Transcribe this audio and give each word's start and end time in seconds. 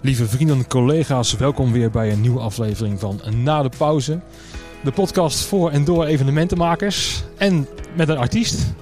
Lieve 0.00 0.26
vrienden, 0.26 0.66
collega's, 0.66 1.36
welkom 1.36 1.72
weer 1.72 1.90
bij 1.90 2.12
een 2.12 2.20
nieuwe 2.20 2.40
aflevering 2.40 3.00
van 3.00 3.20
Na 3.42 3.62
de 3.62 3.68
Pauze. 3.78 4.20
De 4.84 4.92
podcast 4.92 5.38
voor 5.44 5.70
en 5.70 5.84
door 5.84 6.04
evenementenmakers 6.04 7.22
en 7.36 7.68
met 7.96 8.08
een 8.08 8.16
artiest. 8.16 8.74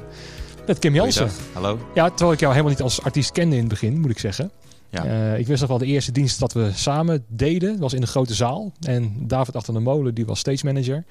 Met 0.66 0.78
Kim 0.78 0.94
Jansen. 0.94 1.30
Hallo. 1.52 1.78
Ja, 1.94 2.08
terwijl 2.08 2.32
ik 2.32 2.40
jou 2.40 2.52
helemaal 2.52 2.72
niet 2.72 2.82
als 2.82 3.02
artiest 3.02 3.32
kende 3.32 3.54
in 3.54 3.60
het 3.60 3.70
begin, 3.70 4.00
moet 4.00 4.10
ik 4.10 4.18
zeggen. 4.18 4.50
Ja. 4.88 5.06
Uh, 5.06 5.38
ik 5.38 5.46
wist 5.46 5.60
nog 5.60 5.68
wel 5.68 5.78
de 5.78 5.86
eerste 5.86 6.12
dienst 6.12 6.38
dat 6.38 6.52
we 6.52 6.70
samen 6.74 7.24
deden, 7.28 7.78
was 7.78 7.92
in 7.92 8.00
de 8.00 8.06
grote 8.06 8.34
zaal. 8.34 8.72
En 8.80 9.14
David 9.18 9.56
achter 9.56 9.74
de 9.74 9.80
molen, 9.80 10.14
die 10.14 10.26
was 10.26 10.38
stage 10.38 10.64
manager. 10.64 11.04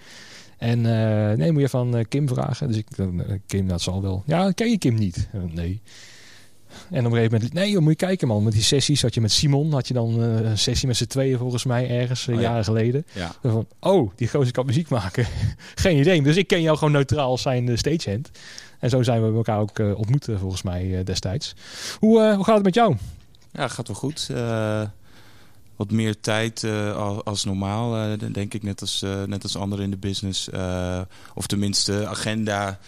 En 0.58 0.80
uh, 0.80 1.32
nee, 1.32 1.52
moet 1.52 1.62
je 1.62 1.70
van 1.70 1.98
uh, 1.98 2.04
Kim 2.10 2.28
vragen. 2.28 2.68
Dus 2.68 2.78
ik, 2.78 2.88
Kim, 3.48 3.68
dat 3.68 3.82
zal 3.82 4.02
wel. 4.02 4.24
Ja, 4.26 4.52
ken 4.52 4.70
je 4.70 4.78
Kim 4.78 4.94
niet? 4.94 5.30
nee. 5.54 5.82
En 6.90 7.00
op 7.06 7.12
een 7.12 7.18
gegeven 7.18 7.32
moment, 7.32 7.54
nee 7.54 7.72
joh, 7.72 7.82
moet 7.82 8.00
je 8.00 8.06
kijken 8.06 8.28
man, 8.28 8.44
met 8.44 8.54
die 8.54 8.62
sessies 8.62 9.02
had 9.02 9.14
je 9.14 9.22
met 9.22 9.32
Simon, 9.32 9.74
had 9.74 9.88
je 9.88 9.94
dan 9.94 10.24
uh, 10.24 10.40
een 10.40 10.58
sessie 10.58 10.88
met 10.88 10.98
z'n 10.98 11.06
tweeën 11.06 11.38
volgens 11.38 11.64
mij 11.64 11.90
ergens 11.90 12.28
uh, 12.28 12.36
Oh 12.36 12.42
ja. 12.42 12.48
jaren 12.50 12.64
geleden. 12.64 13.06
Ja. 13.14 13.36
Van, 13.42 13.68
oh, 13.80 14.12
die 14.16 14.28
gozer 14.28 14.54
kan 14.54 14.66
muziek 14.66 14.90
maken. 14.90 15.28
Geen 15.76 16.00
idee. 16.00 16.22
Dus 16.22 16.36
ik 16.36 16.48
ken 16.48 16.62
jou 16.62 16.78
gewoon 16.78 16.94
neutraal 16.94 17.30
als 17.30 17.42
zijn 17.42 17.68
uh, 17.68 17.78
stagehand. 17.78 18.30
En 18.80 18.90
zo 18.90 19.04
zijn 19.04 19.30
we 19.30 19.36
elkaar 19.36 19.60
ook 19.60 19.80
ontmoet 19.80 20.28
volgens 20.40 20.62
mij 20.62 21.04
destijds. 21.04 21.56
Hoe, 22.00 22.34
hoe 22.36 22.44
gaat 22.44 22.56
het 22.56 22.64
met 22.64 22.74
jou? 22.74 22.96
Ja, 23.52 23.68
gaat 23.68 23.88
wel 23.88 23.96
goed. 23.96 24.30
Wat 25.76 25.92
meer 25.92 26.20
tijd 26.20 26.64
als 27.24 27.44
normaal, 27.44 28.18
denk 28.32 28.54
ik, 28.54 28.64
net 28.64 28.82
als, 28.82 29.06
net 29.26 29.44
als 29.44 29.58
anderen 29.58 29.86
in 29.86 29.92
de 29.92 29.98
business. 29.98 30.50
of 31.34 31.48
tenminste, 31.48 32.08
agenda 32.08 32.80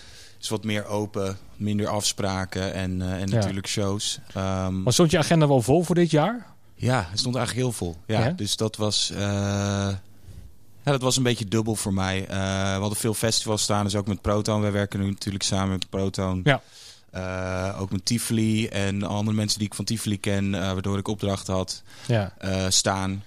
is 0.46 0.52
wat 0.52 0.64
meer 0.64 0.86
open, 0.86 1.38
minder 1.56 1.88
afspraken 1.88 2.74
en, 2.74 3.02
en 3.02 3.28
Ja. 3.28 3.36
natuurlijk 3.36 3.68
shows. 3.68 4.20
Um, 4.38 4.84
Maar 4.84 4.94
stond 4.94 5.12
je 5.12 5.18
agenda 5.18 5.48
wel 5.48 5.62
vol 5.62 5.84
voor 5.84 5.96
dit 5.96 6.12
jaar? 6.12 6.46
ja, 6.76 7.08
het 7.10 7.20
stond 7.20 7.36
eigenlijk 7.36 7.66
heel 7.66 7.76
vol. 7.76 7.96
Ja, 8.06 8.20
Ja? 8.26 8.30
Dus 8.32 8.56
dat 8.56 8.76
was, 8.76 9.12
eh, 9.12 9.18
ja, 10.84 10.92
dat 10.92 11.02
was 11.02 11.18
een 11.18 11.24
beetje 11.24 11.46
dubbel 11.46 11.76
voor 11.76 11.94
mij. 11.94 12.22
Eh, 12.28 12.28
we 12.74 12.80
hadden 12.80 12.96
veel 12.98 13.14
festivals 13.14 13.62
staan, 13.62 13.84
dus 13.84 13.96
ook 13.96 14.08
met 14.08 14.22
Proton. 14.22 14.62
Wij 14.62 14.72
werken 14.72 15.00
nu 15.00 15.10
natuurlijk 15.10 15.44
samen 15.44 15.70
met 15.70 15.90
Proton. 15.90 16.42
Ja. 16.44 16.62
Eh, 17.12 17.82
ook 17.82 17.92
met 17.92 18.06
Tivoli 18.06 18.68
en 18.68 19.04
andere 19.04 19.36
mensen 19.38 19.60
die 19.60 19.68
ik 19.68 19.74
van 19.74 19.86
Tivoli 19.86 20.20
ken, 20.20 20.56
eh, 20.56 20.62
waardoor 20.62 20.98
ik 20.98 21.08
opdrachten 21.08 21.54
had 21.54 21.84
Ja. 22.08 22.34
eh, 22.38 22.66
staan. 22.70 23.24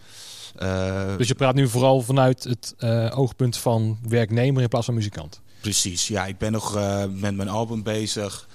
Eh, 0.57 1.17
Dus 1.17 1.29
je 1.29 1.35
praat 1.35 1.55
nu 1.55 1.69
vooral 1.69 2.01
vanuit 2.01 2.45
het 2.45 2.75
oogpunt 3.15 3.57
van 3.57 3.99
werknemer 4.09 4.63
in 4.63 4.69
plaats 4.69 4.87
van 4.87 4.95
muzikant. 4.95 5.41
Precies, 5.61 6.09
ja. 6.09 6.27
Ik 6.27 6.39
ben 6.39 6.53
nog 6.53 6.77
uh, 6.77 7.05
met 7.11 7.37
mijn 7.37 7.49
album 7.49 7.83
bezig. 7.83 8.49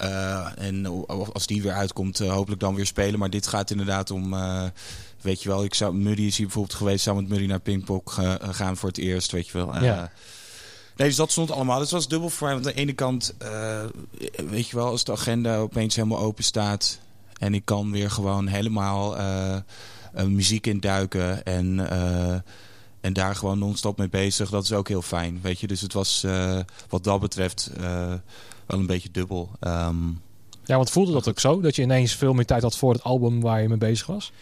Uh, 0.00 0.48
en 0.58 1.06
als 1.32 1.46
die 1.46 1.62
weer 1.62 1.72
uitkomt, 1.72 2.20
uh, 2.20 2.32
hopelijk 2.32 2.60
dan 2.60 2.74
weer 2.74 2.86
spelen. 2.86 3.18
Maar 3.18 3.30
dit 3.30 3.46
gaat 3.46 3.70
inderdaad 3.70 4.10
om... 4.10 4.34
Weet 5.20 5.42
je 5.42 5.48
wel, 5.48 5.64
ik 5.64 5.74
zou, 5.74 5.94
Muddy 5.94 6.22
is 6.22 6.36
hier 6.36 6.46
bijvoorbeeld 6.46 6.76
geweest... 6.76 7.04
zou 7.04 7.16
met 7.16 7.28
Muddy 7.28 7.46
naar 7.46 7.60
Pinkpop 7.60 8.08
gaan 8.50 8.76
voor 8.76 8.88
het 8.88 8.98
eerst, 8.98 9.32
weet 9.32 9.46
je 9.46 9.52
wel. 9.52 9.82
Ja. 9.82 10.12
Nee, 10.96 11.08
dus 11.08 11.16
dat 11.16 11.30
stond 11.30 11.50
allemaal. 11.50 11.78
Dus 11.78 11.90
het 11.90 11.94
was 11.94 12.08
dubbel 12.08 12.30
voor 12.30 12.46
mij. 12.46 12.56
Want 12.56 12.66
aan 12.66 12.72
de 12.72 12.80
ene 12.80 12.92
kant, 12.92 13.34
weet 14.48 14.68
je 14.68 14.76
wel, 14.76 14.86
als 14.86 15.04
de 15.04 15.12
agenda 15.12 15.56
opeens 15.56 15.96
helemaal 15.96 16.18
open 16.18 16.44
staat... 16.44 16.98
en 17.38 17.54
ik 17.54 17.64
kan 17.64 17.90
weer 17.90 18.10
gewoon 18.10 18.46
helemaal 18.46 19.16
muziek 20.26 20.66
induiken 20.66 21.44
en... 21.44 21.88
En 23.04 23.12
daar 23.12 23.36
gewoon 23.36 23.58
non-stop 23.58 23.98
mee 23.98 24.08
bezig. 24.08 24.50
Dat 24.50 24.64
is 24.64 24.72
ook 24.72 24.88
heel 24.88 25.02
fijn, 25.02 25.38
weet 25.42 25.60
je. 25.60 25.66
Dus 25.66 25.80
het 25.80 25.92
was 25.92 26.22
uh, 26.26 26.58
wat 26.88 27.04
dat 27.04 27.20
betreft 27.20 27.70
uh, 27.80 28.12
wel 28.66 28.78
een 28.78 28.86
beetje 28.86 29.10
dubbel. 29.12 29.50
Um, 29.60 30.20
ja, 30.64 30.76
want 30.76 30.90
voelde 30.90 31.12
dat 31.12 31.28
ook 31.28 31.40
zo? 31.40 31.60
Dat 31.60 31.76
je 31.76 31.82
ineens 31.82 32.14
veel 32.14 32.32
meer 32.32 32.46
tijd 32.46 32.62
had 32.62 32.76
voor 32.76 32.92
het 32.92 33.02
album 33.02 33.40
waar 33.40 33.62
je 33.62 33.68
mee 33.68 33.78
bezig 33.78 34.06
was? 34.06 34.32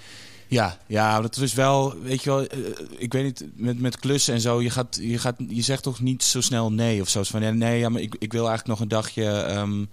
Ja, 0.48 0.78
ja, 0.86 1.20
dat 1.20 1.36
is 1.36 1.54
wel, 1.54 1.98
weet 1.98 2.22
je 2.22 2.30
wel, 2.30 2.42
uh, 2.42 2.48
ik 2.96 3.12
weet 3.12 3.24
niet, 3.24 3.44
met, 3.54 3.80
met 3.80 3.98
klussen 3.98 4.34
en 4.34 4.40
zo, 4.40 4.62
je, 4.62 4.70
gaat, 4.70 4.98
je, 5.00 5.18
gaat, 5.18 5.36
je 5.48 5.62
zegt 5.62 5.82
toch 5.82 6.00
niet 6.00 6.22
zo 6.22 6.40
snel 6.40 6.72
nee 6.72 7.00
of 7.00 7.08
zo. 7.08 7.22
Van 7.22 7.42
ja, 7.42 7.50
nee, 7.50 7.78
ja, 7.78 7.88
maar 7.88 8.00
ik, 8.00 8.16
ik 8.18 8.32
wil 8.32 8.48
eigenlijk 8.48 8.68
nog 8.68 8.80
een 8.80 8.88
dagje 8.88 9.56
um, 9.56 9.88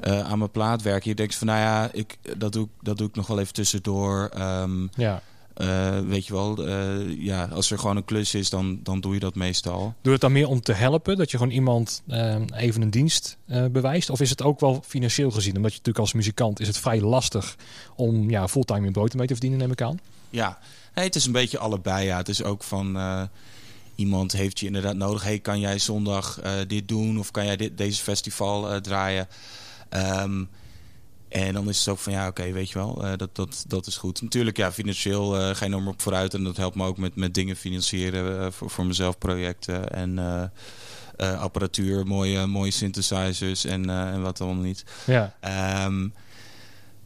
aan 0.00 0.38
mijn 0.38 0.50
plaat 0.50 0.82
werken. 0.82 1.10
Je 1.10 1.16
denkt 1.16 1.34
van, 1.34 1.46
nou 1.46 1.60
ja, 1.60 1.90
ik, 1.92 2.18
dat, 2.36 2.52
doe, 2.52 2.68
dat 2.82 2.98
doe 2.98 3.08
ik 3.08 3.14
nog 3.14 3.26
wel 3.26 3.38
even 3.38 3.52
tussendoor. 3.52 4.30
Um, 4.38 4.90
ja. 4.94 5.22
Uh, 5.60 5.98
weet 6.00 6.26
je 6.26 6.32
wel, 6.32 6.68
uh, 6.68 7.24
ja, 7.24 7.44
als 7.44 7.70
er 7.70 7.78
gewoon 7.78 7.96
een 7.96 8.04
klus 8.04 8.34
is, 8.34 8.50
dan, 8.50 8.80
dan 8.82 9.00
doe 9.00 9.14
je 9.14 9.20
dat 9.20 9.34
meestal. 9.34 9.80
Doe 9.80 9.94
je 10.02 10.10
het 10.10 10.20
dan 10.20 10.32
meer 10.32 10.48
om 10.48 10.60
te 10.60 10.72
helpen? 10.72 11.16
Dat 11.16 11.30
je 11.30 11.36
gewoon 11.36 11.52
iemand 11.52 12.02
uh, 12.08 12.36
even 12.54 12.82
een 12.82 12.90
dienst 12.90 13.36
bewijst? 13.70 14.10
Of 14.10 14.20
is 14.20 14.30
het 14.30 14.42
ook 14.42 14.60
wel 14.60 14.82
financieel 14.86 15.30
gezien? 15.30 15.56
Omdat 15.56 15.70
je 15.70 15.76
natuurlijk 15.76 16.04
als 16.04 16.12
muzikant 16.12 16.60
is 16.60 16.66
het 16.66 16.78
vrij 16.78 17.00
lastig 17.00 17.56
om 17.96 18.30
ja, 18.30 18.48
fulltime 18.48 18.84
je 18.84 18.90
brood 18.90 19.14
mee 19.14 19.26
te 19.26 19.32
verdienen, 19.32 19.58
neem 19.58 19.70
ik 19.70 19.82
aan. 19.82 20.00
Ja, 20.30 20.58
het 20.92 21.14
is 21.16 21.26
een 21.26 21.32
beetje 21.32 21.58
allebei. 21.58 22.06
Ja. 22.06 22.16
Het 22.16 22.28
is 22.28 22.42
ook 22.42 22.62
van 22.62 22.98
iemand 23.94 24.32
heeft 24.32 24.60
je 24.60 24.66
inderdaad 24.66 24.96
nodig. 24.96 25.22
Hey, 25.22 25.38
kan 25.38 25.60
jij 25.60 25.78
zondag 25.78 26.40
dit 26.66 26.88
doen? 26.88 27.18
Of 27.18 27.30
kan 27.30 27.44
jij 27.44 27.56
dit, 27.56 27.78
deze 27.78 28.02
festival 28.02 28.80
draaien? 28.80 29.28
Um, 29.90 30.48
en 31.28 31.54
dan 31.54 31.68
is 31.68 31.78
het 31.78 31.88
ook 31.88 31.98
van 31.98 32.12
ja, 32.12 32.28
oké, 32.28 32.40
okay, 32.40 32.52
weet 32.52 32.68
je 32.68 32.78
wel, 32.78 33.04
uh, 33.04 33.12
dat, 33.16 33.36
dat, 33.36 33.64
dat 33.66 33.86
is 33.86 33.96
goed. 33.96 34.22
Natuurlijk, 34.22 34.56
ja, 34.56 34.72
financieel 34.72 35.34
uh, 35.36 35.40
ga 35.40 35.64
je 35.64 35.64
enorm 35.64 35.88
op 35.88 36.02
vooruit. 36.02 36.34
En 36.34 36.44
dat 36.44 36.56
helpt 36.56 36.76
me 36.76 36.84
ook 36.84 36.98
met, 36.98 37.16
met 37.16 37.34
dingen 37.34 37.56
financieren 37.56 38.40
uh, 38.40 38.50
voor, 38.50 38.70
voor 38.70 38.86
mezelf, 38.86 39.18
projecten 39.18 39.90
en 39.90 40.18
apparatuur, 41.16 42.06
mooie, 42.06 42.46
mooie 42.46 42.70
synthesizers 42.70 43.64
en, 43.64 43.90
en 43.90 44.22
wat 44.22 44.40
allemaal 44.40 44.62
niet. 44.62 44.84
Ja. 45.06 45.34
Um, 45.84 46.12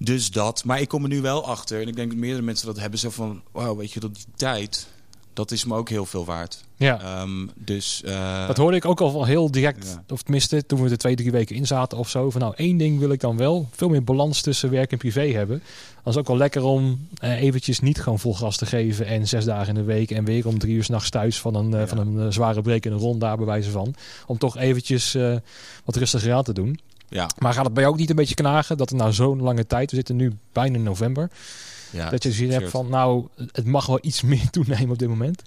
dus 0.05 0.31
dat. 0.31 0.65
Maar 0.65 0.81
ik 0.81 0.89
kom 0.89 1.03
er 1.03 1.09
nu 1.09 1.21
wel 1.21 1.47
achter. 1.47 1.81
En 1.81 1.89
ik 1.89 1.97
denk 1.97 2.11
dat 2.11 2.19
meerdere 2.19 2.43
mensen 2.43 2.67
dat 2.67 2.79
hebben. 2.79 2.99
Zo 2.99 3.11
van, 3.11 3.43
wauw, 3.53 3.77
weet 3.77 3.93
je, 3.93 4.01
dat 4.01 4.15
die 4.15 4.25
tijd, 4.37 4.87
dat 5.33 5.51
is 5.51 5.65
me 5.65 5.75
ook 5.75 5.89
heel 5.89 6.07
veel 6.07 6.25
waard. 6.25 6.65
Ja. 6.77 7.21
Um, 7.21 7.51
dus, 7.55 8.03
uh, 8.05 8.47
dat 8.47 8.57
hoorde 8.57 8.77
ik 8.77 8.85
ook 8.85 9.01
al 9.01 9.25
heel 9.25 9.51
direct, 9.51 9.87
ja. 10.07 10.15
of 10.15 10.23
tenminste 10.23 10.67
toen 10.67 10.83
we 10.83 10.91
er 10.91 10.99
twee, 10.99 11.17
drie 11.17 11.31
weken 11.31 11.57
in 11.57 11.67
zaten 11.67 11.99
of 11.99 12.09
zo. 12.09 12.31
Van 12.31 12.41
nou, 12.41 12.55
één 12.57 12.77
ding 12.77 12.99
wil 12.99 13.11
ik 13.11 13.21
dan 13.21 13.37
wel, 13.37 13.69
veel 13.71 13.89
meer 13.89 14.05
balans 14.05 14.41
tussen 14.41 14.71
werk 14.71 14.93
en 14.93 14.99
privé 14.99 15.33
hebben. 15.33 15.63
Dat 16.03 16.13
is 16.13 16.21
ook 16.21 16.27
wel 16.27 16.37
lekker 16.37 16.63
om 16.63 17.09
uh, 17.25 17.43
eventjes 17.43 17.81
niet 17.81 18.03
gewoon 18.03 18.19
vol 18.19 18.35
gas 18.35 18.57
te 18.57 18.67
geven 18.67 19.07
en 19.07 19.29
zes 19.29 19.45
dagen 19.45 19.69
in 19.69 19.75
de 19.75 19.83
week 19.83 20.11
en 20.11 20.25
weer 20.25 20.47
om 20.47 20.59
drie 20.59 20.75
uur 20.75 20.85
s'nachts 20.85 21.11
thuis 21.11 21.41
van 21.41 21.55
een, 21.55 21.71
uh, 21.73 21.79
ja. 21.79 21.87
van 21.87 21.99
een 21.99 22.33
zware 22.33 22.63
break 22.63 22.85
in 22.85 22.93
een 22.93 22.99
rond 22.99 23.21
daar 23.21 23.37
bij 23.37 23.47
wijze 23.47 23.71
van. 23.71 23.95
Om 24.27 24.39
toch 24.39 24.57
eventjes 24.57 25.17
wat 25.85 25.97
rustiger 25.97 26.33
aan 26.33 26.45
te 26.45 26.53
doen. 26.53 26.79
Ja. 27.09 27.31
Maar 27.39 27.53
gaat 27.53 27.65
het 27.65 27.75
bij 27.75 27.83
jou 27.83 27.95
ook 27.95 28.01
niet 28.01 28.11
een 28.11 28.17
beetje 28.17 28.35
knagen 28.35 28.77
dat 28.77 28.91
er 28.91 28.97
nou 28.97 29.13
zo'n 29.13 29.43
lange 29.43 29.67
tijd, 29.67 29.91
we 29.91 29.97
zitten 29.97 30.17
nu 30.17 30.33
bijna 30.53 30.77
in 30.77 30.83
november, 30.83 31.31
ja, 31.93 32.11
dat 32.11 32.23
je 32.23 32.33
ziet 32.33 32.53
hebt 32.53 32.71
van 32.71 32.89
nou, 32.89 33.27
het 33.53 33.67
mag 33.67 33.87
wel 33.87 33.99
iets 34.03 34.23
meer 34.33 34.51
toenemen 34.51 34.91
op 34.91 34.99
dit 34.99 35.09
moment? 35.09 35.43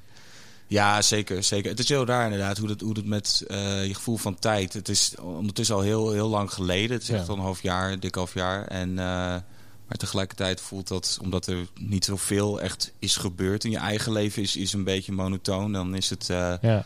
Ja, 0.67 1.01
zeker, 1.01 1.43
zeker. 1.43 1.69
Het 1.69 1.79
is 1.79 1.89
heel 1.89 2.05
raar 2.05 2.23
inderdaad 2.23 2.57
hoe 2.57 2.69
het, 2.69 2.81
hoe 2.81 2.95
het 2.95 3.05
met 3.05 3.43
uh, 3.47 3.85
je 3.85 3.93
gevoel 3.93 4.17
van 4.17 4.39
tijd. 4.39 4.73
Het 4.73 4.89
is 4.89 5.15
ondertussen 5.19 5.75
al 5.75 5.81
heel, 5.81 6.11
heel 6.11 6.27
lang 6.27 6.53
geleden. 6.53 6.91
Het 6.91 7.01
is 7.01 7.09
echt 7.09 7.29
al 7.29 7.35
een 7.35 7.41
half 7.41 7.61
jaar, 7.61 7.91
een 7.91 7.99
dik 7.99 8.15
half 8.15 8.33
jaar. 8.33 8.67
En, 8.67 8.89
uh, 8.89 8.95
maar 8.95 9.97
tegelijkertijd 9.97 10.61
voelt 10.61 10.87
dat, 10.87 11.17
omdat 11.21 11.47
er 11.47 11.67
niet 11.79 12.05
zoveel 12.05 12.61
echt 12.61 12.91
is 12.99 13.17
gebeurd 13.17 13.63
in 13.63 13.71
je 13.71 13.77
eigen 13.77 14.11
leven, 14.11 14.41
is, 14.41 14.55
is 14.55 14.73
een 14.73 14.83
beetje 14.83 15.11
monotoon. 15.11 15.71
Dan 15.71 15.95
is 15.95 16.09
het, 16.09 16.29
uh, 16.29 16.53
Ja. 16.61 16.85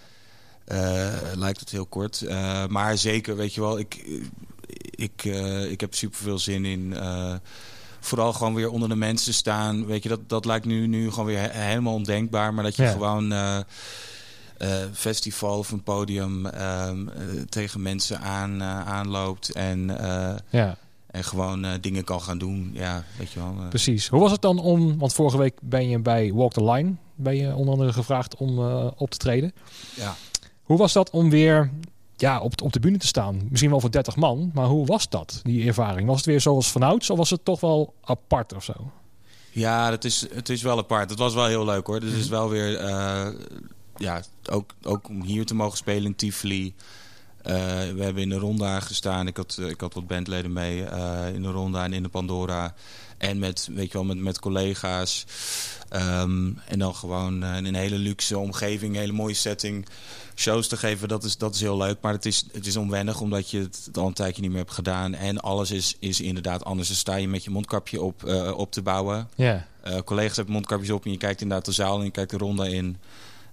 lijkt 1.36 1.60
het 1.60 1.70
heel 1.70 1.86
kort. 1.86 2.26
Maar 2.68 2.98
zeker, 2.98 3.36
weet 3.36 3.54
je 3.54 3.62
wel, 3.62 3.80
ik, 3.80 4.06
ik, 4.96 5.24
ik 5.70 5.82
heb 5.82 5.96
super 5.96 6.20
veel 6.20 6.40
zin 6.40 6.66
in. 6.66 6.94
Vooral 8.00 8.34
gewoon 8.34 8.54
weer 8.54 8.70
onder 8.70 8.90
de 8.90 8.96
mensen 8.96 9.34
staan. 9.34 9.86
Weet 9.86 10.04
je, 10.04 10.10
dat, 10.10 10.30
dat 10.30 10.46
lijkt 10.46 10.66
nu, 10.66 10.88
nu 10.88 11.10
gewoon 11.10 11.26
weer 11.26 11.40
he 11.40 11.60
helemaal 11.62 11.94
ondenkbaar. 11.94 12.54
Maar 12.54 12.64
dat 12.64 12.76
je 12.76 12.84
Ja. 12.84 12.92
gewoon 12.92 13.32
uh, 13.34 13.58
uh, 14.62 14.68
festival 14.94 15.58
of 15.58 15.72
een 15.72 15.84
podium 15.84 16.46
um, 16.46 17.10
uh, 17.10 17.42
tegen 17.50 17.82
mensen 17.82 18.20
aan, 18.20 18.64
aanloopt. 18.64 19.52
En, 19.52 19.86
Ja, 20.50 20.78
en 21.12 21.24
gewoon 21.24 21.66
uh, 21.66 21.72
dingen 21.82 22.04
kan 22.04 22.22
gaan 22.22 22.38
doen. 22.38 22.70
Ja, 22.74 23.04
weet 23.18 23.32
je 23.32 23.40
wel. 23.40 23.56
uh, 23.60 23.68
precies. 23.68 24.08
Hoe 24.08 24.20
was 24.20 24.32
het 24.32 24.42
dan 24.42 24.60
om, 24.60 24.98
want 24.98 25.14
vorige 25.14 25.38
week 25.38 25.58
ben 25.62 25.90
je 25.90 26.00
bij 26.00 26.34
Walk 26.34 26.54
the 26.54 26.64
Line, 26.64 26.94
ben 27.16 27.36
je 27.36 27.56
onder 27.56 27.74
andere 27.74 27.94
gevraagd 27.94 28.36
om 28.36 28.60
uh, 28.60 28.88
op 28.96 29.10
te 29.10 29.18
treden. 29.18 29.54
ja. 29.96 30.16
Hoe 30.64 30.78
was 30.78 30.94
dat 30.94 31.10
om 31.10 31.30
weer 31.30 31.72
ja, 32.20 32.40
op, 32.40 32.62
op 32.62 32.74
de 32.74 32.80
bühne 32.80 32.98
te 32.98 33.08
staan? 33.08 33.48
Misschien 33.50 33.70
wel 33.70 33.80
voor 33.80 33.92
30 33.92 34.16
man, 34.16 34.52
maar 34.54 34.66
hoe 34.66 34.86
was 34.86 35.10
dat, 35.10 35.40
die 35.44 35.68
ervaring? 35.68 36.08
Was 36.08 36.18
het 36.18 36.26
weer 36.26 36.42
zoals 36.42 36.72
vanouds 36.72 37.10
of 37.10 37.18
was 37.18 37.30
het 37.30 37.46
toch 37.46 37.60
wel 37.60 37.94
apart 38.04 38.54
of 38.54 38.64
zo? 38.64 38.92
Ja, 39.52 39.92
het 39.92 40.06
is, 40.06 40.26
het 40.34 40.50
is 40.50 40.62
wel 40.62 40.78
apart. 40.78 41.10
Het 41.10 41.20
was 41.20 41.34
wel 41.34 41.46
heel 41.46 41.66
leuk 41.66 41.88
hoor. 41.88 42.00
Dus 42.00 42.12
het 42.12 42.20
is 42.20 42.28
wel 42.28 42.50
weer, 42.50 42.82
uh, 42.82 43.28
ja, 43.98 44.22
ook, 44.50 44.74
ook 44.84 45.10
om 45.10 45.22
hier 45.22 45.46
te 45.46 45.56
mogen 45.56 45.78
spelen 45.78 46.06
in 46.06 46.16
Tivoli. 46.16 46.74
Uh, 47.46 47.54
we 47.96 48.04
hebben 48.04 48.24
in 48.24 48.30
de 48.30 48.38
Ronda 48.38 48.80
gestaan. 48.80 49.28
Ik 49.28 49.38
had, 49.38 49.58
ik 49.68 49.82
had 49.82 49.94
wat 49.94 50.08
bandleden 50.08 50.54
mee 50.54 50.82
uh, 50.82 51.34
in 51.34 51.42
de 51.42 51.52
Ronda 51.52 51.84
en 51.84 51.94
in 51.94 52.04
de 52.04 52.10
Pandora. 52.10 52.74
En 53.20 53.40
met, 53.40 53.70
weet 53.72 53.92
je 53.92 53.94
wel, 53.94 54.04
met, 54.04 54.18
met 54.18 54.40
collega's. 54.40 55.26
Um, 55.94 56.60
en 56.68 56.80
dan 56.80 56.96
gewoon 56.96 57.44
uh, 57.44 57.56
in 57.56 57.66
een 57.66 57.76
hele 57.76 57.98
luxe 57.98 58.38
omgeving, 58.38 58.94
een 58.94 59.00
hele 59.00 59.12
mooie 59.12 59.34
setting. 59.34 59.88
Shows 60.36 60.68
te 60.68 60.78
geven, 60.78 61.08
dat 61.08 61.24
is, 61.24 61.38
dat 61.38 61.56
is 61.56 61.62
heel 61.62 61.78
leuk. 61.78 61.98
Maar 62.02 62.14
het 62.14 62.26
is, 62.26 62.46
het 62.52 62.66
is 62.66 62.76
onwennig, 62.76 63.22
omdat 63.22 63.50
je 63.50 63.60
het 63.60 63.98
al 63.98 64.08
een 64.08 64.14
tijdje 64.14 64.42
niet 64.42 64.52
meer 64.52 64.60
hebt 64.60 64.74
gedaan. 64.74 65.14
En 65.14 65.40
alles 65.40 65.72
is, 65.72 65.96
is 66.00 66.22
inderdaad 66.22 66.64
anders. 66.64 66.88
Dan 66.88 66.98
sta 66.98 67.16
je 67.16 67.28
met 67.28 67.44
je 67.44 67.50
mondkapje 67.50 68.02
op, 68.02 68.24
uh, 68.26 68.58
op 68.58 68.72
te 68.72 68.82
bouwen. 68.82 69.30
Ja. 69.36 69.68
Eh, 69.82 69.98
collega's 70.06 70.36
hebben 70.36 70.54
mondkapjes 70.54 70.90
op 70.90 71.06
en 71.06 71.12
je 71.12 71.18
kijkt 71.18 71.42
inderdaad 71.42 71.66
de 71.66 71.72
zaal 71.72 71.98
en 71.98 72.04
je 72.04 72.12
kijkt 72.12 72.32
de 72.32 72.38
ronde 72.38 72.70
in. 72.70 72.98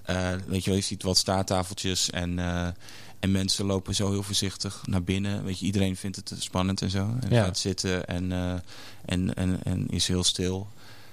Eh, 0.03 0.33
weet 0.47 0.65
je 0.65 0.71
wel, 0.71 0.79
je 0.79 0.85
ziet 0.85 1.03
wat 1.03 1.17
staattafeltjes 1.17 2.11
en, 2.11 2.39
eh, 2.39 2.69
en 3.27 3.33
mensen 3.33 3.65
lopen 3.67 3.95
zo 3.95 4.11
heel 4.11 4.23
voorzichtig 4.23 4.83
naar 4.87 5.03
binnen. 5.03 5.45
Weet 5.45 5.59
je, 5.59 5.67
iedereen 5.67 5.97
vindt 5.97 6.17
het 6.17 6.33
spannend 6.39 6.83
en 6.83 6.91
zo. 6.91 6.99
En 7.21 7.31
Ja. 7.31 7.45
gaat 7.45 7.59
zitten 7.59 8.07
en, 8.07 8.33
eh, 8.33 8.53
en, 9.05 9.35
en, 9.35 9.59
en 9.63 9.87
is 9.89 10.09
heel 10.09 10.25
stil. 10.25 10.69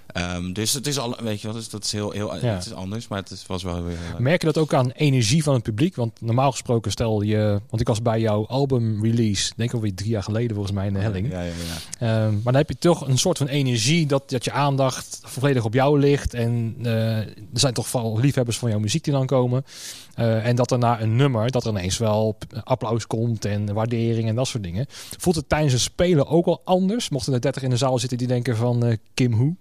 Ehm, 0.07 0.53
dus 0.53 0.73
het 0.73 0.87
is 0.87 0.99
al, 0.99 1.15
weet 1.23 1.41
je 1.41 1.47
wel, 1.47 1.55
dus 1.55 1.69
dat 1.69 1.83
is 1.83 1.91
heel, 1.91 2.11
heel 2.11 2.35
Ja. 2.35 2.41
het 2.53 2.65
is 2.65 2.73
anders, 2.73 3.07
maar 3.07 3.19
het 3.19 3.29
is, 3.31 3.45
was 3.47 3.63
wel 3.63 3.83
weer 3.83 3.97
leuk. 4.11 4.19
Merk 4.19 4.41
je 4.41 4.47
dat 4.47 4.57
ook 4.57 4.73
aan 4.73 4.91
energie 4.91 5.43
van 5.43 5.53
het 5.53 5.63
publiek? 5.63 5.95
Want 5.95 6.21
normaal 6.21 6.51
gesproken 6.51 6.91
stel 6.91 7.21
je... 7.21 7.61
Want 7.69 7.81
ik 7.81 7.87
was 7.87 8.01
bij 8.01 8.19
jouw 8.19 8.45
album 8.47 9.03
release, 9.03 9.53
denk 9.55 9.69
ik 9.69 9.75
alweer 9.75 9.93
drie 9.93 10.09
jaar 10.09 10.23
geleden 10.23 10.53
volgens 10.55 10.75
mij 10.75 10.87
in 10.87 10.93
de 10.93 10.99
helling. 10.99 11.31
Ja, 11.31 11.41
ja, 11.41 11.51
ja. 11.51 12.07
Ehm, 12.25 12.33
maar 12.33 12.43
dan 12.43 12.55
heb 12.55 12.69
je 12.69 12.77
toch 12.77 13.07
een 13.07 13.17
soort 13.17 13.37
van 13.37 13.47
energie 13.47 14.05
dat, 14.05 14.29
dat 14.29 14.43
je 14.43 14.51
aandacht 14.51 15.19
volledig 15.23 15.65
op 15.65 15.73
jou 15.73 15.99
ligt. 15.99 16.33
En 16.33 16.75
eh, 16.81 17.17
er 17.17 17.33
zijn 17.53 17.73
toch 17.73 17.87
vooral 17.87 18.19
liefhebbers 18.19 18.57
van 18.57 18.69
jouw 18.69 18.79
muziek 18.79 19.03
die 19.03 19.13
dan 19.13 19.25
komen. 19.25 19.65
Eh, 20.13 20.45
en 20.45 20.55
dat 20.55 20.71
er 20.71 20.77
na 20.77 21.01
een 21.01 21.15
nummer, 21.15 21.51
dat 21.51 21.63
er 21.63 21.69
ineens 21.69 21.97
wel 21.97 22.37
applaus 22.63 23.07
komt 23.07 23.45
en 23.45 23.73
waardering 23.73 24.27
en 24.27 24.35
dat 24.35 24.47
soort 24.47 24.63
dingen. 24.63 24.85
Voelt 25.17 25.35
het 25.35 25.49
tijdens 25.49 25.73
het 25.73 25.81
spelen 25.81 26.27
ook 26.27 26.45
al 26.45 26.61
anders? 26.63 27.09
Mochten 27.09 27.33
er 27.33 27.41
30 27.41 27.63
in 27.63 27.69
de 27.69 27.77
zaal 27.77 27.99
zitten 27.99 28.17
die 28.17 28.27
denken 28.27 28.57
van 28.57 28.85
eh, 28.85 28.97
Kim 29.13 29.33
Hoe? 29.33 29.55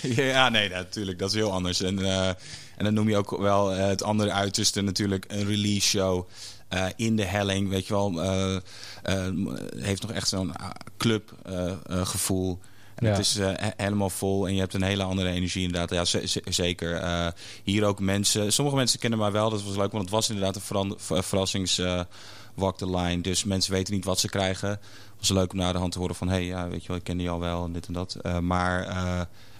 Ja, 0.14 0.48
nee, 0.48 0.68
natuurlijk. 0.68 1.18
Dat 1.18 1.28
is 1.28 1.34
heel 1.34 1.52
anders. 1.52 1.82
En, 1.82 1.98
eh, 1.98 2.28
en 2.76 2.84
dan 2.84 2.94
noem 2.94 3.08
je 3.08 3.16
ook 3.16 3.38
wel 3.38 3.68
het 3.68 4.02
andere 4.02 4.32
uiterste 4.32 4.80
natuurlijk 4.80 5.24
een 5.28 5.46
release 5.46 5.88
show. 5.88 6.26
in 6.96 7.16
de 7.16 7.24
helling, 7.24 7.68
weet 7.68 7.86
je 7.86 7.94
wel, 7.94 8.20
heeft 9.76 10.02
nog 10.02 10.12
echt 10.12 10.28
zo'n 10.28 10.56
ah, 10.56 10.70
En 12.98 13.06
Ja. 13.06 13.10
het 13.12 13.20
is 13.20 13.36
eh, 13.36 13.46
he- 13.54 13.70
helemaal 13.76 14.10
vol 14.10 14.46
en 14.46 14.54
je 14.54 14.60
hebt 14.60 14.74
een 14.74 14.82
hele 14.82 15.02
andere 15.02 15.30
energie 15.30 15.62
inderdaad. 15.62 15.90
Ja, 15.90 16.04
ze- 16.04 16.26
ze- 16.28 16.42
zeker. 16.48 16.94
Eh, 16.96 17.26
hier 17.64 17.84
ook 17.84 18.00
mensen, 18.00 18.52
sommige 18.52 18.76
mensen 18.76 18.98
kennen 18.98 19.18
mij 19.18 19.30
wel, 19.32 19.50
dat 19.50 19.62
was 19.62 19.76
leuk, 19.76 19.90
want 19.92 20.02
het 20.04 20.12
was 20.12 20.28
inderdaad 20.30 20.56
een 20.56 20.94
ver- 20.98 21.24
verrassings 21.24 21.82
walk 22.54 22.78
the 22.78 22.90
line. 22.96 23.20
Dus 23.20 23.44
mensen 23.44 23.72
weten 23.72 23.94
niet 23.94 24.04
wat 24.04 24.20
ze 24.20 24.28
krijgen. 24.28 24.68
Het 24.68 24.80
was 25.18 25.28
leuk 25.28 25.52
om 25.52 25.58
naar 25.58 25.72
de 25.72 25.78
hand 25.78 25.92
te 25.92 25.98
horen 25.98 26.14
van, 26.14 26.28
hé, 26.28 26.34
hey, 26.34 26.44
ja, 26.44 26.68
weet 26.68 26.82
je 26.82 26.88
wel, 26.88 26.96
ik 26.96 27.04
ken 27.04 27.16
die 27.16 27.30
al 27.30 27.40
wel 27.40 27.64
en 27.64 27.72
dit 27.72 27.86
en 27.86 27.92
dat. 27.92 28.14
Eh, 28.22 28.38
maar... 28.38 28.86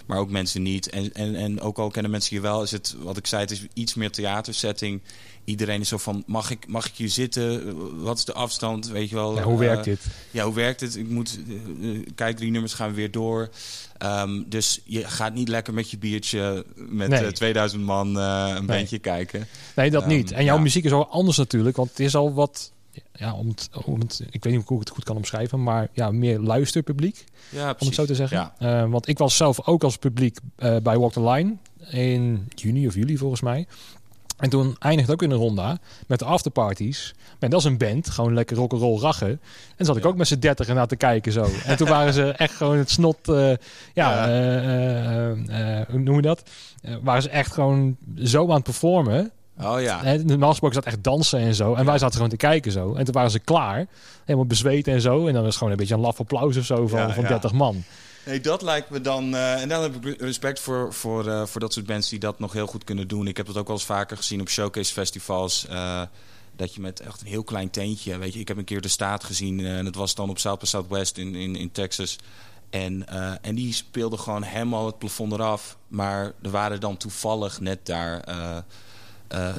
eh, 0.09 0.15
maar 0.15 0.19
ook 0.19 0.31
mensen 0.31 0.63
niet. 0.63 0.91
En, 0.91 1.13
en, 1.15 1.35
en 1.35 1.61
ook 1.61 1.79
al 1.79 1.91
kennen 1.91 2.11
mensen 2.11 2.37
je 2.37 2.43
wel, 2.43 2.63
is 2.63 2.71
het, 2.71 2.97
wat 2.99 3.17
ik 3.17 3.27
zei, 3.27 3.43
het 3.43 3.51
is 3.51 3.67
iets 3.75 3.95
meer 3.95 4.11
theatersetting. 4.11 5.01
Iedereen 5.45 5.81
is 5.81 5.89
zo 5.89 5.97
van, 5.99 6.23
mag 6.27 6.51
ik, 6.51 6.67
mag 6.69 6.87
ik 6.87 6.93
hier 6.97 7.09
zitten? 7.09 7.75
Wat 8.03 8.19
is 8.19 8.25
de 8.25 8.33
afstand? 8.33 8.89
Weet 8.89 9.09
je 9.09 9.15
wel. 9.15 9.35
Ja, 9.37 9.43
hoe 9.43 9.53
Eh, 9.53 9.59
werkt 9.59 9.85
dit? 9.85 10.01
Ja, 10.31 10.45
hoe 10.45 10.55
werkt 10.55 10.81
het? 10.81 10.97
Ik 10.97 11.09
moet, 11.09 11.39
eh, 11.49 11.91
eh, 11.91 12.07
kijk, 12.15 12.37
drie 12.37 12.51
nummers 12.51 12.73
gaan 12.75 12.95
weer 12.95 13.11
door. 13.11 13.49
Ehm, 13.99 14.43
dus 14.47 14.81
je 14.85 15.05
gaat 15.05 15.35
niet 15.35 15.49
lekker 15.49 15.75
met 15.75 15.91
je 15.91 15.99
biertje 15.99 16.65
met 16.77 17.09
Nee. 17.09 17.25
eh, 17.25 17.33
2000 17.33 17.83
man 17.83 18.19
eh, 18.19 18.53
een 18.57 18.67
bandje 18.67 18.99
kijken. 18.99 19.47
Nee, 19.77 19.91
dat 19.91 20.03
Ehm, 20.03 20.11
niet. 20.11 20.33
En 20.33 20.45
jouw 20.45 20.57
ja. 20.57 20.63
muziek 20.63 20.85
is 20.85 20.93
al 20.93 21.09
anders 21.09 21.37
natuurlijk, 21.37 21.77
want 21.77 21.89
het 21.91 22.01
is 22.01 22.15
al 22.15 22.35
wat... 22.35 22.73
Ja, 23.13 23.35
om 23.35 23.49
het, 23.49 23.69
om 23.85 24.01
het, 24.01 24.21
ik 24.31 24.45
weet 24.45 24.53
niet 24.53 24.67
hoe 24.67 24.77
ik 24.81 24.85
het 24.85 24.95
goed 24.95 25.05
kan 25.05 25.17
omschrijven, 25.17 25.63
maar 25.63 25.89
ja, 25.93 26.11
meer 26.11 26.39
luisterpubliek. 26.39 27.25
Ja, 27.51 27.71
om 27.79 27.87
het 27.87 27.95
zo 27.95 28.05
te 28.05 28.15
zeggen. 28.15 28.37
Ja. 28.39 28.55
Eh, 28.83 28.91
want 28.91 29.09
ik 29.09 29.19
was 29.19 29.37
zelf 29.37 29.67
ook 29.67 29.83
als 29.85 29.97
publiek 29.97 30.39
eh, 30.57 30.77
bij 30.83 30.99
Walk 30.99 31.13
the 31.13 31.23
Line 31.31 31.57
in 31.91 32.49
juni 32.55 32.87
of 32.87 32.95
juli 32.95 33.17
volgens 33.19 33.41
mij. 33.41 33.67
En 34.39 34.51
toen 34.51 34.77
eindigde 34.79 35.13
ook 35.13 35.23
in 35.23 35.31
een 35.31 35.37
ronda 35.39 35.79
met 36.07 36.19
de 36.19 36.25
afterparties. 36.25 37.15
En 37.39 37.51
dat 37.51 37.61
is 37.61 37.67
een 37.67 37.79
band, 37.79 38.11
gewoon 38.11 38.35
lekker 38.35 38.57
rock'n'roll 38.57 39.01
rachen. 39.01 39.29
En 39.29 39.39
dan 39.77 39.87
zat 39.87 39.97
ik 39.97 40.03
Ja. 40.03 40.09
ook 40.09 40.17
met 40.17 40.27
z'n 40.27 40.39
dertig 40.39 40.69
naar 40.69 40.87
te 40.87 40.97
kijken 40.97 41.33
zo. 41.33 41.47
En 41.65 41.77
toen 41.77 41.89
waren 41.89 42.13
ze 42.13 42.31
echt 42.33 42.55
gewoon 42.55 42.77
het 42.79 42.91
snot, 42.91 43.29
eh, 43.29 43.35
ja, 43.37 43.57
Ja. 43.95 44.27
eh, 44.27 45.31
eh, 45.31 45.81
eh, 45.81 45.89
hoe 45.89 45.99
noem 46.01 46.17
je 46.17 46.23
dat? 46.23 46.43
Eh, 46.83 46.95
waren 47.03 47.23
ze 47.23 47.29
echt 47.29 47.53
gewoon 47.53 47.97
zo 48.17 48.49
aan 48.49 48.55
het 48.55 48.63
performen. 48.63 49.31
Oh 49.61 49.81
ja. 49.81 50.03
Hè, 50.03 50.25
Normaal 50.25 50.51
gesproken 50.51 50.77
zat 50.77 50.87
echt 50.93 51.03
dansen 51.05 51.39
en 51.41 51.55
zo. 51.55 51.75
En 51.75 51.85
wij 51.85 51.99
zaten 51.99 52.15
gewoon 52.15 52.31
te 52.31 52.37
kijken 52.37 52.73
zo. 52.73 52.95
En 52.95 53.05
toen 53.05 53.15
waren 53.15 53.31
ze 53.31 53.39
klaar. 53.39 53.87
Helemaal 54.25 54.47
bezweet 54.47 54.89
en 54.89 55.01
zo. 55.01 55.19
En 55.27 55.33
dan 55.33 55.35
was 55.35 55.45
het 55.45 55.55
gewoon 55.57 55.73
een 55.73 55.79
beetje 55.79 55.95
een 55.95 56.01
laf 56.01 56.21
applaus 56.21 56.57
of 56.57 56.65
zo 56.65 56.87
van, 56.87 56.99
Ja, 56.99 57.13
van 57.15 57.23
ja. 57.23 57.29
30 57.29 57.53
man. 57.53 57.85
Nee, 58.27 58.41
dat 58.41 58.63
lijkt 58.63 58.91
me 58.91 59.01
dan. 59.01 59.35
eh, 59.35 59.63
en 59.63 59.69
dan 59.69 59.83
heb 59.83 60.07
ik 60.07 60.21
respect 60.21 60.61
voor, 60.61 60.93
voor, 60.95 61.29
eh, 61.29 61.47
voor 61.47 61.61
dat 61.61 61.73
soort 61.73 61.87
mensen 61.87 62.11
die 62.11 62.21
dat 62.21 62.39
nog 62.39 62.53
heel 62.53 62.67
goed 62.67 62.85
kunnen 62.85 63.09
doen. 63.09 63.27
Ik 63.27 63.37
heb 63.37 63.47
dat 63.47 63.57
ook 63.57 63.67
wel 63.67 63.77
eens 63.77 63.85
vaker 63.85 64.17
gezien 64.17 64.41
op 64.41 64.49
showcase 64.49 64.93
festivals. 64.93 65.67
eh, 65.67 66.03
dat 66.57 66.75
je 66.75 66.81
met 66.81 67.01
echt 67.01 67.21
een 67.21 67.27
heel 67.27 67.45
klein 67.45 67.71
tentje. 67.71 68.19
Weet 68.19 68.33
je, 68.35 68.41
ik 68.41 68.49
heb 68.49 68.57
een 68.57 68.65
keer 68.65 68.81
de 68.81 68.89
staat 68.89 69.25
gezien. 69.25 69.67
en 69.67 69.85
dat 69.85 69.95
was 69.95 70.15
dan 70.15 70.31
op 70.31 70.39
South 70.39 70.59
by 70.61 70.67
Southwest 70.67 71.19
in, 71.19 71.35
in, 71.35 71.57
in 71.57 71.73
Texas. 71.73 72.17
En, 72.71 73.07
en 73.43 73.55
die 73.55 73.73
speelde 73.73 74.17
gewoon 74.19 74.43
helemaal 74.43 74.87
het 74.87 74.99
plafond 74.99 75.33
eraf. 75.33 75.77
Maar 75.89 76.33
er 76.43 76.51
waren 76.51 76.81
dan 76.81 76.97
toevallig 76.97 77.61
net 77.61 77.87
daar. 77.87 78.25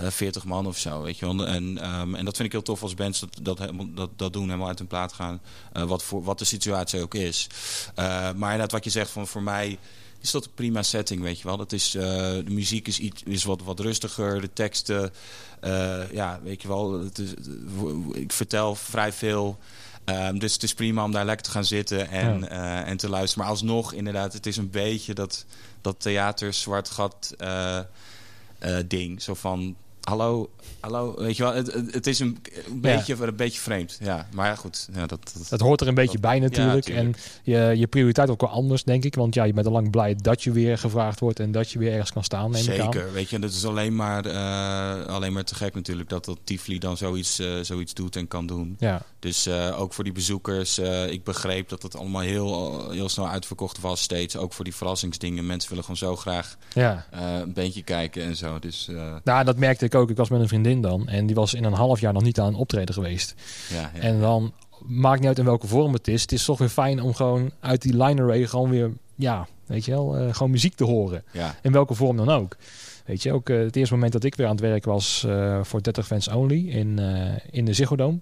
40 0.09 0.45
man 0.45 0.67
of 0.67 0.77
zo, 0.77 1.01
weet 1.01 1.17
je 1.17 1.25
wel. 1.25 1.47
En, 1.47 1.77
ehm, 1.77 2.15
en 2.15 2.25
dat 2.25 2.35
vind 2.35 2.47
ik 2.47 2.51
heel 2.51 2.61
tof 2.61 2.81
als 2.81 2.93
bands 2.93 3.19
dat, 3.19 3.39
dat, 3.41 3.71
dat, 3.95 4.09
dat 4.15 4.33
doen, 4.33 4.45
helemaal 4.45 4.67
uit 4.67 4.77
hun 4.77 4.87
plaat 4.87 5.13
gaan. 5.13 5.41
eh, 5.73 5.83
wat, 5.83 6.03
voor, 6.03 6.23
wat 6.23 6.39
de 6.39 6.45
situatie 6.45 7.01
ook 7.01 7.13
is. 7.15 7.47
Eh, 7.95 8.05
maar 8.05 8.51
inderdaad, 8.51 8.71
wat 8.71 8.83
je 8.83 8.89
zegt, 8.89 9.11
van 9.11 9.27
voor 9.27 9.43
mij 9.43 9.77
is 10.21 10.31
dat 10.31 10.45
een 10.45 10.53
prima 10.53 10.83
setting, 10.83 11.21
weet 11.21 11.37
je 11.39 11.47
wel. 11.47 11.57
Dat 11.57 11.71
is, 11.71 11.95
eh, 11.95 12.03
de 12.03 12.43
muziek 12.49 12.87
is, 12.87 12.99
iets, 12.99 13.23
is 13.23 13.43
wat, 13.43 13.61
wat 13.61 13.79
rustiger, 13.79 14.41
de 14.41 14.53
teksten, 14.53 15.13
eh, 15.59 16.11
ja, 16.11 16.39
weet 16.43 16.61
je 16.61 16.67
wel. 16.67 16.99
Het 17.03 17.17
is, 17.19 17.33
ik 18.11 18.31
vertel 18.31 18.75
vrij 18.75 19.11
veel. 19.13 19.59
Ehm, 20.05 20.37
dus 20.37 20.53
het 20.53 20.63
is 20.63 20.73
prima 20.73 21.03
om 21.03 21.11
daar 21.11 21.25
lekker 21.25 21.45
te 21.45 21.51
gaan 21.51 21.65
zitten 21.65 22.09
en, 22.09 22.49
eh, 22.49 22.87
en 22.87 22.97
te 22.97 23.09
luisteren. 23.09 23.43
Maar 23.43 23.53
alsnog, 23.53 23.93
inderdaad, 23.93 24.33
het 24.33 24.45
is 24.45 24.57
een 24.57 24.69
beetje 24.69 25.13
dat, 25.13 25.45
dat 25.81 25.99
theater 25.99 26.53
zwart 26.53 26.89
gat 26.89 27.33
eh, 27.37 27.77
eh, 27.77 27.85
ding. 28.87 29.21
Zo 29.21 29.33
van, 29.33 29.75
hallo, 30.03 30.49
hallo, 30.79 31.15
weet 31.17 31.37
je 31.37 31.43
wel. 31.43 31.53
Het, 31.53 31.73
het, 31.91 32.07
is 32.07 32.19
een, 32.19 32.37
een, 32.67 32.81
beetje, 32.81 33.15
een 33.25 33.35
beetje 33.35 33.59
vreemd. 33.59 33.97
Ja, 34.01 34.27
maar 34.33 34.47
ja, 34.47 34.55
goed. 34.55 34.89
Ja, 34.93 35.05
dat, 35.05 35.31
dat, 35.33 35.49
Dat 35.49 35.59
hoort 35.59 35.81
er 35.81 35.87
een 35.87 35.93
beetje 35.93 36.19
Dat- 36.19 36.21
bij 36.31 36.39
natuurlijk. 36.39 36.87
Ja, 36.87 36.95
en 36.95 37.15
je, 37.43 37.73
je 37.77 37.87
prioriteit 37.87 38.29
ook 38.29 38.41
wel 38.41 38.49
anders, 38.49 38.83
denk 38.83 39.03
ik. 39.03 39.15
Want 39.15 39.33
ja, 39.33 39.43
je 39.43 39.53
bent 39.53 39.65
al 39.65 39.71
lang 39.71 39.91
blij 39.91 40.15
dat 40.15 40.43
je 40.43 40.51
weer 40.51 40.77
gevraagd 40.77 41.19
wordt 41.19 41.39
en 41.39 41.51
dat 41.51 41.71
je 41.71 41.79
weer 41.79 41.91
ergens 41.91 42.11
kan 42.11 42.23
staan. 42.23 42.51
Neem 42.51 42.63
ik 42.63 42.79
aan. 42.79 42.93
Zeker, 42.93 43.11
weet 43.13 43.29
je, 43.29 43.39
dat 43.39 43.51
is 43.51 43.65
alleen 43.65 43.95
maar, 43.95 44.25
eh, 44.25 45.05
alleen 45.05 45.33
maar 45.33 45.43
te 45.43 45.55
gek 45.55 45.73
natuurlijk 45.75 46.09
dat 46.09 46.25
dat 46.25 46.39
Tivoli 46.43 46.79
dan 46.79 46.97
zoiets, 46.97 47.39
eh, 47.39 47.47
zoiets 47.61 47.93
doet 47.93 48.15
en 48.15 48.27
kan 48.27 48.45
doen. 48.47 48.75
Ja, 48.79 49.01
Dus 49.19 49.45
eh, 49.45 49.79
ook 49.81 49.93
voor 49.93 50.03
die 50.03 50.13
bezoekers, 50.13 50.79
ik 51.09 51.23
begreep 51.23 51.69
dat 51.69 51.81
het 51.83 51.95
allemaal 51.97 52.21
heel, 52.21 52.89
heel 52.91 53.09
snel 53.09 53.29
uitverkocht 53.29 53.79
was 53.79 54.01
steeds. 54.01 54.37
Ook 54.37 54.53
voor 54.53 54.63
die 54.63 54.75
verrassingsdingen. 54.75 55.45
Mensen 55.45 55.69
willen 55.69 55.83
gewoon 55.83 55.99
zo 55.99 56.15
graag 56.15 56.57
ja. 56.73 57.05
een 57.11 57.53
beentje 57.53 57.83
kijken 57.83 58.23
en 58.23 58.35
zo. 58.35 58.59
Dus 58.59 58.89
Nou, 59.23 59.43
dat 59.43 59.57
merkte 59.57 59.85
ik 59.85 59.88
ook. 59.95 60.09
Ik 60.09 60.17
was 60.17 60.29
met 60.29 60.41
een 60.41 60.47
vriendin 60.47 60.81
dan. 60.81 61.07
En 61.07 61.25
die 61.25 61.35
was 61.35 61.53
in 61.53 61.63
een 61.63 61.73
half 61.73 61.99
jaar 61.99 62.13
nog 62.13 62.23
niet 62.23 62.39
aan 62.39 62.47
een 62.47 62.55
optreden 62.55 62.93
geweest. 62.93 63.35
ja, 63.69 63.91
ja. 63.93 64.01
En 64.01 64.19
dan 64.19 64.53
maakt 64.85 65.19
niet 65.19 65.27
uit 65.27 65.39
in 65.39 65.45
welke 65.45 65.67
vorm 65.67 65.93
het 65.93 66.07
is. 66.07 66.21
Het 66.21 66.31
is 66.31 66.45
toch 66.45 66.57
weer 66.57 66.69
fijn 66.69 67.01
om 67.01 67.13
gewoon 67.13 67.51
uit 67.59 67.81
die 67.81 68.03
line 68.03 68.21
array 68.21 68.45
gewoon 68.45 68.69
weer, 68.69 68.91
ja, 69.15 69.47
weet 69.65 69.85
je 69.85 69.91
wel, 69.91 70.17
eh, 70.17 70.33
gewoon 70.33 70.51
muziek 70.51 70.75
te 70.75 70.83
horen. 70.83 71.23
ja. 71.31 71.55
In 71.61 71.71
welke 71.71 71.93
vorm 71.93 72.17
dan 72.17 72.29
ook. 72.29 72.57
Weet 73.05 73.23
je, 73.23 73.33
ook 73.33 73.49
eh, 73.49 73.59
het 73.59 73.75
eerste 73.75 73.93
moment 73.93 74.13
dat 74.13 74.23
ik 74.23 74.35
weer 74.35 74.45
aan 74.45 74.51
het 74.51 74.61
werk 74.61 74.85
was 74.85 75.23
eh, 75.27 75.59
voor 75.63 75.83
30 75.83 76.07
Fans 76.07 76.27
Only 76.27 76.69
in, 76.69 76.99
in 77.51 77.65
de 77.65 77.73
Ziggo 77.73 77.95
Dome. 77.95 78.19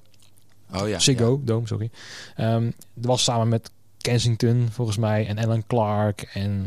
Oh 0.74 0.88
ja. 0.88 1.00
Ziggo 1.00 1.42
Dome, 1.44 1.68
sorry. 1.68 1.90
Ehm 2.36 2.72
dat 2.94 3.06
was 3.06 3.24
samen 3.24 3.48
met 3.48 3.72
Kensington 3.98 4.68
volgens 4.72 4.98
mij 4.98 5.28
en 5.28 5.38
Alan 5.38 5.64
Clark. 5.68 6.30
En, 6.34 6.66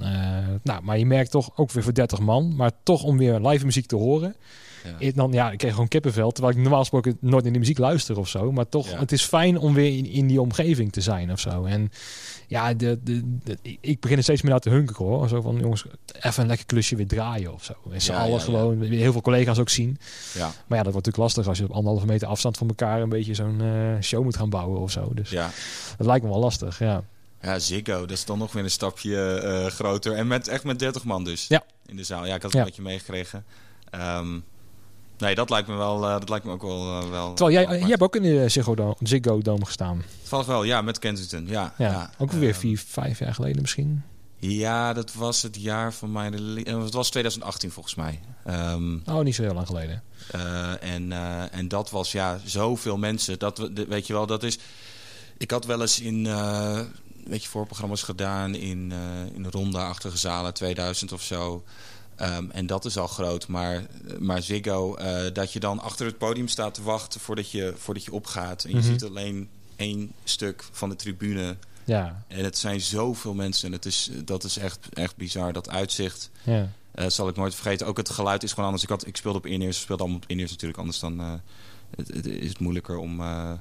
nou, 0.62 0.82
maar 0.82 0.98
je 0.98 1.06
merkt 1.06 1.30
toch 1.30 1.50
ook 1.56 1.70
weer 1.70 1.82
voor 1.82 1.94
30 1.94 2.18
man. 2.18 2.56
Maar 2.56 2.70
toch 2.82 3.02
om 3.02 3.18
weer 3.18 3.40
live 3.40 3.64
muziek 3.64 3.86
te 3.86 3.96
horen. 3.96 4.36
Ja. 4.84 4.94
Ik, 4.98 5.14
dan, 5.16 5.32
ja, 5.32 5.50
ik 5.50 5.58
kreeg 5.58 5.72
gewoon 5.72 5.88
kippenvel. 5.88 6.30
Terwijl 6.30 6.54
ik 6.56 6.60
normaal 6.62 6.80
gesproken 6.80 7.16
nooit 7.20 7.44
in 7.46 7.52
de 7.52 7.58
muziek 7.58 7.78
luister 7.78 8.18
of 8.18 8.28
zo. 8.28 8.52
Maar 8.52 8.68
toch, 8.68 8.90
Ja. 8.90 8.98
het 8.98 9.12
is 9.12 9.22
fijn 9.24 9.58
om 9.58 9.74
weer 9.74 9.96
in, 9.96 10.06
in 10.06 10.26
die 10.26 10.40
omgeving 10.40 10.92
te 10.92 11.00
zijn 11.00 11.32
of 11.32 11.40
zo. 11.40 11.64
En 11.64 11.90
ja, 12.46 12.74
de, 12.74 12.98
de, 13.02 13.38
de- 13.44 13.58
ik 13.80 14.00
begin 14.00 14.16
er 14.16 14.22
steeds 14.22 14.42
meer 14.42 14.50
naar 14.50 14.60
te 14.60 14.70
hunkeren 14.70 15.06
hoor. 15.06 15.28
Zo 15.28 15.40
van, 15.40 15.58
jongens, 15.58 15.84
even 16.20 16.42
een 16.42 16.48
lekker 16.48 16.66
klusje 16.66 16.96
weer 16.96 17.06
draaien 17.08 17.52
of 17.52 17.64
zo. 17.64 17.72
En 17.92 18.00
z'n 18.00 18.12
Ja, 18.12 18.24
ja. 18.24 18.38
gewoon, 18.38 18.82
heel 18.82 19.12
veel 19.12 19.20
collega's 19.20 19.58
ook 19.58 19.68
zien. 19.68 19.98
Ja. 20.34 20.46
Maar 20.66 20.78
ja, 20.78 20.82
dat 20.84 20.92
wordt 20.92 21.06
natuurlijk 21.06 21.16
lastig 21.16 21.46
als 21.48 21.58
je 21.58 21.64
op 21.64 21.70
anderhalve 21.70 22.06
meter 22.06 22.28
afstand 22.28 22.56
van 22.58 22.68
elkaar 22.68 23.00
een 23.02 23.08
beetje 23.08 23.34
zo'n 23.34 23.60
eh, 23.60 24.02
show 24.02 24.22
moet 24.24 24.36
gaan 24.36 24.50
bouwen 24.50 24.80
of 24.80 24.90
zo. 24.90 25.10
Dus 25.14 25.30
ja. 25.30 25.50
dat 25.96 26.06
lijkt 26.06 26.24
me 26.24 26.30
wel 26.30 26.40
lastig, 26.40 26.78
ja. 26.78 27.02
Ja, 27.42 27.58
Ziggo, 27.58 28.00
dat 28.00 28.10
is 28.10 28.24
dan 28.24 28.38
nog 28.38 28.52
weer 28.52 28.64
een 28.64 28.70
stapje 28.70 29.34
eh, 29.40 29.66
groter. 29.66 30.12
En 30.12 30.26
met, 30.26 30.48
echt 30.48 30.64
met 30.64 30.78
30 30.78 31.04
man 31.04 31.24
dus. 31.24 31.46
Ja. 31.48 31.62
In 31.86 31.96
de 31.96 32.04
zaal. 32.04 32.26
Ja, 32.26 32.34
ik 32.34 32.42
had 32.42 32.42
het 32.42 32.52
Ja. 32.52 32.58
een 32.58 32.64
beetje 32.66 32.82
meegekregen. 32.82 33.44
Ehm, 33.90 34.38
nee, 35.20 35.34
dat 35.34 35.50
lijkt 35.50 35.68
me 35.68 35.74
wel, 35.76 36.04
eh, 36.04 36.10
dat 36.12 36.28
lijkt 36.28 36.44
me 36.44 36.52
ook 36.52 36.62
wel. 36.62 37.00
eh, 37.02 37.10
wel 37.10 37.34
Terwijl 37.34 37.56
jij, 37.56 37.64
apart. 37.64 37.80
jij 37.80 37.88
hebt 37.88 38.02
ook 38.02 38.16
in 38.16 38.22
de 38.22 38.48
Ziggo 38.48 38.74
Dome, 38.74 38.94
Ziggo 39.02 39.40
Dome 39.42 39.64
gestaan. 39.64 40.02
Toevallig 40.18 40.46
wel, 40.46 40.62
ja, 40.64 40.82
met 40.82 40.98
Kensington. 40.98 41.46
Ja, 41.46 41.74
Ja, 41.78 42.10
ook 42.18 42.32
weer 42.32 42.50
Ehm, 42.50 42.58
vier, 42.58 42.82
vijf 42.86 43.18
jaar 43.18 43.34
geleden 43.34 43.60
misschien. 43.60 44.02
Ja, 44.36 44.92
dat 44.92 45.12
was 45.14 45.42
het 45.42 45.56
jaar 45.62 45.92
van 45.92 46.12
mijn. 46.12 46.64
eh, 46.64 46.82
Het 46.82 46.92
was 46.94 47.10
2018 47.10 47.70
volgens 47.70 47.94
mij. 47.94 48.20
Ehm, 48.44 48.94
Oh, 49.06 49.20
niet 49.20 49.34
zo 49.34 49.42
heel 49.42 49.54
lang 49.54 49.66
geleden. 49.66 50.02
en, 50.80 51.12
en 51.52 51.68
dat 51.68 51.90
was 51.90 52.12
ja, 52.12 52.38
zoveel 52.44 52.96
mensen. 52.96 53.38
Dat, 53.38 53.58
we- 53.58 53.84
weet 53.88 54.06
je 54.06 54.12
wel, 54.12 54.26
dat 54.26 54.42
is. 54.42 54.58
Ik 55.38 55.50
had 55.50 55.64
wel 55.66 55.80
eens 55.80 56.00
in. 56.00 56.22
weet 57.24 57.42
je, 57.42 57.48
voorprogramma's 57.48 58.02
gedaan 58.02 58.54
in, 58.54 58.92
uh, 58.92 59.34
in 59.34 59.46
ronda-achtige 59.50 60.16
zalen, 60.16 60.54
2000 60.54 61.12
of 61.12 61.22
zo. 61.22 61.64
Um, 62.22 62.50
en 62.50 62.66
dat 62.66 62.84
is 62.84 62.96
al 62.96 63.06
groot. 63.06 63.48
Maar, 63.48 63.86
maar 64.18 64.42
Ziggo, 64.42 64.96
uh, 64.98 65.20
dat 65.32 65.52
je 65.52 65.60
dan 65.60 65.78
achter 65.80 66.06
het 66.06 66.18
podium 66.18 66.48
staat 66.48 66.74
te 66.74 66.82
wachten 66.82 67.20
voordat 67.20 67.50
je, 67.50 67.74
voordat 67.76 68.04
je 68.04 68.12
opgaat. 68.12 68.64
En 68.64 68.70
je 68.70 68.76
Mhm. 68.76 68.84
ziet 68.86 69.04
alleen 69.04 69.48
één 69.76 70.12
stuk 70.24 70.64
van 70.72 70.88
de 70.88 70.96
tribune. 70.96 71.56
Ja, 71.84 72.24
En 72.28 72.44
het 72.44 72.58
zijn 72.58 72.80
zoveel 72.80 73.34
mensen. 73.34 73.66
En 73.66 73.72
het 73.72 73.86
is, 73.86 74.10
dat 74.24 74.44
is 74.44 74.56
echt, 74.56 74.78
echt 74.92 75.16
bizar. 75.16 75.52
Dat 75.52 75.68
uitzicht 75.68 76.30
ja. 76.42 76.68
eh, 76.94 77.06
zal 77.08 77.28
ik 77.28 77.36
nooit 77.36 77.54
vergeten. 77.54 77.86
Ook 77.86 77.96
het 77.96 78.10
geluid 78.10 78.42
is 78.42 78.50
gewoon 78.50 78.64
anders. 78.64 78.82
Ik, 78.82 78.88
had, 78.88 79.06
ik 79.06 79.16
speelde 79.16 79.38
op 79.38 79.46
in-ears. 79.46 79.76
Ik 79.76 79.82
speelde 79.82 80.02
allemaal 80.02 80.20
op 80.22 80.30
in-ears 80.30 80.50
natuurlijk. 80.50 80.78
Anders 80.80 80.98
dan 80.98 81.20
eh, 81.20 81.32
het, 81.96 82.08
het 82.08 82.26
is 82.26 82.48
het 82.48 82.58
moeilijker 82.60 82.96
om, 82.96 83.20
eh, 83.20 83.52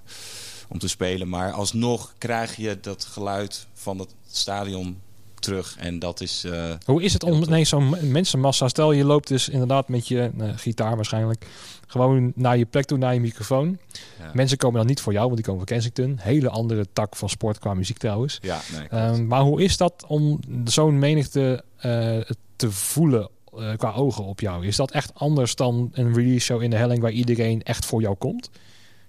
om 0.68 0.80
te 0.80 0.88
spelen. 0.88 1.30
Maar 1.30 1.52
alsnog 1.52 2.14
krijg 2.18 2.56
je 2.56 2.80
dat 2.82 3.06
geluid 3.06 3.68
van 3.74 4.00
het 4.00 4.14
stadion 4.32 5.00
terug. 5.40 5.76
En 5.80 6.00
dat 6.00 6.22
is... 6.22 6.44
eh, 6.44 6.72
Hoe 6.86 7.04
is 7.04 7.14
het 7.14 7.24
om 7.24 7.44
ineens 7.44 7.70
zo'n 7.70 7.96
mensenmassa... 8.12 8.68
Stel 8.68 8.92
je 8.92 9.04
loopt 9.06 9.28
dus 9.28 9.50
inderdaad 9.50 9.90
met 9.90 10.08
je 10.08 10.32
eh, 10.40 10.50
gitaar 10.56 10.96
waarschijnlijk... 10.96 11.46
gewoon 11.88 12.32
naar 12.36 12.58
je 12.58 12.66
plek 12.66 12.86
toe, 12.86 12.98
naar 12.98 13.14
je 13.14 13.20
microfoon. 13.20 13.78
ja. 14.20 14.32
Mensen 14.34 14.58
komen 14.58 14.78
dan 14.80 14.88
niet 14.88 15.02
voor 15.02 15.14
jou, 15.14 15.24
want 15.24 15.36
die 15.36 15.46
komen 15.46 15.66
van 15.68 15.76
Kensington. 15.76 16.18
Hele 16.22 16.50
andere 16.50 16.86
tak 16.94 17.16
van 17.16 17.30
sport 17.30 17.60
qua 17.60 17.74
muziek 17.74 17.98
trouwens. 17.98 18.38
Ja, 18.42 18.60
nee. 18.78 18.88
Ehm, 18.88 19.28
maar 19.28 19.42
hoe 19.42 19.64
is 19.64 19.78
dat 19.78 20.06
om 20.08 20.40
zo'n 20.66 21.00
menigte 21.00 21.64
eh, 21.78 22.18
te 22.56 22.72
voelen 22.72 23.30
qua 23.78 23.94
ogen 23.94 24.24
op 24.24 24.40
jou? 24.40 24.66
Is 24.68 24.76
dat 24.76 24.92
echt 24.92 25.12
anders 25.14 25.56
dan 25.56 25.90
een 25.94 26.14
release 26.14 26.40
show 26.46 26.62
in 26.62 26.70
de 26.70 26.76
helling... 26.76 27.02
waar 27.02 27.12
iedereen 27.12 27.64
echt 27.64 27.86
voor 27.86 28.02
jou 28.02 28.16
komt? 28.16 28.50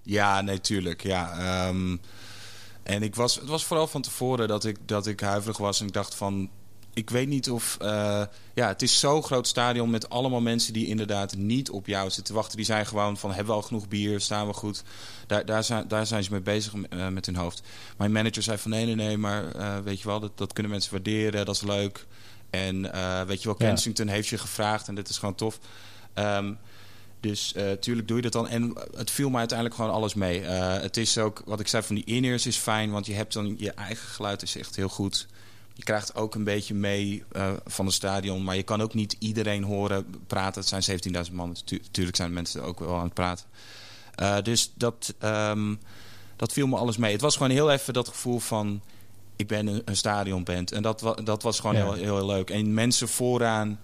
Ja, 0.02 0.40
nee, 0.40 0.60
tuurlijk. 0.60 1.02
Ja, 1.02 1.32
ehm, 1.38 1.96
en 2.82 3.02
ik 3.02 3.14
was, 3.14 3.34
het 3.34 3.49
was 3.49 3.64
vooral 3.64 3.87
van 3.87 4.02
tevoren 4.02 4.49
dat 4.49 4.64
ik, 4.64 4.76
dat 4.87 5.06
ik 5.06 5.20
huiverig 5.20 5.58
was 5.58 5.80
en 5.80 5.87
ik 5.87 5.92
dacht 5.92 6.14
van, 6.14 6.50
ik 6.94 7.10
weet 7.10 7.28
niet 7.28 7.50
of, 7.50 7.76
eh, 7.80 8.22
ja, 8.54 8.68
het 8.68 8.82
is 8.82 8.99
zo'n 8.99 9.22
groot 9.22 9.46
stadion 9.46 9.90
met 9.90 10.10
allemaal 10.10 10.40
mensen 10.40 10.72
die 10.72 10.87
inderdaad 10.87 11.37
niet 11.37 11.70
op 11.70 11.87
jou 11.87 12.04
zitten 12.04 12.25
te 12.25 12.32
wachten. 12.32 12.56
Die 12.56 12.64
zijn 12.66 12.87
gewoon 12.87 13.16
van, 13.16 13.30
hebben 13.30 13.46
we 13.54 13.60
al 13.60 13.66
genoeg 13.66 13.88
bier, 13.88 14.20
staan 14.20 14.46
we 14.46 14.52
goed? 14.52 14.82
Daar, 15.26 15.44
daar, 15.44 15.64
zijn, 15.64 15.88
daar 15.88 16.06
zijn 16.06 16.25
ze 16.25 16.30
mee 16.30 16.40
bezig 16.40 16.72
eh, 16.75 17.08
met 17.08 17.26
hun 17.26 17.37
hoofd. 17.37 17.62
Mijn 17.96 18.12
manager 18.12 18.42
zei 18.42 18.58
van, 18.58 18.70
nee, 18.70 18.84
nee, 18.84 18.94
nee, 18.94 19.16
maar 19.16 19.54
eh, 19.54 19.78
weet 19.78 20.00
je 20.00 20.08
wel, 20.08 20.20
dat, 20.20 20.38
dat 20.38 20.52
kunnen 20.52 20.72
mensen 20.72 20.92
waarderen, 20.92 21.44
dat 21.46 21.54
is 21.54 21.62
leuk. 21.62 22.06
En 22.50 22.82
weet 23.26 23.42
je 23.42 23.49
wel, 23.49 23.56
Ja. 23.58 23.66
Kensington 23.66 24.08
heeft 24.08 24.28
je 24.28 24.38
gevraagd 24.38 24.88
en 24.88 24.94
dit 24.94 25.08
is 25.08 25.18
gewoon 25.18 25.34
tof. 25.34 25.58
Ehm, 26.14 26.52
dus 27.21 27.53
eh 27.55 27.73
tuurlijk 27.73 28.09
doe 28.09 28.17
je 28.17 28.23
dat 28.23 28.33
dan. 28.33 28.49
En 28.49 28.75
het 28.97 29.11
viel 29.11 29.31
me 29.31 29.37
uiteindelijk 29.39 29.77
gewoon 29.79 29.93
alles 29.93 30.15
mee. 30.15 30.41
Eh, 30.45 30.83
het 30.83 30.97
is 30.97 31.19
ook, 31.19 31.43
wat 31.45 31.61
ik 31.61 31.69
zei 31.69 31.83
van 31.83 31.95
die 31.95 32.05
in-ears 32.05 32.47
is 32.47 32.57
fijn, 32.57 32.91
want 32.91 33.07
je 33.07 33.15
hebt 33.15 33.33
dan 33.33 33.55
je 33.59 33.73
eigen 33.73 34.09
geluid 34.09 34.43
is 34.43 34.57
echt 34.57 34.77
heel 34.77 34.89
goed. 34.89 35.27
Je 35.75 35.83
krijgt 35.83 36.15
ook 36.15 36.35
een 36.35 36.45
beetje 36.45 36.75
mee 36.75 37.25
eh, 37.33 37.53
van 37.67 37.87
het 37.87 37.95
stadion, 37.95 38.45
maar 38.45 38.57
je 38.57 38.62
kan 38.62 38.81
ook 38.83 38.95
niet 38.95 39.17
iedereen 39.19 39.62
horen 39.62 40.07
praten. 40.27 40.61
Het 40.67 40.85
zijn 40.85 41.00
17.000 41.27 41.33
man, 41.33 41.57
Tu- 41.65 41.81
tuurlijk 41.91 42.17
zijn 42.17 42.33
mensen 42.33 42.62
ook 42.62 42.79
wel 42.81 42.97
aan 42.97 43.05
het 43.05 43.15
praten. 43.15 43.47
Dus 44.43 44.73
dat, 44.75 45.15
ehm, 45.19 45.75
dat 46.37 46.53
viel 46.53 46.67
me 46.67 46.77
alles 46.77 46.97
mee. 46.97 47.12
Het 47.12 47.21
was 47.21 47.37
gewoon 47.37 47.50
heel 47.50 47.71
even 47.71 47.93
dat 47.95 48.09
gevoel 48.09 48.39
van, 48.39 48.81
ik 49.37 49.47
ben 49.47 49.67
een, 49.67 49.83
een 49.85 49.97
stadionband. 49.97 50.73
En 50.73 50.83
dat, 50.83 51.00
wa- 51.00 51.15
dat 51.15 51.43
was 51.43 51.61
gewoon 51.61 51.77
Ja. 51.77 51.93
heel, 51.93 51.93
heel 52.17 52.27
leuk. 52.27 52.50
En 52.50 52.75
mensen 52.75 53.09
vooraan 53.09 53.81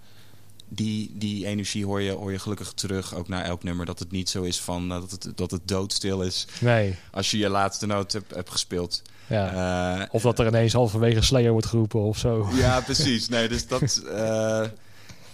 die, 0.68 1.10
die 1.14 1.46
energie 1.46 1.84
hoor 1.84 2.00
je, 2.02 2.10
hoor 2.12 2.32
je 2.32 2.38
gelukkig 2.38 2.72
terug, 2.72 3.14
ook 3.14 3.28
na 3.28 3.42
elk 3.44 3.62
nummer. 3.62 3.86
Dat 3.86 3.98
het 3.98 4.10
niet 4.10 4.28
zo 4.30 4.42
is 4.42 4.60
van 4.60 4.88
dat, 4.88 5.10
het, 5.10 5.32
dat 5.34 5.50
het 5.50 5.68
doodstil 5.68 6.22
is 6.22 6.46
Nee. 6.60 6.96
als 7.10 7.30
je 7.30 7.38
je 7.38 7.48
laatste 7.48 7.86
noot 7.86 8.12
hebt, 8.12 8.34
hebt 8.34 8.50
gespeeld. 8.50 9.02
Ja. 9.28 10.00
Eh, 10.00 10.06
Of 10.10 10.22
dat 10.22 10.38
er 10.38 10.46
ineens 10.46 10.72
halverwege 10.72 11.20
Slayer 11.22 11.52
wordt 11.52 11.66
geroepen 11.66 12.00
of 12.00 12.18
zo. 12.18 12.48
ja, 12.52 12.80
precies. 12.90 13.28
Nee, 13.28 13.48
dus 13.48 13.66
dat, 13.66 14.02
eh, 14.12 14.62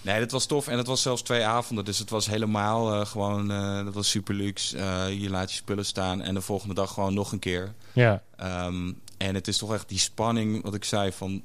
nee, 0.02 0.20
dat 0.20 0.30
was 0.30 0.46
tof. 0.46 0.68
En 0.68 0.78
het 0.78 0.86
was 0.86 1.02
zelfs 1.02 1.22
twee 1.22 1.44
avonden. 1.44 1.84
Dus 1.84 1.98
het 1.98 2.10
was 2.10 2.26
helemaal 2.26 2.92
eh, 3.00 3.06
gewoon, 3.06 3.48
dat 3.84 3.94
was 3.94 4.10
super 4.10 4.34
luxe. 4.34 4.76
Je 5.18 5.30
laat 5.30 5.50
je 5.50 5.56
spullen 5.56 5.84
staan 5.86 6.20
en 6.22 6.34
de 6.34 6.40
volgende 6.40 6.74
dag 6.74 6.92
gewoon 6.92 7.14
nog 7.14 7.32
een 7.32 7.38
keer. 7.38 7.72
Ja, 7.92 8.22
Ehm, 8.36 8.92
en 9.16 9.34
het 9.34 9.48
is 9.48 9.58
toch 9.58 9.74
echt 9.74 9.88
die 9.88 9.98
spanning, 9.98 10.62
wat 10.62 10.74
ik 10.74 10.84
zei, 10.84 11.12
van 11.12 11.42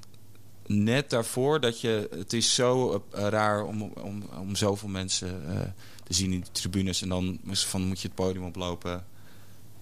net 0.68 1.10
daarvoor 1.10 1.60
dat 1.60 1.82
je... 1.82 2.08
Het 2.12 2.34
is 2.34 2.56
zo 2.56 3.04
eh, 3.12 3.28
raar 3.28 3.64
om, 3.64 3.82
om, 3.82 4.24
om 4.42 4.56
zoveel 4.56 4.90
mensen 4.90 5.50
eh, 5.50 5.60
te 6.04 6.14
zien 6.14 6.32
in 6.32 6.40
de 6.40 6.52
tribunes. 6.52 7.02
En 7.02 7.10
dan 7.10 7.40
is 7.50 7.66
van, 7.66 7.82
moet 7.82 8.02
je 8.02 8.08
het 8.08 8.16
podium 8.16 8.46
oplopen. 8.46 8.92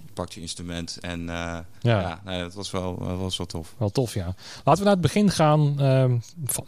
Je 0.06 0.12
pakt 0.14 0.34
je 0.34 0.42
instrument. 0.42 0.98
En 1.02 1.20
eh, 1.20 1.58
ja. 1.82 2.00
ja, 2.00 2.22
nee, 2.26 2.42
dat 2.42 2.54
was 2.54 2.72
wel, 2.72 2.98
dat 2.98 3.18
was 3.18 3.38
wel 3.38 3.48
tof. 3.48 3.74
Wel 3.78 3.90
tof, 3.92 4.14
ja. 4.14 4.36
Laten 4.64 4.84
we 4.84 4.84
naar 4.84 4.94
het 4.94 5.02
begin 5.02 5.30
gaan. 5.32 5.80
ehm, 5.80 6.18
van, 6.46 6.66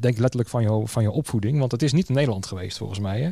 denk 0.00 0.18
letterlijk 0.18 0.48
van 0.48 0.62
je, 0.62 0.82
van 0.86 1.02
je 1.02 1.10
opvoeding. 1.10 1.58
Want 1.58 1.72
het 1.72 1.82
is 1.82 1.92
niet 1.92 2.08
in 2.08 2.14
Nederland 2.14 2.46
geweest, 2.46 2.78
volgens 2.78 2.98
mij. 2.98 3.20
Hè? 3.20 3.30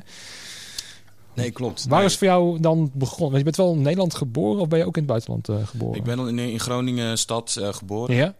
Nee, 1.35 1.51
klopt. 1.51 1.87
Waar 1.89 1.99
Nee, 1.99 2.09
is 2.09 2.17
voor 2.17 2.27
jou 2.27 2.61
dan 2.61 2.91
begonnen? 2.95 3.27
Want 3.27 3.37
je 3.37 3.45
bent 3.45 3.57
wel 3.57 3.73
in 3.73 3.83
Nederland 3.83 4.15
geboren 4.15 4.61
of 4.61 4.69
ben 4.69 4.79
je 4.79 4.87
ook 4.87 4.97
in 4.97 5.03
het 5.03 5.11
buitenland 5.11 5.69
geboren? 5.69 5.99
Ik 5.99 6.05
ben 6.05 6.19
al 6.19 6.29
in, 6.29 6.39
in 6.39 6.61
Groningen 6.61 7.19
stad 7.19 7.59
geboren. 7.61 8.15
Ja? 8.15 8.35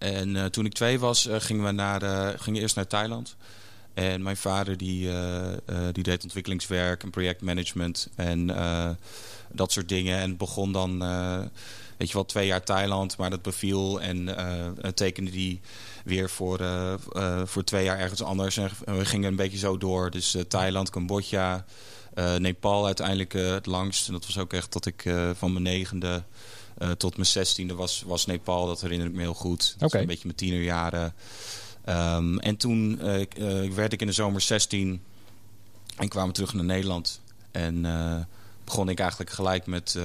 En 0.00 0.36
eh, 0.36 0.44
toen 0.44 0.64
ik 0.64 0.72
twee 0.72 0.98
was, 0.98 1.26
eh, 1.26 1.40
gingen 1.40 1.64
we 1.64 1.70
naar, 1.70 2.02
eh, 2.02 2.28
gingen 2.40 2.60
eerst 2.60 2.76
naar 2.76 2.86
Thailand. 2.86 3.36
En 3.94 4.22
mijn 4.22 4.36
vader 4.36 4.76
die, 4.76 5.10
die 5.92 6.02
deed 6.02 6.22
ontwikkelingswerk 6.22 7.02
en 7.02 7.10
projectmanagement 7.10 8.08
en 8.14 8.46
dat 9.52 9.72
soort 9.72 9.88
dingen. 9.88 10.18
En 10.18 10.36
begon 10.36 10.72
dan, 10.72 10.98
weet 11.96 12.08
je 12.08 12.14
wel, 12.14 12.24
twee 12.24 12.46
jaar 12.46 12.62
Thailand, 12.62 13.16
maar 13.16 13.30
dat 13.30 13.42
beviel. 13.42 14.00
En 14.00 14.36
tekende 14.94 15.30
die 15.30 15.60
weer 16.04 16.30
voor, 16.30 16.60
voor 17.44 17.64
twee 17.64 17.84
jaar 17.84 17.98
ergens 17.98 18.22
anders. 18.22 18.56
En 18.56 18.70
we 18.84 19.04
gingen 19.04 19.30
een 19.30 19.36
beetje 19.36 19.58
zo 19.58 19.78
door. 19.78 20.10
Dus 20.10 20.36
Thailand, 20.48 20.90
Cambodja, 20.90 21.64
Nepal 22.38 22.86
uiteindelijk 22.86 23.32
het 23.32 23.66
langst. 23.66 24.06
En 24.06 24.12
dat 24.12 24.26
was 24.26 24.38
ook 24.38 24.52
echt 24.52 24.72
dat 24.72 24.86
ik 24.86 25.14
van 25.34 25.52
mijn 25.52 25.64
negende 25.64 26.22
eh, 26.80 26.90
tot 26.90 27.16
mijn 27.16 27.26
zestiende 27.26 27.74
was, 27.74 28.02
was 28.06 28.26
Nepal. 28.26 28.66
Dat 28.66 28.80
herinner 28.80 29.06
ik 29.06 29.12
me 29.12 29.20
heel 29.20 29.34
goed. 29.34 29.74
Dat. 29.78 29.94
Een 29.94 30.06
beetje 30.06 30.24
mijn 30.24 30.36
tienerjaren. 30.36 31.14
Ehm, 31.84 32.38
en 32.38 32.56
toen 32.56 33.00
eh, 33.00 33.20
eh, 33.20 33.72
werd 33.72 33.92
ik 33.92 34.00
in 34.00 34.06
de 34.06 34.12
zomer 34.12 34.40
16 34.40 35.02
en 35.96 36.08
kwamen 36.08 36.34
terug 36.34 36.54
naar 36.54 36.64
Nederland. 36.64 37.20
En 37.50 37.86
begon 38.64 38.88
ik 38.88 38.98
eigenlijk 38.98 39.30
gelijk 39.30 39.66
met, 39.66 39.98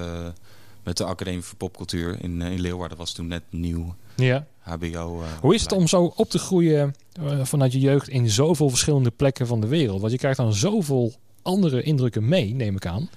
met 0.83 0.97
de 0.97 1.03
Academie 1.03 1.41
voor 1.41 1.57
Popcultuur 1.57 2.17
in, 2.21 2.41
in 2.41 2.59
Leeuwarden. 2.59 2.97
Dat 2.97 3.05
was 3.07 3.15
toen 3.15 3.27
net 3.27 3.43
nieuw 3.49 3.95
ja. 4.15 4.45
HBO. 4.59 5.23
Hoe 5.41 5.55
is 5.55 5.61
het 5.61 5.71
om 5.71 5.87
zo 5.87 6.13
op 6.15 6.29
te 6.29 6.39
groeien 6.39 6.95
vanuit 7.41 7.71
je 7.71 7.79
jeugd 7.79 8.07
in 8.07 8.29
zoveel 8.29 8.69
verschillende 8.69 9.11
plekken 9.11 9.47
van 9.47 9.61
de 9.61 9.67
wereld? 9.67 9.99
Want 9.99 10.11
je 10.11 10.17
krijgt 10.17 10.37
dan 10.37 10.53
zoveel 10.53 11.13
andere 11.41 11.81
indrukken 11.81 12.27
mee, 12.27 12.53
neem 12.53 12.75
ik 12.75 12.85
aan. 12.85 13.09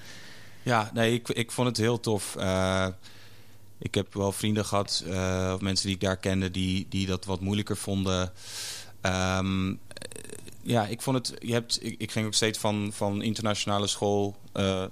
Ja, 0.63 0.91
nee, 0.95 1.15
ik, 1.15 1.29
ik 1.29 1.51
vond 1.51 1.69
het 1.69 1.77
heel 1.77 2.01
tof. 2.01 2.37
Ik 3.79 3.95
heb 3.95 4.15
wel 4.15 4.33
vrienden 4.33 4.65
gehad, 4.65 5.05
eh, 5.07 5.51
of 5.55 5.61
mensen 5.61 5.87
die 5.87 5.95
ik 5.95 6.01
daar 6.01 6.17
kende, 6.17 6.51
die, 6.51 6.87
die 6.89 7.07
dat 7.07 7.25
wat 7.25 7.41
moeilijker 7.41 7.77
vonden. 7.77 8.33
Ehm, 9.01 9.69
eh, 9.71 9.77
ja, 10.63 10.87
ik 10.87 11.03
vond 11.03 11.17
het. 11.29 11.43
Je 11.43 11.53
hebt, 11.53 11.85
ik, 11.85 11.95
ik 11.99 12.11
ging 12.11 12.27
ook 12.27 12.35
steeds 12.35 12.59
van, 12.59 12.91
van 12.93 13.23
internationale 13.23 13.87
school 13.87 14.37
eh, 14.53 14.83
eh, 14.83 14.89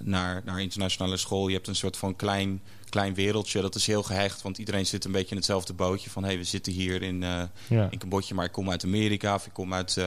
naar, 0.00 0.42
naar 0.44 0.60
internationale 0.60 1.16
school. 1.16 1.48
Je 1.48 1.54
hebt 1.54 1.68
een 1.68 1.76
soort 1.76 1.96
van 1.96 2.16
klein, 2.16 2.62
klein 2.88 3.14
wereldje. 3.14 3.60
Dat 3.60 3.74
is 3.74 3.86
heel 3.86 4.02
gehecht, 4.02 4.42
want 4.42 4.58
iedereen 4.58 4.86
zit 4.86 5.04
een 5.04 5.12
beetje 5.12 5.30
in 5.30 5.36
hetzelfde 5.36 5.72
bootje. 5.72 6.10
Van 6.10 6.22
hé, 6.22 6.28
hey, 6.28 6.38
we 6.38 6.44
zitten 6.44 6.72
hier 6.72 7.02
in, 7.02 7.20
Ja. 7.68 7.88
in 7.90 7.98
Cambodja, 7.98 8.34
maar 8.34 8.44
ik 8.44 8.52
kom 8.52 8.70
uit 8.70 8.84
Amerika 8.84 9.34
of 9.34 9.46
ik 9.46 9.52
kom 9.52 9.74
uit 9.74 10.00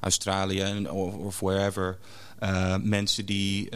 Australië 0.00 0.60
en, 0.60 0.90
of, 0.90 1.14
of 1.14 1.40
wherever. 1.40 1.98
Mensen 2.82 3.26
die, 3.26 3.68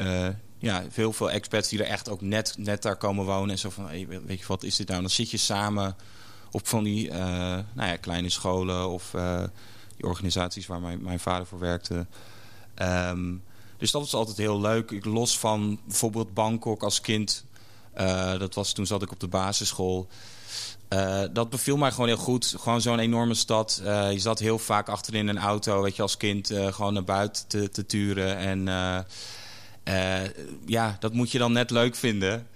ja, 0.58 0.84
heel 0.92 1.12
veel 1.12 1.30
expats 1.30 1.68
die 1.68 1.78
er 1.78 1.90
echt 1.90 2.08
ook 2.08 2.20
net, 2.20 2.54
net 2.58 2.82
daar 2.82 2.96
komen 2.96 3.24
wonen. 3.24 3.50
En 3.50 3.58
zo 3.58 3.70
van, 3.70 3.86
hey, 3.86 4.06
weet 4.08 4.38
je 4.38 4.46
wat 4.46 4.62
is 4.62 4.76
dit 4.76 4.88
nou? 4.88 5.00
Dan 5.00 5.10
zit 5.10 5.30
je 5.30 5.36
samen 5.36 5.96
op 6.50 6.68
van 6.68 6.84
die 6.84 7.10
eh, 7.10 7.18
nou 7.72 7.88
ja, 7.88 7.96
kleine 7.96 8.28
scholen 8.28 8.88
of 8.88 9.14
eh, 9.14 9.42
die 9.96 10.06
organisaties 10.06 10.66
waar 10.66 10.80
mijn, 10.80 11.02
mijn 11.02 11.20
vader 11.20 11.46
voor 11.46 11.58
werkte. 11.58 12.06
Ehm, 12.74 13.34
dus 13.78 13.90
dat 13.90 14.00
was 14.00 14.14
altijd 14.14 14.36
heel 14.36 14.60
leuk. 14.60 14.90
Ik, 14.90 15.04
los 15.04 15.38
van 15.38 15.80
bijvoorbeeld 15.84 16.34
Bangkok 16.34 16.82
als 16.82 17.00
kind. 17.00 17.44
eh, 17.92 18.38
dat 18.38 18.54
was 18.54 18.72
toen 18.72 18.86
zat 18.86 19.02
ik 19.02 19.10
op 19.12 19.20
de 19.20 19.28
basisschool. 19.28 20.08
Dat 21.32 21.50
beviel 21.50 21.76
mij 21.76 21.90
gewoon 21.90 22.06
heel 22.06 22.16
goed. 22.16 22.54
Gewoon 22.58 22.80
zo'n 22.80 22.98
enorme 22.98 23.34
stad. 23.34 23.80
Je 23.84 24.18
zat 24.18 24.38
heel 24.38 24.58
vaak 24.58 24.88
achterin 24.88 25.28
een 25.28 25.38
auto, 25.38 25.82
weet 25.82 25.96
je, 25.96 26.02
als 26.02 26.16
kind 26.16 26.46
gewoon 26.70 26.92
naar 26.92 27.04
buiten 27.04 27.46
te, 27.46 27.68
te 27.68 27.86
turen. 27.86 28.36
En 28.36 28.68
ja, 30.66 30.96
dat 31.00 31.12
moet 31.12 31.30
je 31.30 31.38
dan 31.38 31.52
net 31.52 31.70
leuk 31.70 31.94
vinden. 31.94 32.46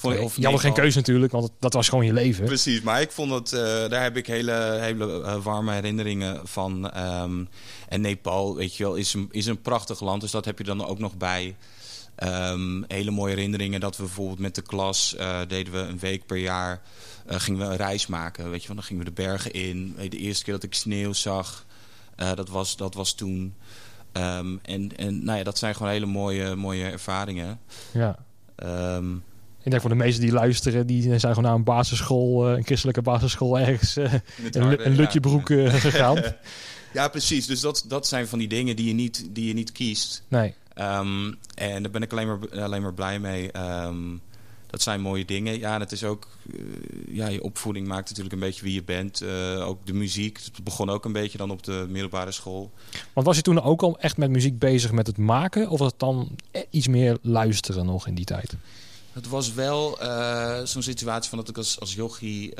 Vond- 0.00 0.18
of 0.18 0.60
geen 0.60 0.72
keuze 0.72 0.96
natuurlijk, 0.96 1.32
want 1.32 1.50
dat 1.58 1.72
was 1.72 1.88
gewoon 1.88 2.04
je 2.06 2.12
leven. 2.12 2.44
Precies, 2.44 2.80
maar 2.80 3.00
ik 3.00 3.10
vond 3.10 3.30
dat, 3.30 3.52
eh, 3.52 3.60
daar 3.60 4.02
heb 4.02 4.16
ik 4.16 4.26
hele, 4.26 4.78
hele 4.80 5.22
eh, 5.22 5.42
warme 5.42 5.72
herinneringen 5.72 6.40
van. 6.48 6.90
Ehm, 6.90 7.44
en 7.88 8.00
Nepal, 8.00 8.56
weet 8.56 8.76
je 8.76 8.82
wel, 8.82 8.94
is 8.94 9.14
een, 9.14 9.28
is 9.30 9.46
een 9.46 9.60
prachtig 9.60 10.00
land, 10.00 10.20
dus 10.20 10.30
dat 10.30 10.44
heb 10.44 10.58
je 10.58 10.64
dan 10.64 10.86
ook 10.86 10.98
nog 10.98 11.16
bij. 11.16 11.56
Ehm, 12.14 12.82
hele 12.86 13.10
mooie 13.10 13.34
herinneringen 13.34 13.80
dat 13.80 13.96
we 13.96 14.02
bijvoorbeeld 14.02 14.38
met 14.38 14.54
de 14.54 14.62
klas 14.62 15.16
eh, 15.16 15.38
deden 15.48 15.72
we 15.72 15.78
een 15.78 15.98
week 15.98 16.26
per 16.26 16.36
jaar 16.36 16.80
gingen 17.26 17.60
we 17.60 17.66
een 17.66 17.76
reis 17.76 18.06
maken. 18.06 18.50
Weet 18.50 18.60
je 18.60 18.66
wel, 18.66 18.76
dan 18.76 18.84
gingen 18.84 19.04
we 19.04 19.10
de 19.14 19.22
bergen 19.22 19.52
in. 19.52 19.96
De 20.08 20.18
eerste 20.18 20.44
keer 20.44 20.54
dat 20.54 20.62
ik 20.62 20.74
sneeuw 20.74 21.12
zag, 21.12 21.66
dat, 22.16 22.48
was, 22.48 22.76
dat 22.76 22.94
was 22.94 23.12
toen. 23.14 23.54
Um, 24.12 24.58
en 24.62 24.96
en 24.96 25.24
nou 25.24 25.38
ja, 25.38 25.44
dat 25.44 25.58
zijn 25.58 25.74
gewoon 25.74 25.92
hele 25.92 26.06
mooie, 26.06 26.54
mooie 26.56 26.84
ervaringen. 26.84 27.60
Ja. 27.92 28.18
Um, 28.96 29.22
ik 29.62 29.70
denk 29.70 29.80
voor 29.80 29.90
de 29.90 29.96
meesten 29.96 30.22
die 30.22 30.32
luisteren, 30.32 30.86
die 30.86 31.02
zijn 31.02 31.20
gewoon 31.20 31.42
naar 31.42 31.54
een 31.54 31.64
basisschool, 31.64 32.48
een 32.48 32.64
christelijke 32.64 33.02
basisschool 33.02 33.58
ergens 33.58 33.96
een, 33.96 34.86
een 34.86 34.94
Lutjebroek 34.94 35.48
ja. 35.48 35.70
gegaan. 35.88 36.22
ja, 36.92 37.08
precies. 37.08 37.46
Dus 37.46 37.60
dat, 37.60 37.84
dat 37.88 38.06
zijn 38.06 38.28
van 38.28 38.38
die 38.38 38.48
dingen 38.48 38.76
die 38.76 38.86
je 38.86 38.94
niet, 38.94 39.28
die 39.30 39.46
je 39.46 39.54
niet 39.54 39.72
kiest. 39.72 40.24
Nee. 40.28 40.54
Um, 40.74 41.38
en 41.54 41.82
daar 41.82 41.92
ben 41.92 42.02
ik 42.02 42.12
alleen 42.12 42.26
maar, 42.26 42.62
alleen 42.62 42.82
maar 42.82 42.94
blij 42.94 43.18
mee. 43.18 43.50
Um, 43.86 44.20
dat 44.70 44.82
zijn 44.82 45.00
mooie 45.00 45.24
dingen. 45.24 45.58
Ja, 45.58 45.74
en 45.74 45.80
het 45.80 45.92
is 45.92 46.04
ook... 46.04 46.26
Uh, 46.46 46.62
ja, 47.08 47.28
je 47.28 47.42
opvoeding 47.42 47.86
maakt 47.86 48.08
natuurlijk 48.08 48.34
een 48.34 48.40
beetje 48.40 48.62
wie 48.62 48.74
je 48.74 48.82
bent. 48.82 49.22
Uh, 49.22 49.68
ook 49.68 49.86
de 49.86 49.92
muziek. 49.92 50.40
Het 50.44 50.64
begon 50.64 50.90
ook 50.90 51.04
een 51.04 51.12
beetje 51.12 51.38
dan 51.38 51.50
op 51.50 51.62
de 51.62 51.86
middelbare 51.88 52.32
school. 52.32 52.70
Want 53.12 53.26
was 53.26 53.36
je 53.36 53.42
toen 53.42 53.62
ook 53.62 53.82
al 53.82 53.98
echt 53.98 54.16
met 54.16 54.30
muziek 54.30 54.58
bezig 54.58 54.92
met 54.92 55.06
het 55.06 55.18
maken? 55.18 55.68
Of 55.68 55.78
was 55.78 55.90
het 55.90 56.00
dan 56.00 56.28
iets 56.70 56.88
meer 56.88 57.18
luisteren 57.22 57.86
nog 57.86 58.06
in 58.06 58.14
die 58.14 58.24
tijd? 58.24 58.56
Het 59.12 59.28
was 59.28 59.54
wel 59.54 60.02
uh, 60.02 60.60
zo'n 60.64 60.82
situatie 60.82 61.28
van 61.28 61.38
dat 61.38 61.48
ik 61.48 61.56
als, 61.56 61.80
als 61.80 61.94
jochie 61.94 62.54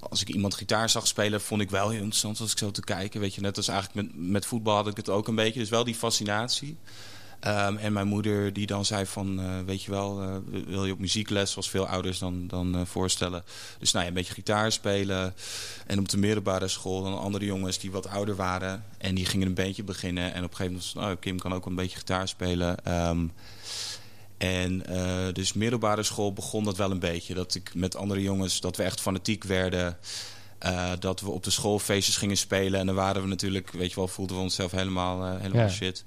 als 0.00 0.20
ik 0.20 0.28
iemand 0.28 0.54
gitaar 0.54 0.90
zag 0.90 1.06
spelen, 1.06 1.40
vond 1.40 1.60
ik 1.60 1.70
wel 1.70 1.88
heel 1.88 1.98
interessant 1.98 2.40
als 2.40 2.52
ik 2.52 2.58
zo 2.58 2.70
te 2.70 2.80
kijken. 2.80 3.20
Weet 3.20 3.34
je, 3.34 3.40
net 3.40 3.56
als 3.56 3.68
eigenlijk 3.68 4.06
met, 4.06 4.30
met 4.30 4.46
voetbal 4.46 4.74
had 4.74 4.86
ik 4.86 4.96
het 4.96 5.08
ook 5.08 5.28
een 5.28 5.34
beetje. 5.34 5.60
Dus 5.60 5.68
wel 5.68 5.84
die 5.84 5.94
fascinatie. 5.94 6.76
Um, 7.46 7.76
en 7.76 7.92
mijn 7.92 8.06
moeder 8.06 8.52
die 8.52 8.66
dan 8.66 8.84
zei 8.84 9.06
van, 9.06 9.40
uh, 9.40 9.60
weet 9.66 9.82
je 9.82 9.90
wel, 9.90 10.22
uh, 10.22 10.36
wil 10.66 10.84
je 10.86 10.92
op 10.92 10.98
muziekles? 10.98 11.50
Zoals 11.50 11.70
veel 11.70 11.86
ouders 11.86 12.18
dan, 12.18 12.46
dan 12.46 12.76
uh, 12.76 12.80
voorstellen. 12.84 13.44
Dus 13.78 13.92
nou 13.92 14.04
ja, 14.04 14.10
een 14.10 14.16
beetje 14.16 14.34
gitaar 14.34 14.72
spelen. 14.72 15.34
En 15.86 15.98
op 15.98 16.08
de 16.08 16.16
middelbare 16.16 16.68
school 16.68 17.02
dan 17.02 17.18
andere 17.18 17.44
jongens 17.44 17.78
die 17.78 17.90
wat 17.90 18.08
ouder 18.08 18.36
waren. 18.36 18.84
En 18.98 19.14
die 19.14 19.26
gingen 19.26 19.46
een 19.46 19.54
bandje 19.54 19.84
beginnen. 19.84 20.34
En 20.34 20.44
op 20.44 20.50
een 20.50 20.56
gegeven 20.56 20.72
moment 20.72 20.92
was 20.94 21.04
oh, 21.04 21.20
Kim 21.20 21.38
kan 21.38 21.54
ook 21.54 21.66
een 21.66 21.74
beetje 21.74 21.98
gitaar 21.98 22.28
spelen. 22.28 22.92
Um, 23.08 23.32
en 24.38 24.82
dus 25.32 25.52
middelbare 25.52 26.02
school 26.02 26.32
begon 26.32 26.64
dat 26.64 26.76
wel 26.76 26.90
een 26.90 26.98
beetje. 26.98 27.34
Dat 27.34 27.54
ik 27.54 27.74
met 27.74 27.96
andere 27.96 28.22
jongens, 28.22 28.60
dat 28.60 28.76
we 28.76 28.82
echt 28.82 29.00
fanatiek 29.00 29.44
werden. 29.44 29.98
Uh, 30.66 30.90
dat 30.98 31.20
we 31.20 31.30
op 31.30 31.44
de 31.44 31.50
schoolfeestjes 31.50 32.16
gingen 32.16 32.36
spelen. 32.36 32.80
En 32.80 32.86
dan 32.86 32.94
waren 32.94 33.22
we 33.22 33.28
natuurlijk, 33.28 33.70
weet 33.70 33.90
je 33.90 33.96
wel, 33.96 34.08
voelden 34.08 34.36
we 34.36 34.42
onszelf 34.42 34.70
helemaal, 34.70 35.26
uh, 35.26 35.40
helemaal 35.40 35.66
ja. 35.66 35.72
shit. 35.72 36.04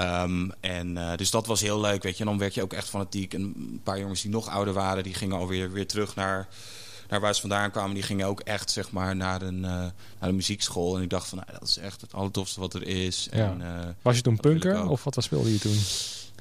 Um, 0.00 0.52
en 0.60 0.96
uh, 0.96 1.16
dus 1.16 1.30
dat 1.30 1.46
was 1.46 1.60
heel 1.60 1.80
leuk, 1.80 2.02
weet 2.02 2.16
je. 2.16 2.24
En 2.24 2.28
dan 2.28 2.38
werd 2.38 2.54
je 2.54 2.62
ook 2.62 2.72
echt 2.72 2.88
fanatiek. 2.88 3.34
En 3.34 3.40
een 3.40 3.80
paar 3.82 3.98
jongens 3.98 4.22
die 4.22 4.30
nog 4.30 4.48
ouder 4.48 4.74
waren, 4.74 5.02
die 5.02 5.14
gingen 5.14 5.36
alweer 5.36 5.72
weer 5.72 5.86
terug 5.86 6.14
naar, 6.14 6.48
naar 7.08 7.20
waar 7.20 7.34
ze 7.34 7.40
vandaan 7.40 7.70
kwamen. 7.70 7.94
Die 7.94 8.02
gingen 8.02 8.26
ook 8.26 8.40
echt, 8.40 8.70
zeg 8.70 8.90
maar, 8.90 9.16
naar 9.16 9.42
een, 9.42 9.60
naar 9.60 9.92
een 10.18 10.34
muziekschool. 10.34 10.96
En 10.96 11.02
ik 11.02 11.10
dacht 11.10 11.28
van, 11.28 11.38
nou, 11.38 11.58
dat 11.58 11.68
is 11.68 11.76
echt 11.76 12.00
het 12.00 12.12
allertofste 12.12 12.60
wat 12.60 12.74
er 12.74 12.86
is. 12.86 13.28
Ja. 13.30 13.38
En, 13.38 13.96
was 14.02 14.16
je 14.16 14.22
toen 14.22 14.36
punker 14.36 14.88
of 14.88 15.04
wat, 15.04 15.14
wat 15.14 15.24
speelde 15.24 15.52
je 15.52 15.58
toen? 15.58 15.78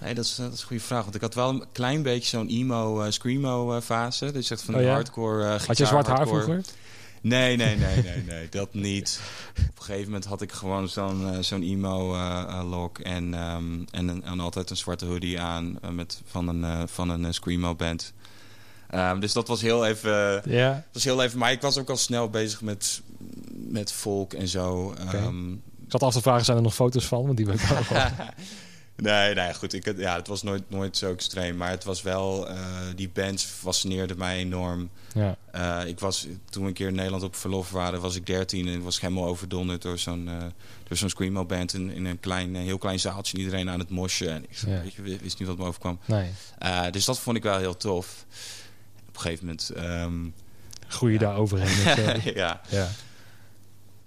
Nee, 0.01 0.13
dat 0.13 0.25
is, 0.25 0.35
dat 0.35 0.53
is 0.53 0.61
een 0.61 0.67
goede 0.67 0.83
vraag. 0.83 1.03
Want 1.03 1.15
ik 1.15 1.21
had 1.21 1.33
wel 1.33 1.49
een 1.49 1.63
klein 1.71 2.01
beetje 2.01 2.37
zo'n 2.37 2.47
emo, 2.47 3.11
screamo 3.11 3.81
fase. 3.81 4.31
Dus 4.31 4.49
echt 4.49 4.61
van 4.61 4.75
oh, 4.75 4.81
ja? 4.81 4.91
hardcore 4.91 5.59
Had 5.67 5.77
je 5.77 5.85
zwart 5.85 6.07
haar 6.07 6.27
vroeger? 6.27 6.61
Nee, 7.21 7.55
nee, 7.55 7.75
nee, 7.75 8.03
nee, 8.03 8.23
nee. 8.23 8.49
dat 8.49 8.73
niet. 8.73 9.19
Op 9.49 9.77
een 9.77 9.83
gegeven 9.83 10.05
moment 10.05 10.25
had 10.25 10.41
ik 10.41 10.51
gewoon 10.51 10.89
zo'n 10.89 11.43
zo'n 11.43 11.63
emo 11.63 12.17
look. 12.63 12.99
En, 12.99 13.33
um, 13.33 13.85
en, 13.91 14.23
en 14.23 14.39
altijd 14.39 14.69
een 14.69 14.77
zwarte 14.77 15.05
hoodie 15.05 15.39
aan 15.39 15.79
met, 15.91 16.21
van 16.25 16.47
een, 16.47 16.87
van 16.87 17.09
een 17.09 17.33
screamo 17.33 17.75
band. 17.75 18.13
Um, 18.95 19.19
dus 19.19 19.33
dat 19.33 19.47
was 19.47 19.61
heel 19.61 19.85
even... 19.85 20.41
Yeah. 20.45 20.77
was 20.91 21.03
heel 21.03 21.23
even... 21.23 21.39
Maar 21.39 21.51
ik 21.51 21.61
was 21.61 21.77
ook 21.77 21.89
al 21.89 21.97
snel 21.97 22.29
bezig 22.29 22.61
met, 22.61 23.01
met 23.53 23.91
folk 23.91 24.33
en 24.33 24.47
zo. 24.47 24.95
Okay. 25.01 25.23
Um, 25.23 25.53
ik 25.85 25.91
zat 25.91 26.03
af 26.03 26.13
te 26.13 26.21
vragen, 26.21 26.45
zijn 26.45 26.57
er 26.57 26.63
nog 26.63 26.73
foto's 26.73 27.05
van? 27.05 27.25
Want 27.25 27.37
die 27.37 27.45
wil 27.45 27.55
ik 27.55 27.71
ook. 27.79 27.97
Nee, 28.97 29.33
nee, 29.33 29.53
goed. 29.53 29.73
Ik, 29.73 29.97
ja, 29.97 30.15
het 30.15 30.27
was 30.27 30.43
nooit, 30.43 30.69
nooit 30.69 30.97
zo 30.97 31.11
extreem. 31.11 31.57
Maar 31.57 31.69
het 31.69 31.83
was 31.83 32.01
wel... 32.01 32.49
Uh, 32.49 32.57
die 32.95 33.09
band 33.09 33.41
fascineerde 33.41 34.15
mij 34.15 34.37
enorm. 34.37 34.89
Ja. 35.13 35.37
Uh, 35.55 35.89
ik 35.89 35.99
was, 35.99 36.27
toen 36.49 36.61
we 36.61 36.67
een 36.67 36.73
keer 36.73 36.87
in 36.87 36.95
Nederland 36.95 37.23
op 37.23 37.35
verlof 37.35 37.71
waren... 37.71 38.01
was 38.01 38.15
ik 38.15 38.25
dertien 38.25 38.67
en 38.67 38.81
was 38.81 39.01
helemaal 39.01 39.25
overdonderd... 39.25 39.81
door 39.81 39.97
zo'n 39.97 40.27
uh, 40.27 40.37
door 40.87 40.97
zo'n 40.97 41.09
screamo 41.09 41.45
band 41.45 41.73
in, 41.73 41.89
in 41.91 42.05
een 42.05 42.19
klein, 42.19 42.55
heel 42.55 42.77
klein 42.77 42.99
zaaltje. 42.99 43.37
En 43.37 43.43
iedereen 43.43 43.69
aan 43.69 43.79
het 43.79 43.89
mosje. 43.89 44.29
En 44.29 44.43
ik 44.43 44.57
Ja. 44.57 44.81
weet 44.81 44.93
je, 44.93 45.01
wist 45.01 45.39
niet 45.39 45.47
wat 45.47 45.57
me 45.57 45.65
overkwam. 45.65 45.99
Nee. 46.05 46.31
dus 46.91 47.05
dat 47.05 47.19
vond 47.19 47.37
ik 47.37 47.43
wel 47.43 47.57
heel 47.57 47.77
tof. 47.77 48.25
Op 49.07 49.15
een 49.15 49.21
gegeven 49.21 49.45
moment... 49.45 49.71
Um, 49.77 50.33
Groei 50.87 51.13
je 51.13 51.19
daar 51.19 51.35
overheen. 51.35 52.23
ja. 52.33 52.61
ja. 52.69 52.89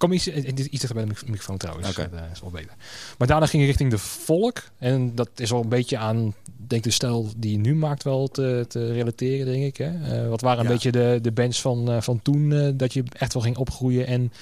Kom 0.01 0.13
iets, 0.13 0.27
iets 0.27 0.55
dichter 0.71 0.95
bij 0.95 1.05
de 1.05 1.13
microfoon 1.27 1.57
trouwens. 1.57 1.95
Dat 1.95 2.09
is 2.33 2.41
wel 2.41 2.51
beter. 2.51 2.75
Maar 3.19 3.29
daarna 3.29 3.47
ging 3.47 3.63
je 3.63 3.69
richting 3.69 3.91
de 3.91 3.99
volk. 3.99 4.63
En 4.79 5.15
dat 5.15 5.29
is 5.37 5.51
wel 5.51 5.63
een 5.63 5.69
beetje 5.69 5.99
aan, 5.99 6.35
denk 6.57 6.83
de 6.83 6.91
stijl 6.91 7.31
die 7.37 7.53
je 7.53 7.59
nu 7.59 7.75
maakt 7.75 8.03
wel 8.03 8.29
te, 8.29 8.65
te 8.69 8.93
relateren, 8.93 9.47
denk 9.53 9.65
ik. 9.65 9.77
Hè? 9.77 10.23
Uh, 10.23 10.29
wat 10.29 10.41
waren 10.41 10.59
een 10.59 10.65
Ja. 10.65 10.71
beetje 10.73 10.93
de, 10.93 11.19
de 11.23 11.33
bands 11.33 11.61
van, 11.61 11.91
uh, 11.91 12.01
van 12.01 12.23
toen 12.23 12.51
uh, 12.51 12.69
dat 12.75 12.93
je 12.93 13.05
echt 13.13 13.33
wel 13.33 13.43
ging 13.43 13.57
opgroeien 13.57 14.07
en 14.07 14.33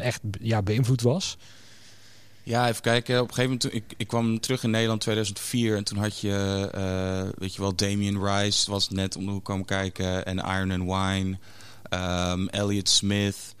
echt 0.00 0.20
ja, 0.40 0.62
beïnvloed 0.62 1.00
was? 1.02 1.36
Ja, 2.42 2.68
even 2.68 2.82
kijken. 2.82 3.20
Op 3.20 3.28
een 3.28 3.34
gegeven 3.34 3.58
moment, 3.62 3.74
ik, 3.74 3.94
ik 3.96 4.06
kwam 4.08 4.40
terug 4.40 4.62
in 4.62 4.70
Nederland 4.70 5.00
2004 5.00 5.76
en 5.76 5.84
toen 5.84 5.98
had 5.98 6.18
je, 6.20 7.32
weet 7.38 7.54
je 7.54 7.60
wel, 7.60 7.74
Damien 7.74 8.24
Rice 8.24 8.70
was 8.70 8.88
net 8.88 9.16
om 9.16 9.24
de 9.24 9.30
hoek 9.30 9.44
komen 9.44 9.64
kijken 9.66 10.26
en 10.26 10.36
Iron 10.38 10.70
and 10.70 10.82
Wine, 10.82 11.38
um, 12.30 12.48
Elliot 12.48 12.88
Smith, 12.88 13.54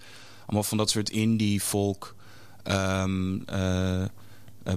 allemaal 0.52 0.68
van 0.68 0.78
dat 0.78 0.90
soort 0.90 1.10
indie 1.10 1.60
folk 1.60 2.14
um, 2.64 3.44
uh, 3.52 4.00
uh, 4.00 4.06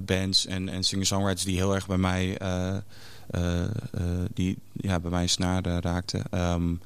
bands 0.02 0.46
en, 0.46 0.68
en 0.68 0.84
singer-songwriters 0.84 1.44
die 1.44 1.56
heel 1.56 1.74
erg 1.74 1.86
bij 1.86 1.98
mij, 1.98 2.38
die 4.34 4.58
ja, 4.72 5.00
bij 5.00 5.10
mij 5.10 5.26
snaar 5.26 5.62
raakten. 5.62 6.22
Um, 6.30 6.80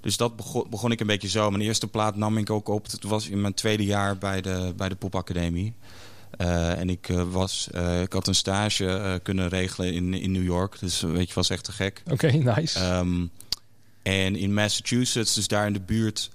dus 0.00 0.16
dat 0.16 0.36
begon, 0.36 0.66
begon 0.70 0.90
ik 0.90 1.00
een 1.00 1.06
beetje 1.06 1.28
zo. 1.28 1.50
Mijn 1.50 1.62
eerste 1.62 1.86
plaat 1.86 2.16
nam 2.16 2.38
ik 2.38 2.50
ook 2.50 2.68
op. 2.68 2.90
Het 2.90 3.04
was 3.04 3.28
in 3.28 3.40
mijn 3.40 3.54
tweede 3.54 3.84
jaar 3.84 4.18
bij 4.18 4.40
de, 4.40 4.72
bij 4.76 4.88
de 4.88 4.96
popacademie. 4.96 5.74
Uh, 6.40 6.78
en 6.78 6.90
ik, 6.90 7.08
uh, 7.08 7.22
was, 7.30 7.68
uh, 7.74 8.02
ik 8.02 8.12
had 8.12 8.26
een 8.26 8.34
stage 8.34 9.20
kunnen 9.22 9.48
regelen 9.48 9.92
in, 9.92 10.14
in 10.14 10.32
New 10.32 10.44
York. 10.44 10.78
Dus 10.80 11.00
weet 11.00 11.28
je, 11.28 11.34
was 11.34 11.50
echt 11.50 11.64
te 11.64 11.72
gek. 11.72 12.02
Oké, 12.04 12.12
okay, 12.12 12.38
nice. 12.56 12.84
Um, 12.84 13.30
en 14.02 14.36
in 14.36 14.54
Massachusetts, 14.54 15.34
dus 15.34 15.48
daar 15.48 15.66
in 15.66 15.72
de 15.72 15.80
buurt, 15.80 16.30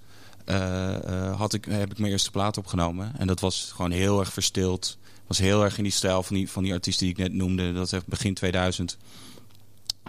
had 1.36 1.54
ik, 1.54 1.66
heb 1.66 1.92
ik 1.92 2.00
mijn 2.00 2.12
eerste 2.12 2.32
plaat 2.32 2.58
opgenomen. 2.58 3.12
En 3.18 3.28
dat 3.28 3.40
was 3.40 3.72
gewoon 3.76 3.92
heel 3.92 4.20
erg 4.20 4.34
verstild. 4.34 4.98
Was 5.28 5.38
heel 5.38 5.64
erg 5.64 5.78
in 5.78 5.84
die 5.84 5.92
stijl 5.92 6.24
van 6.24 6.36
die, 6.36 6.50
van 6.50 6.64
die 6.64 6.74
artiesten 6.74 7.06
die 7.06 7.16
ik 7.16 7.22
net 7.22 7.34
noemde. 7.34 7.74
Dat 7.74 7.86
is 7.86 7.92
echt 7.92 8.08
begin 8.08 8.34
2000. 8.34 8.98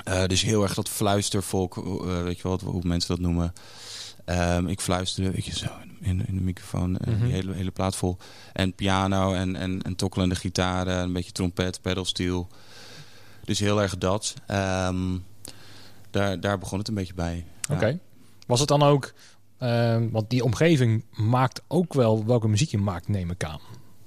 Uh, 0.08 0.24
dus 0.26 0.42
heel 0.42 0.62
erg 0.62 0.74
dat 0.74 0.88
fluistervolk, 0.88 1.74
weet 2.04 2.36
je 2.36 2.42
wel, 2.42 2.60
hoe 2.64 2.82
mensen 2.84 3.08
dat 3.08 3.24
noemen. 3.24 3.52
Um, 4.26 4.68
ik 4.68 4.80
fluisterde, 4.80 5.30
weet 5.30 5.44
je, 5.44 5.56
zo 5.56 5.68
in, 6.00 6.26
in 6.26 6.36
de 6.36 6.42
microfoon, 6.42 6.90
mm 6.90 6.98
-hmm. 7.04 7.24
die 7.24 7.32
hele, 7.32 7.52
hele 7.52 7.70
plaat 7.70 7.96
vol. 7.96 8.16
En 8.52 8.74
piano 8.74 9.34
en, 9.34 9.56
en, 9.56 9.82
en 9.82 9.96
tokkelende 9.96 10.34
gitaren, 10.34 10.98
een 10.98 11.12
beetje 11.12 11.32
trompet, 11.32 11.80
pedalsteel. 11.82 12.48
Dus 13.44 13.58
heel 13.58 13.82
erg 13.82 13.98
dat. 13.98 14.34
Um, 14.50 15.24
daar, 16.10 16.40
daar 16.40 16.58
begon 16.58 16.78
het 16.78 16.88
een 16.88 16.94
beetje 16.94 17.14
bij. 17.14 17.44
Oké. 17.62 17.72
Okay. 17.72 17.90
Ja. 17.90 17.98
Was 18.46 18.60
het 18.60 18.68
dan 18.68 18.82
ook, 18.82 19.12
uh, 19.62 19.96
want 20.10 20.30
die 20.30 20.44
omgeving 20.44 21.04
maakt 21.10 21.62
ook 21.68 21.94
wel 21.94 22.24
welke 22.26 22.48
muziek 22.48 22.70
je 22.70 22.78
maakt, 22.78 23.08
neem 23.08 23.30
ik 23.30 23.44
aan. 23.44 23.60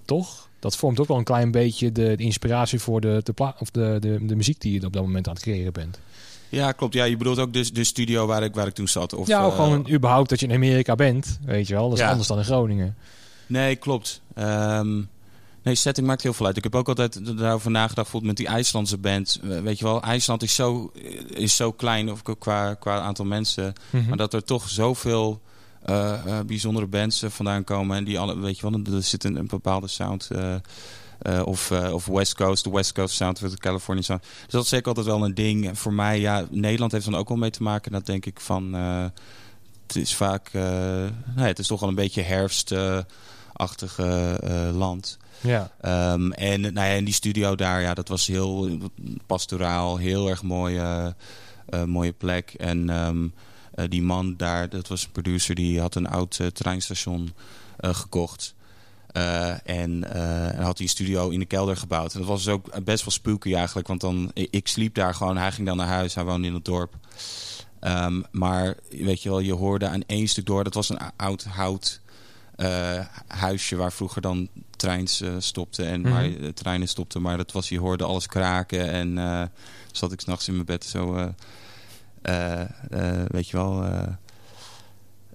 Toch? 0.06 0.48
dat 0.60 0.76
vormt 0.76 1.00
ook 1.00 1.08
wel 1.08 1.18
een 1.18 1.24
klein 1.24 1.52
beetje 1.52 1.92
de, 1.92 2.16
de 2.16 2.24
inspiratie 2.24 2.80
voor 2.80 3.02
de, 3.02 3.22
de, 3.24 3.54
of 3.60 3.72
de, 3.72 3.98
de, 4.00 4.26
de 4.26 4.36
muziek 4.36 4.62
die 4.62 4.80
je 4.80 4.86
op 4.86 4.94
dat 4.94 5.04
moment 5.04 5.28
aan 5.28 5.34
het 5.34 5.44
creëren 5.44 5.74
bent. 5.74 6.00
Ja, 6.50 6.72
klopt. 6.72 6.94
Ja, 6.94 7.04
je 7.04 7.18
bedoelt 7.18 7.40
ook 7.40 7.54
de, 7.54 7.72
de 7.72 7.84
studio 7.84 8.26
waar 8.26 8.44
ik, 8.44 8.54
waar 8.56 8.68
ik 8.68 8.74
toen 8.74 8.88
zat? 8.88 9.14
Of, 9.14 9.28
ja, 9.28 9.48
of 9.48 9.56
gewoon 9.56 9.84
uh, 9.88 9.94
überhaupt 9.94 10.30
dat 10.30 10.40
je 10.40 10.48
in 10.48 10.54
Amerika 10.54 10.96
bent, 10.96 11.40
weet 11.46 11.68
je 11.68 11.74
wel. 11.74 11.90
Dat 11.90 11.98
is 11.98 12.04
ja. 12.04 12.10
anders 12.10 12.28
dan 12.28 12.38
in 12.38 12.44
Groningen. 12.44 12.96
Nee, 13.48 13.76
klopt. 13.76 14.22
Um, 14.38 15.10
nee, 15.68 15.76
setting 15.76 16.08
maakt 16.08 16.24
heel 16.24 16.34
veel 16.34 16.46
uit. 16.46 16.58
Ik 16.58 16.64
heb 16.64 16.76
ook 16.76 16.88
altijd 16.88 17.38
daarover 17.38 17.72
nagedacht, 17.72 17.96
bijvoorbeeld 17.96 18.38
met 18.38 18.46
die 18.46 18.56
IJslandse 18.56 18.98
band. 18.98 19.40
Weet 19.42 19.80
je 19.80 19.86
wel, 19.86 20.02
IJsland 20.02 20.44
is 20.44 20.56
zo, 20.56 20.92
is 21.28 21.56
zo 21.56 21.72
klein 21.72 22.12
of 22.12 22.22
qua, 22.40 22.74
qua 22.74 23.00
aantal 23.00 23.26
mensen. 23.26 23.74
Mhm. 23.90 24.08
Maar 24.08 24.18
dat 24.18 24.34
er 24.34 24.44
toch 24.44 24.70
zoveel... 24.70 25.42
Uh, 25.90 26.14
uh, 26.28 26.40
bijzondere 26.46 26.86
bands 26.86 27.24
uh, 27.24 27.30
vandaan 27.30 27.64
komen. 27.64 27.98
En 27.98 28.04
die 28.04 28.20
alle, 28.20 28.40
weet 28.40 28.60
je 28.60 28.70
wel, 28.70 28.96
er 28.96 29.04
zit 29.04 29.24
een, 29.24 29.36
een 29.36 29.48
bepaalde 29.48 29.88
sound. 29.88 30.30
uh, 30.32 31.42
of, 31.46 31.72
of 31.72 32.06
West 32.06 32.36
Coast, 32.36 32.64
de 32.64 32.70
West 32.70 32.92
Coast 32.94 33.16
sound 33.16 33.40
de 33.40 33.58
California 33.58 34.04
sound. 34.04 34.22
Dus 34.22 34.52
dat 34.52 34.64
is 34.64 34.70
zeker 34.70 34.88
altijd 34.88 35.06
wel 35.06 35.24
een 35.24 35.34
ding. 35.34 35.68
En 35.68 35.76
voor 35.76 35.94
mij, 35.94 36.20
ja, 36.20 36.46
Nederland 36.50 36.92
heeft 36.92 37.06
dan 37.06 37.16
ook 37.16 37.28
wel 37.28 37.38
mee 37.38 37.50
te 37.50 37.64
maken. 37.64 37.92
Dat 37.92 38.06
denk 38.06 38.26
ik 38.26 38.40
van. 38.40 38.74
het 38.74 39.96
is 39.96 40.16
vaak. 40.16 40.54
nee, 40.54 41.48
het 41.48 41.60
is 41.60 41.68
toch 41.68 41.80
wel 41.80 41.90
een 41.90 41.96
beetje 41.96 42.22
herfst. 42.22 42.76
achtige 43.54 44.40
land. 44.74 45.18
Ja. 45.42 45.72
Ehm, 45.82 46.32
en, 46.32 46.62
nou 46.62 46.74
ja, 46.74 46.96
en 46.96 47.06
die 47.06 47.14
studio 47.14 47.56
daar, 47.56 47.82
ja, 47.82 47.94
dat 47.94 48.08
was 48.08 48.28
heel 48.28 48.70
pastoraal, 49.26 49.98
heel 49.98 50.30
erg 50.30 50.44
mooie, 50.44 51.16
mooie 51.86 52.14
plek. 52.14 52.54
En 52.58 52.90
ehm, 52.90 53.28
die 53.90 54.02
man 54.02 54.36
daar, 54.38 54.70
dat 54.70 54.88
was 54.88 55.04
een 55.04 55.12
producer, 55.12 55.56
die 55.56 55.80
had 55.80 55.96
een 55.96 56.08
oud 56.08 56.40
treinstation 56.54 57.34
gekocht. 57.78 58.56
En, 59.64 60.06
had 60.60 60.80
een 60.80 60.90
studio 60.90 61.30
in 61.30 61.40
de 61.40 61.46
kelder 61.46 61.78
gebouwd. 61.78 62.14
En 62.14 62.20
dat 62.20 62.28
was 62.28 62.44
dus 62.44 62.54
ook 62.54 62.84
best 62.84 63.04
wel 63.04 63.14
spooky 63.14 63.54
eigenlijk. 63.54 63.88
Want 63.88 64.02
dan, 64.02 64.32
ik 64.34 64.68
sliep 64.68 64.94
daar 64.94 65.14
gewoon. 65.14 65.38
Hij 65.38 65.52
ging 65.52 65.68
dan 65.68 65.78
naar 65.78 65.88
huis. 65.88 66.16
Hij 66.16 66.24
woonde 66.24 66.48
in 66.48 66.54
het 66.54 66.66
dorp. 66.66 66.96
Um, 67.82 68.26
maar 68.32 68.76
weet 68.90 69.24
je 69.24 69.30
wel, 69.30 69.40
je 69.40 69.54
hoorde 69.54 69.88
aan 69.88 70.04
één 70.06 70.28
stuk 70.28 70.46
door. 70.46 70.64
Dat 70.64 70.74
was 70.74 70.90
een 70.90 71.00
oud 71.16 71.44
hout 71.44 72.02
uh, 72.58 73.06
huisje 73.28 73.76
waar 73.76 73.92
vroeger 73.92 74.22
dan 74.22 74.48
treins 74.76 75.24
stopten. 75.38 75.88
En 75.88 76.00
mm 76.00 76.12
-hmm. 76.12 76.54
treinen 76.54 76.88
stopten. 76.88 77.22
Maar 77.22 77.38
dat 77.38 77.52
was, 77.52 77.70
je 77.70 77.80
hoorde 77.80 78.04
alles 78.04 78.28
kraken. 78.28 78.92
En 78.92 79.52
zat 79.92 80.12
ik 80.12 80.22
s'nachts 80.22 80.48
in 80.48 80.54
mijn 80.54 80.66
bed 80.66 80.86
zo... 80.86 81.32
weet 83.32 83.50
je 83.50 83.58
wel 83.58 83.84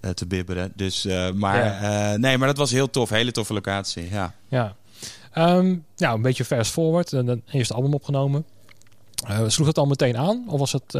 uh, 0.05 0.11
te 0.11 0.27
bibberen. 0.27 0.73
Dus, 0.77 1.07
uh, 1.07 1.31
maar, 1.31 1.65
ja. 1.65 2.13
uh, 2.13 2.19
nee, 2.19 2.39
maar 2.39 2.49
dat 2.49 2.57
was 2.57 2.71
heel 2.71 2.91
tof. 2.91 3.11
Hele 3.11 3.33
toffe 3.33 3.53
locatie, 3.53 4.11
ja. 4.11 4.35
Ja, 4.49 4.77
um, 5.35 5.85
nou, 5.97 6.17
een 6.17 6.23
beetje 6.23 6.45
fast 6.45 6.73
forward. 6.73 7.13
En 7.13 7.27
dan 7.27 7.43
eerste 7.51 7.75
album 7.75 7.95
opgenomen. 7.95 8.45
sloeg 9.47 9.67
het 9.67 9.79
al 9.79 9.87
meteen 9.87 10.17
aan? 10.17 10.45
Of 10.47 10.59
was 10.59 10.73
het, 10.73 10.93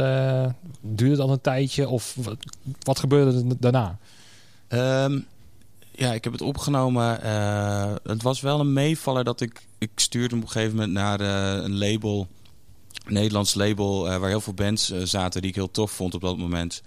duurde 0.81 1.09
het 1.09 1.19
al 1.19 1.31
een 1.31 1.41
tijdje? 1.41 1.89
Of 1.89 2.15
wat, 2.15 2.37
wat 2.79 2.99
gebeurde 2.99 3.37
er 3.37 3.55
daarna? 3.59 3.97
Um, 4.69 5.25
ja, 5.95 6.13
ik 6.13 6.23
heb 6.23 6.33
het 6.33 6.41
opgenomen. 6.41 7.19
het 8.03 8.21
was 8.21 8.41
wel 8.41 8.59
een 8.59 8.73
meevaller 8.73 9.23
dat 9.23 9.41
ik... 9.41 9.67
Ik 9.77 9.91
stuurde 9.95 10.35
op 10.35 10.41
een 10.41 10.49
gegeven 10.49 10.75
moment 10.75 10.93
naar 10.93 11.19
een 11.63 11.77
label... 11.77 12.27
Een 13.03 13.13
Nederlands 13.13 13.53
label 13.53 14.03
waar 14.03 14.29
heel 14.29 14.41
veel 14.41 14.53
bands 14.53 14.87
zaten 15.03 15.41
die 15.41 15.49
ik 15.49 15.55
heel 15.55 15.71
tof 15.71 15.91
vond 15.91 16.13
op 16.13 16.21
dat 16.21 16.37
moment. 16.37 16.81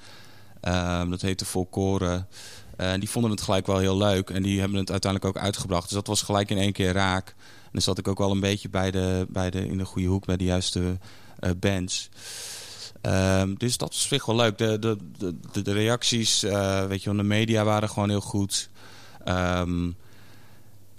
Um, 0.62 1.10
dat 1.10 1.20
heette 1.20 1.44
Volkoren. 1.44 2.28
En 2.76 3.00
die 3.00 3.10
vonden 3.10 3.30
het 3.30 3.40
gelijk 3.40 3.66
wel 3.66 3.78
heel 3.78 3.96
leuk. 3.96 4.30
En 4.30 4.42
die 4.42 4.60
hebben 4.60 4.78
het 4.78 4.90
uiteindelijk 4.90 5.36
ook 5.36 5.42
uitgebracht. 5.42 5.82
Dus 5.82 5.92
dat 5.92 6.06
was 6.06 6.22
gelijk 6.22 6.50
in 6.50 6.58
één 6.58 6.72
keer 6.72 6.92
raak. 6.92 7.28
En 7.64 7.72
dan 7.72 7.80
zat 7.80 7.98
ik 7.98 8.08
ook 8.08 8.18
wel 8.18 8.30
een 8.30 8.40
beetje 8.40 8.68
bij 8.68 8.90
de, 8.90 9.26
bij 9.28 9.50
de, 9.50 9.66
in 9.66 9.78
de 9.78 9.84
goede 9.84 10.08
hoek 10.08 10.26
bij 10.26 10.36
de 10.36 10.44
juiste 10.44 10.98
bands. 11.56 12.08
Um, 13.02 13.58
dus 13.58 13.76
dat 13.76 13.88
was 13.88 14.10
echt 14.10 14.26
wel 14.26 14.36
leuk. 14.36 14.58
De, 14.58 14.78
de, 14.78 14.96
de, 15.52 15.62
de 15.62 15.72
reacties 15.72 16.40
weet 16.88 17.02
je, 17.02 17.08
van 17.08 17.16
de 17.16 17.22
media 17.22 17.64
waren 17.64 17.88
gewoon 17.88 18.08
heel 18.08 18.20
goed. 18.20 18.68
Um, 19.28 19.96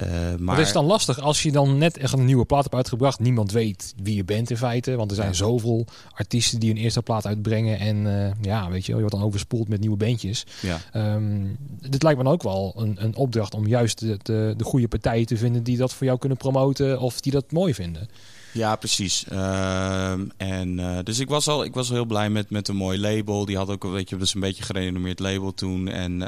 uh, 0.04 0.10
maar... 0.10 0.42
maar 0.42 0.60
is 0.60 0.66
het 0.66 0.74
dan 0.74 0.86
lastig 0.86 1.20
als 1.20 1.44
je 1.44 1.52
dan 1.52 1.78
net 1.78 1.98
echt 1.98 2.13
een 2.13 2.26
nieuwe 2.26 2.46
plaat 2.46 2.63
hebt 2.63 2.76
uitgebracht. 2.76 3.20
Niemand 3.20 3.52
weet 3.52 3.94
wie 4.04 4.16
je 4.16 4.24
bent 4.24 4.50
in 4.50 4.58
feite. 4.58 4.96
Want 4.96 5.10
er 5.10 5.16
zijn 5.16 5.36
zoveel 5.36 5.86
artiesten 6.13 6.60
die 6.60 6.72
een 6.72 6.78
eerste 6.78 7.02
plaat 7.02 7.26
uitbrengen. 7.26 7.80
En 7.80 8.06
uh, 8.06 8.30
ja, 8.42 8.70
weet 8.70 8.86
je, 8.86 8.92
je 8.92 9.00
wordt 9.00 9.13
dan 9.13 9.24
overspoeld 9.24 9.68
met 9.68 9.80
nieuwe 9.80 9.98
bandjes. 9.98 10.46
Ja. 10.62 10.80
Um, 11.16 11.58
dit 11.90 12.04
lijkt 12.04 12.18
me 12.18 12.24
dan 12.24 12.34
ook 12.34 12.44
wel 12.44 12.74
een, 12.78 12.96
een 13.00 13.16
opdracht 13.16 13.54
om 13.54 13.68
juist 13.68 14.00
de, 14.00 14.20
de, 14.24 14.54
de, 14.58 14.63
goede 14.63 14.88
partijen 14.88 15.26
te 15.26 15.38
vinden 15.38 15.63
die 15.63 15.78
dat 15.78 15.94
voor 15.94 16.06
jou 16.06 16.20
kunnen 16.20 16.38
promoten. 16.38 17.00
Of 17.00 17.22
die 17.22 17.32
dat 17.32 17.52
mooi 17.52 17.74
vinden. 17.74 18.10
Ja, 18.58 18.76
precies. 18.76 19.26
Uh, 19.32 20.12
en, 20.38 20.78
uh, 20.78 20.98
dus 21.04 21.20
ik 21.20 21.30
was 21.30 21.48
al 21.48 21.63
ik 21.63 21.74
was 21.74 21.89
al 21.89 21.96
heel 21.96 22.06
blij 22.06 22.30
met, 22.30 22.50
met 22.50 22.67
een 22.67 22.76
mooi 22.76 23.00
label. 23.00 23.46
Die 23.46 23.58
had 23.58 23.70
ook 23.70 23.84
weet 23.84 24.10
je, 24.10 24.17
dus 24.17 24.34
een 24.34 24.39
beetje 24.39 24.63
gerenommeerd 24.63 25.20
label 25.20 25.54
toen. 25.54 25.88
En 25.88 26.20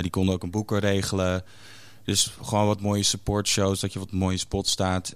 die 0.00 0.10
konden 0.10 0.34
ook 0.34 0.42
een 0.42 0.50
boeken 0.50 0.78
regelen. 0.78 1.44
Dus 2.04 2.32
gewoon 2.42 2.66
wat 2.66 2.80
mooie 2.80 3.02
support 3.02 3.48
shows, 3.48 3.80
dat 3.80 3.92
je 3.92 3.98
wat 3.98 4.12
mooie 4.12 4.36
spots 4.36 4.70
staat. 4.70 5.12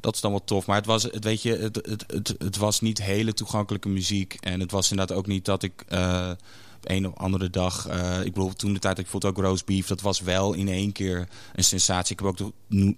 Dat 0.00 0.14
is 0.14 0.20
dan 0.20 0.30
wel 0.30 0.44
tof. 0.44 0.66
Maar 0.66 0.76
het 0.76 0.86
was, 0.86 1.02
het, 1.02 1.24
weet 1.24 1.42
je, 1.42 1.56
het, 1.56 1.76
het, 1.76 2.04
het, 2.06 2.34
het, 2.38 2.56
was 2.56 2.80
niet 2.80 3.02
hele 3.02 3.32
toegankelijke 3.34 3.88
muziek. 3.88 4.36
En 4.40 4.60
het 4.60 4.70
was 4.70 4.90
inderdaad 4.90 5.16
ook 5.16 5.26
niet 5.26 5.44
dat 5.44 5.62
ik 5.62 5.84
een 6.90 7.06
of 7.06 7.14
andere 7.14 7.50
dag... 7.50 7.88
Uh, 7.88 8.18
ik 8.24 8.32
bedoel, 8.32 8.52
toen 8.52 8.72
de 8.72 8.78
tijd, 8.78 8.98
ik 8.98 9.06
vond 9.06 9.24
ook 9.24 9.36
Roast 9.36 9.66
Beef. 9.66 9.86
Dat 9.86 10.00
was 10.00 10.20
wel 10.20 10.52
in 10.52 10.68
één 10.68 10.92
keer 10.92 11.28
een 11.54 11.64
sensatie. 11.64 12.16
Ik 12.16 12.24
heb 12.24 12.28
ook 12.28 12.50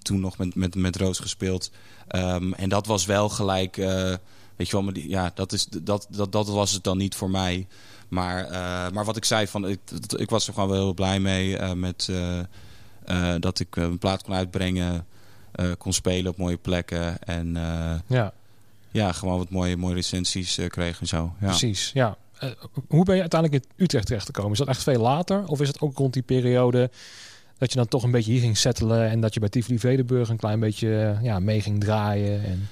toen 0.02 0.20
nog 0.20 0.38
met, 0.38 0.54
met, 0.54 0.74
met 0.74 0.96
Roos 0.96 1.18
gespeeld. 1.18 1.70
Um, 2.10 2.54
en 2.54 2.68
dat 2.68 2.86
was 2.86 3.04
wel 3.06 3.28
gelijk... 3.28 3.76
weet 3.76 4.68
je 4.68 4.72
wel, 4.72 4.82
maar 4.82 4.92
die, 4.92 5.08
ja, 5.08 5.30
dat, 5.34 5.52
is, 5.52 5.66
dat, 5.82 6.06
dat, 6.10 6.32
dat 6.32 6.48
was 6.48 6.72
het 6.72 6.84
dan 6.84 6.98
niet 6.98 7.14
voor 7.14 7.30
mij. 7.30 7.66
Maar, 8.08 8.50
maar 8.92 9.04
wat 9.04 9.16
ik 9.16 9.24
zei, 9.24 9.46
van, 9.46 9.68
ik, 9.68 9.80
ik 10.16 10.30
was 10.30 10.46
er 10.46 10.52
gewoon 10.52 10.68
wel 10.68 10.82
heel 10.82 10.94
blij 10.94 11.20
mee 11.20 11.74
met... 11.74 12.08
Uh, 13.10 13.34
dat 13.38 13.60
ik 13.60 13.76
een 13.76 13.98
plaat 13.98 14.22
kon 14.22 14.34
uitbrengen, 14.34 15.06
uh, 15.56 15.70
kon 15.78 15.92
spelen 15.92 16.30
op 16.30 16.36
mooie 16.36 16.56
plekken. 16.56 17.22
En 17.22 17.46
uh, 17.46 17.94
ja. 18.06 18.32
ja, 18.90 19.12
gewoon 19.12 19.38
wat 19.38 19.50
mooie, 19.50 19.76
mooie 19.76 19.94
recensies 19.94 20.58
kreeg 20.68 21.00
en 21.00 21.06
zo. 21.06 21.34
Ja. 21.40 21.46
Precies, 21.46 21.90
ja. 21.94 22.16
Hoe 22.88 23.04
ben 23.04 23.14
je 23.14 23.20
uiteindelijk 23.20 23.64
in 23.64 23.84
Utrecht 23.84 24.06
terecht 24.06 24.26
gekomen? 24.26 24.52
Is 24.52 24.58
dat 24.58 24.68
echt 24.68 24.82
veel 24.82 25.00
later? 25.00 25.46
Of 25.46 25.60
is 25.60 25.68
het 25.68 25.80
ook 25.80 25.98
rond 25.98 26.12
die 26.12 26.22
periode 26.22 26.90
dat 27.58 27.72
je 27.72 27.78
dan 27.78 27.88
toch 27.88 28.02
een 28.02 28.10
beetje 28.10 28.32
hier 28.32 28.40
ging 28.40 28.56
settelen... 28.56 29.10
en 29.10 29.20
dat 29.20 29.34
je 29.34 29.40
bij 29.40 29.48
Tivoli 29.48 29.78
Vredenburg 29.78 30.28
een 30.28 30.36
klein 30.36 30.60
beetje 30.60 31.18
ja, 31.22 31.38
mee 31.38 31.60
ging 31.60 31.80
draaien? 31.80 32.44
En... 32.44 32.68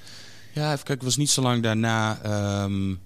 Ja, 0.53 0.65
even 0.73 0.77
kijken, 0.85 0.95
het 0.95 1.03
was 1.05 1.17
niet 1.17 1.31
zo 1.31 1.43
lang 1.43 1.63
daarna... 1.63 2.19
Um, 2.65 3.01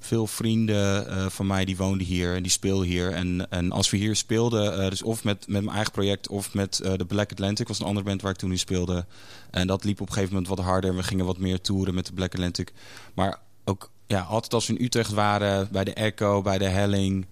veel 0.00 0.26
vrienden 0.26 1.06
uh, 1.06 1.26
van 1.28 1.46
mij 1.46 1.64
die 1.64 1.76
woonden 1.76 2.06
hier 2.06 2.34
en 2.34 2.42
die 2.42 2.52
speelden 2.52 2.86
hier. 2.86 3.12
En, 3.12 3.50
en 3.50 3.72
als 3.72 3.90
we 3.90 3.96
hier 3.96 4.16
speelden, 4.16 4.90
dus 4.90 5.02
of 5.02 5.24
met, 5.24 5.48
met 5.48 5.62
mijn 5.62 5.74
eigen 5.74 5.92
project 5.92 6.28
of 6.28 6.54
met 6.54 6.76
de 6.96 7.04
Black 7.06 7.30
Atlantic, 7.30 7.68
was 7.68 7.80
een 7.80 7.86
andere 7.86 8.06
band 8.06 8.22
waar 8.22 8.32
ik 8.32 8.36
toen 8.36 8.50
in 8.50 8.58
speelde. 8.58 9.06
En 9.50 9.66
dat 9.66 9.84
liep 9.84 10.00
op 10.00 10.06
een 10.06 10.12
gegeven 10.12 10.34
moment 10.34 10.56
wat 10.56 10.64
harder 10.64 10.90
en 10.90 10.96
we 10.96 11.02
gingen 11.02 11.24
wat 11.24 11.38
meer 11.38 11.60
toeren 11.60 11.94
met 11.94 12.06
de 12.06 12.12
Black 12.12 12.32
Atlantic. 12.32 12.72
Maar 13.14 13.38
ook 13.64 13.90
ja, 14.06 14.20
altijd 14.20 14.54
als 14.54 14.66
we 14.66 14.74
in 14.74 14.84
Utrecht 14.84 15.12
waren, 15.12 15.68
bij 15.72 15.84
de 15.84 15.92
Echo, 15.92 16.42
bij 16.42 16.58
de 16.58 16.68
Helling, 16.68 17.26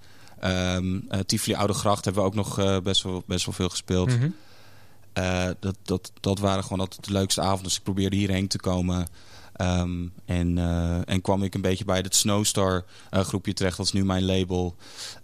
um, 0.45 1.09
Tivoli 1.27 1.57
Oude 1.57 1.73
Gracht 1.75 2.05
hebben 2.05 2.23
we 2.23 2.29
ook 2.29 2.35
nog 2.35 2.83
best, 2.83 3.03
wel, 3.03 3.23
best 3.27 3.45
wel 3.45 3.55
veel 3.55 3.69
gespeeld. 3.69 4.11
Mm 4.11 4.19
-hmm. 4.21 4.35
dat, 5.61 5.77
dat, 5.83 6.13
dat 6.21 6.39
waren 6.39 6.63
gewoon 6.63 6.81
altijd 6.81 7.05
de 7.05 7.13
leukste 7.13 7.41
avonden. 7.41 7.65
Dus 7.65 7.77
ik 7.77 7.83
probeerde 7.83 8.17
hierheen 8.17 8.49
te 8.49 8.59
komen. 8.59 9.07
Um, 9.61 10.13
en, 10.25 10.57
uh, 10.57 11.09
en 11.09 11.21
kwam 11.21 11.43
ik 11.43 11.55
een 11.55 11.61
beetje 11.61 11.85
bij 11.85 11.99
het 11.99 12.17
Snowstar 12.17 12.85
uh, 13.11 13.21
groepje 13.21 13.53
terecht. 13.53 13.77
Dat 13.77 13.87
is 13.87 13.93
nu 13.93 14.05
mijn 14.05 14.25
label. 14.25 14.77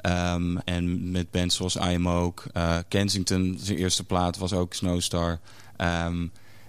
Um, 0.03 0.59
en 0.59 1.11
met 1.11 1.31
bands 1.31 1.57
zoals 1.57 1.77
I 1.77 1.79
Am 1.81 2.09
ook. 2.09 2.45
Uh, 2.57 2.79
Kensington, 2.89 3.59
zijn 3.61 3.79
eerste 3.79 4.05
plaat, 4.05 4.39
was 4.39 4.53
ook 4.53 4.75
Snowstar. 4.75 5.39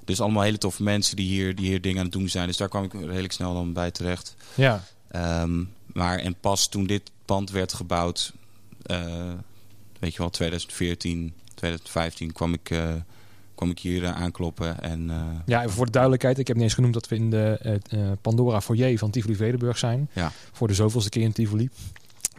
Um, 0.10 0.16
dus 0.16 0.26
allemaal 0.26 0.44
hele 0.44 0.58
toffe 0.58 0.84
mensen 0.84 1.16
die 1.16 1.28
hier, 1.28 1.56
die 1.56 1.66
hier 1.66 1.82
dingen 1.82 1.98
aan 1.98 2.06
het 2.06 2.14
doen 2.14 2.30
zijn. 2.30 2.48
Dus 2.48 2.58
daar 2.58 2.70
kwam 2.70 2.84
ik 2.84 2.94
redelijk 2.94 3.34
snel 3.34 3.54
dan 3.54 3.74
bij 3.74 3.92
terecht. 3.92 4.36
Ja. 4.56 4.84
maar 5.94 6.18
en 6.18 6.36
pas 6.40 6.68
toen 6.68 6.88
dit 6.88 7.12
pand 7.26 7.52
werd 7.52 7.74
gebouwd... 7.74 8.34
weet 10.00 10.14
je 10.14 10.18
wel, 10.18 10.30
2014, 10.30 11.34
2015 11.56 12.34
kwam 12.34 12.54
ik 12.54 12.72
kwam 13.56 13.72
ik 13.72 13.80
hier 13.80 14.02
uh, 14.02 14.22
aankloppen. 14.22 14.82
En. 14.82 15.12
Ja, 15.46 15.60
even 15.60 15.74
voor 15.74 15.86
de 15.86 15.92
duidelijkheid. 15.92 16.40
Ik 16.40 16.48
heb 16.48 16.56
niet 16.56 16.66
eens 16.66 16.74
genoemd 16.74 16.94
dat 16.94 17.08
we 17.08 17.16
in 17.16 17.30
de 17.30 18.18
Pandora 18.22 18.62
Foyer 18.62 18.98
van 18.98 19.12
Tivoli 19.12 19.36
Vredenburg 19.36 19.78
zijn. 19.78 20.10
Ja. 20.14 20.32
Voor 20.52 20.68
de 20.68 20.74
zoveelste 20.74 21.10
keer 21.10 21.24
in 21.24 21.32
Tivoli. 21.32 21.70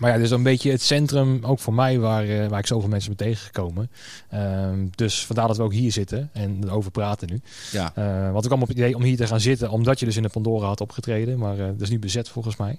Maar 0.00 0.10
ja, 0.10 0.16
dit 0.16 0.24
is 0.24 0.30
een 0.30 0.42
beetje 0.42 0.70
het 0.70 0.82
centrum, 0.82 1.38
ook 1.42 1.58
voor 1.58 1.74
mij, 1.74 1.98
waar, 1.98 2.26
uh, 2.26 2.46
waar 2.46 2.58
ik 2.58 2.66
zoveel 2.66 2.88
mensen 2.88 3.16
ben 3.16 3.26
tegengekomen. 3.26 3.90
Uh, 4.34 4.68
dus 4.94 5.26
vandaar 5.26 5.46
dat 5.46 5.56
we 5.56 5.62
ook 5.62 5.72
hier 5.72 5.92
zitten 5.92 6.30
en 6.32 6.58
erover 6.64 6.90
praten 6.90 7.28
nu. 7.30 7.40
Ja. 7.72 7.92
Uh, 7.98 8.32
want 8.32 8.44
ik 8.44 8.50
kwam 8.50 8.62
op 8.62 8.68
het 8.68 8.76
idee 8.76 8.96
om 8.96 9.02
hier 9.02 9.16
te 9.16 9.26
gaan 9.26 9.40
zitten, 9.40 9.70
omdat 9.70 10.00
je 10.00 10.06
dus 10.06 10.16
in 10.16 10.22
de 10.22 10.28
Pandora 10.28 10.66
had 10.66 10.80
opgetreden. 10.80 11.38
Maar 11.38 11.58
uh, 11.58 11.66
dat 11.66 11.80
is 11.80 11.90
nu 11.90 11.98
bezet 11.98 12.28
volgens 12.28 12.56
mij. 12.56 12.78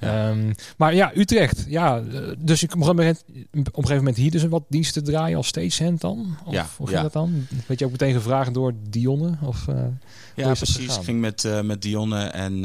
Ja. 0.00 0.28
Um, 0.28 0.54
maar 0.76 0.94
ja, 0.94 1.12
Utrecht. 1.14 1.64
Ja, 1.68 2.02
dus 2.38 2.62
ik 2.62 2.74
mocht 2.74 2.90
op 2.90 2.98
een 2.98 3.16
gegeven 3.52 3.96
moment 3.96 4.16
hier 4.16 4.30
dus 4.30 4.44
wat 4.44 4.64
diensten 4.68 5.04
draaien 5.04 5.36
als 5.36 5.46
stagehand 5.46 6.00
dan? 6.00 6.36
Of, 6.44 6.52
ja. 6.52 6.66
Hoe 6.76 6.86
ging 6.86 6.98
ja. 6.98 7.04
dat 7.04 7.12
dan? 7.12 7.46
Weet 7.66 7.78
je 7.78 7.84
ook 7.84 7.90
meteen 7.90 8.14
gevraagd 8.14 8.54
door 8.54 8.72
Dionne? 8.88 9.32
Of, 9.42 9.66
ja, 10.34 10.52
precies. 10.52 10.96
Ik 10.96 11.04
ging 11.04 11.20
met, 11.20 11.48
met 11.62 11.82
Dionne 11.82 12.24
en... 12.24 12.64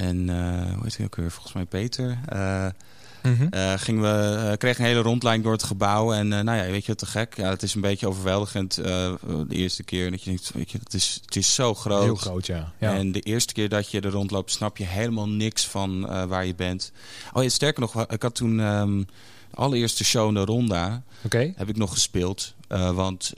En 0.00 0.28
uh, 0.28 0.74
hoe 0.74 0.82
heet 0.82 0.96
hij 0.96 1.06
ook 1.06 1.16
weer? 1.16 1.30
Volgens 1.30 1.54
mij 1.54 1.64
Peter. 1.64 2.18
Uh, 2.32 2.66
gingen 3.76 4.02
we, 4.02 4.48
uh, 4.50 4.56
kregen 4.56 4.84
een 4.84 4.90
hele 4.90 5.02
rondleiding 5.02 5.44
door 5.44 5.56
het 5.56 5.66
gebouw. 5.66 6.12
En 6.12 6.28
nou 6.28 6.52
ja, 6.52 6.64
weet 6.64 6.86
je, 6.86 6.94
te 6.94 7.06
gek. 7.06 7.36
Ja, 7.36 7.48
het 7.50 7.62
is 7.62 7.74
een 7.74 7.80
beetje 7.80 8.08
overweldigend 8.08 8.74
de 8.74 9.46
eerste 9.48 9.82
keer. 9.82 10.10
Dat 10.10 10.22
je 10.22 10.30
denkt, 10.30 10.50
weet 10.54 10.70
je, 10.70 10.78
het 10.78 10.94
is, 10.94 11.18
het 11.24 11.36
is 11.36 11.54
zo 11.54 11.74
groot. 11.74 12.02
Heel 12.02 12.14
groot, 12.14 12.46
ja. 12.46 12.72
ja. 12.78 12.94
En 12.94 13.12
de 13.12 13.20
eerste 13.20 13.52
keer 13.52 13.68
dat 13.68 13.90
je 13.90 14.00
er 14.00 14.10
rondloopt, 14.10 14.50
snap 14.50 14.76
je 14.76 14.84
helemaal 14.84 15.28
niks 15.28 15.66
van 15.66 16.06
waar 16.28 16.46
je 16.46 16.54
bent. 16.54 16.92
Oh 17.32 17.42
ja, 17.42 17.48
sterker 17.48 17.80
nog, 17.80 18.06
ik 18.06 18.22
had 18.22 18.34
toen 18.34 18.58
um, 18.58 19.06
de 19.50 19.56
allereerste 19.56 20.04
show 20.04 20.28
in 20.28 20.34
de 20.34 20.44
Ronda. 20.44 21.02
Okay. 21.24 21.54
Heb 21.56 21.68
ik 21.68 21.76
nog 21.76 21.92
gespeeld. 21.92 22.54
want 22.68 23.32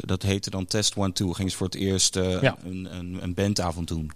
dat 0.00 0.22
heette 0.22 0.50
dan 0.50 0.66
Test 0.66 0.96
One 0.96 1.12
Two. 1.12 1.32
Ging 1.32 1.50
ze 1.50 1.56
voor 1.56 1.66
het 1.66 1.76
eerst 1.76 2.14
ja. 2.14 2.56
een, 2.64 2.88
een, 2.90 3.18
een 3.20 3.34
bandavond 3.34 3.88
doen. 3.88 4.12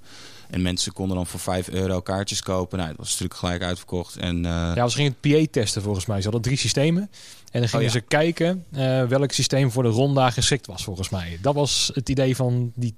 En 0.51 0.63
mensen 0.63 0.93
konden 0.93 1.17
dan 1.17 1.27
voor 1.27 1.41
5 1.41 1.69
euro 1.69 2.01
kaartjes 2.01 2.43
kopen. 2.43 2.79
Nou, 2.79 2.91
dat 2.91 2.99
was 2.99 3.09
natuurlijk 3.09 3.41
gelijk 3.41 3.63
uitverkocht. 3.63 4.17
En, 4.17 4.37
uh... 4.37 4.73
Ja, 4.75 4.85
we 4.85 4.91
gingen 4.91 5.17
het 5.21 5.33
PA 5.33 5.47
testen 5.51 5.83
volgens 5.83 6.07
mij. 6.07 6.17
Ze 6.17 6.23
hadden 6.23 6.43
drie 6.43 6.57
systemen. 6.57 7.11
En 7.53 7.61
dan 7.61 7.69
gingen 7.69 7.87
Oh, 7.87 7.93
ja. 7.93 7.99
ze 8.01 8.01
kijken 8.01 8.65
eh, 8.73 9.05
welk 9.05 9.33
systeem 9.33 9.71
voor 9.71 9.83
de 9.83 9.89
ronda 9.89 10.31
geschikt 10.31 10.67
was, 10.67 10.85
volgens 10.85 11.09
mij. 11.09 11.39
Dat 11.43 11.55
was 11.55 11.91
het 11.95 12.09
idee 12.09 12.37
van 12.37 12.73
die 12.75 12.95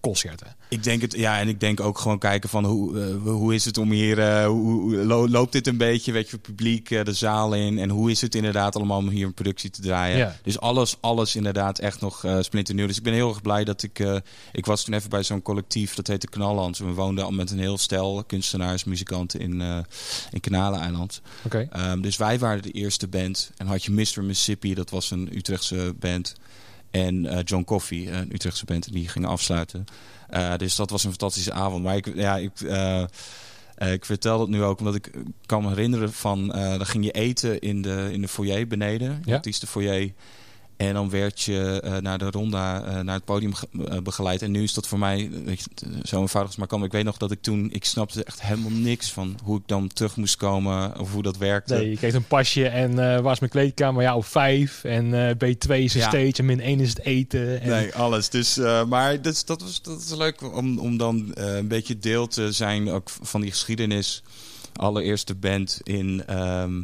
testconcerten. 0.00 0.56
Ik 0.68 0.82
denk 0.82 1.00
het, 1.02 1.12
ja, 1.12 1.38
en 1.38 1.48
ik 1.48 1.60
denk 1.60 1.80
ook 1.80 1.98
gewoon 1.98 2.18
kijken 2.18 2.48
van 2.48 2.64
hoe, 2.64 3.00
eh, 3.00 3.22
hoe 3.22 3.54
is 3.54 3.64
het 3.64 3.78
om 3.78 3.90
hier, 3.90 4.18
eh, 4.18 4.46
hoe, 4.46 4.80
hoe 4.80 4.96
lo- 4.96 5.28
loopt 5.28 5.52
dit 5.52 5.66
een 5.66 5.76
beetje, 5.76 6.12
weet 6.12 6.30
je, 6.30 6.38
publiek, 6.38 6.90
eh, 6.90 7.04
de 7.04 7.12
zaal 7.12 7.54
in 7.54 7.78
en 7.78 7.90
hoe 7.90 8.10
is 8.10 8.20
het 8.20 8.34
inderdaad 8.34 8.76
allemaal 8.76 8.98
om 8.98 9.08
hier 9.08 9.26
een 9.26 9.34
productie 9.34 9.70
te 9.70 9.80
draaien. 9.82 10.18
Ja. 10.18 10.36
Dus 10.42 10.60
alles, 10.60 10.96
alles 11.00 11.36
inderdaad 11.36 11.78
echt 11.78 12.00
nog 12.00 12.24
splinternieuw. 12.40 12.86
Dus 12.86 12.96
ik 12.96 13.02
ben 13.02 13.12
heel 13.12 13.28
erg 13.28 13.42
blij 13.42 13.64
dat 13.64 13.82
ik, 13.82 13.98
ik 14.52 14.66
was 14.66 14.84
toen 14.84 14.94
even 14.94 15.10
bij 15.10 15.22
zo'n 15.22 15.42
collectief, 15.42 15.94
dat 15.94 16.06
heette 16.06 16.28
Knalland. 16.28 16.78
We 16.78 16.84
woonden 16.92 17.24
al 17.24 17.30
met 17.30 17.50
een 17.50 17.58
heel 17.58 17.78
stel 17.78 18.24
kunstenaars, 18.26 18.84
muzikanten 18.84 19.40
in, 19.40 19.60
in 20.30 20.40
Kanaleneiland. 20.40 21.20
Oké. 21.44 21.68
Ehm, 21.70 22.00
dus 22.00 22.16
wij 22.16 22.38
waren 22.38 22.62
de 22.62 22.70
eerste 22.70 23.08
band. 23.08 23.50
En 23.56 23.66
had 23.66 23.84
je 23.84 23.90
Mr. 23.92 24.00
Mississippi, 24.24 24.74
dat 24.74 24.90
was 24.90 25.10
een 25.10 25.36
Utrechtse 25.36 25.94
band. 25.98 26.34
En 26.90 27.26
eh, 27.26 27.38
John 27.44 27.64
Coffey, 27.64 28.12
een 28.12 28.34
Utrechtse 28.34 28.64
band, 28.64 28.92
die 28.92 29.08
gingen 29.08 29.28
afsluiten. 29.28 29.84
Eh, 30.28 30.56
dus 30.56 30.76
dat 30.76 30.90
was 30.90 31.04
een 31.04 31.10
fantastische 31.10 31.52
avond. 31.52 31.82
Maar 31.82 31.96
ik, 31.96 32.14
ja, 32.14 32.36
ik, 32.36 32.60
eh, 32.60 33.02
eh, 33.74 33.92
ik 33.92 34.04
vertel 34.04 34.40
het 34.40 34.48
nu 34.48 34.62
ook 34.62 34.78
omdat 34.78 34.94
ik 34.94 35.10
kan 35.46 35.62
me 35.62 35.68
herinneren 35.68 36.12
van... 36.12 36.52
eh 36.52 36.70
dan 36.70 36.86
ging 36.86 37.04
je 37.04 37.10
eten 37.10 37.60
in 37.60 37.82
de, 37.82 38.08
in 38.12 38.20
de 38.20 38.28
foyer 38.28 38.66
beneden, 38.66 39.22
in 39.24 39.40
de 39.42 39.58
Ja. 39.70 40.12
En 40.78 40.94
dan 40.94 41.10
werd 41.10 41.40
je 41.40 41.80
eh, 41.80 41.96
naar 41.96 42.18
de 42.18 42.30
ronda, 42.30 42.82
eh, 42.84 43.00
naar 43.00 43.14
het 43.14 43.24
podium 43.24 43.52
eh, 43.88 43.98
begeleid. 43.98 44.42
En 44.42 44.50
nu 44.50 44.62
is 44.62 44.74
dat 44.74 44.86
voor 44.86 44.98
mij 44.98 45.30
weet 45.44 45.60
je, 45.60 45.86
zo 46.04 46.20
eenvoudig 46.20 46.50
als 46.50 46.56
maar 46.56 46.66
kan. 46.66 46.84
Ik 46.84 46.92
weet 46.92 47.04
nog 47.04 47.16
dat 47.16 47.30
ik 47.30 47.42
toen, 47.42 47.68
ik 47.72 47.84
snapte 47.84 48.24
echt 48.24 48.42
helemaal 48.42 48.70
niks 48.70 49.10
van 49.12 49.38
hoe 49.44 49.56
ik 49.58 49.62
dan 49.66 49.88
terug 49.88 50.16
moest 50.16 50.36
komen 50.36 50.98
of 51.00 51.12
hoe 51.12 51.22
dat 51.22 51.36
werkte. 51.36 51.74
Nee, 51.74 51.90
je 51.90 51.96
kreeg 51.96 52.14
een 52.14 52.26
pasje 52.26 52.66
en 52.68 52.94
waar 53.22 53.32
is 53.32 53.38
mijn 53.38 53.50
kleedkamer? 53.52 54.02
Ja, 54.02 54.16
op 54.16 54.24
5. 54.24 54.84
En 54.84 55.28
eh, 55.28 55.34
B2 55.34 55.70
is 55.82 55.94
een 55.94 56.00
Ja. 56.00 56.08
stage 56.08 56.32
en 56.36 56.44
min 56.44 56.60
1 56.60 56.80
is 56.80 56.88
het 56.88 57.00
eten. 57.04 57.60
En, 57.60 57.68
Nee, 57.68 57.94
alles. 57.94 58.28
Dus, 58.28 58.56
maar 58.88 59.22
dat, 59.22 59.32
is- 59.32 59.44
dat, 59.44 59.60
was, 59.62 59.82
dat 59.82 60.00
is 60.00 60.14
leuk 60.14 60.54
om, 60.56 60.78
om 60.78 60.96
dan 60.96 61.30
een 61.34 61.68
beetje 61.68 61.98
deel 61.98 62.26
te 62.26 62.52
zijn 62.52 62.90
ook 62.90 63.10
van 63.22 63.40
die 63.40 63.50
geschiedenis. 63.50 64.22
Allereerste 64.76 65.34
band 65.34 65.80
in, 65.82 66.22
ehm, 66.26 66.82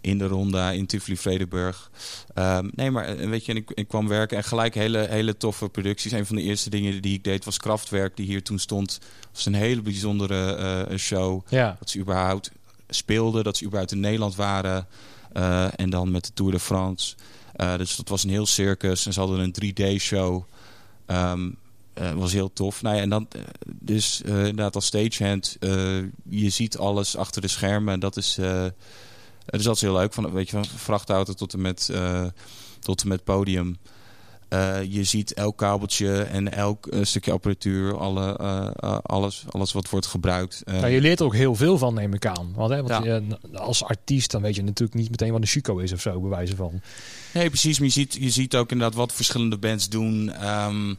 in 0.00 0.18
de 0.18 0.26
Ronda 0.26 0.70
in 0.70 0.86
Tivoli 0.86 1.16
Vredenburg. 1.16 1.90
Ehm, 2.34 2.68
nee, 2.74 2.90
maar 2.90 3.04
eh, 3.04 3.28
weet 3.28 3.44
je, 3.44 3.52
en 3.52 3.58
ik, 3.58 3.70
ik 3.74 3.88
kwam 3.88 4.08
werken 4.08 4.36
en 4.36 4.44
gelijk 4.44 4.74
hele, 4.74 5.06
hele 5.10 5.36
toffe 5.36 5.68
producties. 5.68 6.12
Een 6.12 6.26
van 6.26 6.36
de 6.36 6.42
eerste 6.42 6.70
dingen 6.70 7.02
die 7.02 7.14
ik 7.14 7.24
deed 7.24 7.44
was 7.44 7.56
Kraftwerk, 7.58 8.16
die 8.16 8.26
hier 8.26 8.42
toen 8.42 8.58
stond. 8.58 8.98
was 9.32 9.46
een 9.46 9.54
hele 9.54 9.82
bijzondere 9.82 10.54
eh, 10.88 10.96
show. 10.98 11.46
Ja, 11.48 11.76
Dat 11.78 11.90
ze 11.90 11.98
überhaupt 11.98 12.50
speelden, 12.88 13.44
dat 13.44 13.56
ze 13.56 13.64
überhaupt 13.64 13.92
in 13.92 14.00
Nederland 14.00 14.34
waren. 14.36 14.86
Eh, 15.32 15.66
en 15.76 15.90
dan 15.90 16.10
met 16.10 16.24
de 16.24 16.32
Tour 16.34 16.52
de 16.52 16.60
France. 16.60 17.14
Eh, 17.52 17.76
dus 17.76 17.96
dat 17.96 18.08
was 18.08 18.24
een 18.24 18.30
heel 18.30 18.46
circus. 18.46 19.06
En 19.06 19.12
ze 19.12 19.20
hadden 19.20 19.38
een 19.38 19.52
3D-show. 19.52 20.44
Ehm 21.06 21.48
eh, 21.94 22.12
was 22.12 22.32
heel 22.32 22.52
tof. 22.52 22.82
Nou 22.82 22.96
ja, 22.96 23.02
en 23.02 23.08
dan, 23.08 23.26
eh, 23.30 23.40
dus 23.66 24.22
eh, 24.22 24.36
inderdaad 24.38 24.74
als 24.74 24.86
stagehand, 24.86 25.56
eh 25.60 25.98
je 26.28 26.50
ziet 26.50 26.78
alles 26.78 27.16
achter 27.16 27.40
de 27.42 27.48
schermen. 27.48 27.94
En 27.94 28.00
dat 28.00 28.16
is, 28.16 28.38
eh, 28.38 28.64
dus 29.46 29.62
dat 29.62 29.74
is 29.74 29.80
heel 29.80 29.92
leuk. 29.96 30.12
Van, 30.12 30.32
weet 30.32 30.50
je, 30.50 30.56
van 30.56 30.64
vrachtauto 30.64 31.32
tot 31.32 31.52
en 31.52 31.60
met, 31.60 31.88
eh, 31.92 32.24
tot 32.80 33.02
en 33.02 33.08
met 33.08 33.24
podium. 33.24 33.76
Eh, 34.48 34.82
je 34.82 35.04
ziet 35.04 35.34
elk 35.34 35.56
kabeltje 35.56 36.22
en 36.22 36.52
elk 36.52 36.86
eh, 36.86 37.00
stukje 37.04 37.32
apparatuur, 37.32 37.96
alle, 37.98 38.36
eh, 38.36 38.70
eh, 38.76 38.98
alles, 39.02 39.44
alles 39.50 39.72
wat 39.72 39.90
wordt 39.90 40.06
gebruikt. 40.06 40.62
Eh, 40.64 40.74
Nou, 40.74 40.88
je 40.92 41.00
leert 41.00 41.20
er 41.20 41.26
ook 41.26 41.34
heel 41.34 41.54
veel 41.54 41.78
van, 41.78 41.94
neem 41.94 42.14
ik 42.14 42.26
aan. 42.26 42.52
Want, 42.54 42.70
hè, 42.70 42.82
want 42.82 43.04
Ja. 43.04 43.20
eh, 43.52 43.60
als 43.60 43.84
artiest 43.84 44.30
dan 44.30 44.42
weet 44.42 44.54
je 44.56 44.62
natuurlijk 44.62 44.98
niet 44.98 45.10
meteen 45.10 45.32
wat 45.32 45.40
een 45.40 45.46
Chico 45.46 45.78
is 45.78 45.92
of 45.92 46.00
zo, 46.00 46.20
bij 46.20 46.30
wijze 46.30 46.56
van. 46.56 46.80
Nee, 47.34 47.48
precies. 47.48 47.78
Maar 47.78 47.86
je 47.86 47.92
ziet, 47.92 48.14
je 48.20 48.30
ziet 48.30 48.56
ook 48.56 48.70
inderdaad 48.70 48.96
wat 48.96 49.12
verschillende 49.12 49.58
bands 49.58 49.88
doen. 49.88 50.32
ehm, 50.32 50.94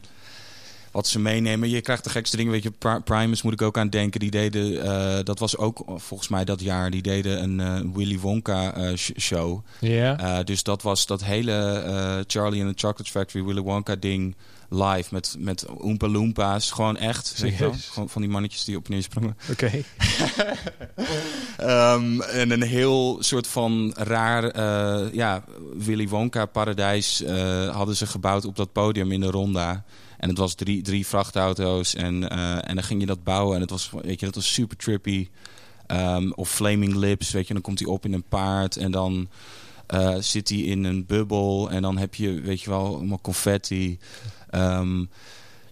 wat 0.92 1.06
ze 1.08 1.18
meenemen. 1.20 1.68
Je 1.70 1.80
krijgt 1.80 2.04
de 2.04 2.10
gekste 2.10 2.36
dingen. 2.36 2.52
Weet 2.52 2.62
je, 2.62 2.70
Pri- 2.70 3.00
Primus 3.04 3.42
moet 3.42 3.52
ik 3.52 3.62
ook 3.62 3.78
aan 3.78 3.90
denken. 3.90 4.20
Die 4.20 4.30
deden, 4.30 4.82
eh, 4.82 5.24
dat 5.24 5.38
was 5.38 5.56
ook 5.56 5.82
volgens 5.86 6.28
mij 6.28 6.44
dat 6.44 6.60
jaar, 6.60 6.90
die 6.90 7.02
deden 7.02 7.42
een 7.42 7.60
eh, 7.60 7.94
Willy 7.94 8.18
Wonka 8.18 8.74
eh, 8.74 8.96
sh- 8.96 9.10
show. 9.18 9.64
Ja. 9.80 10.42
Dus 10.42 10.62
dat 10.62 10.82
was 10.82 11.06
dat 11.06 11.24
hele 11.24 12.24
Charlie 12.26 12.64
and 12.64 12.76
the 12.78 12.86
Chocolate 12.86 13.10
Factory, 13.10 13.44
Willy 13.44 13.60
Wonka 13.60 13.96
ding 13.96 14.34
live 14.68 15.08
met, 15.14 15.34
met 15.38 15.66
Oompa 15.68 16.08
Loompa's. 16.08 16.70
Gewoon 16.70 16.96
echt. 16.96 17.28
Je? 17.36 17.36
Serieus? 17.36 17.88
Gewoon 17.88 18.08
van 18.08 18.22
die 18.22 18.30
mannetjes 18.30 18.64
die 18.64 18.76
op 18.76 18.84
en 18.86 18.92
neer 18.92 19.02
sprongen. 19.02 19.36
Oké. 19.50 19.70
Ehm, 21.56 22.20
en 22.20 22.50
een 22.50 22.62
heel 22.62 23.16
soort 23.20 23.46
van 23.46 23.94
raar 23.96 24.60
ja, 25.14 25.44
Willy 25.78 26.08
Wonka 26.08 26.46
paradijs 26.46 27.22
hadden 27.70 27.96
ze 27.96 28.06
gebouwd 28.06 28.44
op 28.44 28.56
dat 28.56 28.72
podium 28.72 29.12
in 29.12 29.20
de 29.20 29.30
Ronda. 29.30 29.84
En 30.22 30.28
het 30.28 30.38
was 30.38 30.54
drie, 30.54 30.82
drie 30.82 31.06
vrachtauto's 31.06 31.94
en, 31.94 32.30
eh, 32.30 32.68
en 32.68 32.74
dan 32.74 32.84
ging 32.84 33.00
je 33.00 33.06
dat 33.06 33.24
bouwen 33.24 33.54
en 33.54 33.60
het 33.60 33.70
was, 33.70 33.90
weet 34.02 34.20
je, 34.20 34.26
dat 34.26 34.34
was 34.34 34.52
super 34.52 34.76
trippy. 34.76 35.28
Ehm, 35.86 36.30
of 36.30 36.50
Flaming 36.50 36.94
Lips, 36.94 37.30
weet 37.30 37.46
je, 37.46 37.52
dan 37.52 37.62
komt 37.62 37.78
hij 37.78 37.88
op 37.88 38.04
in 38.04 38.12
een 38.12 38.28
paard 38.28 38.76
en 38.76 38.90
dan 38.90 39.28
eh, 39.86 40.16
zit 40.18 40.48
hij 40.48 40.58
in 40.58 40.84
een 40.84 41.06
bubbel 41.06 41.70
en 41.70 41.82
dan 41.82 41.98
heb 41.98 42.14
je, 42.14 42.40
weet 42.40 42.60
je 42.60 42.70
wel, 42.70 42.96
allemaal 42.96 43.20
confetti. 43.20 43.98
Ehm, 44.50 45.04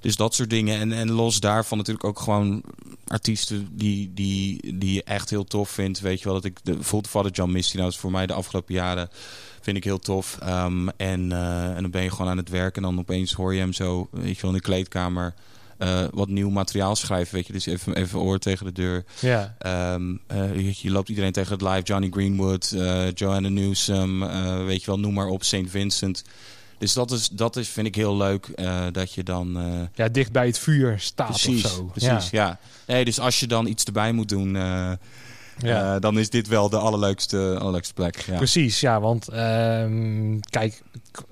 dus 0.01 0.17
dat 0.17 0.35
soort 0.35 0.51
dingen. 0.51 0.81
En, 0.81 0.93
en 0.93 1.11
los 1.11 1.41
daarvan 1.41 1.79
natuurlijk 1.79 2.07
ook 2.07 2.21
gewoon 2.21 2.63
artiesten 3.07 3.69
die, 3.73 4.11
die, 4.15 4.79
die 4.79 4.95
je 4.95 5.05
echt 5.05 5.31
heel 5.31 5.45
tof 5.45 5.71
vindt. 5.71 6.01
Weet 6.01 6.19
je 6.19 6.25
wel, 6.25 6.35
dat 6.35 6.45
ik 6.45 6.59
de, 6.63 6.77
Father 6.83 7.31
John 7.33 7.53
Misty, 7.53 7.77
nou 7.77 7.89
is 7.89 7.97
voor 7.97 8.11
mij 8.11 8.27
de 8.27 8.33
afgelopen 8.33 8.75
jaren 8.75 9.09
vind 9.61 9.77
ik 9.77 9.85
heel 9.85 9.99
tof. 9.99 10.39
Ehm, 10.41 10.89
en, 10.89 11.33
eh, 11.33 11.77
en 11.77 11.83
dan 11.83 11.91
ben 11.91 12.03
je 12.03 12.11
gewoon 12.11 12.31
aan 12.31 12.37
het 12.37 12.49
werken 12.49 12.83
en 12.83 12.89
dan 12.89 12.99
opeens 12.99 13.33
hoor 13.33 13.55
je 13.55 13.61
hem 13.61 13.73
zo, 13.73 14.09
weet 14.11 14.37
je 14.37 14.43
wel, 14.43 14.51
in 14.51 14.57
de 14.57 14.63
kleedkamer 14.63 15.35
eh, 15.81 16.05
wat 16.13 16.29
nieuw 16.29 16.51
materiaal 16.51 16.97
schrijven. 16.97 17.35
Weet 17.35 17.47
je, 17.47 17.53
dus 17.53 17.67
even, 17.67 17.95
even 17.95 18.19
oor 18.19 18.39
tegen 18.39 18.67
de 18.67 18.73
deur. 18.73 19.05
Ja. 19.21 19.55
Ehm, 19.59 20.17
eh, 20.27 20.81
je, 20.83 20.91
loopt 20.91 21.09
iedereen 21.09 21.33
tegen 21.33 21.53
het 21.53 21.63
live. 21.63 21.83
Johnny 21.83 22.09
Greenwood, 22.11 22.71
eh, 22.71 23.13
Joanna 23.13 23.49
Newsom, 23.49 24.19
weet 24.67 24.81
je 24.81 24.87
wel, 24.87 24.99
noem 24.99 25.15
maar 25.15 25.27
op, 25.27 25.45
St. 25.45 25.65
Vincent. 25.67 26.25
Dus 26.81 26.93
dat 26.93 27.11
is, 27.11 27.29
dat 27.29 27.57
is, 27.57 27.69
vind 27.69 27.87
ik 27.87 27.95
heel 27.95 28.17
leuk, 28.17 28.47
eh, 28.47 28.87
dat 28.93 29.15
je 29.15 29.23
dan... 29.23 29.59
eh, 29.59 29.81
ja, 29.95 30.09
dicht 30.09 30.33
bij 30.33 30.47
het 30.47 30.59
vuur 30.59 30.99
staat 30.99 31.29
precies, 31.29 31.65
of 31.65 31.71
zo. 31.71 31.85
precies, 31.85 32.31
ja. 32.31 32.59
Nee, 32.87 33.05
dus 33.05 33.19
als 33.21 33.41
je 33.41 33.47
dan 33.47 33.67
iets 33.67 33.85
erbij 33.85 34.13
moet 34.13 34.29
doen, 34.29 34.57
eh, 34.57 34.93
Ja. 35.63 35.95
eh, 35.95 36.01
dan 36.01 36.19
is 36.19 36.31
dit 36.31 36.49
wel 36.49 36.69
de 36.69 36.79
allerleukste, 36.79 37.57
allerleukste 37.61 37.95
plek. 37.95 38.17
Ja. 38.21 38.37
Precies, 38.37 38.81
ja, 38.81 39.01
want 39.01 39.29
ehm, 39.29 40.39
kijk, 40.51 40.83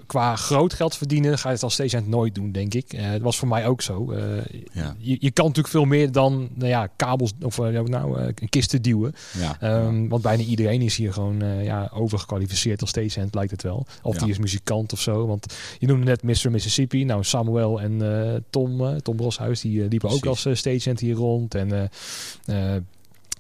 qua 0.07 0.37
groot 0.37 0.73
geld 0.73 0.97
verdienen 0.97 1.39
ga 1.39 1.49
je 1.49 1.55
het 1.55 1.63
als 1.63 1.73
stagehand 1.75 2.09
nooit 2.09 2.35
doen, 2.35 2.53
denk 2.53 2.75
ik. 2.75 2.93
Eh, 2.93 3.11
het 3.11 3.23
was 3.23 3.37
voor 3.39 3.49
mij 3.49 3.67
ook 3.67 3.83
zo. 3.83 4.13
Eh, 4.13 4.23
Ja. 4.73 4.95
je, 4.99 5.17
je 5.21 5.31
kan 5.31 5.45
natuurlijk 5.47 5.75
veel 5.75 5.85
meer 5.85 6.13
dan 6.13 6.49
nou 6.55 6.69
ja, 6.69 6.89
kabels 6.97 7.33
of 7.43 7.59
nou, 7.59 8.33
kisten 8.49 8.83
duwen. 8.83 9.15
Ja. 9.39 9.57
Ehm, 9.61 10.09
Want 10.09 10.23
bijna 10.23 10.43
iedereen 10.43 10.83
is 10.83 10.97
hier 10.97 11.13
gewoon 11.13 11.63
ja, 11.63 11.91
overgekwalificeerd 11.95 12.81
als 12.81 12.91
stagehand, 12.91 13.35
lijkt 13.35 13.51
het 13.51 13.63
wel. 13.63 13.87
Of 14.03 14.15
Ja. 14.15 14.21
die 14.21 14.31
is 14.31 14.39
muzikant 14.39 14.93
of 14.93 15.01
zo. 15.01 15.27
Want 15.27 15.55
je 15.79 15.87
noemde 15.87 16.05
net 16.05 16.23
Mr. 16.23 16.51
Mississippi. 16.51 17.05
Nou, 17.05 17.25
Samuel 17.25 17.81
en 17.81 17.99
Tom, 18.51 19.01
Tom 19.03 19.17
Broshuis, 19.17 19.61
die 19.61 19.89
liepen 19.89 20.09
ook 20.11 20.27
als 20.27 20.45
eh, 20.45 20.55
stagehand 20.55 21.01
hier 21.01 21.15
rond. 21.15 21.55
En 21.55 21.91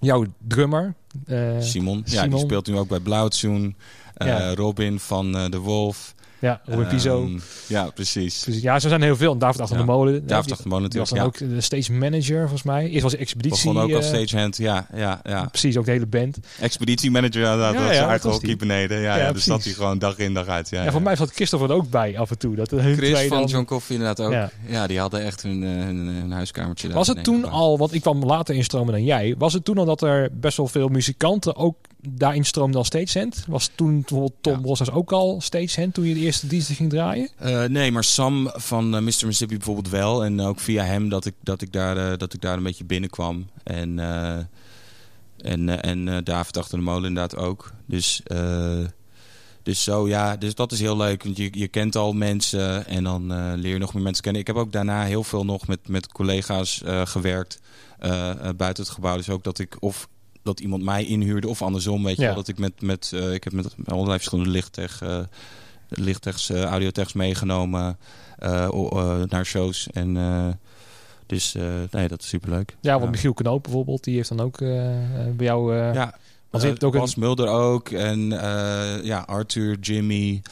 jouw 0.01 0.25
drummer, 0.49 0.95
eh, 1.27 1.57
Simon, 1.61 1.97
ja, 1.97 2.03
die 2.03 2.19
Simon. 2.19 2.39
speelt 2.41 2.67
nu 2.67 2.77
ook 2.77 2.89
bij 2.89 3.01
Blauwtsoen. 3.01 3.77
Eh, 4.15 4.27
Ja. 4.27 4.55
Robin 4.55 4.99
van 5.01 5.37
eh, 5.37 5.51
De 5.51 5.59
Wolf. 5.59 6.15
Ja, 6.41 6.61
Robin 6.65 6.87
Piso. 6.87 7.23
Ehm, 7.25 7.39
ja, 7.67 7.91
precies. 7.95 8.41
Dus 8.43 8.61
ja, 8.61 8.79
zo 8.79 8.89
zijn 8.89 9.03
heel 9.03 9.17
veel. 9.17 9.33
En 9.33 9.39
David 9.39 9.61
achter 9.61 9.77
Ja. 9.77 9.83
de 9.85 9.89
molen. 9.91 10.27
David 10.27 10.45
die- 10.45 10.53
achter 10.53 10.69
de 10.69 10.75
molen 10.75 10.91
die 10.91 10.99
was 10.99 11.11
natuurlijk. 11.11 11.39
dan 11.39 11.49
Ja. 11.49 11.55
ook 11.55 11.57
de 11.57 11.65
stage 11.65 11.93
manager, 11.93 12.39
volgens 12.41 12.63
mij. 12.63 12.89
Eerst 12.89 13.03
was 13.03 13.17
expeditie. 13.17 13.73
Begon 13.73 13.83
ook 13.83 13.93
als 13.93 14.11
eh, 14.11 14.15
stagehand. 14.17 14.57
Ja, 14.57 14.87
ja, 14.95 15.21
ja. 15.25 15.45
Precies, 15.45 15.77
ook 15.77 15.85
de 15.85 15.91
hele 15.91 16.07
band. 16.07 16.39
Expeditiemanager, 16.61 17.41
ja, 17.41 17.57
dat 17.57 17.61
Ja, 17.61 17.73
was 17.73 17.75
ja, 17.75 17.87
zijn 17.87 18.01
dat 18.01 18.09
eigen 18.09 18.25
was 18.29 18.33
hockey 18.39 18.49
die. 18.49 18.57
beneden. 18.59 18.99
Ja, 18.99 19.03
Ja, 19.03 19.17
ja, 19.17 19.23
dus 19.23 19.31
precies. 19.31 19.53
zat 19.53 19.65
hij 19.65 19.73
gewoon 19.73 19.99
dag 19.99 20.19
in 20.19 20.35
dag 20.35 20.47
uit. 20.47 20.69
Ja, 20.71 20.79
Ja, 20.79 20.85
ja. 20.85 20.91
voor 20.91 21.03
mij 21.03 21.17
zat 21.17 21.31
Christopher 21.31 21.71
er 21.71 21.75
ook 21.77 21.91
bij 21.91 22.19
af 22.19 22.31
en 22.31 22.39
toe. 22.39 22.55
Dat 22.55 22.71
hun 22.71 22.97
Chris 22.97 23.21
van 23.27 23.39
dan- 23.39 23.47
John 23.49 23.65
Coffey 23.65 23.97
inderdaad 23.97 24.27
ook. 24.27 24.33
Ja. 24.33 24.51
Ja, 24.67 24.87
die 24.87 24.99
hadden 24.99 25.23
echt 25.25 25.43
hun, 25.43 25.63
eh, 25.63 25.69
hun, 25.71 25.97
hun 26.07 26.31
huiskamertje 26.33 26.87
daar. 26.89 26.97
Was 26.97 27.07
het 27.07 27.25
toen 27.25 27.45
al, 27.45 27.79
want 27.79 27.95
ik 27.95 28.01
kwam 28.01 28.25
later 28.25 28.55
instromen 28.55 28.93
dan 28.93 29.05
jij. 29.05 29.35
Was 29.39 29.53
het 29.53 29.65
toen 29.65 29.79
al 29.79 29.85
dat 29.85 30.03
er 30.03 30.29
best 30.33 30.57
wel 30.57 30.67
veel 30.69 30.89
muzikanten 30.89 31.57
ook 31.57 31.77
daarin 32.01 32.45
stroomden 32.45 32.79
als 32.79 32.87
stagehand? 32.87 33.45
Was 33.47 33.71
toen 33.75 34.01
bijvoorbeeld 34.01 34.35
Tom 34.41 34.67
Ja. 34.67 34.93
Ook 34.93 35.13
al 35.13 35.41
stagehand 35.41 35.95
toen 35.95 36.05
je 36.05 36.15
de 36.15 36.21
eerste 36.21 36.47
diensten 36.47 36.75
ging 36.75 36.91
draaien? 36.91 37.29
Eh, 37.37 37.65
nee, 37.65 37.93
maar 37.93 38.05
Sam 38.05 38.51
van 38.55 38.85
eh, 38.85 39.01
Mr. 39.01 39.05
Mississippi 39.05 39.57
bijvoorbeeld 39.57 39.89
wel. 39.89 40.25
En 40.25 40.41
ook 40.41 40.61
via 40.61 40.85
hem 40.85 41.09
dat 41.09 41.25
ik, 41.25 41.35
dat 41.43 41.63
ik, 41.63 41.73
daar, 41.73 41.97
eh, 41.97 42.19
dat 42.19 42.33
ik 42.33 42.41
daar 42.41 42.57
een 42.57 42.63
beetje 42.63 42.85
binnenkwam. 42.85 43.47
En, 43.63 43.99
en, 45.39 45.83
en 45.83 46.25
David 46.25 46.57
achter 46.57 46.79
de 46.79 46.85
molen 46.85 47.09
inderdaad 47.09 47.37
ook. 47.37 47.73
Dus, 47.87 48.23
dus 49.63 49.83
zo 49.83 50.09
ja, 50.09 50.37
dus 50.37 50.55
dat 50.55 50.73
is 50.73 50.81
heel 50.81 50.97
leuk. 50.97 51.25
Want 51.25 51.37
je, 51.37 51.49
je 51.53 51.69
kent 51.69 51.97
al 51.97 52.13
mensen 52.13 52.87
en 52.87 53.05
dan 53.05 53.55
leer 53.61 53.73
je 53.73 53.79
nog 53.79 53.95
meer 53.95 54.03
mensen 54.03 54.23
kennen. 54.23 54.41
Ik 54.41 54.47
heb 54.47 54.57
ook 54.57 54.73
daarna 54.73 55.05
heel 55.05 55.25
veel 55.25 55.45
nog 55.45 55.67
met, 55.67 55.89
met 55.89 56.13
collega's 56.13 56.83
gewerkt 57.05 57.61
buiten 58.57 58.85
het 58.85 58.89
gebouw. 58.89 59.17
Dus 59.17 59.31
ook 59.31 59.45
dat 59.45 59.59
ik 59.59 59.77
of 59.81 60.09
dat 60.49 60.61
iemand 60.61 60.83
mij 60.83 61.05
inhuurde 61.05 61.49
of 61.49 61.63
andersom. 61.63 62.05
Weet 62.05 62.17
je 62.17 62.23
Ja. 62.23 62.27
wel, 62.27 62.37
dat 62.37 62.49
ik 62.49 62.59
met, 62.59 62.81
met 62.81 63.11
uh, 63.15 63.33
ik 63.33 63.45
heb 63.45 63.53
met 63.53 63.75
allerlei 63.85 64.17
verschillende 64.17 64.51
lichttech, 64.51 65.03
uh, 65.03 65.19
lichttechs, 65.89 66.51
uh, 66.51 66.63
audiotechs 66.63 67.13
meegenomen 67.13 67.99
uh, 68.43 69.23
naar 69.29 69.47
shows. 69.47 69.89
En 69.93 70.15
dus 71.27 71.55
nee, 71.91 72.09
dat 72.09 72.23
is 72.23 72.29
superleuk. 72.29 72.77
Ja, 72.81 72.93
want 72.93 73.05
ja. 73.05 73.11
Michiel 73.11 73.35
Knoop 73.35 73.63
bijvoorbeeld, 73.63 74.05
die 74.05 74.17
heeft 74.17 74.29
dan 74.29 74.41
ook 74.41 74.59
bij 75.37 75.47
jou... 75.47 75.75
ja, 75.75 76.15
want 76.51 76.63
je 76.63 76.69
hebt 76.69 76.85
ook 76.85 76.93
Bas 76.93 77.17
een... 77.17 77.23
Mulder 77.23 77.49
ook. 77.49 77.89
En 77.89 78.21
uh, 78.21 79.05
ja, 79.05 79.19
Arthur, 79.27 79.79
Jimmy. 79.81 80.43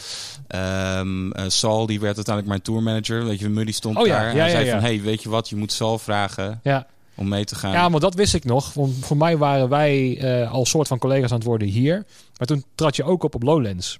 Um, 0.54 1.26
uh, 1.26 1.44
Sal, 1.46 1.87
die 1.87 2.00
werd 2.00 2.16
uiteindelijk 2.16 2.46
mijn 2.46 2.62
tourmanager. 2.62 3.24
Weet 3.24 3.38
je, 3.38 3.48
Muddy 3.48 3.72
stond 3.72 3.96
oh, 3.96 4.06
ja. 4.06 4.18
daar. 4.18 4.30
En 4.30 4.37
hij 4.37 4.46
ja, 4.46 4.50
zei 4.50 4.70
van, 4.70 4.80
hey, 4.80 5.00
weet 5.00 5.22
je 5.22 5.28
wat? 5.28 5.48
Je 5.48 5.56
moet 5.56 5.72
Sal 5.72 5.98
vragen 5.98 6.61
ja. 6.62 6.87
Om 7.16 7.29
mee 7.29 7.44
te 7.44 7.55
gaan. 7.55 7.72
Ja, 7.72 7.88
maar 7.88 8.00
dat 8.00 8.14
wist 8.14 8.35
ik 8.35 8.44
nog. 8.44 8.72
Want 8.72 8.94
voor 9.00 9.16
mij 9.16 9.37
waren 9.37 9.68
wij 9.68 10.18
uh, 10.40 10.52
al 10.52 10.66
soort 10.66 10.88
van 10.88 10.98
collega's 10.98 11.31
aan 11.31 11.37
het 11.37 11.46
worden 11.46 11.68
hier. 11.68 12.05
Maar 12.38 12.46
toen 12.46 12.64
trad 12.74 12.96
je 12.96 13.05
ook 13.05 13.22
op 13.22 13.35
op 13.35 13.42
Lowlands. 13.42 13.98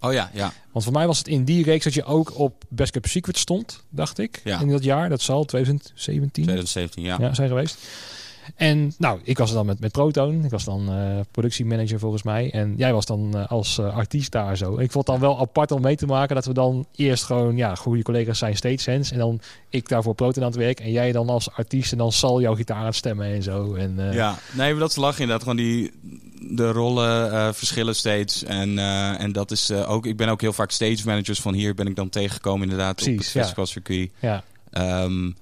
Oh 0.00 0.12
ja, 0.12 0.30
ja. 0.34 0.52
Want 0.72 0.84
voor 0.84 0.94
mij 0.94 1.06
was 1.06 1.18
het 1.18 1.28
in 1.28 1.44
die 1.44 1.64
reeks 1.64 1.84
dat 1.84 1.94
je 1.94 2.04
ook 2.04 2.38
op 2.38 2.64
Best 2.68 2.92
Kept 2.92 3.08
Secret 3.08 3.38
stond, 3.38 3.84
dacht 3.88 4.18
ik. 4.18 4.40
Ja. 4.44 4.60
In 4.60 4.68
dat 4.68 4.84
jaar. 4.84 5.08
Dat 5.08 5.20
zal 5.20 5.44
2017 5.44 6.30
2017, 6.30 7.02
ja. 7.02 7.16
ja 7.20 7.34
zijn 7.34 7.48
geweest. 7.48 7.78
En 8.56 8.92
nou, 8.98 9.20
ik 9.22 9.38
was 9.38 9.48
er 9.48 9.56
dan 9.56 9.66
met, 9.66 9.80
met 9.80 9.92
Proton. 9.92 10.44
Ik 10.44 10.50
was 10.50 10.64
dan 10.64 10.98
uh, 10.98 11.20
productiemanager 11.30 11.98
volgens 11.98 12.22
mij. 12.22 12.50
En 12.50 12.74
jij 12.76 12.92
was 12.92 13.06
dan 13.06 13.32
uh, 13.34 13.50
als 13.50 13.78
uh, 13.78 13.96
artiest 13.96 14.32
daar 14.32 14.56
zo. 14.56 14.78
Ik 14.78 14.90
vond 14.90 15.06
het 15.06 15.20
dan 15.20 15.28
wel 15.28 15.40
apart 15.40 15.70
om 15.70 15.80
mee 15.82 15.96
te 15.96 16.06
maken 16.06 16.34
dat 16.34 16.46
we 16.46 16.52
dan 16.52 16.86
eerst 16.96 17.24
gewoon, 17.24 17.56
ja, 17.56 17.74
goede 17.74 18.02
collega's 18.02 18.38
zijn 18.38 18.56
Stage 18.56 18.78
Sense. 18.78 19.12
En 19.12 19.18
dan 19.18 19.40
ik 19.68 19.88
daarvoor 19.88 20.14
Proton 20.14 20.42
aan 20.42 20.48
het 20.48 20.58
werk. 20.58 20.80
En 20.80 20.90
jij 20.90 21.12
dan 21.12 21.28
als 21.28 21.50
artiest 21.50 21.92
en 21.92 21.98
dan 21.98 22.12
zal 22.12 22.40
jouw 22.40 22.54
gitaar 22.54 22.76
aan 22.76 22.84
het 22.84 22.94
stemmen 22.94 23.26
en 23.26 23.42
zo. 23.42 23.74
En, 23.74 23.98
ja, 24.12 24.38
nee, 24.52 24.70
maar 24.70 24.80
dat 24.80 24.90
is 24.90 24.96
lachen 24.96 25.20
inderdaad. 25.20 25.42
Gewoon 25.42 25.64
die, 25.64 25.90
de 26.56 26.70
rollen 26.70 27.54
verschillen 27.54 27.94
steeds. 27.94 28.44
En, 28.44 28.78
en 29.18 29.32
dat 29.32 29.50
is 29.50 29.70
ook, 29.70 30.06
ik 30.06 30.16
ben 30.16 30.28
ook 30.28 30.40
heel 30.40 30.52
vaak 30.52 30.70
stage 30.70 31.02
managers 31.04 31.40
van 31.40 31.54
hier 31.54 31.74
ben 31.74 31.86
ik 31.86 31.96
dan 31.96 32.08
tegengekomen 32.08 32.62
inderdaad 32.62 32.94
Precies, 32.94 33.12
op 33.12 33.18
het 33.18 33.28
festivalcircuit. 33.28 34.10
Ja. 34.20 34.44
Um, 35.02 35.26
uh, 35.26 35.32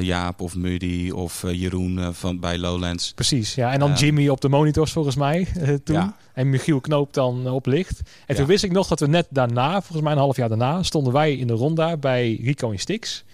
Jaap 0.00 0.40
of 0.40 0.54
Muddy 0.56 1.10
of 1.10 1.42
uh, 1.42 1.60
Jeroen 1.60 1.98
uh, 1.98 2.08
van, 2.12 2.40
bij 2.40 2.58
Lowlands. 2.58 3.12
Precies, 3.12 3.54
ja. 3.54 3.72
En 3.72 3.78
dan 3.78 3.92
Jimmy 3.94 4.28
op 4.28 4.40
de 4.40 4.48
monitors 4.48 4.92
volgens 4.92 5.16
mij 5.16 5.46
toen. 5.84 5.96
Ja. 5.96 6.16
En 6.34 6.50
Michiel 6.50 6.80
Knoop 6.80 7.14
dan 7.14 7.50
op 7.50 7.66
licht. 7.66 7.98
En 7.98 8.06
Ja. 8.26 8.34
toen 8.34 8.46
wist 8.46 8.64
ik 8.64 8.72
nog 8.72 8.88
dat 8.88 9.00
we 9.00 9.06
net 9.06 9.26
daarna, 9.30 9.70
volgens 9.80 10.00
mij 10.02 10.12
een 10.12 10.18
half 10.18 10.36
jaar 10.36 10.48
daarna, 10.48 10.82
stonden 10.82 11.12
wij 11.12 11.36
in 11.36 11.46
de 11.46 11.52
ronda 11.52 11.96
bij 11.96 12.40
Rico 12.42 12.70
in 12.70 12.78
Stix. 12.78 13.24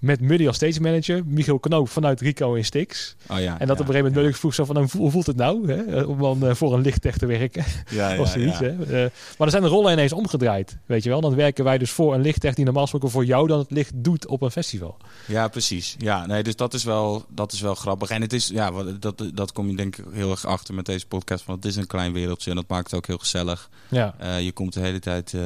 Met 0.00 0.20
Muddy 0.20 0.46
als 0.46 0.56
stage 0.56 0.80
manager, 0.80 1.22
Michiel 1.26 1.58
Knoop 1.58 1.88
vanuit 1.88 2.20
Rico 2.20 2.54
in 2.54 2.64
Stix. 2.64 3.16
Oh 3.28 3.40
ja. 3.40 3.58
En 3.58 3.58
dat 3.58 3.58
ja, 3.58 3.62
op 3.62 3.68
een 3.70 3.76
gegeven 3.76 3.96
moment 3.96 4.14
Muddy 4.14 4.32
vroeg 4.38 4.54
zo 4.54 4.64
van, 4.64 4.88
hoe 4.96 5.10
voelt 5.10 5.26
het 5.26 5.36
nou 5.36 5.72
hè? 5.72 6.00
om 6.02 6.18
dan 6.18 6.44
uh, 6.44 6.54
voor 6.54 6.74
een 6.74 6.80
lichttech 6.80 7.16
te 7.18 7.26
werken? 7.26 7.64
Ja, 7.90 8.18
of 8.20 8.28
zoiets. 8.28 8.58
Hè? 8.58 8.72
Uh, 8.72 8.90
maar 8.90 9.10
dan 9.38 9.50
zijn 9.50 9.62
de 9.62 9.68
rollen 9.68 9.92
ineens 9.92 10.12
omgedraaid, 10.12 10.76
weet 10.86 11.02
je 11.02 11.08
wel. 11.08 11.20
Dan 11.20 11.34
werken 11.34 11.64
wij 11.64 11.78
dus 11.78 11.90
voor 11.90 12.14
een 12.14 12.20
lichttech 12.20 12.54
die 12.54 12.64
normaal 12.64 12.82
gesproken 12.82 13.10
voor 13.10 13.24
jou 13.24 13.46
dan 13.46 13.58
het 13.58 13.70
licht 13.70 13.92
doet 13.94 14.26
op 14.26 14.42
een 14.42 14.50
festival. 14.50 14.96
Ja, 15.26 15.48
precies. 15.48 15.94
Ja, 15.98 16.26
nee, 16.26 16.42
dus 16.42 16.56
dat 16.56 16.74
is 16.74 16.84
wel, 16.84 17.24
dat 17.28 17.52
is 17.52 17.60
wel 17.60 17.74
grappig. 17.74 18.10
En 18.10 18.20
het 18.20 18.32
is, 18.32 18.48
ja, 18.48 18.70
dat, 19.00 19.24
dat 19.34 19.52
kom 19.52 19.70
je 19.70 19.76
denk 19.76 19.96
ik 19.96 20.04
heel 20.12 20.30
erg 20.30 20.44
achter 20.46 20.74
met 20.74 20.86
deze 20.86 21.06
podcast. 21.06 21.44
Want 21.44 21.64
het 21.64 21.72
is 21.72 21.78
een 21.78 21.86
klein 21.86 22.12
wereldje 22.12 22.50
en 22.50 22.56
dat 22.56 22.68
maakt 22.68 22.84
het 22.84 22.94
ook 22.94 23.06
heel 23.06 23.18
gezellig. 23.18 23.70
Ja, 23.88 24.14
Eh, 24.18 24.40
je 24.40 24.52
komt 24.52 24.72
de 24.72 24.80
hele 24.80 24.98
tijd 24.98 25.34
eh, 25.34 25.40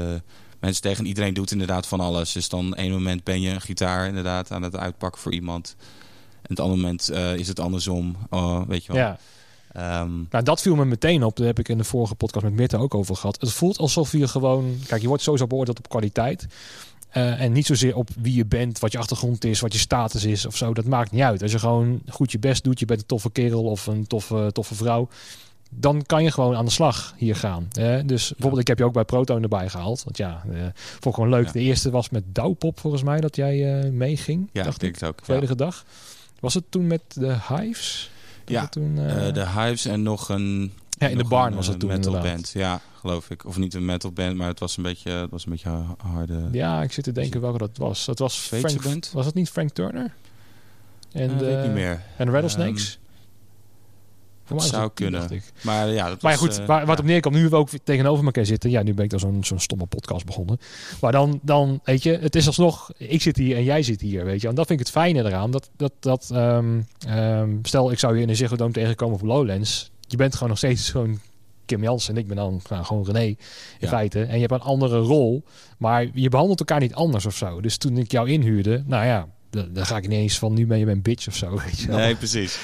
mensen 0.60 0.82
tegen. 0.82 1.06
Iedereen 1.06 1.34
doet 1.34 1.50
inderdaad 1.50 1.86
van 1.86 2.00
alles. 2.00 2.32
Dus 2.32 2.48
dan 2.48 2.74
één 2.74 2.92
moment 2.92 3.24
ben 3.24 3.40
je 3.40 3.50
een 3.50 3.60
gitaar 3.60 4.06
inderdaad 4.06 4.50
aan 4.50 4.62
het 4.62 4.76
uitpakken 4.76 5.20
voor 5.20 5.32
iemand. 5.32 5.76
En 6.42 6.48
het 6.48 6.60
andere 6.60 6.80
moment 6.80 7.08
eh, 7.08 7.34
is 7.34 7.48
het 7.48 7.60
andersom. 7.60 8.16
Oh, 8.30 8.60
weet 8.68 8.84
je 8.84 8.92
wel. 8.92 9.02
ja. 9.02 9.18
Ehm, 9.72 10.10
Nou, 10.30 10.44
dat 10.44 10.60
viel 10.60 10.74
me 10.74 10.84
meteen 10.84 11.24
op. 11.24 11.36
Daar 11.36 11.46
heb 11.46 11.58
ik 11.58 11.68
in 11.68 11.78
de 11.78 11.84
vorige 11.84 12.14
podcast 12.14 12.44
met 12.44 12.54
Mirte 12.54 12.76
ook 12.76 12.94
over 12.94 13.16
gehad. 13.16 13.40
Het 13.40 13.52
voelt 13.52 13.78
alsof 13.78 14.12
je 14.12 14.28
gewoon... 14.28 14.78
Kijk, 14.86 15.02
je 15.02 15.08
wordt 15.08 15.22
sowieso 15.22 15.46
beoordeeld 15.46 15.78
op 15.78 15.88
kwaliteit. 15.88 16.46
Eh, 17.10 17.40
en 17.40 17.52
niet 17.52 17.66
zozeer 17.66 17.96
op 17.96 18.08
wie 18.20 18.34
je 18.34 18.46
bent, 18.46 18.78
wat 18.78 18.92
je 18.92 18.98
achtergrond 18.98 19.44
is, 19.44 19.60
wat 19.60 19.72
je 19.72 19.78
status 19.78 20.24
is 20.24 20.46
of 20.46 20.56
zo. 20.56 20.74
Dat 20.74 20.84
maakt 20.84 21.10
niet 21.10 21.22
uit. 21.22 21.42
Als 21.42 21.52
je 21.52 21.58
gewoon 21.58 22.00
goed 22.08 22.32
je 22.32 22.38
best 22.38 22.64
doet, 22.64 22.78
je 22.78 22.84
bent 22.86 23.00
een 23.00 23.06
toffe 23.06 23.30
kerel 23.30 23.62
of 23.64 23.86
een 23.86 24.06
toffe, 24.06 24.50
toffe 24.52 24.74
vrouw. 24.74 25.08
Dan 25.72 26.06
kan 26.06 26.22
je 26.22 26.30
gewoon 26.30 26.56
aan 26.56 26.64
de 26.64 26.70
slag 26.70 27.14
hier 27.16 27.36
gaan. 27.36 27.68
hè. 27.72 28.04
dus 28.04 28.28
bijvoorbeeld, 28.28 28.60
ik 28.60 28.66
heb 28.68 28.78
je 28.78 28.84
ook 28.84 28.92
bij 28.92 29.04
Proton 29.04 29.42
erbij 29.42 29.68
gehaald. 29.68 30.04
Want 30.04 30.16
ja, 30.16 30.42
eh 30.52 30.58
vond 30.74 31.04
ik 31.06 31.14
gewoon 31.14 31.30
leuk. 31.30 31.46
Ja. 31.46 31.52
De 31.52 31.60
eerste 31.60 31.90
was 31.90 32.10
met 32.10 32.22
Douwpop 32.26 32.80
volgens 32.80 33.02
mij, 33.02 33.20
dat 33.20 33.36
jij 33.36 33.80
eh, 33.84 33.90
meeging. 33.90 34.48
ja, 34.52 34.62
dacht 34.62 34.82
ik 34.82 35.02
ook. 35.02 35.18
Volledige 35.22 35.54
dag. 35.54 35.84
Was 36.40 36.54
het 36.54 36.64
toen 36.68 36.86
met 36.86 37.02
de 37.14 37.36
Hives? 37.48 38.10
Dat 38.44 38.54
Ja, 38.54 38.66
toen, 38.68 38.98
eh, 38.98 39.28
Eh, 39.28 39.34
de 39.34 39.46
Hives 39.48 39.84
en 39.86 40.02
nog 40.02 40.28
een... 40.28 40.72
ja, 40.88 41.08
in 41.08 41.18
de 41.18 41.24
barn 41.24 41.54
was 41.54 41.66
het 41.66 41.78
toen 41.80 41.88
metal 41.88 42.04
inderdaad. 42.12 42.34
band, 42.34 42.50
ja, 42.54 42.80
geloof 43.00 43.30
ik. 43.30 43.46
Of 43.46 43.56
niet 43.58 43.74
een 43.74 43.84
metal 43.84 44.12
band, 44.12 44.36
maar 44.36 44.48
het 44.48 44.60
was 44.60 44.76
een 44.76 44.82
beetje, 44.82 45.10
het 45.10 45.30
was 45.30 45.44
een 45.44 45.50
beetje 45.50 45.68
ha- 45.68 45.94
harde... 45.98 46.48
Ja, 46.52 46.82
ik 46.82 46.92
zit 46.92 47.04
te 47.04 47.12
denken 47.12 47.40
welke 47.40 47.58
dat 47.58 47.76
was. 47.76 48.04
Dat 48.04 48.18
was 48.18 48.38
Frank, 48.38 48.82
band? 48.82 49.10
Was 49.12 49.26
het 49.26 49.34
niet 49.34 49.50
Frank 49.50 49.70
Turner? 49.70 50.12
En 51.12 51.28
de, 51.38 51.44
weet 51.44 51.56
ik 51.58 51.62
niet 51.64 51.72
meer. 51.72 52.02
En 52.16 52.26
de 52.26 52.32
Rattlesnakes? 52.32 52.98
Voor 54.50 54.58
mij 54.58 54.68
zou 54.68 54.84
het 54.84 54.94
kunnen. 54.94 55.42
Maar 55.60 55.88
ja, 55.88 56.08
dat 56.08 56.22
Maar 56.22 56.32
was, 56.32 56.40
goed, 56.40 56.58
eh, 56.58 56.66
waar, 56.66 56.86
wat 56.86 56.98
op 56.98 57.04
neerkomt, 57.04 57.34
nu 57.34 57.48
we 57.48 57.56
ook 57.56 57.68
tegenover 57.84 58.24
elkaar 58.24 58.46
zitten. 58.46 58.70
Ja, 58.70 58.82
nu 58.82 58.94
ben 58.94 59.04
ik 59.04 59.10
dan 59.10 59.18
zo'n 59.18 59.44
zo'n 59.44 59.60
stomme 59.60 59.86
podcast 59.86 60.26
begonnen. 60.26 60.58
Maar 61.00 61.12
dan, 61.12 61.40
dan, 61.42 61.80
weet 61.84 62.02
je, 62.02 62.18
het 62.20 62.36
is 62.36 62.46
alsnog, 62.46 62.90
ik 62.96 63.22
zit 63.22 63.36
hier 63.36 63.56
en 63.56 63.64
jij 63.64 63.82
zit 63.82 64.00
hier, 64.00 64.24
weet 64.24 64.40
je. 64.40 64.48
En 64.48 64.54
dat 64.54 64.66
vind 64.66 64.80
ik 64.80 64.86
het 64.86 64.94
fijne 64.94 65.24
eraan. 65.24 65.50
Dat, 65.50 65.70
dat, 65.76 65.92
dat 66.00 66.30
ehm, 66.32 66.80
ehm, 67.06 67.50
stel, 67.62 67.90
ik 67.92 67.98
zou 67.98 68.16
je 68.16 68.22
in 68.22 68.28
een 68.28 68.36
Ziggo 68.36 68.56
Dome 68.56 68.72
tegenkomen 68.72 69.14
op 69.14 69.22
Lowlands. 69.22 69.90
Je 70.00 70.16
bent 70.16 70.34
gewoon 70.34 70.48
nog 70.48 70.58
steeds 70.58 70.90
gewoon 70.90 71.20
Kim 71.66 71.82
Jansen 71.82 72.14
en 72.14 72.20
ik 72.20 72.26
ben 72.26 72.36
dan 72.36 72.60
nou, 72.68 72.84
gewoon 72.84 73.04
René 73.04 73.24
in 73.24 73.36
Ja. 73.78 73.88
feite. 73.88 74.22
En 74.22 74.34
je 74.34 74.40
hebt 74.40 74.52
een 74.52 74.60
andere 74.60 74.98
rol, 74.98 75.44
maar 75.78 76.06
je 76.14 76.28
behandelt 76.28 76.58
elkaar 76.58 76.80
niet 76.80 76.94
anders 76.94 77.26
of 77.26 77.36
zo. 77.36 77.60
Dus 77.60 77.76
toen 77.76 77.96
ik 77.96 78.10
jou 78.10 78.30
inhuurde, 78.30 78.82
nou 78.86 79.04
ja, 79.06 79.28
dan 79.50 79.86
ga 79.86 79.96
ik 79.96 80.04
ineens 80.04 80.38
van 80.38 80.54
nu 80.54 80.66
ben 80.66 80.78
je 80.78 80.84
mijn 80.84 81.02
bitch 81.02 81.28
of 81.28 81.36
zo, 81.36 81.50
weet 81.64 81.78
je 81.78 81.86
wel. 81.86 81.96
Nee, 81.96 82.16
precies. 82.16 82.58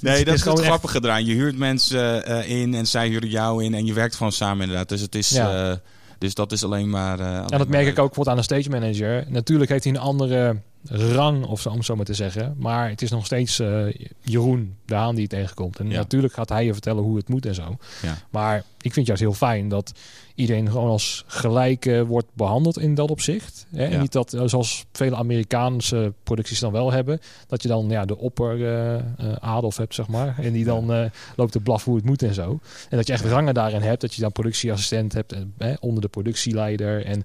Nee, 0.00 0.24
dat 0.24 0.34
is 0.34 0.42
gewoon 0.42 0.56
het 0.58 0.66
echt- 0.66 0.74
grappige 0.74 1.04
eraan. 1.08 1.24
Je 1.24 1.34
huurt 1.34 1.56
mensen 1.58 2.24
eh, 2.26 2.60
in 2.60 2.74
en 2.74 2.86
zij 2.86 3.08
huren 3.08 3.28
jou 3.28 3.64
in 3.64 3.74
en 3.74 3.86
je 3.86 3.92
werkt 3.92 4.14
gewoon 4.14 4.32
samen 4.32 4.62
inderdaad. 4.62 4.88
Dus 4.88 5.00
het 5.00 5.14
is, 5.14 5.30
Ja. 5.30 5.70
eh, 5.70 5.76
dus 6.18 6.34
dat 6.34 6.52
is 6.52 6.64
alleen 6.64 6.90
maar. 6.90 7.20
eh, 7.20 7.26
alleen 7.26 7.36
En 7.36 7.46
dat 7.46 7.58
maar 7.58 7.68
merk 7.68 7.82
ik 7.86 7.98
ook 7.98 8.06
bijvoorbeeld 8.14 8.28
aan 8.28 8.36
een 8.38 8.44
stage 8.44 8.68
manager. 8.70 9.24
Natuurlijk 9.28 9.70
heeft 9.70 9.84
hij 9.84 9.92
een 9.92 10.00
andere 10.00 10.56
rang, 10.88 11.44
of 11.46 11.60
zo, 11.60 11.68
om 11.70 11.76
het 11.76 11.84
zo 11.84 11.96
maar 11.96 12.04
te 12.04 12.14
zeggen. 12.14 12.54
Maar 12.58 12.88
het 12.88 13.02
is 13.02 13.10
nog 13.10 13.26
steeds 13.26 13.58
eh, 13.58 13.86
Jeroen, 14.20 14.76
de 14.86 14.94
haan 14.94 15.12
die 15.14 15.22
je 15.22 15.28
tegenkomt. 15.28 15.78
En 15.78 15.88
Ja. 15.90 15.96
natuurlijk 15.96 16.32
gaat 16.32 16.48
hij 16.48 16.64
je 16.64 16.72
vertellen 16.72 17.02
hoe 17.02 17.16
het 17.16 17.28
moet 17.28 17.46
en 17.46 17.54
zo. 17.54 17.76
Ja. 18.02 18.16
Maar 18.30 18.56
ik 18.56 18.92
vind 18.92 18.94
het 18.94 19.06
juist 19.06 19.22
heel 19.22 19.32
fijn 19.48 19.68
dat 19.68 19.92
iedereen 20.34 20.70
gewoon 20.70 20.90
als 20.90 21.24
gelijk 21.26 21.86
eh, 21.86 22.02
wordt 22.02 22.26
behandeld 22.32 22.78
in 22.78 22.94
dat 22.94 23.10
opzicht. 23.10 23.66
Hè? 23.74 23.86
Ja. 23.86 24.00
niet 24.00 24.12
dat, 24.12 24.32
eh, 24.32 24.42
zoals 24.44 24.84
vele 24.92 25.16
Amerikaanse 25.16 26.12
producties 26.22 26.60
dan 26.60 26.72
wel 26.72 26.92
hebben, 26.92 27.20
dat 27.46 27.62
je 27.62 27.68
dan 27.68 27.88
ja, 27.88 28.04
de 28.04 28.18
opper 28.18 29.02
Adolf 29.40 29.76
hebt, 29.76 29.94
zeg 29.94 30.08
maar. 30.08 30.38
En 30.38 30.52
die 30.52 30.64
dan 30.64 31.10
loopt 31.36 31.52
te 31.52 31.60
blaffen 31.60 31.90
hoe 31.90 32.00
het 32.00 32.08
moet 32.08 32.22
en 32.22 32.34
zo. 32.34 32.58
En 32.90 32.96
dat 32.96 33.06
je 33.06 33.12
echt 33.12 33.24
rangen 33.24 33.54
daarin 33.54 33.82
hebt. 33.82 34.00
Dat 34.00 34.14
je 34.14 34.20
dan 34.20 34.32
productieassistent 34.32 35.12
hebt 35.12 35.32
en, 35.58 35.76
onder 35.80 36.02
de 36.02 36.08
productieleider. 36.08 37.04
En 37.04 37.22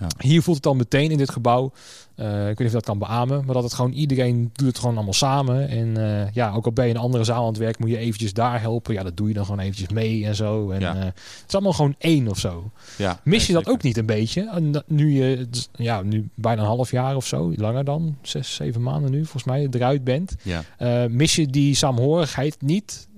Ja. 0.00 0.06
hier 0.18 0.42
voelt 0.42 0.56
het 0.56 0.64
dan 0.64 0.76
meteen 0.76 1.10
in 1.10 1.18
dit 1.18 1.30
gebouw. 1.30 1.72
Eh, 2.16 2.40
ik 2.40 2.46
weet 2.46 2.58
niet 2.58 2.66
of 2.66 2.72
dat 2.72 2.84
kan 2.84 2.98
beamen, 2.98 3.44
maar 3.44 3.54
dat 3.54 3.62
het 3.62 3.74
gewoon 3.74 3.92
iedereen 3.92 4.50
doet 4.52 4.66
het 4.68 4.78
gewoon 4.78 4.94
allemaal 4.94 5.12
samen. 5.12 5.68
En 5.68 5.96
eh, 6.24 6.32
ja, 6.32 6.52
ook 6.52 6.64
al 6.64 6.72
ben 6.72 6.84
je 6.84 6.90
in 6.90 6.96
een 6.96 7.02
andere 7.02 7.24
zaal 7.24 7.40
aan 7.42 7.48
het 7.48 7.56
werk, 7.58 7.78
moet 7.78 7.88
je 7.90 7.96
eventjes 7.96 8.32
daar 8.32 8.60
helpen. 8.60 8.94
Ja, 8.94 9.02
dat 9.02 9.16
doe 9.16 9.28
je 9.28 9.34
dan 9.34 9.44
gewoon 9.44 9.60
eventjes 9.60 9.88
mee 9.88 10.26
en 10.26 10.34
zo. 10.34 10.70
En 10.70 10.80
Ja. 10.80 10.94
eh, 10.96 11.04
het 11.04 11.44
is 11.48 11.54
allemaal 11.54 11.72
gewoon 11.72 11.94
één 11.98 12.28
of 12.28 12.38
zo. 12.38 12.70
Ja, 12.96 13.20
Mis 13.24 13.46
je 13.46 13.52
dat 13.52 13.62
zeker. 13.62 13.76
ook 13.78 13.82
niet 13.84 13.96
een 13.96 14.06
beetje? 14.06 14.50
En 14.50 14.84
nu 14.86 15.12
je, 15.12 15.48
ja, 15.72 16.02
nu 16.02 16.28
bijna 16.34 16.60
een 16.60 16.66
half 16.68 16.90
jaar 16.90 17.16
of 17.16 17.26
zo, 17.26 17.52
langer 17.56 17.84
dan, 17.84 18.16
zes, 18.22 18.54
zeven 18.54 18.82
maanden 18.82 19.10
nu 19.10 19.20
volgens 19.22 19.44
mij, 19.44 19.68
eruit 19.70 20.04
bent. 20.04 20.34
Ja. 20.42 20.62
Mis 21.08 21.34
je 21.36 21.46
die 21.46 21.74
saamhorigheid 21.74 22.56
niet 22.62 23.08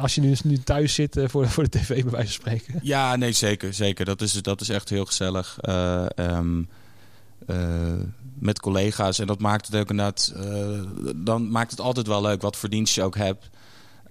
als 0.00 0.14
je 0.14 0.20
nu, 0.20 0.34
nu 0.44 0.58
thuis 0.58 0.94
zit 0.94 1.18
voor, 1.24 1.48
voor 1.48 1.62
de 1.62 1.70
tv 1.70 2.02
bij 2.02 2.10
wijze 2.12 2.32
van 2.32 2.40
spreken? 2.42 2.78
Ja, 2.82 3.16
nee, 3.16 3.32
zeker. 3.32 3.74
zeker. 3.74 4.04
Dat, 4.04 4.20
is, 4.20 4.32
dat 4.32 4.60
is 4.60 4.68
echt 4.68 4.88
heel 4.88 5.04
gezellig. 5.04 5.58
Eh, 5.60 6.06
met 8.38 8.60
collega's. 8.60 9.18
En 9.18 9.26
dat 9.26 9.38
maakt 9.40 9.66
het 9.66 9.76
ook 9.76 9.90
inderdaad... 9.90 10.32
eh, 10.36 10.80
dan 11.16 11.50
maakt 11.50 11.70
het 11.70 11.80
altijd 11.80 12.06
wel 12.06 12.22
leuk 12.22 12.42
wat 12.42 12.56
voor 12.56 12.68
dienst 12.68 12.94
je 12.94 13.02
ook 13.02 13.16
hebt. 13.16 13.50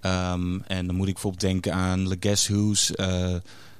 Ehm, 0.00 0.58
en 0.66 0.86
dan 0.86 0.96
moet 0.96 1.06
ik 1.06 1.12
bijvoorbeeld 1.12 1.42
denken 1.42 1.74
aan 1.74 2.04
The 2.08 2.16
Guess 2.20 2.48
Who's. 2.48 2.94
eh, 2.94 3.34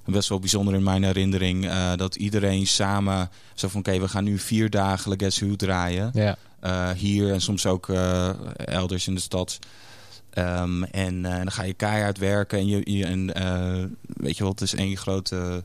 best 0.04 0.28
wel 0.28 0.38
bijzonder 0.38 0.74
in 0.74 0.82
mijn 0.82 1.02
herinnering. 1.04 1.66
eh, 1.68 1.92
dat 1.96 2.14
iedereen 2.16 2.66
samen... 2.66 3.30
Zo 3.54 3.68
van, 3.68 3.80
oké, 3.80 3.98
we 4.00 4.08
gaan 4.08 4.24
nu 4.24 4.38
vier 4.38 4.70
dagen 4.70 5.10
The 5.10 5.24
Guess 5.24 5.40
Who 5.40 5.56
draaien. 5.56 6.10
Ja, 6.14 6.36
Eh, 6.60 6.90
hier 6.90 7.32
en 7.32 7.40
soms 7.40 7.66
ook 7.66 7.88
eh, 7.88 8.30
elders 8.56 9.06
in 9.06 9.14
de 9.14 9.20
stad. 9.20 9.58
Ehm, 10.30 10.82
en 10.82 11.24
eh, 11.24 11.36
dan 11.36 11.50
ga 11.52 11.62
je 11.62 11.74
keihard 11.74 12.18
werken. 12.18 12.58
En, 12.58 12.66
je, 12.66 12.80
je, 12.92 13.04
en 13.06 13.34
eh, 13.34 13.84
weet 14.06 14.36
je 14.36 14.42
wel, 14.42 14.52
het 14.52 14.60
is 14.60 14.74
één 14.74 14.96
grote, 14.96 15.64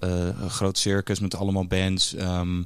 eh, 0.00 0.28
groot 0.48 0.78
circus 0.78 1.20
met 1.20 1.36
allemaal 1.36 1.66
bands. 1.66 2.14
Ehm, 2.14 2.62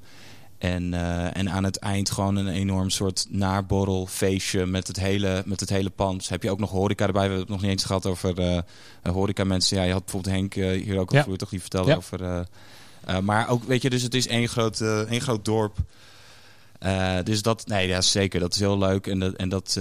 En, 0.59 0.95
eh, 0.95 1.37
en 1.37 1.51
aan 1.51 1.65
het 1.65 1.79
eind 1.79 2.11
gewoon 2.11 2.37
een 2.37 2.49
enorm 2.49 2.91
soort 2.91 3.27
naborrelfeestje 3.31 4.67
met 4.67 4.87
het 4.87 5.01
hele, 5.01 5.43
met 5.47 5.61
het 5.61 5.69
hele 5.69 5.91
pand. 5.91 6.29
Heb 6.29 6.43
je 6.43 6.51
ook 6.51 6.59
nog 6.59 6.71
horeca 6.71 7.07
erbij? 7.07 7.23
We 7.23 7.29
hebben 7.29 7.47
het 7.47 7.49
nog 7.49 7.63
niet 7.63 7.71
eens 7.71 7.85
gehad 7.85 8.07
over 8.07 8.41
uh, 8.41 8.59
horeca 9.03 9.45
mensen. 9.45 9.77
Ja, 9.77 9.83
je 9.83 9.93
had 9.93 10.05
bijvoorbeeld 10.05 10.35
Henk 10.35 10.55
hier 10.55 10.99
ook 10.99 11.11
al 11.11 11.17
ja. 11.17 11.37
toch? 11.37 11.49
Die 11.49 11.61
vertelde 11.61 11.97
over... 11.97 12.47
maar 13.23 13.49
ook, 13.49 13.65
weet 13.65 13.83
je, 13.83 13.91
dus 13.91 14.03
het 14.03 14.15
is 14.15 14.27
één 14.27 14.49
groot, 14.49 14.81
één 14.81 15.21
groot 15.21 15.45
dorp. 15.45 15.77
dus 17.25 17.43
dat, 17.43 17.67
nee, 17.67 17.89
ja, 17.89 18.01
zeker. 18.01 18.41
Dat 18.41 18.55
is 18.55 18.61
heel 18.61 18.79
leuk. 18.79 19.07
En 19.07 19.19
dat, 19.19 19.35
en 19.35 19.49
dat 19.49 19.81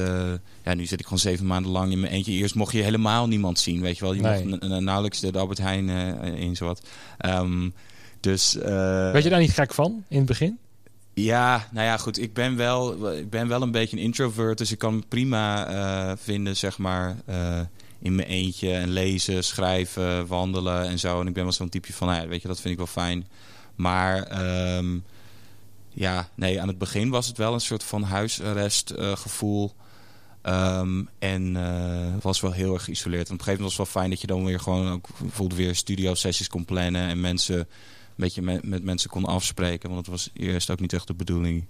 ja, 0.64 0.74
nu 0.74 0.86
zit 0.86 1.00
ik 1.00 1.06
gewoon 1.06 1.20
zeven 1.20 1.46
maanden 1.46 1.72
lang 1.72 1.92
in 1.92 2.00
mijn 2.00 2.14
eentje. 2.14 2.32
Eerst 2.32 2.56
mocht 2.56 2.74
je 2.74 2.82
helemaal 2.82 3.28
niemand 3.28 3.60
zien, 3.60 3.82
weet 3.82 3.98
je 3.98 4.04
wel. 4.04 4.14
Je 4.14 4.22
nee. 4.22 4.46
mocht 4.46 4.62
nauwelijks 4.62 5.20
de 5.20 5.40
Albert 5.40 5.60
Heijn 5.60 5.90
in 6.36 6.56
zowat. 6.56 6.82
Um, 7.26 7.74
dus, 8.20 8.54
Werd 8.54 9.24
je 9.24 9.30
daar 9.30 9.40
niet 9.40 9.54
gek 9.54 9.74
van 9.74 10.04
in 10.08 10.18
het 10.18 10.26
begin? 10.26 10.60
Ja, 11.20 11.68
nou 11.72 11.86
ja, 11.86 11.98
goed. 11.98 12.20
Ik 12.20 12.34
ben 12.34 12.56
wel, 12.56 13.12
ik 13.18 13.30
ben 13.30 13.48
wel 13.48 13.62
een 13.62 13.72
beetje 13.72 13.98
een 13.98 14.04
introvert. 14.04 14.58
Dus 14.58 14.72
ik 14.72 14.78
kan 14.78 15.04
prima 15.08 15.72
uh, 15.72 16.18
vinden, 16.18 16.58
zeg 16.58 16.78
maar, 16.78 17.16
uh, 17.30 17.60
in 18.00 18.16
mijn 18.16 18.28
eentje. 18.28 18.74
En 18.74 18.90
lezen, 18.90 19.44
schrijven, 19.44 20.28
wandelen 20.28 20.88
en 20.88 21.00
zo. 21.00 21.22
En 21.22 21.28
ik 21.28 21.34
ben 21.34 21.44
wel 21.44 21.52
zo'n 21.52 21.70
type 21.70 21.94
van, 21.94 22.08
nou 22.08 22.22
ja, 22.22 22.28
weet 22.28 22.42
je, 22.42 22.48
dat 22.48 22.60
vind 22.60 22.72
ik 22.72 22.78
wel 22.78 22.88
fijn. 22.88 23.28
Maar 23.76 24.42
um, 24.78 25.04
ja, 25.90 26.30
nee, 26.36 26.62
aan 26.62 26.68
het 26.68 26.78
begin 26.78 27.10
was 27.10 27.28
het 27.28 27.38
wel 27.38 27.54
een 27.54 27.62
soort 27.62 27.84
van 27.84 28.04
huisarrest 28.04 28.94
uh, 28.98 29.16
gevoel. 29.16 29.74
Um, 30.44 31.10
en 31.20 31.58
was 32.22 32.42
wel 32.42 32.52
heel 32.52 32.74
erg 32.74 32.84
geïsoleerd. 32.84 33.26
Op 33.26 33.32
een 33.32 33.44
gegeven 33.44 33.62
moment 33.62 33.78
was 33.78 33.88
het 33.88 33.94
wel 33.94 34.02
fijn 34.02 34.10
dat 34.10 34.22
je 34.22 34.28
dan 34.28 34.46
weer 34.46 34.60
gewoon 34.60 34.92
ook 34.92 35.08
bijvoorbeeld 35.20 35.60
weer 35.60 35.76
studio 35.76 36.14
sessies 36.14 36.48
kon 36.48 36.66
plannen. 36.66 37.02
En 37.02 37.20
mensen 37.20 37.68
beetje 38.18 38.42
met, 38.42 38.64
met 38.64 38.84
mensen 38.84 39.10
kon 39.10 39.26
afspreken. 39.26 39.90
Want 39.90 40.02
het 40.02 40.10
was 40.10 40.30
eerst 40.34 40.70
ook 40.70 40.80
niet 40.80 40.94
echt 40.94 41.08
de 41.08 41.14
bedoeling. 41.14 41.66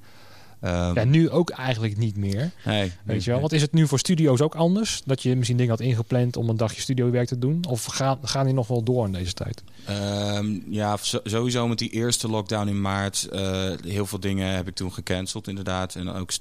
Um, 0.62 0.95
ja, 0.95 1.04
nu 1.04 1.30
ook 1.30 1.50
eigenlijk 1.50 1.98
niet 1.98 2.18
meer. 2.18 2.52
Nee, 2.66 2.91
Weet 3.04 3.24
je 3.24 3.32
wel? 3.32 3.39
Wat 3.39 3.52
is 3.52 3.62
het 3.62 3.74
nu 3.74 3.88
voor 3.88 4.00
studio's 4.00 4.41
ook 4.41 4.56
anders? 4.56 5.02
Dat 5.06 5.24
je 5.24 5.36
misschien 5.36 5.58
dingen 5.58 5.72
had 5.72 5.82
ingepland 5.82 6.38
om 6.38 6.50
een 6.50 6.58
dagje 6.58 6.82
studiowerk 6.82 7.28
te 7.28 7.39
doen? 7.39 7.66
Of 7.70 7.86
gaan, 7.86 8.20
gaan 8.22 8.45
die 8.45 8.54
nog 8.54 8.68
wel 8.68 8.84
door 8.84 9.06
in 9.06 9.12
deze 9.12 9.34
tijd? 9.34 9.64
Um, 9.89 10.64
ja, 10.70 10.98
sowieso 11.24 11.68
met 11.68 11.78
die 11.78 11.89
eerste 11.89 12.28
lockdown 12.28 12.68
in 12.68 12.82
maart. 12.82 13.28
Uh, 13.34 13.72
heel 13.84 14.06
veel 14.06 14.20
dingen 14.20 14.56
heb 14.56 14.68
ik 14.68 14.76
toen 14.76 14.93
gecanceld 14.93 15.48
inderdaad. 15.48 15.95
En 15.95 16.10
ook 16.10 16.32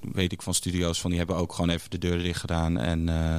weet 0.00 0.32
ik 0.32 0.42
van 0.42 0.54
studio's 0.54 1.00
van 1.00 1.10
die 1.10 1.18
hebben 1.18 1.36
ook 1.36 1.52
gewoon 1.52 1.70
even 1.70 1.90
de 1.90 1.98
deuren 1.98 2.22
dicht 2.22 2.40
gedaan. 2.40 2.78
En... 2.78 3.08
Uh, 3.08 3.36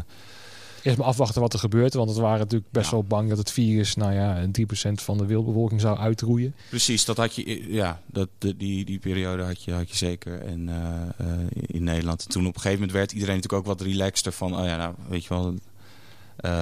eerst 0.86 0.98
maar 0.98 1.08
afwachten 1.08 1.42
wat 1.42 1.54
er 1.54 1.60
gebeurt. 1.60 1.94
Want 1.94 2.10
het 2.10 2.18
waren 2.18 2.40
natuurlijk 2.40 2.72
best 2.72 2.92
wel 2.92 3.04
bang 3.04 3.30
dat 3.30 3.38
het 3.38 3.52
virus, 3.52 3.96
nou 3.96 4.14
ja, 4.14 4.46
3% 4.46 4.92
van 4.94 5.18
de 5.18 5.26
wereldbevolking 5.26 5.82
zou 5.82 5.98
uitroeien. 5.98 6.56
Precies, 6.70 7.06
dat 7.06 7.18
had 7.18 7.36
je, 7.36 7.74
ja, 7.74 8.02
dat, 8.06 8.30
de, 8.38 8.58
die, 8.58 8.86
die 8.86 9.00
periode 9.00 9.44
had 9.44 9.64
je, 9.64 9.72
had 9.72 9.90
je 9.90 9.96
zeker 9.96 10.42
en, 10.42 10.68
uh, 10.68 11.36
in 11.52 11.84
Nederland. 11.84 12.24
En 12.24 12.30
toen 12.30 12.48
op 12.48 12.56
een 12.56 12.62
gegeven 12.62 12.80
moment 12.80 12.98
werd 12.98 13.12
iedereen 13.12 13.36
natuurlijk 13.36 13.62
ook 13.62 13.78
wat 13.78 13.88
relaxter 13.88 14.32
van, 14.32 14.58
oh 14.58 14.66
ja, 14.66 14.78
nou, 14.78 14.96
weet 15.10 15.24
je 15.24 15.30
wel, 15.30 15.56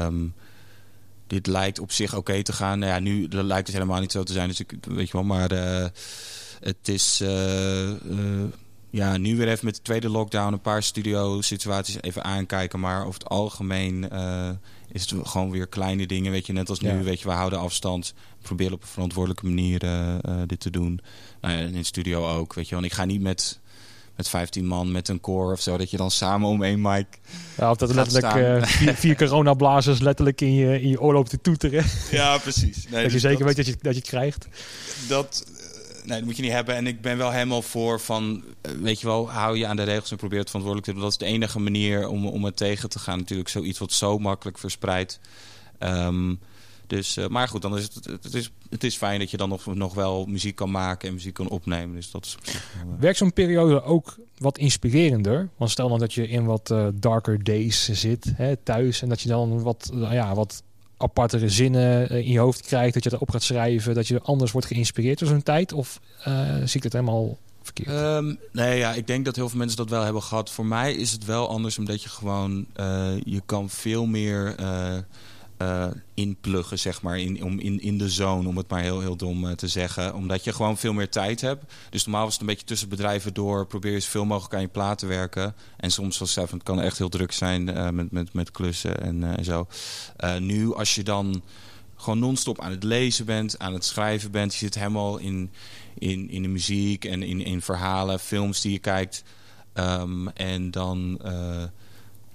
um, 0.05 0.33
dit 1.27 1.47
lijkt 1.47 1.79
op 1.79 1.91
zich 1.91 2.15
oké 2.15 2.43
te 2.43 2.53
gaan. 2.53 2.79
Nou 2.79 2.91
ja, 2.91 2.99
nu 2.99 3.27
lijkt 3.29 3.67
het 3.67 3.75
helemaal 3.75 3.99
niet 3.99 4.11
zo 4.11 4.23
te 4.23 4.33
zijn, 4.33 4.47
dus 4.47 4.59
ik, 4.59 4.73
weet 4.81 5.07
je 5.07 5.13
wel, 5.13 5.23
maar 5.23 5.51
uh, 5.51 5.87
het 6.59 6.87
is... 6.87 7.21
Uh, 7.21 7.91
ja, 8.93 9.17
nu 9.17 9.35
weer 9.35 9.47
even 9.47 9.65
met 9.65 9.75
de 9.75 9.81
tweede 9.81 10.09
lockdown 10.09 10.53
een 10.53 10.61
paar 10.61 10.83
studio-situaties 10.83 12.01
even 12.01 12.23
aankijken. 12.23 12.79
Maar 12.79 13.01
over 13.01 13.13
het 13.13 13.29
algemeen 13.29 14.09
uh, 14.13 14.49
is 14.91 15.01
het 15.01 15.27
gewoon 15.27 15.51
weer 15.51 15.67
kleine 15.67 16.05
dingen. 16.07 16.31
Weet 16.31 16.45
je, 16.45 16.53
net 16.53 16.69
als 16.69 16.79
nu, 16.79 17.03
weet 17.03 17.19
je, 17.19 17.27
we 17.27 17.33
houden 17.33 17.59
afstand. 17.59 18.13
Proberen 18.41 18.73
op 18.73 18.81
een 18.81 18.87
verantwoordelijke 18.87 19.45
manier 19.45 19.83
uh, 19.83 20.15
uh, 20.25 20.41
dit 20.45 20.59
te 20.59 20.69
doen. 20.69 20.99
Nou 21.41 21.53
ja, 21.53 21.59
in 21.59 21.71
de 21.71 21.83
studio 21.83 22.37
ook, 22.37 22.53
weet 22.53 22.67
je. 22.69 22.75
Want 22.75 22.87
ik 22.87 22.93
ga 22.93 23.05
niet 23.05 23.21
met, 23.21 23.59
met 24.15 24.29
15 24.29 24.65
man 24.65 24.91
met 24.91 25.07
een 25.07 25.21
core 25.21 25.53
of 25.53 25.61
zo, 25.61 25.77
dat 25.77 25.91
je 25.91 25.97
dan 25.97 26.11
samen 26.11 26.49
om 26.49 26.63
één 26.63 26.81
mic. 26.81 27.07
Ja, 27.57 27.71
of 27.71 27.77
dat 27.77 27.93
letterlijk 27.93 28.65
vier, 28.67 28.95
vier 29.03 29.15
coronablazers 29.15 29.99
letterlijk 29.99 30.41
in 30.41 30.53
je, 30.53 30.81
in 30.81 30.89
je 30.89 31.01
oorloopt 31.01 31.29
te 31.29 31.41
toeteren. 31.41 31.85
Ja, 32.11 32.37
precies. 32.37 32.83
Nee, 32.83 32.91
dat 32.91 33.01
je 33.01 33.09
dus 33.09 33.21
zeker 33.21 33.45
dat, 33.45 33.47
weet 33.47 33.65
dat 33.65 33.65
je, 33.65 33.75
dat 33.81 33.93
je 33.93 33.99
het 33.99 34.09
krijgt. 34.09 34.47
Dat, 35.07 35.45
nee, 36.05 36.17
dat 36.17 36.25
moet 36.25 36.35
je 36.35 36.41
niet 36.41 36.51
hebben. 36.51 36.75
En 36.75 36.87
ik 36.87 37.01
ben 37.01 37.17
wel 37.17 37.31
helemaal 37.31 37.61
voor 37.61 37.99
van, 37.99 38.43
eh, 38.61 38.71
weet 38.71 38.99
je 38.99 39.07
wel, 39.07 39.31
hou 39.31 39.57
je 39.57 39.67
aan 39.67 39.75
de 39.75 39.83
regels 39.83 40.11
en 40.11 40.17
probeer 40.17 40.39
het 40.39 40.49
verantwoordelijk 40.49 40.91
te 40.91 40.93
doen. 40.93 41.09
Dat 41.09 41.21
is 41.21 41.27
de 41.27 41.33
enige 41.33 41.59
manier 41.59 42.07
om, 42.07 42.27
om 42.27 42.43
het 42.43 42.57
tegen 42.57 42.89
te 42.89 42.99
gaan. 42.99 43.17
Natuurlijk 43.17 43.49
zoiets 43.49 43.79
wat 43.79 43.91
zo 43.91 44.19
makkelijk 44.19 44.57
verspreidt. 44.57 45.19
Um, 45.79 46.39
dus, 46.87 47.17
uh, 47.17 47.27
maar 47.27 47.47
goed, 47.47 47.61
dan 47.61 47.77
is 47.77 47.83
het, 47.83 48.05
het, 48.05 48.33
is, 48.33 48.51
het 48.69 48.83
is 48.83 48.97
fijn 48.97 49.19
dat 49.19 49.31
je 49.31 49.37
dan 49.37 49.49
nog, 49.49 49.75
nog 49.75 49.93
wel 49.93 50.25
muziek 50.25 50.55
kan 50.55 50.71
maken 50.71 51.07
en 51.07 51.13
muziek 51.13 51.33
kan 51.33 51.49
opnemen. 51.49 51.95
Dus 51.95 52.11
dat 52.11 52.25
is 52.25 52.37
uh... 52.47 52.55
Werkt 52.99 53.17
zo'n 53.17 53.33
periode 53.33 53.83
ook 53.83 54.15
wat 54.37 54.57
inspirerender? 54.57 55.49
Want 55.57 55.71
stel 55.71 55.89
dan 55.89 55.99
dat 55.99 56.13
je 56.13 56.27
in 56.27 56.45
wat 56.45 56.73
darker 56.93 57.43
days 57.43 57.89
zit 57.91 58.33
hè, 58.35 58.55
thuis 58.55 59.01
en 59.01 59.09
dat 59.09 59.21
je 59.21 59.29
dan 59.29 59.61
wat, 59.61 59.91
ja, 59.93 60.35
wat 60.35 60.63
apartere 61.03 61.49
zinnen 61.49 62.09
eh, 62.09 62.17
in 62.17 62.31
je 62.31 62.39
hoofd 62.39 62.61
krijgt, 62.61 62.93
dat 62.93 63.03
je 63.03 63.13
erop 63.13 63.29
gaat 63.31 63.43
schrijven, 63.43 63.93
dat 63.93 64.07
je 64.07 64.21
anders 64.21 64.51
wordt 64.51 64.67
geïnspireerd 64.67 65.19
door 65.19 65.27
zo'n 65.27 65.43
tijd? 65.43 65.73
Of 65.73 65.99
uh, 66.27 66.55
zie 66.63 66.77
ik 66.77 66.83
het 66.83 66.93
helemaal 66.93 67.37
verkeerd? 67.61 67.89
Um, 67.89 68.37
nee, 68.51 68.77
ja, 68.77 68.93
ik 68.93 69.07
denk 69.07 69.25
dat 69.25 69.35
heel 69.35 69.49
veel 69.49 69.57
mensen 69.57 69.77
dat 69.77 69.89
wel 69.89 70.03
hebben 70.03 70.21
gehad. 70.21 70.49
Voor 70.49 70.65
mij 70.65 70.93
is 70.93 71.11
het 71.11 71.25
wel 71.25 71.49
anders, 71.49 71.77
omdat 71.77 72.03
je 72.03 72.09
gewoon, 72.09 72.65
uh, 72.75 73.11
je 73.23 73.41
kan 73.45 73.69
veel 73.69 74.05
meer 74.05 74.55
uh, 75.63 75.87
inpluggen, 76.13 76.79
zeg 76.79 77.01
maar, 77.01 77.19
in, 77.19 77.43
om, 77.43 77.59
in, 77.59 77.81
in 77.81 77.97
de 77.97 78.09
zone, 78.09 78.47
om 78.47 78.57
het 78.57 78.69
maar 78.69 78.81
heel, 78.81 78.99
heel 78.99 79.15
dom 79.15 79.45
uh, 79.45 79.51
te 79.51 79.67
zeggen. 79.67 80.15
Omdat 80.15 80.43
je 80.43 80.53
gewoon 80.53 80.77
veel 80.77 80.93
meer 80.93 81.09
tijd 81.09 81.41
hebt. 81.41 81.73
Dus 81.89 82.05
normaal 82.05 82.23
was 82.23 82.33
het 82.33 82.41
een 82.41 82.47
beetje 82.47 82.65
tussen 82.65 82.89
bedrijven 82.89 83.33
door. 83.33 83.67
Probeer 83.67 83.91
je 83.91 83.99
zoveel 83.99 84.25
mogelijk 84.25 84.53
aan 84.53 84.61
je 84.61 84.67
plaat 84.67 84.97
te 84.97 85.05
werken. 85.05 85.55
En 85.77 85.91
soms, 85.91 86.15
zoals 86.15 86.31
Seven, 86.31 86.53
het 86.53 86.63
kan 86.63 86.81
echt 86.81 86.97
heel 86.97 87.09
druk 87.09 87.31
zijn 87.31 87.69
uh, 87.69 87.89
met, 87.89 88.11
met, 88.11 88.33
met 88.33 88.51
klussen 88.51 89.01
en, 89.01 89.45
zo. 89.45 89.67
nu, 90.39 90.73
als 90.73 90.95
je 90.95 91.03
dan 91.03 91.43
gewoon 91.95 92.19
non-stop 92.19 92.59
aan 92.59 92.71
het 92.71 92.83
lezen 92.83 93.25
bent, 93.25 93.59
aan 93.59 93.73
het 93.73 93.85
schrijven 93.85 94.31
bent. 94.31 94.53
Je 94.53 94.57
zit 94.57 94.75
helemaal 94.75 95.17
in, 95.17 95.51
in, 95.97 96.29
in 96.29 96.41
de 96.41 96.47
muziek 96.47 97.05
en 97.05 97.23
in, 97.23 97.45
in 97.45 97.61
verhalen, 97.61 98.19
films 98.19 98.61
die 98.61 98.71
je 98.71 98.79
kijkt. 98.79 99.23
Um, 99.73 100.27
en 100.27 100.71
dan 100.71 101.21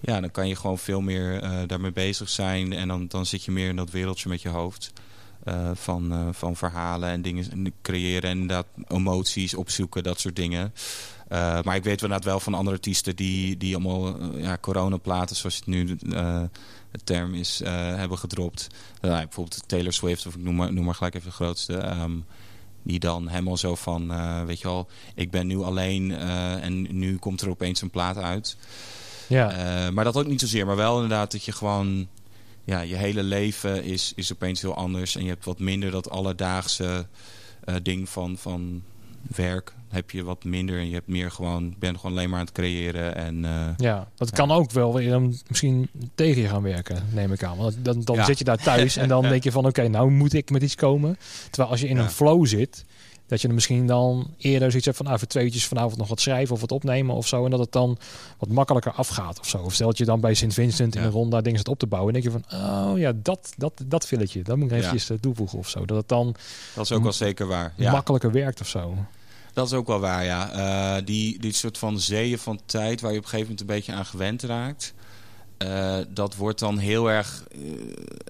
ja, 0.01 0.21
dan 0.21 0.31
kan 0.31 0.49
je 0.49 0.57
gewoon 0.57 0.79
veel 0.79 1.01
meer 1.01 1.43
uh, 1.43 1.61
daarmee 1.67 1.93
bezig 1.93 2.29
zijn. 2.29 2.73
En 2.73 2.89
dan, 2.89 3.09
dan 3.09 3.27
zit 3.27 3.45
je 3.45 3.51
meer 3.51 3.69
in 3.69 3.77
dat 3.77 3.91
wereldje 3.91 4.29
met 4.29 4.43
je 4.43 4.49
hoofd. 4.49 4.93
Uh, 5.45 5.71
van, 5.75 6.13
uh, 6.13 6.29
van 6.31 6.57
verhalen 6.57 7.09
en 7.09 7.23
dingen 7.23 7.75
creëren. 7.83 8.31
En 8.31 8.39
inderdaad 8.39 8.67
emoties 8.89 9.55
opzoeken, 9.55 10.03
dat 10.03 10.21
soort 10.21 10.37
dingen. 10.37 10.73
maar 11.29 11.77
ik 11.77 11.85
weet 11.85 12.03
inderdaad 12.03 12.25
wel 12.25 12.41
van 12.41 12.55
andere 12.55 12.77
artiesten 12.77 13.17
die, 13.17 13.57
die 13.57 13.75
allemaal 13.75 14.37
ja, 14.37 14.59
coronaplaten, 14.61 15.37
zoals 15.37 15.57
het 15.57 15.67
nu 15.67 15.97
de 16.91 16.99
term 17.05 17.35
is, 17.35 17.61
hebben 17.65 18.19
gedropt. 18.19 18.67
Nou, 19.01 19.23
bijvoorbeeld 19.23 19.69
Taylor 19.69 19.93
Swift, 19.93 20.27
of 20.27 20.35
ik 20.35 20.43
noem 20.43 20.55
maar, 20.55 20.73
noem 20.73 20.85
maar 20.85 20.95
gelijk 20.95 21.15
even 21.15 21.29
de 21.29 21.35
grootste. 21.35 22.01
Um, 22.01 22.25
die 22.83 22.99
dan 22.99 23.29
helemaal 23.29 23.57
zo 23.57 23.75
van, 23.75 24.13
weet 24.47 24.61
je 24.61 24.69
wel, 24.69 24.89
ik 25.15 25.31
ben 25.31 25.47
nu 25.47 25.59
alleen 25.59 26.13
en 26.13 26.99
nu 26.99 27.17
komt 27.17 27.41
er 27.41 27.49
opeens 27.49 27.83
een 27.83 27.91
plaat 27.91 28.17
uit. 28.17 28.57
Ja. 29.29 29.53
Uh, 29.87 29.91
maar 29.91 30.05
dat 30.05 30.17
ook 30.17 30.27
niet 30.27 30.41
zozeer. 30.41 30.67
Maar 30.67 30.77
wel 30.77 30.95
inderdaad 30.95 31.33
dat 31.33 31.45
je 31.45 31.53
gewoon... 31.53 32.09
Ja, 32.65 32.81
je 32.81 32.97
hele 32.97 33.23
leven 33.23 33.85
is, 33.85 34.13
is 34.17 34.33
opeens 34.33 34.63
heel 34.63 34.75
anders. 34.75 35.17
En 35.17 35.23
je 35.23 35.29
hebt 35.29 35.45
wat 35.45 35.59
minder 35.59 35.91
dat 35.91 36.11
alledaagse 36.11 37.07
uh, 37.65 37.75
ding 37.83 38.09
van, 38.09 38.37
van 38.39 38.83
werk. 39.37 39.75
Heb 39.89 40.11
je 40.11 40.25
wat 40.25 40.45
minder. 40.45 40.79
En 40.79 40.89
je 40.89 40.95
hebt 40.95 41.09
meer 41.09 41.31
gewoon... 41.31 41.75
Ben 41.79 41.97
gewoon 41.97 42.17
alleen 42.17 42.31
maar 42.31 42.39
aan 42.39 42.45
het 42.45 42.55
creëren. 42.55 43.15
En, 43.15 43.45
uh, 43.45 43.67
ja, 43.77 44.09
dat 44.15 44.29
ja. 44.29 44.37
kan 44.37 44.51
ook 44.51 44.71
wel 44.71 44.95
weer 44.95 45.21
misschien 45.49 45.89
tegen 46.15 46.43
je 46.43 46.49
gaan 46.49 46.63
werken, 46.63 47.03
neem 47.13 47.33
ik 47.33 47.43
aan. 47.43 47.57
Want 47.57 47.77
dan, 47.83 48.01
dan 48.01 48.17
ja. 48.17 48.25
zit 48.25 48.39
je 48.39 48.45
daar 48.45 48.63
thuis 48.63 48.97
en 48.97 49.09
dan 49.09 49.23
denk 49.33 49.45
je 49.45 49.53
van... 49.53 49.67
Oké, 49.67 49.81
okay, 49.81 49.91
nou 49.91 50.11
moet 50.11 50.33
ik 50.33 50.51
met 50.51 50.63
iets 50.63 50.75
komen. 50.75 51.19
Terwijl 51.51 51.71
als 51.71 51.81
je 51.81 51.89
in 51.89 51.97
een 51.97 52.11
flow 52.11 52.47
zit 52.47 52.85
dat 53.29 53.41
je 53.41 53.49
er 53.49 53.55
misschien 53.55 53.87
dan 53.87 54.35
eerder 54.39 54.69
zoiets 54.69 54.85
hebt 54.85 54.97
van... 54.97 55.07
Nou, 55.07 55.19
voor 55.19 55.29
twee 55.29 55.45
uurtjes 55.45 55.67
vanavond 55.67 55.97
nog 55.97 56.09
wat 56.09 56.21
schrijven 56.21 56.55
of 56.55 56.61
wat 56.61 56.73
opnemen 56.73 57.15
of 57.15 57.27
zo. 57.27 57.45
En 57.45 57.51
dat 57.51 57.61
het 57.61 57.73
dan 57.73 57.99
wat 58.39 58.49
makkelijker 58.49 58.93
afgaat 58.93 59.41
of 59.41 59.49
zo. 59.49 59.59
Of 59.59 59.75
stel 59.75 59.93
je 59.95 60.05
dan 60.05 60.21
bij 60.21 60.35
Sint 60.35 60.55
Vincent 60.55 60.95
in 60.95 61.01
ja. 61.01 61.07
een 61.07 61.13
ronde 61.13 61.43
dingen 61.43 61.59
zit 61.59 61.69
op 61.69 61.79
te 61.79 61.87
bouwen. 61.87 62.15
En 62.15 62.21
denk 62.21 62.35
je 62.35 62.41
van, 62.41 62.61
oh 62.61 62.99
ja, 62.99 63.13
dat, 63.23 63.53
dat, 63.57 63.73
dat 63.87 64.07
filletje. 64.07 64.43
Dat 64.43 64.57
moet 64.57 64.71
ik 64.71 64.77
eventjes 64.77 65.07
ja. 65.07 65.17
toevoegen 65.21 65.59
of 65.59 65.69
zo. 65.69 65.85
Dat 65.85 65.97
het 65.97 66.09
dan... 66.09 66.35
Dat 66.75 66.85
is 66.85 66.93
ook 66.93 67.03
wel 67.03 67.13
zeker 67.13 67.47
waar. 67.47 67.73
Ja. 67.77 67.93
Makkelijker 67.93 68.33
werkt 68.33 68.61
of 68.61 68.69
zo. 68.69 68.95
Dat 69.53 69.67
is 69.67 69.73
ook 69.73 69.87
wel 69.87 70.01
waar, 70.01 70.25
ja. 70.25 70.97
Uh, 70.97 71.05
die, 71.05 71.39
die 71.41 71.53
soort 71.53 71.79
van 71.79 72.01
zeeën 72.01 72.39
van 72.39 72.61
tijd 72.67 73.01
waar 73.01 73.13
je 73.13 73.19
op 73.19 73.25
een 73.25 73.31
gegeven 73.31 73.51
moment 73.51 73.61
een 73.61 73.77
beetje 73.77 73.93
aan 73.93 74.07
gewend 74.07 74.43
raakt... 74.43 74.95
Uh, 75.63 75.97
dat 76.09 76.37
wordt 76.37 76.59
dan 76.59 76.79
heel 76.79 77.11
erg 77.11 77.45
uh, 77.57 77.73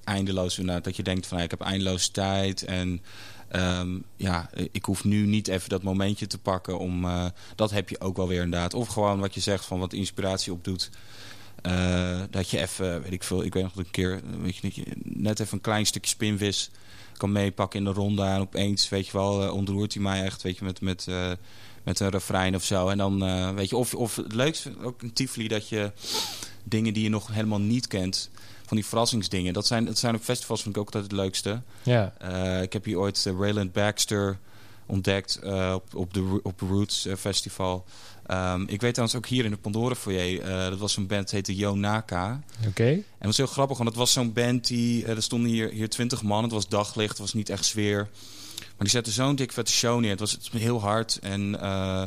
eindeloos 0.04 0.58
inderdaad. 0.58 0.84
Dat 0.84 0.96
je 0.96 1.02
denkt 1.02 1.26
van, 1.26 1.38
ik 1.38 1.50
heb 1.50 1.60
eindeloos 1.60 2.08
tijd 2.08 2.64
en... 2.64 3.02
Um, 3.52 4.04
ja, 4.16 4.50
ik 4.72 4.84
hoef 4.84 5.04
nu 5.04 5.26
niet 5.26 5.48
even 5.48 5.68
dat 5.68 5.82
momentje 5.82 6.26
te 6.26 6.38
pakken 6.38 6.78
om... 6.78 7.04
Uh, 7.04 7.24
dat 7.54 7.70
heb 7.70 7.88
je 7.88 8.00
ook 8.00 8.16
wel 8.16 8.28
weer 8.28 8.42
inderdaad. 8.42 8.74
Of 8.74 8.88
gewoon 8.88 9.20
wat 9.20 9.34
je 9.34 9.40
zegt 9.40 9.64
van 9.64 9.78
wat 9.78 9.92
inspiratie 9.92 10.52
opdoet. 10.52 10.90
Eh, 11.62 12.20
dat 12.30 12.50
je 12.50 12.58
even, 12.58 13.02
weet 13.02 13.12
ik 13.12 13.22
veel, 13.22 13.44
ik 13.44 13.54
weet 13.54 13.62
nog 13.62 13.76
een 13.76 13.90
keer, 13.90 14.20
weet 14.40 14.56
je, 14.56 14.84
net 15.02 15.40
even 15.40 15.54
een 15.54 15.60
klein 15.60 15.86
stukje 15.86 16.10
spinvis 16.10 16.70
kan 17.16 17.32
meepakken 17.32 17.78
in 17.78 17.84
de 17.84 17.92
ronde. 17.92 18.22
En 18.22 18.40
opeens, 18.40 18.88
weet 18.88 19.06
je 19.06 19.12
wel, 19.12 19.44
uh, 19.44 19.52
ontroert 19.52 19.94
hij 19.94 20.02
mij 20.02 20.24
echt, 20.24 20.42
weet 20.42 20.58
je, 20.58 20.64
met, 20.64 20.80
met, 20.80 21.06
uh, 21.08 21.32
met 21.82 22.00
een 22.00 22.08
refrein 22.08 22.54
of 22.54 22.64
zo. 22.64 22.88
En 22.88 22.98
dan, 22.98 23.24
uh, 23.24 23.50
weet 23.50 23.68
je, 23.68 23.76
of, 23.76 23.94
of 23.94 24.16
het 24.16 24.34
leukste, 24.34 24.72
ook 24.82 25.02
een 25.02 25.12
Tivoli, 25.12 25.48
dat 25.48 25.68
je 25.68 25.92
dingen 26.64 26.94
die 26.94 27.02
je 27.02 27.08
nog 27.08 27.28
helemaal 27.32 27.60
niet 27.60 27.86
kent, 27.86 28.30
van 28.68 28.76
die 28.76 28.86
verrassingsdingen. 28.86 29.52
Dat 29.52 29.66
zijn, 29.66 29.84
dat 29.84 29.98
zijn 29.98 30.14
op 30.14 30.22
festivals 30.22 30.62
vind 30.62 30.74
ik 30.74 30.80
ook 30.80 30.86
altijd 30.86 31.04
het 31.04 31.20
leukste. 31.20 31.62
Ja. 31.82 32.12
ik 32.62 32.72
heb 32.72 32.84
hier 32.84 32.98
ooit 32.98 33.32
Rayland 33.38 33.72
Baxter 33.72 34.38
ontdekt 34.86 35.40
op, 35.74 35.94
op 35.94 36.14
de 36.14 36.40
op 36.42 36.60
Roots 36.60 37.06
Festival. 37.18 37.84
Um, 38.30 38.68
ik 38.68 38.80
weet 38.80 38.94
trouwens 38.94 39.18
ook 39.18 39.26
hier 39.26 39.44
in 39.44 39.50
de 39.50 39.56
Pandora 39.56 39.94
foyer, 39.94 40.42
uh, 40.42 40.68
dat 40.68 40.78
was 40.78 40.92
zo'n 40.92 41.06
band, 41.06 41.30
heette 41.30 41.54
Yonaka. 41.54 42.42
Oké. 42.58 42.68
Okay. 42.68 42.92
En 42.92 43.26
was 43.26 43.36
heel 43.36 43.46
grappig, 43.46 43.76
want 43.76 43.88
het 43.88 43.98
was 43.98 44.12
zo'n 44.12 44.32
band 44.32 44.66
die, 44.66 45.02
uh, 45.02 45.08
er 45.08 45.22
stonden 45.22 45.50
hier, 45.50 45.70
hier 45.70 45.88
twintig 45.88 46.22
man, 46.22 46.42
het 46.42 46.52
was 46.52 46.68
daglicht, 46.68 47.10
het 47.10 47.18
was 47.18 47.32
niet 47.32 47.48
echt 47.48 47.64
sfeer. 47.64 48.08
Maar 48.58 48.86
die 48.86 48.88
zetten 48.88 49.12
zo'n 49.12 49.36
dik 49.36 49.52
vette 49.52 49.72
show 49.72 50.00
neer. 50.00 50.10
Het 50.10 50.20
was, 50.20 50.32
het 50.32 50.48
was 50.52 50.60
heel 50.60 50.80
hard 50.80 51.18
en... 51.22 51.54
Uh, 51.54 52.02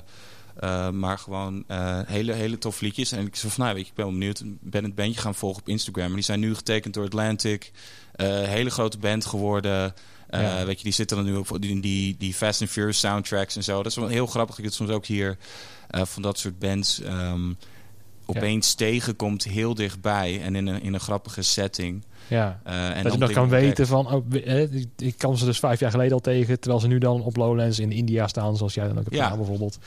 uh, 0.64 0.90
maar 0.90 1.18
gewoon 1.20 1.64
uh, 1.68 2.00
hele, 2.06 2.34
hele 2.34 2.58
tof 2.58 2.82
liedjes. 2.82 3.12
En 3.12 3.26
ik 3.26 3.36
zei 3.36 3.52
van, 3.52 3.64
nou, 3.64 3.76
weet 3.76 3.84
je, 3.84 3.90
ik 3.90 3.96
ben 3.96 4.06
wel 4.06 4.14
benieuwd. 4.14 4.40
Ik 4.40 4.72
ben 4.72 4.84
het 4.84 4.96
bandje 4.96 5.22
gaan 5.22 5.36
volgen 5.36 5.62
op 5.62 5.70
Instagram. 5.70 6.06
En 6.06 6.14
die 6.14 6.24
zijn 6.24 6.40
nu 6.40 6.56
getekend 6.56 6.94
door 6.94 7.06
Atlantic. 7.06 7.72
Uh, 8.16 8.28
hele 8.28 8.70
grote 8.70 8.98
band 8.98 9.26
geworden. 9.26 9.94
Ja. 10.30 10.66
Weet 10.66 10.78
je, 10.78 10.84
die 10.84 10.94
zitten 10.94 11.18
dan 11.18 11.26
nu 11.26 11.36
op 11.36 11.58
die, 11.60 11.80
die, 11.80 12.16
die 12.18 12.34
Fast 12.34 12.62
and 12.62 12.70
Furious 12.70 13.00
soundtracks 13.00 13.56
en 13.56 13.64
zo. 13.64 13.78
Dat 13.78 13.92
is 13.92 13.96
wel 13.98 14.08
heel 14.08 14.28
grappig. 14.28 14.58
Ik 14.58 14.64
het 14.64 14.74
soms 14.74 14.90
ook 14.90 15.06
hier 15.06 15.38
van 15.90 16.22
dat 16.22 16.40
soort 16.40 16.60
bands 16.60 17.02
um, 17.04 17.58
opeens 18.26 18.70
ja. 18.70 18.76
tegenkomt 18.76 19.44
heel 19.44 19.76
dichtbij. 19.76 20.42
En 20.42 20.56
in 20.56 20.68
een, 20.68 20.82
in 20.82 20.94
een 20.94 21.00
grappige 21.00 21.42
setting. 21.42 22.04
Ja, 22.28 22.62
uh, 22.68 22.98
en 22.98 23.04
dat 23.04 23.14
je 23.14 23.20
nog 23.20 23.32
kan 23.32 23.50
weten 23.50 23.88
van, 23.88 24.12
oh, 24.14 24.26
ik 24.98 25.18
kan 25.18 25.38
ze 25.38 25.46
dus 25.46 25.60
vijf 25.60 25.80
jaar 25.80 25.92
geleden 25.92 26.14
al 26.14 26.20
tegen, 26.20 26.60
terwijl 26.60 26.82
ze 26.82 26.88
nu 26.88 26.98
dan 26.98 27.22
op 27.22 27.36
Lowlands 27.36 27.80
in 27.80 27.92
India 27.92 28.28
staan, 28.28 28.58
zoals 28.58 28.74
jij 28.74 28.88
dan 28.88 28.98
ook 28.98 29.04
hebt 29.04 29.16
ja. 29.16 29.24
gedaan 29.24 29.38
bijvoorbeeld. 29.38 29.78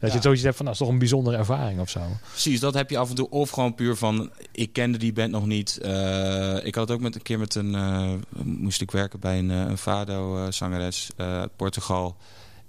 Dat 0.00 0.10
ja. 0.10 0.16
je 0.16 0.22
zoiets 0.22 0.42
hebt 0.42 0.56
van, 0.56 0.64
nou, 0.64 0.64
dat 0.64 0.72
is 0.72 0.78
toch 0.78 0.88
een 0.88 0.98
bijzondere 0.98 1.36
ervaring 1.36 1.80
of 1.80 1.90
zo. 1.90 2.00
Precies, 2.30 2.60
dat 2.60 2.74
heb 2.74 2.90
je 2.90 2.98
af 2.98 3.08
en 3.08 3.14
toe. 3.14 3.30
Of 3.30 3.50
gewoon 3.50 3.74
puur 3.74 3.96
van, 3.96 4.30
ik 4.52 4.72
kende 4.72 4.98
die 4.98 5.12
band 5.12 5.30
nog 5.30 5.46
niet. 5.46 5.78
Uh, 5.82 6.64
ik 6.64 6.74
had 6.74 6.90
ook 6.90 7.00
met 7.00 7.14
een 7.14 7.22
keer 7.22 7.38
met 7.38 7.54
een, 7.54 7.74
uh, 7.74 8.12
moest 8.42 8.80
ik 8.80 8.90
werken 8.90 9.20
bij 9.20 9.38
een, 9.38 9.48
een 9.48 9.78
Fado-zangeres 9.78 11.10
uit 11.16 11.56
Portugal. 11.56 12.16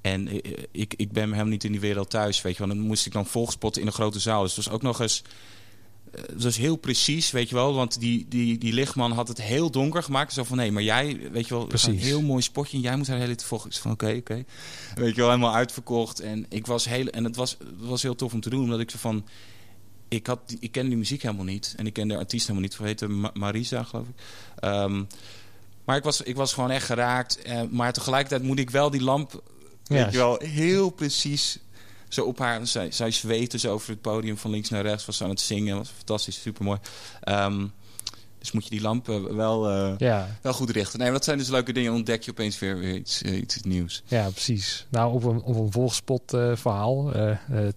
En 0.04 0.30
ik, 0.72 0.94
ik 0.98 1.12
ben 1.12 1.24
helemaal 1.24 1.46
niet 1.46 1.64
in 1.64 1.72
die 1.72 1.82
wereld 1.82 2.10
thuis, 2.10 2.42
weet 2.42 2.58
je 2.58 2.66
wel. 2.66 2.76
Dan 2.76 2.86
moest 2.86 3.06
ik 3.06 3.12
dan 3.12 3.26
volgspotten 3.26 3.82
in 3.82 3.88
een 3.88 3.94
grote 3.94 4.20
zaal. 4.20 4.42
Dus 4.42 4.56
het 4.56 4.66
was 4.66 4.74
ook 4.74 4.82
nog 4.82 5.00
eens 5.00 5.24
dat 6.14 6.44
is 6.44 6.58
heel 6.58 6.76
precies, 6.76 7.32
weet 7.32 7.50
je 7.50 7.56
wel. 7.56 7.74
Want 7.74 8.00
die, 8.00 8.26
die, 8.30 8.58
die 8.58 8.74
lichtman 8.74 9.12
had 9.12 9.28
het 9.28 9.42
heel 9.42 9.72
donker 9.72 10.04
gemaakt. 10.04 10.34
Zo 10.34 10.44
van, 10.44 10.58
nee, 10.58 10.72
maar 10.72 10.84
jij, 10.84 11.30
weet 11.32 11.48
je 11.48 11.54
wel, 11.54 11.68
een 11.72 11.98
heel 11.98 12.22
mooi 12.22 12.42
spotje. 12.42 12.78
En 12.78 12.84
jij 12.84 12.96
moet 12.96 13.08
haar 13.08 13.18
hele 13.18 13.36
te 13.36 13.46
volgen. 13.46 13.70
Ik 13.70 13.76
van, 13.76 13.92
oké, 13.92 14.06
okay, 14.06 14.18
oké. 14.18 14.32
Okay. 14.32 14.46
Weet 15.06 15.16
je 15.16 15.22
wel, 15.22 15.30
helemaal 15.30 15.54
uitverkocht. 15.54 16.20
En, 16.20 16.46
ik 16.50 16.68
was 16.68 16.86
heel, 16.86 17.08
en 17.08 17.24
het, 17.24 17.36
was, 17.36 17.58
het 17.60 17.88
was 17.88 18.02
heel 18.02 18.16
tof 18.16 18.34
om 18.34 18.42
te 18.42 18.50
doen. 18.50 18.64
Omdat 18.64 18.80
ik 18.80 18.92
zo 18.92 18.98
van, 18.98 19.26
ik, 20.08 20.28
had, 20.28 20.40
ik 20.60 20.72
kende 20.72 20.90
die 20.90 20.98
muziek 20.98 21.22
helemaal 21.22 21.46
niet. 21.46 21.74
En 21.78 21.86
ik 21.86 21.94
kende 21.94 22.14
de 22.14 22.20
artiest 22.20 22.48
helemaal 22.48 22.68
niet. 22.68 22.78
Ze 22.78 22.84
heette 22.84 23.30
Marisa, 23.34 23.84
geloof 23.84 24.08
ik. 24.08 24.24
Um, 24.64 25.08
maar 25.86 25.98
ik 25.98 26.04
was, 26.04 26.22
ik 26.22 26.36
was 26.36 26.54
gewoon 26.54 26.72
echt 26.72 26.86
geraakt. 26.86 27.40
Uh, 27.48 27.62
maar 27.70 27.94
tegelijkertijd 27.94 28.44
moet 28.44 28.60
ik 28.60 28.70
wel 28.70 28.90
die 28.90 29.04
lamp, 29.04 29.44
weet 29.84 30.12
je 30.12 30.18
wel, 30.18 30.40
heel 30.40 30.90
precies 30.90 31.60
zo 32.14 32.26
op 32.26 32.40
haar. 32.40 32.68
Zij, 32.68 32.92
zij 32.92 33.12
zweette 33.12 33.60
zo 33.60 33.74
over 33.74 33.90
het 33.90 34.02
podium 34.02 34.38
van 34.38 34.52
links 34.52 34.70
naar 34.70 34.82
rechts. 34.82 35.06
Was 35.06 35.24
aan 35.24 35.30
het 35.30 35.40
zingen. 35.40 35.78
Was 35.78 35.90
fantastisch, 35.90 36.42
supermooi. 36.42 36.80
Um, 37.30 37.72
dus 38.40 38.52
moet 38.52 38.64
je 38.64 38.70
die 38.70 38.82
lampen 38.82 39.36
wel, 39.36 39.72
uh, 39.72 39.94
ja. 39.98 40.38
wel 40.42 40.54
goed 40.54 40.70
richten. 40.70 40.98
Nee, 40.98 41.08
maar 41.08 41.18
dat 41.18 41.26
zijn 41.26 41.38
dus 41.38 41.48
leuke 41.50 41.74
dingen. 41.74 41.94
Ontdek 41.94 42.24
je 42.24 42.32
opeens 42.32 42.60
weer, 42.60 42.78
weer 42.78 42.96
iets, 42.96 43.22
uh, 43.22 43.38
iets 43.38 43.62
nieuws. 43.62 44.04
Ja, 44.08 44.30
precies. 44.30 44.86
Nou, 44.90 45.14
op 45.14 45.24
een, 45.24 45.42
op 45.42 45.56
een 45.56 45.72
volgspot 45.72 46.34
uh, 46.34 46.56
verhaal. 46.56 47.12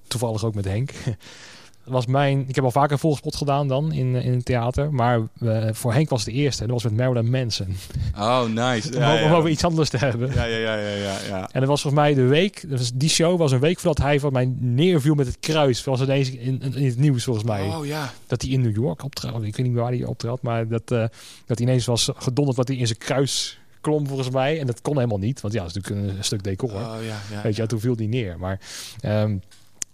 toevallig 0.06 0.44
ook 0.44 0.54
met 0.54 0.64
Henk. 0.64 0.90
was 1.86 2.06
mijn. 2.06 2.44
Ik 2.48 2.54
heb 2.54 2.64
al 2.64 2.70
vaker 2.70 2.98
volgspot 2.98 3.36
gedaan 3.36 3.68
dan 3.68 3.92
in, 3.92 4.14
in 4.14 4.32
het 4.32 4.44
theater. 4.44 4.92
Maar 4.92 5.20
uh, 5.40 5.68
voor 5.72 5.92
Henk 5.92 6.08
was 6.08 6.24
het 6.24 6.34
de 6.34 6.40
eerste. 6.40 6.62
En 6.62 6.68
dat 6.68 6.82
was 6.82 6.92
met 6.92 7.00
Marilyn 7.00 7.30
Manson. 7.30 7.76
Oh, 8.16 8.44
nice. 8.44 8.88
Om, 8.96 9.00
ja. 9.00 9.24
om 9.24 9.32
over 9.32 9.50
iets 9.50 9.64
anders 9.64 9.88
te 9.88 9.96
hebben. 9.96 10.32
Ja, 10.34 10.44
ja, 10.44 10.56
ja, 10.56 10.76
ja, 10.76 10.94
ja, 10.96 11.16
ja. 11.28 11.48
En 11.52 11.60
dat 11.60 11.68
was 11.68 11.80
volgens 11.82 12.02
mij 12.02 12.14
de 12.14 12.22
week. 12.22 12.64
Dus 12.68 12.92
die 12.94 13.08
show 13.08 13.38
was 13.38 13.52
een 13.52 13.60
week 13.60 13.78
voordat 13.78 14.04
hij 14.04 14.20
van 14.20 14.32
mij 14.32 14.52
neerviel 14.58 15.14
met 15.14 15.26
het 15.26 15.38
kruis. 15.40 15.84
Was 15.84 16.00
ineens 16.00 16.30
in, 16.30 16.62
in, 16.62 16.74
in 16.74 16.86
het 16.86 16.98
nieuws 16.98 17.24
volgens 17.24 17.46
mij. 17.46 17.66
Oh 17.66 17.86
ja. 17.86 18.12
Dat 18.26 18.42
hij 18.42 18.50
in 18.50 18.60
New 18.60 18.74
York 18.74 19.04
optrad. 19.04 19.42
Ik 19.42 19.56
weet 19.56 19.66
niet 19.66 19.76
waar 19.76 19.92
hij 19.92 20.04
optrad. 20.04 20.42
Maar 20.42 20.68
dat, 20.68 20.90
uh, 20.90 20.98
dat 21.46 21.58
hij 21.58 21.66
ineens 21.66 21.86
was 21.86 22.10
gedonderd 22.16 22.56
wat 22.56 22.68
hij 22.68 22.76
in 22.76 22.86
zijn 22.86 22.98
kruis 22.98 23.58
klom 23.80 24.06
volgens 24.06 24.30
mij. 24.30 24.60
En 24.60 24.66
dat 24.66 24.80
kon 24.80 24.94
helemaal 24.94 25.18
niet. 25.18 25.40
Want 25.40 25.54
ja, 25.54 25.60
dat 25.60 25.68
is 25.68 25.74
natuurlijk 25.74 26.16
een, 26.16 26.24
stuk 26.24 26.44
decor. 26.44 26.70
Oh, 26.70 26.96
ja, 27.06 27.20
ja, 27.30 27.42
Weet 27.42 27.56
je, 27.56 27.62
ja. 27.62 27.68
toen 27.68 27.80
viel 27.80 27.96
die 27.96 28.08
neer. 28.08 28.38
Maar. 28.38 28.60
Um, 29.02 29.32
uh, 29.32 29.38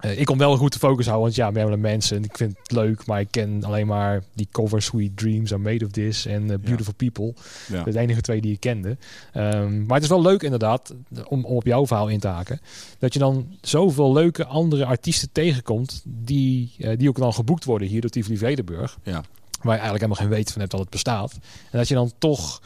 ik 0.03 0.25
kon 0.25 0.39
wel 0.39 0.57
goed 0.57 0.73
de 0.73 0.79
focus 0.79 1.07
houden, 1.07 1.25
want 1.25 1.35
ja, 1.35 1.51
Marilyn 1.51 1.81
Manson, 1.81 2.25
ik 2.25 2.37
vind 2.37 2.57
het 2.63 2.73
leuk, 2.73 3.07
maar 3.07 3.21
ik 3.21 3.31
ken 3.31 3.65
alleen 3.65 3.87
maar 3.87 4.23
die 4.35 4.49
cover 4.53 4.83
Sweet 4.83 5.17
Dreams 5.17 5.53
Are 5.53 5.63
Made 5.63 5.85
of 5.85 5.91
This 5.91 6.27
en 6.27 6.43
uh, 6.43 6.49
Beautiful 6.49 6.95
ja. 6.97 7.11
People. 7.11 7.35
Ja. 7.69 7.83
De 7.83 7.99
enige 7.99 8.21
twee 8.21 8.41
die 8.41 8.53
ik 8.53 8.61
kende. 8.61 8.97
Um, 9.35 9.87
maar 9.87 9.95
het 9.95 10.03
is 10.03 10.09
wel 10.09 10.23
leuk 10.23 10.43
inderdaad, 10.43 10.95
om, 11.29 11.45
om 11.45 11.57
op 11.57 11.67
jouw 11.67 11.87
verhaal 11.87 12.09
in 12.09 12.21
te 12.21 12.29
haken, 12.29 12.61
dat 12.99 13.13
je 13.13 13.19
dan 13.19 13.57
zoveel 13.61 14.13
leuke 14.13 14.47
andere 14.47 14.85
artiesten 14.85 15.29
tegenkomt 15.33 16.03
die, 16.05 16.75
uh, 16.79 16.91
die 16.97 17.09
ook 17.09 17.19
dan 17.19 17.35
geboekt 17.35 17.65
worden 17.65 17.89
hier 17.89 18.01
door 18.01 18.11
Tivoli 18.11 18.39
Vredenburg. 18.39 18.99
Ja. 19.03 19.13
Waar 19.13 19.75
je 19.75 19.81
eigenlijk 19.81 20.03
helemaal 20.03 20.25
geen 20.25 20.37
weten 20.37 20.53
van 20.53 20.61
hebt 20.61 20.73
dat 20.73 20.81
het 20.81 20.91
bestaat. 20.91 21.33
En 21.71 21.79
dat 21.79 21.89
je 21.89 21.95
dan 21.95 22.13
toch, 22.19 22.63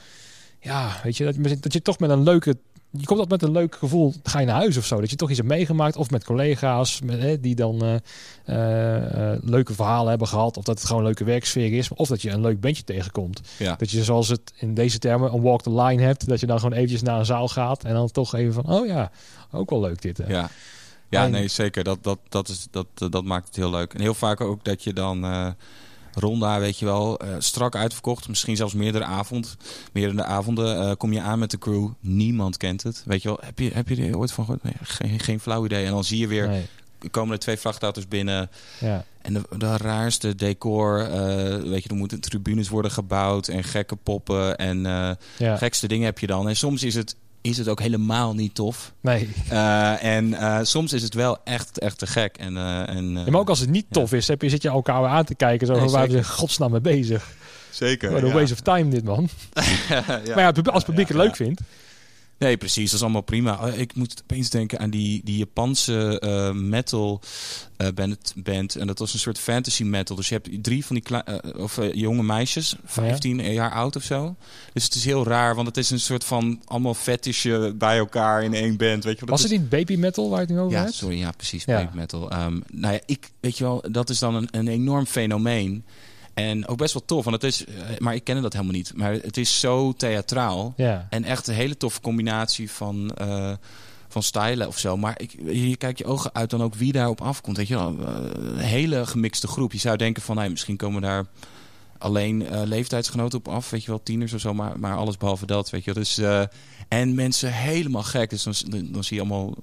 ja, 0.60 1.00
weet 1.02 1.16
je, 1.16 1.24
dat, 1.24 1.62
dat 1.62 1.72
je 1.72 1.82
toch 1.82 1.98
met 1.98 2.10
een 2.10 2.22
leuke 2.22 2.56
je 2.90 3.04
komt 3.04 3.18
dat 3.18 3.28
met 3.28 3.42
een 3.42 3.50
leuk 3.50 3.74
gevoel, 3.74 4.14
ga 4.22 4.40
je 4.40 4.46
naar 4.46 4.56
huis 4.56 4.76
of 4.76 4.84
zo. 4.84 5.00
Dat 5.00 5.10
je 5.10 5.16
toch 5.16 5.28
iets 5.28 5.38
hebt 5.38 5.50
meegemaakt. 5.50 5.96
Of 5.96 6.10
met 6.10 6.24
collega's 6.24 7.00
met, 7.00 7.20
hè, 7.20 7.40
die 7.40 7.54
dan 7.54 7.84
uh, 7.84 7.94
uh, 8.46 9.38
leuke 9.42 9.74
verhalen 9.74 10.08
hebben 10.08 10.28
gehad. 10.28 10.56
Of 10.56 10.64
dat 10.64 10.78
het 10.78 10.86
gewoon 10.86 11.00
een 11.00 11.06
leuke 11.06 11.24
werksfeer 11.24 11.72
is. 11.72 11.88
Of 11.88 12.08
dat 12.08 12.22
je 12.22 12.30
een 12.30 12.40
leuk 12.40 12.60
bandje 12.60 12.84
tegenkomt. 12.84 13.40
Ja. 13.58 13.74
Dat 13.76 13.90
je 13.90 14.04
zoals 14.04 14.28
het 14.28 14.52
in 14.56 14.74
deze 14.74 14.98
termen 14.98 15.32
een 15.32 15.42
walk 15.42 15.62
the 15.62 15.74
line 15.74 16.02
hebt. 16.02 16.28
Dat 16.28 16.40
je 16.40 16.46
dan 16.46 16.58
gewoon 16.58 16.74
eventjes 16.74 17.02
naar 17.02 17.18
een 17.18 17.26
zaal 17.26 17.48
gaat. 17.48 17.84
En 17.84 17.94
dan 17.94 18.10
toch 18.10 18.34
even 18.34 18.52
van, 18.52 18.72
oh 18.72 18.86
ja, 18.86 19.10
ook 19.52 19.70
wel 19.70 19.80
leuk 19.80 20.02
dit. 20.02 20.18
Hè. 20.18 20.26
Ja, 20.26 20.50
ja 21.08 21.24
en, 21.24 21.30
nee 21.30 21.48
zeker. 21.48 21.84
Dat, 21.84 21.98
dat, 22.02 22.18
dat, 22.28 22.48
is, 22.48 22.66
dat, 22.70 22.86
dat 22.94 23.24
maakt 23.24 23.46
het 23.46 23.56
heel 23.56 23.70
leuk. 23.70 23.94
En 23.94 24.00
heel 24.00 24.14
vaak 24.14 24.40
ook 24.40 24.64
dat 24.64 24.84
je 24.84 24.92
dan... 24.92 25.24
Uh, 25.24 25.48
Ronda, 26.18 26.58
weet 26.60 26.78
je 26.78 26.84
wel, 26.84 27.24
uh, 27.24 27.34
strak 27.38 27.76
uitverkocht. 27.76 28.28
Misschien 28.28 28.56
zelfs 28.56 28.74
meerdere 28.74 29.04
avond, 29.04 29.56
meerdere 29.92 30.24
avonden 30.24 30.82
uh, 30.82 30.92
kom 30.98 31.12
je 31.12 31.20
aan 31.20 31.38
met 31.38 31.50
de 31.50 31.58
crew. 31.58 31.88
Niemand 32.00 32.56
kent 32.56 32.82
het. 32.82 33.02
Weet 33.06 33.22
je 33.22 33.28
wel, 33.28 33.38
heb 33.40 33.58
je, 33.58 33.70
heb 33.74 33.88
je 33.88 34.06
er 34.06 34.18
ooit 34.18 34.32
van 34.32 34.44
gehoord? 34.44 34.62
Nee, 34.62 34.74
geen, 34.82 35.20
geen 35.20 35.40
flauw 35.40 35.64
idee. 35.64 35.84
En 35.84 35.90
dan 35.90 36.04
zie 36.04 36.18
je 36.18 36.26
weer, 36.26 36.48
nee. 36.48 36.66
komen 37.10 37.32
er 37.32 37.38
twee 37.38 37.56
vrachtauto's 37.56 38.08
binnen. 38.08 38.50
Ja. 38.80 39.04
En 39.22 39.32
de, 39.32 39.42
de 39.58 39.76
raarste 39.76 40.34
decor, 40.34 41.00
uh, 41.00 41.08
weet 41.70 41.82
je, 41.82 41.88
er 41.88 41.94
moeten 41.94 42.20
tribunes 42.20 42.68
worden 42.68 42.90
gebouwd 42.90 43.48
en 43.48 43.64
gekke 43.64 43.96
poppen 43.96 44.56
en 44.56 44.78
ja. 45.38 45.56
gekste 45.56 45.88
dingen 45.88 46.04
heb 46.04 46.18
je 46.18 46.26
dan. 46.26 46.48
En 46.48 46.56
soms 46.56 46.82
is 46.82 46.94
het 46.94 47.16
is 47.48 47.58
het 47.58 47.68
ook 47.68 47.80
helemaal 47.80 48.34
niet 48.34 48.54
tof. 48.54 48.92
Nee. 49.00 49.28
Uh, 49.52 50.04
en 50.04 50.28
uh, 50.28 50.58
soms 50.62 50.92
is 50.92 51.02
het 51.02 51.14
wel 51.14 51.38
echt, 51.44 51.78
echt 51.78 51.98
te 51.98 52.06
gek. 52.06 52.36
En, 52.36 52.54
uh, 52.54 52.88
en, 52.88 53.10
ja, 53.10 53.30
maar 53.30 53.40
ook 53.40 53.48
als 53.48 53.60
het 53.60 53.70
niet 53.70 53.86
tof 53.90 54.12
is, 54.12 54.28
heb 54.28 54.42
je, 54.42 54.48
zit 54.48 54.62
je 54.62 54.68
elkaar 54.68 55.06
aan 55.06 55.24
te 55.24 55.34
kijken. 55.34 55.66
Zo, 55.66 55.74
nee, 55.74 55.88
waar 55.88 56.08
we 56.08 56.24
godsnaam 56.24 56.70
mee 56.70 56.80
bezig. 56.80 57.34
Zeker. 57.70 58.10
What 58.10 58.22
a 58.24 58.32
waste 58.32 58.52
of 58.52 58.60
time 58.60 58.88
dit, 58.88 59.04
man. 59.04 59.28
ja. 59.88 60.04
Maar 60.08 60.38
ja, 60.38 60.52
als 60.54 60.74
het 60.74 60.84
publiek 60.84 61.08
het 61.08 61.16
leuk 61.16 61.36
vindt. 61.36 61.60
Nee, 62.38 62.56
precies. 62.56 62.84
Dat 62.84 62.94
is 62.94 63.02
allemaal 63.02 63.20
prima. 63.20 63.66
Ik 63.66 63.94
moet 63.94 64.20
opeens 64.22 64.50
denken 64.50 64.78
aan 64.78 64.90
die, 64.90 65.20
die 65.24 65.36
Japanse 65.36 66.22
uh, 66.24 66.60
metal 66.62 67.20
uh, 67.78 67.88
band, 67.94 68.32
band. 68.36 68.76
En 68.76 68.86
dat 68.86 68.98
was 68.98 69.12
een 69.12 69.18
soort 69.18 69.38
fantasy 69.38 69.84
metal. 69.84 70.16
Dus 70.16 70.28
je 70.28 70.34
hebt 70.34 70.62
drie 70.64 70.86
van 70.86 70.96
die 70.96 71.04
uh, 71.12 71.34
of, 71.56 71.78
jonge 71.92 72.22
meisjes, 72.22 72.76
15 72.84 73.38
ja. 73.38 73.50
jaar 73.50 73.72
oud 73.72 73.96
of 73.96 74.02
zo. 74.02 74.36
Dus 74.72 74.84
het 74.84 74.94
is 74.94 75.04
heel 75.04 75.24
raar, 75.24 75.54
want 75.54 75.66
het 75.66 75.76
is 75.76 75.90
een 75.90 76.00
soort 76.00 76.24
van 76.24 76.62
allemaal 76.64 76.94
fetische 76.94 77.74
bij 77.78 77.98
elkaar 77.98 78.42
in 78.42 78.54
één 78.54 78.76
band. 78.76 79.04
Weet 79.04 79.14
je 79.14 79.20
wat 79.20 79.28
was 79.28 79.42
het 79.42 79.50
niet 79.50 79.68
baby 79.68 79.96
metal 79.96 80.30
waar 80.30 80.40
het 80.40 80.48
nu 80.48 80.58
over 80.58 80.76
ja, 80.76 80.82
hebt? 80.82 80.94
Sorry, 80.94 81.18
ja, 81.18 81.30
precies. 81.30 81.64
Ja. 81.64 81.84
Baby 81.84 81.96
metal. 81.96 82.32
Um, 82.32 82.62
nou 82.72 82.94
ja, 82.94 83.00
ik, 83.06 83.30
weet 83.40 83.58
je 83.58 83.64
wel, 83.64 83.84
dat 83.90 84.10
is 84.10 84.18
dan 84.18 84.34
een, 84.34 84.48
een 84.50 84.68
enorm 84.68 85.06
fenomeen. 85.06 85.84
En 86.36 86.66
ook 86.66 86.78
best 86.78 86.92
wel 86.92 87.04
tof, 87.04 87.24
want 87.24 87.42
het 87.42 87.52
is, 87.52 87.64
maar 87.98 88.14
ik 88.14 88.24
ken 88.24 88.42
dat 88.42 88.52
helemaal 88.52 88.74
niet. 88.74 88.92
Maar 88.96 89.12
het 89.12 89.36
is 89.36 89.60
zo 89.60 89.92
theatraal. 89.92 90.74
Ja. 90.76 91.06
En 91.10 91.24
echt 91.24 91.46
een 91.46 91.54
hele 91.54 91.76
toffe 91.76 92.00
combinatie 92.00 92.70
van, 92.70 93.16
uh, 93.20 93.52
van 94.08 94.22
stijlen 94.22 94.66
of 94.66 94.78
zo. 94.78 94.96
Maar 94.96 95.20
ik, 95.20 95.36
je 95.44 95.76
kijkt 95.76 95.98
je 95.98 96.04
ogen 96.04 96.34
uit 96.34 96.50
dan 96.50 96.62
ook 96.62 96.74
wie 96.74 96.92
daarop 96.92 97.20
afkomt. 97.20 97.56
Weet 97.56 97.68
je 97.68 97.74
wel, 97.74 97.96
een 97.98 98.58
hele 98.58 99.06
gemixte 99.06 99.46
groep. 99.46 99.72
Je 99.72 99.78
zou 99.78 99.96
denken 99.96 100.22
van, 100.22 100.38
hey, 100.38 100.48
misschien 100.48 100.76
komen 100.76 101.02
daar 101.02 101.26
alleen 101.98 102.42
uh, 102.42 102.62
leeftijdsgenoten 102.64 103.38
op 103.38 103.48
af. 103.48 103.70
Weet 103.70 103.84
je 103.84 103.90
wel, 103.90 104.02
tieners 104.02 104.32
of 104.32 104.40
zo. 104.40 104.54
Maar, 104.54 104.78
maar 104.78 104.96
alles 104.96 105.16
behalve 105.16 105.46
dat, 105.46 105.70
weet 105.70 105.84
je 105.84 105.92
wel. 105.92 106.02
Dus, 106.02 106.18
uh, 106.18 106.42
en 106.88 107.14
mensen 107.14 107.52
helemaal 107.52 108.02
gek. 108.02 108.30
Dus 108.30 108.42
dan, 108.42 108.54
dan 108.92 109.04
zie 109.04 109.16
je 109.16 109.22
allemaal 109.22 109.54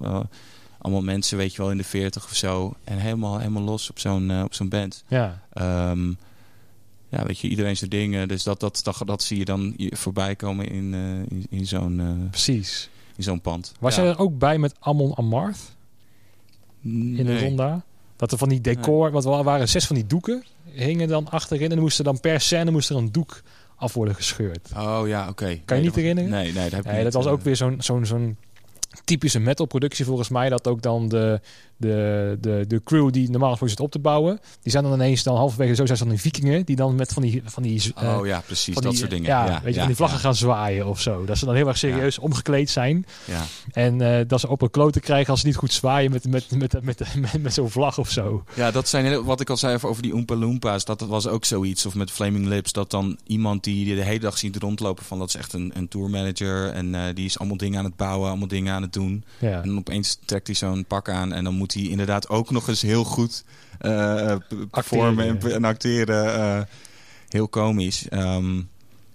allemaal 0.78 1.02
mensen, 1.02 1.36
weet 1.36 1.54
je 1.54 1.62
wel, 1.62 1.70
in 1.70 1.76
de 1.76 1.84
40 1.84 2.24
of 2.24 2.36
zo. 2.36 2.74
En 2.84 2.98
helemaal, 2.98 3.38
helemaal 3.38 3.62
los 3.62 3.90
op 3.90 3.98
zo'n 3.98 4.30
uh, 4.30 4.42
op 4.42 4.54
zo'n 4.54 4.68
band. 4.68 5.04
Ja. 5.08 5.42
Um, 5.90 6.18
ja, 7.14 7.26
weet 7.26 7.38
je, 7.38 7.48
iedereen 7.48 7.76
zijn 7.76 7.90
dingen. 7.90 8.28
Dus 8.28 8.42
dat, 8.42 8.60
dat, 8.60 8.80
dat, 8.82 9.02
dat 9.04 9.22
zie 9.22 9.38
je 9.38 9.44
dan 9.44 9.74
je 9.76 9.96
voorbij 9.96 10.36
komen 10.36 10.68
in, 10.68 10.94
eh, 10.94 11.38
in, 11.38 11.46
in 11.50 11.66
zo'n 11.66 12.00
eh, 12.00 12.30
Precies. 12.30 12.90
in 13.16 13.22
zo'n 13.22 13.40
pand. 13.40 13.72
Was 13.80 13.96
ja. 13.96 14.02
jij 14.02 14.10
er 14.10 14.18
ook 14.18 14.38
bij 14.38 14.58
met 14.58 14.74
Amon 14.80 15.16
Amarth 15.16 15.76
in 16.82 17.24
de 17.24 17.40
ronda? 17.40 17.84
Dat 18.16 18.32
er 18.32 18.38
van 18.38 18.48
die 18.48 18.60
decor, 18.60 19.10
want 19.10 19.24
er 19.24 19.42
waren 19.42 19.68
zes 19.68 19.86
van 19.86 19.96
die 19.96 20.06
doeken, 20.06 20.44
hingen 20.64 21.08
dan 21.08 21.28
achterin. 21.30 21.70
En 21.70 21.78
moest 21.78 21.98
er 21.98 22.04
dan 22.04 22.20
per 22.20 22.40
scène 22.40 22.70
moest 22.70 22.90
er 22.90 22.96
een 22.96 23.12
doek 23.12 23.42
af 23.76 23.94
worden 23.94 24.14
gescheurd. 24.14 24.70
Oh 24.76 25.02
ja, 25.06 25.28
oké. 25.28 25.44
Nee, 25.44 25.54
niet 25.56 25.66
dat 25.66 25.84
was- 25.84 25.94
herinneren? 25.94 26.30
Nee, 26.30 26.52
nee, 26.52 26.62
dat 26.62 26.70
heb 26.70 26.80
ik 26.80 26.86
Nee, 26.86 26.94
niet, 26.94 27.04
dat 27.04 27.12
was 27.12 27.26
eh, 27.26 27.32
ook 27.32 27.40
weer 27.40 27.56
zo'n 27.56 27.76
zo'n 27.78 28.06
zo'n 28.06 28.36
typische 29.04 29.38
metalproductie 29.38 30.04
volgens 30.04 30.28
mij. 30.28 30.48
Dat 30.48 30.68
ook 30.68 30.82
dan 30.82 31.08
de, 31.08 31.40
de, 31.76 32.36
de, 32.40 32.64
de 32.68 32.82
crew 32.84 33.12
die 33.12 33.30
normaal 33.30 33.48
gesproken 33.48 33.76
zit 33.76 33.84
op 33.84 33.92
te 33.92 33.98
bouwen... 33.98 34.40
die 34.62 34.72
zijn 34.72 34.84
dan 34.84 34.92
ineens 34.92 35.22
dan 35.22 35.36
halverwege 35.36 35.74
zo 35.74 35.86
zijn 35.86 35.98
ze 35.98 36.04
dan 36.04 36.12
die 36.12 36.22
vikingen... 36.22 36.64
die 36.64 36.76
dan 36.76 36.94
met 36.94 37.12
van 37.12 37.22
die... 37.22 37.42
Van 37.44 37.62
die 37.62 37.92
eh, 37.96 38.18
Oh 38.18 38.26
ja, 38.26 38.42
precies, 38.46 38.74
van 38.74 38.82
dat 38.82 38.90
die, 38.90 39.00
soort 39.00 39.10
dingen. 39.10 39.28
Ja, 39.28 39.46
Ja, 39.46 39.60
weet 39.62 39.74
je, 39.74 39.80
ja, 39.80 39.86
die 39.86 39.96
vlaggen 39.96 40.18
gaan 40.18 40.34
zwaaien 40.34 40.86
of 40.86 41.00
zo. 41.00 41.24
Dat 41.24 41.38
ze 41.38 41.44
dan 41.44 41.54
heel 41.54 41.68
erg 41.68 41.78
serieus 41.78 42.18
omgekleed 42.18 42.70
zijn. 42.70 43.06
Ja. 43.24 43.42
En 43.72 44.00
eh, 44.00 44.24
dat 44.28 44.40
ze 44.40 44.48
op 44.48 44.62
een 44.62 44.70
klote 44.70 45.00
krijgen 45.00 45.30
als 45.30 45.40
ze 45.40 45.46
niet 45.46 45.56
goed 45.56 45.72
zwaaien 45.72 46.10
met, 46.10 46.28
met, 46.28 46.50
met, 46.50 46.82
met, 46.82 46.98
met, 47.16 47.42
met, 47.42 47.54
zo'n 47.54 47.70
vlag 47.70 47.98
of 47.98 48.10
zo. 48.10 48.44
Ja, 48.54 48.70
dat 48.70 48.88
zijn 48.88 49.04
heel- 49.04 49.24
wat 49.24 49.40
ik 49.40 49.50
al 49.50 49.56
zei 49.56 49.78
over 49.82 50.02
die 50.02 50.14
Oompa 50.14 50.34
Loompa's. 50.34 50.84
Dat, 50.84 50.98
dat 50.98 51.08
was 51.08 51.26
ook 51.26 51.44
zoiets. 51.44 51.86
Of 51.86 51.94
met 51.94 52.10
Flaming 52.10 52.46
Lips. 52.46 52.72
Dat 52.72 52.90
dan 52.90 53.18
iemand 53.26 53.64
die 53.64 53.86
je 53.86 53.94
de 53.94 54.02
hele 54.02 54.18
dag 54.18 54.38
ziet 54.38 54.56
rondlopen. 54.56 55.04
Van 55.04 55.18
dat 55.18 55.28
is 55.28 55.34
echt 55.34 55.52
een, 55.52 55.72
een 55.74 55.88
tourmanager. 55.88 56.70
En 56.70 56.94
eh, 56.94 57.14
die 57.14 57.24
is 57.24 57.38
allemaal 57.38 57.56
dingen 57.56 57.78
aan 57.78 57.84
het 57.84 57.96
bouwen. 57.96 58.28
Allemaal 58.28 58.48
dingen 58.48 58.74
aan 58.74 58.82
het 58.82 58.92
doen. 58.92 59.24
En 59.40 59.78
opeens 59.78 60.18
trekt 60.24 60.46
hij 60.46 60.56
zo'n 60.56 60.84
pak 60.84 61.08
aan. 61.08 61.32
En 61.32 61.44
dan 61.44 61.54
moet 61.54 61.63
hij 61.72 61.82
inderdaad 61.82 62.28
ook 62.28 62.50
nog 62.50 62.68
eens 62.68 62.82
heel 62.82 63.04
goed 63.04 63.44
p- 63.78 64.70
performen 64.70 65.24
en, 65.26 65.32
Acteren. 65.34 65.56
en 65.56 65.64
acteren. 65.64 66.34
eh, 66.34 66.62
heel 67.28 67.48
komisch. 67.48 68.08
Ehm, 68.08 68.60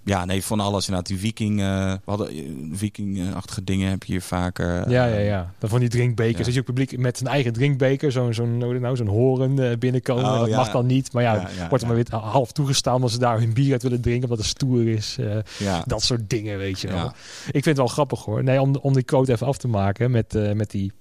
ja, 0.04 0.26
nee, 0.26 0.44
van 0.44 0.60
alles 0.60 0.88
inderdaad. 0.88 1.08
Die 1.08 1.20
viking... 1.20 1.60
eh, 1.62 1.92
we 1.92 2.00
hadden 2.06 2.30
viking-achtige 2.74 3.64
dingen 3.64 3.90
heb 3.90 4.04
je 4.04 4.12
hier 4.12 4.22
vaker. 4.22 4.90
Ja, 4.90 5.06
ja, 5.06 5.18
ja. 5.20 5.54
Dan 5.60 5.70
van 5.70 5.80
die 5.80 5.90
drinkbekers. 5.90 6.38
Ja. 6.38 6.44
Dat 6.44 6.54
je 6.54 6.60
ook 6.60 6.66
publiek 6.66 6.98
met 6.98 7.18
zijn 7.18 7.30
eigen 7.30 7.54
drinkbeker, 7.54 8.12
zo'n 8.12 8.34
zo'n 8.34 8.58
nou, 8.58 8.96
zo'n 8.96 9.08
horen 9.08 9.80
binnenkomen. 9.80 10.24
Oh, 10.26 10.40
dat 10.40 10.48
ja. 10.48 10.56
mag 10.56 10.72
dan 10.72 10.86
niet. 10.86 11.14
Maar 11.14 11.24
ja, 11.24 11.48
wordt 11.70 11.84
er 11.84 11.90
maar 11.90 11.98
weer 11.98 12.16
half 12.20 12.52
toegestaan 12.52 12.96
omdat 12.96 13.12
ze 13.12 13.20
daar 13.20 13.40
hun 13.40 13.54
bier 13.54 13.72
uit 13.72 13.84
willen 13.84 14.02
drinken, 14.02 14.24
omdat 14.24 14.38
het 14.46 14.48
stoer 14.48 14.88
is. 14.88 15.18
Ja. 15.58 15.84
dat 15.86 16.04
soort 16.04 16.30
dingen, 16.30 16.58
weet 16.58 16.80
je 16.80 16.88
wel. 16.88 17.08
Ik 17.46 17.52
vind 17.52 17.66
het 17.66 17.78
wel 17.78 17.88
grappig 17.88 18.24
hoor. 18.26 18.44
Nee, 18.44 18.62
om, 18.62 18.76
om 18.76 18.94
die 18.94 19.04
quote 19.04 19.32
even 19.32 19.48
af 19.48 19.58
te 19.58 19.68
maken 19.68 20.12
met, 20.12 20.34
met 20.54 20.72
die... 20.72 20.92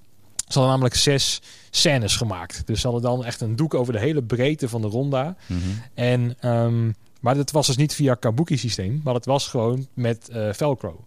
Ze 0.49 0.59
hadden 0.59 0.71
namelijk 0.71 0.95
zes 0.95 1.43
scènes 1.71 2.17
gemaakt. 2.17 2.63
Dus 2.67 2.81
ze 2.81 2.89
hadden 2.89 3.11
dan 3.11 3.25
echt 3.25 3.41
een 3.41 3.57
doek 3.57 3.75
over 3.75 3.93
de 3.93 3.99
hele 3.99 4.23
breedte 4.23 4.69
van 4.69 4.81
de 4.81 4.89
ronda. 4.89 5.37
Mhm. 5.47 5.61
En, 5.95 6.37
ehm, 6.41 6.91
maar 7.21 7.35
dat 7.35 7.51
was 7.51 7.67
dus 7.67 7.77
niet 7.77 7.95
via 7.95 8.15
kabuki 8.15 8.57
systeem, 8.57 9.01
maar 9.05 9.15
het 9.15 9.25
was 9.25 9.49
gewoon 9.49 9.87
met 9.95 10.29
eh 10.29 10.49
Velcro. 10.53 11.05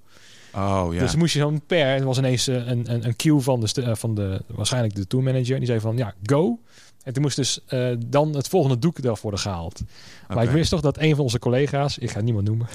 Oh 0.55 0.87
ja. 0.91 0.99
Dus 0.99 1.15
moest 1.15 1.33
je 1.33 1.39
zo'n 1.39 1.61
per, 1.67 1.95
en 1.95 2.03
was 2.03 2.17
ineens 2.17 2.47
eh, 2.47 2.55
een, 2.55 2.93
een, 2.93 3.05
een 3.05 3.15
cue 3.15 3.39
van 3.39 3.59
de, 3.59 3.81
eh, 3.81 3.95
van 3.95 4.15
de, 4.15 4.41
waarschijnlijk 4.47 4.95
de 4.95 5.07
tourmanager. 5.07 5.57
Die 5.57 5.67
zei 5.67 5.79
van, 5.79 5.97
ja, 5.97 6.13
go. 6.23 6.59
En 7.03 7.13
toen 7.13 7.21
moest 7.21 7.35
dus 7.35 7.59
eh, 7.65 7.91
dan 8.05 8.35
het 8.35 8.47
volgende 8.47 8.79
doek 8.79 8.97
eraf 8.97 9.21
worden 9.21 9.39
gehaald. 9.39 9.81
Maar 10.27 10.43
ik 10.43 10.49
wist 10.49 10.69
toch 10.69 10.81
dat 10.81 10.97
een 10.97 11.15
van 11.15 11.23
onze 11.23 11.39
collega's, 11.39 11.97
ik 11.97 12.11
ga 12.11 12.21
niemand 12.21 12.47
noemen, 12.47 12.67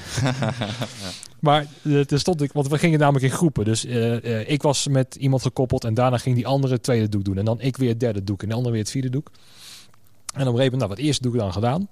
maar 1.40 1.66
eh, 1.82 2.00
toen 2.00 2.18
stond 2.18 2.42
ik, 2.42 2.52
want 2.52 2.68
we 2.68 2.78
gingen 2.78 2.98
namelijk 2.98 3.24
in 3.24 3.30
groepen. 3.30 3.64
Dus 3.64 3.84
eh, 3.84 4.50
ik 4.50 4.62
was 4.62 4.88
met 4.88 5.14
iemand 5.14 5.42
gekoppeld 5.42 5.84
en 5.84 5.94
daarna 5.94 6.18
ging 6.18 6.34
die 6.34 6.46
andere 6.46 6.72
het 6.72 6.82
tweede 6.82 7.08
doek 7.08 7.24
doen. 7.24 7.38
En 7.38 7.44
dan 7.44 7.60
ik 7.60 7.76
weer 7.76 7.88
het 7.88 8.00
derde 8.00 8.24
doek 8.24 8.42
en 8.42 8.48
de 8.48 8.54
andere 8.54 8.72
weer 8.72 8.82
het 8.82 8.90
vierde 8.90 9.10
doek. 9.10 9.30
En 9.30 10.42
op 10.42 10.52
een 10.52 10.58
gegeven 10.58 10.72
moment, 10.72 10.80
nou, 10.80 10.90
het 10.90 11.00
eerste 11.00 11.22
doek 11.22 11.36
dan 11.36 11.52
gedaan. 11.52 11.88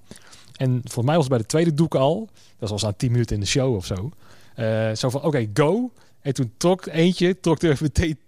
En 0.56 0.70
volgens 0.70 1.06
mij 1.06 1.14
was 1.14 1.24
het 1.24 1.32
bij 1.32 1.38
de 1.38 1.46
tweede 1.46 1.74
doek 1.74 1.94
al, 1.94 2.28
dat 2.58 2.70
was 2.70 2.82
na 2.82 2.92
tien 2.92 3.10
minuten 3.10 3.34
in 3.34 3.40
de 3.40 3.48
show 3.48 3.74
of 3.74 3.86
zo. 3.86 4.10
zo 4.94 5.10
van, 5.10 5.22
oké, 5.22 5.46
go. 5.54 5.90
En 6.20 6.34
toen 6.34 6.52
trok 6.56 6.86
eentje, 6.86 7.40
trok 7.40 7.62
er 7.62 7.78
meteen 7.80 8.18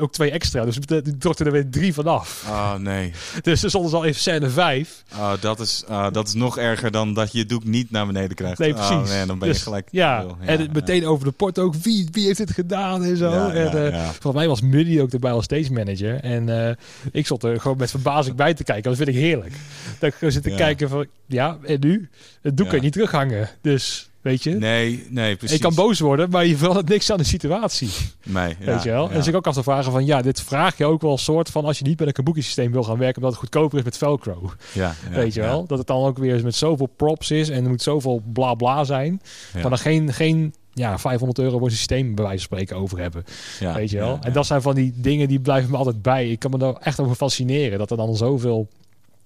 ook 0.00 0.12
twee 0.12 0.30
extra. 0.30 0.64
Dus 0.64 0.76
die 0.78 1.18
trok 1.18 1.38
er 1.38 1.52
weer 1.52 1.70
drie 1.70 1.94
vanaf. 1.94 2.44
Oh 2.48 2.74
nee. 2.74 3.12
Dus 3.42 3.62
er 3.62 3.68
stonden 3.68 3.90
ze 3.90 3.96
al 3.96 4.04
even 4.04 4.20
scène 4.20 4.48
vijf. 4.48 5.02
Oh, 5.14 5.32
dat, 5.40 5.60
is, 5.60 5.84
ah, 5.88 6.12
dat 6.12 6.28
is 6.28 6.34
nog 6.34 6.58
erger 6.58 6.90
dan 6.90 7.14
dat 7.14 7.32
je 7.32 7.38
je 7.38 7.46
doek 7.46 7.64
niet 7.64 7.90
naar 7.90 8.06
beneden 8.06 8.36
krijgt. 8.36 8.58
Nee, 8.58 8.74
Oh, 8.74 8.88
precies. 8.88 9.10
nee, 9.10 9.26
dan 9.26 9.38
ben 9.38 9.48
Dus, 9.48 9.56
je 9.56 9.62
gelijk... 9.62 9.88
Ja, 9.90 10.20
Ja, 10.20 10.46
en 10.46 10.60
het 10.60 10.72
meteen 10.72 11.06
over 11.06 11.24
de 11.24 11.32
port 11.32 11.58
ook. 11.58 11.74
Wie, 11.74 12.08
wie 12.12 12.26
heeft 12.26 12.38
dit 12.38 12.50
gedaan 12.50 13.04
en 13.04 13.16
zo. 13.16 13.30
Ja, 13.30 13.52
en, 13.52 13.84
eh, 13.84 13.90
ja. 13.90 14.04
Volgens 14.04 14.34
mij 14.34 14.48
was 14.48 14.60
Muddy 14.60 15.00
ook 15.00 15.12
erbij 15.12 15.30
als 15.32 15.44
stage 15.44 15.72
manager. 15.72 16.20
En 16.20 16.66
eh, 16.68 16.74
ik 17.12 17.24
stond 17.24 17.42
er 17.42 17.60
gewoon 17.60 17.76
met 17.76 17.90
verbazing 17.90 18.36
bij 18.36 18.54
te 18.54 18.64
kijken. 18.64 18.82
Dat 18.82 18.96
vind 18.96 19.08
ik 19.08 19.14
heerlijk. 19.14 19.54
Dat 19.98 20.08
ik 20.08 20.14
gewoon 20.14 20.32
zit 20.32 20.42
te 20.42 20.54
kijken 20.54 20.88
van... 20.88 21.06
Ja, 21.26 21.58
en 21.64 21.80
nu? 21.80 22.08
Het 22.42 22.56
doek 22.56 22.66
kan 22.66 22.76
je 22.76 22.82
niet 22.82 22.92
terughangen. 22.92 23.48
Dus, 23.60 24.10
weet 24.26 24.42
je... 24.42 24.50
Nee, 24.50 25.06
nee, 25.08 25.36
precies. 25.36 25.56
Je 25.56 25.62
kan 25.62 25.74
boos 25.74 26.00
worden, 26.00 26.30
maar 26.30 26.46
je 26.46 26.56
verandert 26.56 26.88
niks 26.88 27.10
aan 27.10 27.18
de 27.18 27.24
situatie. 27.24 27.88
Nee, 28.24 28.56
weet 28.60 28.82
je 28.82 28.90
wel? 28.90 29.04
Ja. 29.04 29.10
En 29.10 29.16
dus 29.16 29.26
ik 29.26 29.34
ook 29.34 29.46
af 29.46 29.54
te 29.54 29.62
vragen 29.62 29.92
van... 29.92 30.06
Ja, 30.06 30.22
dit 30.22 30.40
vraag 30.40 30.78
je 30.78 30.84
ook 30.84 31.02
wel 31.02 31.18
soort 31.18 31.50
van... 31.50 31.64
Als 31.64 31.78
je 31.78 31.84
niet 31.84 31.98
met 31.98 32.08
een 32.08 32.14
kabuki 32.14 32.42
systeem 32.42 32.72
wil 32.72 32.82
gaan 32.82 32.98
werken... 32.98 33.16
omdat 33.16 33.30
het 33.30 33.40
goedkoper 33.40 33.78
is 33.78 33.84
met 33.84 33.96
Velcro. 33.96 34.52
ja, 34.72 34.82
ja, 35.10 35.16
weet 35.16 35.34
je 35.34 35.40
wel? 35.40 35.66
Dat 35.66 35.78
het 35.78 35.86
dan 35.86 36.04
ook 36.04 36.18
weer 36.18 36.42
met 36.42 36.54
zoveel 36.54 36.86
props 36.96 37.30
is... 37.30 37.48
en 37.48 37.64
er 37.64 37.70
moet 37.70 37.82
zoveel 37.82 38.22
bla 38.32 38.54
bla 38.54 38.84
zijn... 38.84 39.20
Maar 39.52 39.62
dan 39.62 39.78
geen... 39.78 40.12
geen 40.12 40.54
ja, 40.72 40.98
500 40.98 41.38
euro 41.38 41.58
voor 41.58 41.66
een 41.66 41.72
systeem 41.72 42.14
bij 42.14 42.24
wijze 42.24 42.46
van 42.46 42.58
spreken 42.58 42.76
over 42.76 42.98
hebben. 42.98 43.24
Ja, 43.60 43.74
weet 43.74 43.90
je 43.90 43.98
wel? 43.98 44.08
ja, 44.08 44.22
En 44.22 44.32
dat 44.32 44.46
zijn 44.46 44.62
van 44.62 44.74
die 44.74 44.92
dingen 44.96 45.28
die 45.28 45.40
blijven 45.40 45.70
me 45.70 45.76
altijd 45.76 46.02
bij. 46.02 46.30
Ik 46.30 46.38
kan 46.38 46.50
me 46.50 46.58
daar 46.58 46.74
echt 46.74 47.00
over 47.00 47.14
fascineren. 47.14 47.78
Dat 47.78 47.90
er 47.90 47.96
dan 47.96 48.16
zoveel 48.16 48.68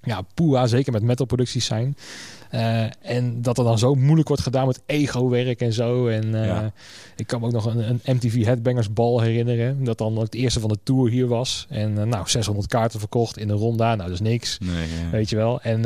ja, 0.02 0.22
poeha, 0.34 0.66
zeker 0.66 0.92
met 0.92 1.02
metalproducties 1.02 1.64
zijn. 1.64 1.96
Eh, 2.50 2.82
en 3.02 3.42
dat 3.42 3.58
er 3.58 3.64
dan 3.64 3.78
zo 3.78 3.94
moeilijk 3.94 4.28
wordt 4.28 4.42
gedaan 4.42 4.66
met 4.66 4.80
ego-werk 4.86 5.60
en 5.60 5.72
zo. 5.72 6.06
En 6.08 6.34
eh, 6.34 6.46
Ja. 6.46 6.72
ik 7.16 7.26
kan 7.26 7.40
me 7.40 7.46
ook 7.46 7.52
nog 7.52 7.64
een, 7.64 7.88
een 7.88 8.00
MTV 8.16 8.44
Headbangers 8.44 8.92
Ball 8.92 9.22
herinneren. 9.22 9.84
Dat 9.84 9.98
dan 9.98 10.16
ook 10.16 10.22
het 10.22 10.34
eerste 10.34 10.60
van 10.60 10.68
de 10.68 10.78
tour 10.82 11.10
hier 11.10 11.26
was. 11.26 11.66
En 11.68 11.98
eh, 11.98 12.04
nou, 12.04 12.28
600 12.28 12.66
kaarten 12.66 12.98
verkocht 13.00 13.38
in 13.38 13.48
een 13.48 13.56
ronda. 13.56 13.94
Nou, 13.94 14.08
dat 14.10 14.20
is 14.20 14.26
niks. 14.28 14.58
Nee, 14.58 14.70
ja. 15.04 15.10
Weet 15.10 15.30
je 15.30 15.36
wel. 15.36 15.60
En 15.60 15.82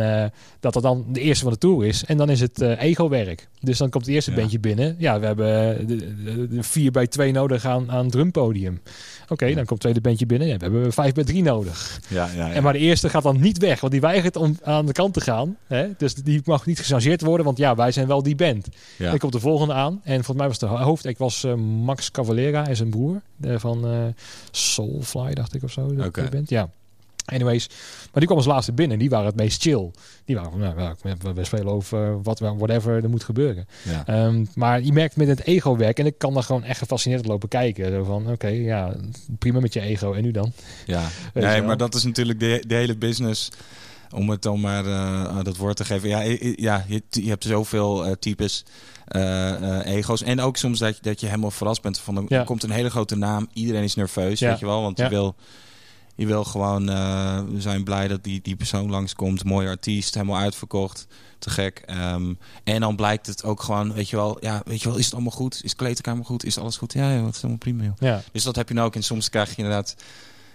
dat 0.60 0.72
dat 0.72 0.82
dan 0.82 1.04
de 1.12 1.20
eerste 1.20 1.44
van 1.44 1.52
de 1.52 1.58
tour 1.58 1.86
is. 1.86 2.04
En 2.04 2.16
dan 2.16 2.30
is 2.30 2.40
het 2.40 2.60
ego-werk. 2.60 3.48
Dus 3.60 3.78
dan 3.78 3.90
komt 3.90 4.04
het 4.06 4.14
eerste 4.14 4.30
Ja. 4.30 4.36
bandje 4.36 4.58
binnen. 4.58 4.96
Ja, 4.98 5.20
we 5.20 5.26
hebben 5.26 5.78
eh, 5.78 5.86
de, 5.86 5.96
de, 6.24 6.48
de 6.48 6.62
vier 6.62 6.90
bij 6.90 7.06
twee 7.06 7.32
nodig 7.32 7.64
aan, 7.64 7.90
aan 7.90 8.10
drumpodium. 8.10 8.80
Oké, 9.28 9.46
dan 9.46 9.54
komt 9.54 9.68
het 9.70 9.80
tweede 9.80 10.00
bandje 10.00 10.26
binnen. 10.26 10.48
Ja, 10.48 10.56
we 10.56 10.62
hebben 10.62 10.92
vijf 10.92 11.12
bij 11.12 11.24
drie 11.24 11.42
nodig. 11.42 12.00
Ja, 12.08 12.28
ja, 12.36 12.46
ja. 12.48 12.52
En 12.52 12.62
maar 12.62 12.72
de 12.72 12.78
eerste 12.78 13.08
gaat 13.08 13.22
dan 13.22 13.40
niet 13.40 13.58
weg. 13.58 13.80
Want 13.80 13.92
die 13.92 14.00
weigert 14.00 14.36
om 14.36 14.58
aan 14.62 14.86
de 14.86 14.92
kant 14.92 15.14
te 15.14 15.20
gaan. 15.20 15.56
Hè? 15.66 15.86
Dus 15.96 16.14
die 16.14 16.42
mag 16.56 16.66
niet 16.66 16.78
gechangeerd 16.80 17.20
worden. 17.20 17.46
Want 17.46 17.58
ja, 17.58 17.74
wij 17.74 17.92
zijn 17.92 18.06
wel 18.06 18.22
die 18.22 18.34
band. 18.34 18.68
ja. 18.98 19.10
Dan 19.10 19.18
komt 19.18 19.32
de 19.32 19.40
volgende 19.40 19.74
aan. 19.74 20.00
En 20.04 20.14
volgens 20.14 20.36
mij 20.36 20.46
was 20.48 20.58
de 20.58 20.66
hoofdact 20.66 21.18
was 21.18 21.44
eh, 21.44 21.54
Max 21.54 22.10
Cavalera 22.10 22.66
en 22.68 22.76
zijn 22.76 22.90
broer. 22.90 23.20
eh, 23.40 23.54
van 23.58 23.86
eh, 23.86 24.06
Soulfly, 24.50 25.34
dacht 25.34 25.54
ik 25.54 25.62
of 25.62 25.70
zo. 25.72 25.94
dat 25.94 26.06
Oké. 26.06 26.28
band. 26.30 26.48
Ja. 26.48 26.68
Anyways, 27.24 27.68
maar 27.68 28.10
die 28.12 28.24
kwam 28.24 28.36
als 28.36 28.46
laatste 28.46 28.72
binnen. 28.72 28.98
Die 28.98 29.10
waren 29.10 29.26
het 29.26 29.36
meest 29.36 29.62
chill. 29.62 29.90
Die 30.24 30.36
waren 30.36 30.50
van, 30.50 30.60
nou, 30.60 30.94
we, 31.02 31.32
we 31.32 31.44
spelen 31.44 31.66
over 31.72 32.22
wat, 32.22 32.38
whatever 32.38 33.02
er 33.02 33.10
moet 33.10 33.24
gebeuren. 33.24 33.66
ja. 33.82 34.06
Ehm, 34.06 34.44
maar 34.54 34.82
je 34.82 34.92
merkt 34.92 35.16
met 35.16 35.28
het 35.28 35.44
ego-werk, 35.44 35.98
en 35.98 36.06
ik 36.06 36.18
kan 36.18 36.34
daar 36.34 36.42
gewoon 36.42 36.64
echt 36.64 36.78
gefascineerd 36.78 37.26
lopen 37.26 37.48
kijken. 37.48 37.92
Zo 37.92 38.04
van, 38.04 38.30
oké, 38.30 38.46
ja, 38.48 38.94
prima 39.38 39.60
met 39.60 39.72
je 39.72 39.80
ego. 39.80 40.12
En 40.12 40.22
nu 40.22 40.30
dan? 40.30 40.52
Ja, 40.86 41.02
nee, 41.34 41.62
maar 41.62 41.76
dat 41.76 41.94
is 41.94 42.04
natuurlijk 42.04 42.40
de, 42.40 42.64
de 42.66 42.74
hele 42.74 42.96
business. 42.96 43.50
Om 44.14 44.30
het 44.30 44.42
dan 44.42 44.60
maar 44.60 44.86
eh, 44.86 45.38
dat 45.42 45.56
woord 45.56 45.76
te 45.76 45.84
geven. 45.84 46.08
Ja, 46.08 46.20
ja 46.56 46.84
je, 46.88 47.02
je 47.10 47.28
hebt 47.28 47.44
zoveel 47.44 48.04
eh, 48.06 48.12
types 48.12 48.64
eh, 49.06 49.86
ego's. 49.86 50.22
En 50.22 50.40
ook 50.40 50.56
soms 50.56 50.78
dat 50.78 50.96
je, 50.96 51.02
dat 51.02 51.20
je 51.20 51.26
helemaal 51.26 51.50
verrast 51.50 51.82
bent. 51.82 51.98
Van, 51.98 52.16
er 52.16 52.24
Ja. 52.28 52.44
komt 52.44 52.62
een 52.62 52.70
hele 52.70 52.90
grote 52.90 53.16
naam. 53.16 53.48
Iedereen 53.52 53.82
is 53.82 53.94
nerveus, 53.94 54.38
Ja. 54.38 54.48
weet 54.50 54.58
je 54.58 54.66
wel. 54.66 54.82
Want 54.82 54.98
je 54.98 55.08
wil... 55.08 55.34
Je 56.16 56.26
wil 56.26 56.44
gewoon, 56.44 56.86
we 57.52 57.60
zijn 57.60 57.84
blij 57.84 58.08
dat 58.08 58.24
die, 58.24 58.40
die 58.42 58.56
persoon 58.56 58.90
langskomt. 58.90 59.44
Mooie 59.44 59.68
artiest, 59.68 60.14
helemaal 60.14 60.40
uitverkocht. 60.40 61.06
Te 61.38 61.50
gek. 61.50 61.82
Ehm, 61.86 62.34
en 62.64 62.80
dan 62.80 62.96
blijkt 62.96 63.26
het 63.26 63.44
ook 63.44 63.62
gewoon, 63.62 63.92
weet 63.92 64.08
je 64.10 64.16
wel, 64.16 64.36
ja, 64.40 64.62
weet 64.64 64.82
je 64.82 64.88
wel, 64.88 64.98
is 64.98 65.04
het 65.04 65.14
allemaal 65.14 65.32
goed? 65.32 65.60
Is 65.64 65.70
de 65.70 65.76
kleedkamer 65.76 66.24
goed? 66.24 66.44
Is 66.44 66.58
alles 66.58 66.76
goed? 66.76 66.92
Ja, 66.92 67.08
het 67.08 67.34
is 67.34 67.40
allemaal 67.40 67.58
prima. 67.58 67.82
joh. 67.84 67.92
Ja, 67.98 68.22
Dus 68.32 68.42
dat 68.42 68.56
heb 68.56 68.68
je 68.68 68.74
nou 68.74 68.86
ook. 68.86 68.94
En 68.94 69.02
soms 69.02 69.28
krijg 69.30 69.50
je 69.50 69.56
inderdaad 69.56 69.94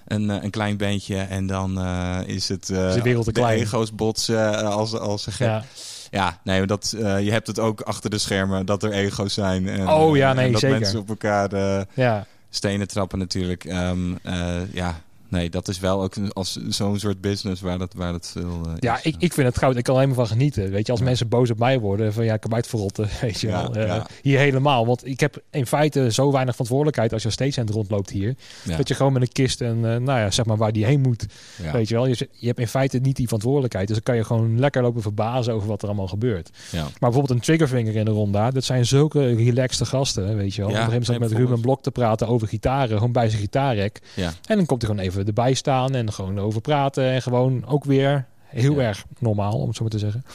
een, 0.09 0.29
eh, 0.29 0.43
een 0.43 0.49
klein 0.49 0.77
bandje 0.77 1.17
en 1.17 1.47
dan 1.47 1.79
eh, 1.79 2.17
is 2.25 2.49
het 2.49 2.69
eh, 2.69 2.93
de 2.93 3.01
wereld 3.01 3.25
te 3.25 3.31
klein. 3.31 3.59
ego's 3.59 3.95
botsen 3.95 4.53
eh, 4.59 4.69
als, 4.69 4.93
als 4.93 5.25
een 5.27 5.33
gek. 5.33 5.47
Ja. 5.47 5.63
ja, 6.11 6.39
nee, 6.43 6.65
dat, 6.65 6.95
eh, 6.97 7.23
je 7.23 7.31
hebt 7.31 7.47
het 7.47 7.59
ook 7.59 7.81
achter 7.81 8.09
de 8.09 8.17
schermen 8.17 8.65
dat 8.65 8.83
er 8.83 8.91
ego's 8.91 9.33
zijn. 9.33 9.67
En, 9.67 9.89
Oh 9.89 10.17
ja, 10.17 10.29
eh, 10.29 10.35
nee, 10.35 10.45
en 10.45 10.51
dat 10.51 10.61
zeker. 10.61 10.79
mensen 10.79 10.99
op 10.99 11.09
elkaar 11.09 11.51
eh, 11.53 11.81
ja. 11.93 12.25
stenen 12.49 12.87
trappen 12.87 13.19
natuurlijk. 13.19 13.63
Ehm, 13.65 14.15
eh, 14.23 14.73
ja, 14.73 15.01
nee, 15.29 15.49
dat 15.49 15.67
is 15.67 15.79
wel 15.79 16.01
ook 16.01 16.13
als 16.33 16.57
zo'n 16.67 16.99
soort 16.99 17.21
business 17.21 17.61
waar 17.61 17.77
dat, 17.77 17.93
waar 17.93 18.11
dat 18.11 18.29
veel 18.33 18.61
eh, 18.65 18.71
Ja, 18.79 18.95
is. 18.97 19.01
ik, 19.03 19.15
ik 19.19 19.33
vind 19.33 19.47
het 19.47 19.57
goud. 19.57 19.75
Ik 19.75 19.83
kan 19.83 19.93
er 19.95 20.01
helemaal 20.01 20.25
van 20.25 20.35
genieten. 20.37 20.69
Weet 20.71 20.85
je, 20.85 20.91
als 20.91 20.99
Ja. 21.01 21.05
mensen 21.05 21.27
boos 21.27 21.49
op 21.49 21.59
mij 21.59 21.79
worden, 21.79 22.13
van 22.13 22.25
ja, 22.25 22.33
ik 22.33 22.43
heb 22.43 22.53
uitverrotten, 22.53 23.07
weet 23.21 23.39
je 23.41 23.47
Ja, 23.47 23.71
wel. 23.71 23.83
Eh. 23.85 24.03
Hier 24.21 24.39
helemaal. 24.39 24.85
Want 24.85 25.05
ik 25.05 25.19
heb 25.19 25.41
in 25.51 25.65
feite 25.65 26.11
zo 26.11 26.31
weinig 26.31 26.51
verantwoordelijkheid 26.51 27.11
als 27.13 27.21
je 27.21 27.27
als 27.27 27.35
stagehand 27.35 27.69
rondloopt 27.69 28.09
hier. 28.09 28.35
Dat 28.77 28.87
je 28.87 28.93
gewoon 28.95 29.13
met 29.13 29.21
een 29.21 29.31
kist 29.31 29.61
en, 29.61 29.75
eh, 29.75 29.81
nou 29.81 30.19
ja, 30.19 30.31
zeg 30.31 30.45
maar 30.45 30.57
waar 30.57 30.71
die 30.71 30.85
heen 30.85 31.01
moet. 31.01 31.25
Weet 31.73 31.87
je 31.87 31.95
wel. 31.95 32.05
Je, 32.07 32.27
je 32.31 32.47
hebt 32.47 32.59
in 32.59 32.67
feite 32.67 32.97
niet 32.97 33.15
die 33.15 33.25
verantwoordelijkheid. 33.25 33.87
Dus 33.87 33.95
dan 33.95 34.05
kan 34.05 34.15
je 34.15 34.23
gewoon 34.23 34.59
lekker 34.59 34.81
lopen 34.81 35.01
verbazen 35.01 35.53
over 35.53 35.67
wat 35.67 35.81
er 35.81 35.87
allemaal 35.87 36.07
gebeurt. 36.07 36.49
Maar 36.73 36.89
bijvoorbeeld 36.99 37.29
een 37.29 37.39
triggerfinger 37.39 37.95
in 37.95 38.05
de 38.05 38.11
ronda, 38.11 38.51
dat 38.51 38.63
zijn 38.63 38.85
zulke 38.85 39.33
relaxte 39.35 39.85
gasten, 39.85 40.35
weet 40.37 40.55
je 40.55 40.61
wel. 40.61 40.69
Op 40.69 40.75
een 40.77 40.83
gegeven 40.83 41.13
moment 41.13 41.29
met 41.31 41.39
Ruben 41.39 41.61
Blok 41.61 41.81
te 41.83 41.91
praten 41.91 42.27
over 42.27 42.47
gitaren, 42.47 42.97
gewoon 42.97 43.11
bij 43.11 43.29
zijn 43.29 43.41
gitaarrek. 43.41 44.01
En 44.15 44.55
dan 44.57 44.65
komt 44.65 44.81
hij 44.81 44.89
gewoon 44.91 45.05
even 45.05 45.18
erbij 45.25 45.53
staan 45.53 45.95
en 45.95 46.13
gewoon 46.13 46.39
over 46.39 46.61
praten. 46.61 47.03
En 47.03 47.21
gewoon 47.21 47.65
ook 47.67 47.83
weer 47.83 48.25
heel 48.45 48.73
Ja. 48.73 48.81
erg 48.81 49.05
normaal, 49.19 49.53
om 49.59 49.67
het 49.67 49.75
zo 49.75 49.81
maar 49.81 49.91
te 49.91 49.99
zeggen. 49.99 50.25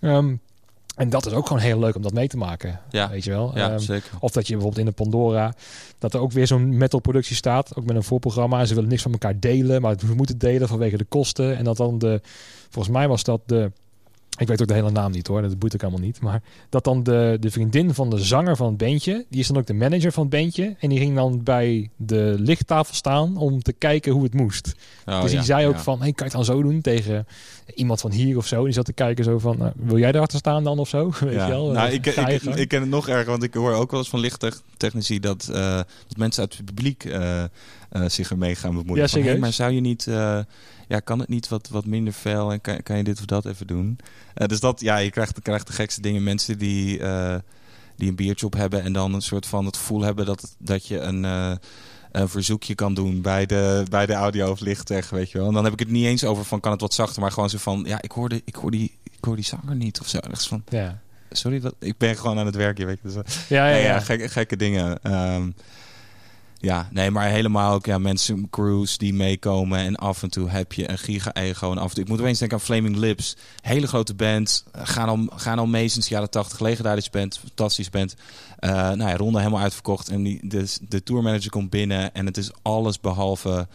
Ehm, 0.00 0.34
en 0.96 1.10
dat 1.10 1.26
is 1.26 1.32
ook 1.32 1.46
gewoon 1.46 1.62
heel 1.62 1.78
leuk 1.78 1.94
om 1.96 2.02
dat 2.02 2.12
mee 2.12 2.28
te 2.28 2.36
maken. 2.36 2.80
Ja. 2.90 3.10
Weet 3.10 3.24
je 3.24 3.30
wel. 3.30 3.52
Ja, 3.54 3.70
Ehm, 3.70 3.78
zeker. 3.78 4.10
of 4.20 4.30
dat 4.32 4.46
je 4.46 4.52
bijvoorbeeld 4.52 4.80
in 4.86 4.90
de 4.90 5.02
Pandora, 5.02 5.54
dat 5.98 6.14
er 6.14 6.20
ook 6.20 6.32
weer 6.32 6.46
zo'n 6.46 6.76
metal 6.76 7.00
productie 7.00 7.36
staat. 7.36 7.76
Ook 7.76 7.84
met 7.84 7.96
een 7.96 8.02
voorprogramma. 8.02 8.60
En 8.60 8.66
ze 8.66 8.74
willen 8.74 8.88
niks 8.88 9.02
van 9.02 9.12
elkaar 9.12 9.40
delen, 9.40 9.80
maar 9.82 9.96
we 9.96 10.14
moeten 10.14 10.38
delen 10.38 10.68
vanwege 10.68 10.96
de 10.96 11.04
kosten. 11.04 11.56
En 11.56 11.64
dat 11.64 11.76
dan 11.76 11.98
de, 11.98 12.20
volgens 12.70 12.94
mij 12.94 13.08
was 13.08 13.22
dat 13.24 13.40
de, 13.46 13.72
ik 14.42 14.48
weet 14.48 14.60
ook 14.60 14.68
de 14.68 14.74
hele 14.74 14.90
naam 14.90 15.12
niet 15.12 15.26
hoor, 15.26 15.42
dat 15.42 15.58
boeit 15.58 15.74
ook 15.74 15.80
helemaal 15.80 16.04
niet. 16.04 16.20
Maar 16.20 16.42
dat 16.68 16.84
dan 16.84 17.02
de, 17.02 17.36
de 17.40 17.50
vriendin 17.50 17.94
van 17.94 18.10
de 18.10 18.18
zanger 18.18 18.56
van 18.56 18.66
het 18.66 18.76
bandje, 18.76 19.24
die 19.28 19.40
is 19.40 19.46
dan 19.46 19.56
ook 19.56 19.66
de 19.66 19.74
manager 19.74 20.12
van 20.12 20.22
het 20.22 20.32
bandje. 20.32 20.76
En 20.78 20.88
die 20.88 20.98
ging 20.98 21.14
dan 21.14 21.42
bij 21.42 21.90
de 21.96 22.34
lichttafel 22.38 22.94
staan 22.94 23.36
om 23.36 23.62
te 23.62 23.72
kijken 23.72 24.12
hoe 24.12 24.22
het 24.22 24.34
moest. 24.34 24.74
Oh, 25.06 25.22
dus 25.22 25.30
ja, 25.30 25.36
die 25.36 25.46
zei 25.46 25.66
ook 25.66 25.74
ja. 25.74 25.80
van, 25.80 26.00
hey, 26.00 26.12
kan 26.12 26.26
je 26.26 26.36
het 26.36 26.46
dan 26.46 26.56
zo 26.56 26.62
doen 26.62 26.80
tegen 26.80 27.26
iemand 27.74 28.00
van 28.00 28.10
hier 28.10 28.36
of 28.36 28.46
zo? 28.46 28.64
Die 28.64 28.72
zat 28.72 28.84
te 28.84 28.92
kijken 28.92 29.24
zo 29.24 29.38
van, 29.38 29.58
nou, 29.58 29.72
wil 29.76 29.98
jij 29.98 30.12
daarachter 30.12 30.38
staan 30.38 30.64
dan 30.64 30.78
of 30.78 30.88
zo? 30.88 31.12
Weet 31.20 31.32
Ja. 31.32 31.46
je 31.46 31.52
wel? 31.52 31.70
Nou, 31.70 31.90
ik, 31.90 32.06
ik, 32.06 32.68
ken 32.68 32.80
het 32.80 32.90
nog 32.90 33.08
erger, 33.08 33.30
want 33.30 33.42
ik 33.42 33.54
hoor 33.54 33.72
ook 33.72 33.90
wel 33.90 34.00
eens 34.00 34.08
van 34.08 34.20
lichttechnici 34.20 35.20
dat, 35.20 35.48
eh, 35.52 35.76
dat 36.08 36.16
mensen 36.16 36.42
uit 36.42 36.56
het 36.56 36.64
publiek 36.64 37.04
eh, 37.04 37.44
zich 38.06 38.30
ermee 38.30 38.54
gaan 38.54 38.74
bemoeien. 38.74 39.02
Ja, 39.02 39.08
Van, 39.08 39.22
hey, 39.22 39.38
maar 39.38 39.52
zou 39.52 39.72
je 39.72 39.80
niet, 39.80 40.06
eh, 40.06 40.38
ja, 40.88 41.00
kan 41.00 41.18
het 41.18 41.28
niet 41.28 41.48
wat, 41.48 41.68
wat 41.68 41.86
minder 41.86 42.12
fel 42.12 42.52
en 42.52 42.60
kan, 42.60 42.82
kan 42.82 42.96
je 42.96 43.04
dit 43.04 43.18
of 43.18 43.24
dat 43.24 43.46
even 43.46 43.66
doen? 43.66 43.98
Eh, 44.34 44.46
dus 44.46 44.60
dat, 44.60 44.80
ja, 44.80 44.96
je 44.96 45.10
krijgt, 45.10 45.36
je 45.36 45.42
krijgt 45.42 45.66
de 45.66 45.72
gekste 45.72 46.00
dingen. 46.00 46.22
Mensen 46.22 46.58
die, 46.58 46.98
eh, 47.00 47.34
die 47.96 48.08
een 48.08 48.16
biertje 48.16 48.46
op 48.46 48.52
hebben 48.54 48.82
en 48.82 48.92
dan 48.92 49.14
een 49.14 49.22
soort 49.22 49.46
van 49.46 49.66
het 49.66 49.76
gevoel 49.76 50.00
hebben 50.02 50.26
dat, 50.26 50.56
dat 50.58 50.86
je 50.86 50.98
een... 50.98 51.24
eh, 51.24 51.52
een 52.12 52.28
verzoekje 52.28 52.74
kan 52.74 52.94
doen 52.94 53.20
bij 53.20 53.46
de, 53.46 53.84
bij 53.90 54.06
de 54.06 54.12
audio 54.12 54.50
of 54.50 54.60
lichttech, 54.60 55.10
weet 55.10 55.30
je 55.30 55.38
wel. 55.38 55.46
En 55.46 55.52
dan 55.54 55.64
heb 55.64 55.72
ik 55.72 55.78
het 55.78 55.90
niet 55.90 56.04
eens 56.06 56.24
over 56.24 56.44
van 56.44 56.60
kan 56.60 56.72
het 56.72 56.80
wat 56.80 56.94
zachter, 56.94 57.20
maar 57.20 57.32
gewoon 57.32 57.50
zo 57.50 57.58
van 57.58 57.84
ja, 57.86 58.02
ik 58.02 58.10
hoorde, 58.12 58.42
ik 58.44 58.54
hoor 58.54 58.70
die, 58.70 58.98
ik 59.02 59.24
hoor 59.24 59.36
die 59.36 59.44
zanger 59.44 59.76
niet 59.76 60.00
of 60.00 60.08
zo. 60.08 60.18
Echt 60.18 60.46
van, 60.46 60.62
ja. 60.68 61.00
Sorry, 61.30 61.60
dat, 61.60 61.74
ik 61.78 61.98
ben 61.98 62.16
gewoon 62.16 62.38
aan 62.38 62.46
het 62.46 62.54
werk, 62.56 62.78
je 62.78 62.84
weet 62.86 62.98
je. 63.02 63.08
Dus, 63.08 63.16
eh, 63.16 63.48
Ja, 63.48 63.66
ja, 63.68 63.76
ja. 63.76 63.82
ja, 63.82 64.00
gekke, 64.00 64.28
gekke 64.28 64.56
dingen. 64.56 65.02
Ehm, 65.02 65.50
ja, 66.62 66.88
nee, 66.90 67.10
maar 67.10 67.28
helemaal 67.28 67.74
ook 67.74 67.86
ja, 67.86 67.98
mensen, 67.98 68.50
crews 68.50 68.98
die 68.98 69.14
meekomen. 69.14 69.78
En 69.78 69.96
af 69.96 70.22
en 70.22 70.30
toe 70.30 70.48
heb 70.48 70.72
je 70.72 70.90
een 70.90 70.98
giga-ego. 70.98 71.70
En 71.70 71.78
af 71.78 71.88
en 71.88 71.94
toe, 71.94 72.02
ik 72.02 72.08
moet 72.08 72.20
opeens 72.20 72.38
denken 72.38 72.58
aan 72.58 72.64
Flaming 72.64 72.96
Lips. 72.96 73.36
Hele 73.60 73.86
grote 73.86 74.14
band. 74.14 74.64
Eh, 74.72 74.80
Gaan 74.84 75.08
al, 75.08 75.26
gaan 75.36 75.58
al 75.58 75.66
mee 75.66 75.88
sinds 75.88 76.08
de 76.08 76.14
jaren 76.14 76.30
80. 76.30 76.60
Legendarische 76.60 77.10
band. 77.10 77.38
Fantastisch 77.38 77.90
band. 77.90 78.14
Eh 78.58 78.70
nou 78.70 79.10
ja, 79.10 79.16
ronde 79.16 79.38
helemaal 79.38 79.60
uitverkocht. 79.60 80.08
En 80.08 80.22
die, 80.22 80.40
de, 80.42 80.76
de 80.88 81.02
tourmanager 81.02 81.50
komt 81.50 81.70
binnen. 81.70 82.14
En 82.14 82.26
het 82.26 82.36
is 82.36 82.50
alles 82.62 83.00
behalve 83.00 83.68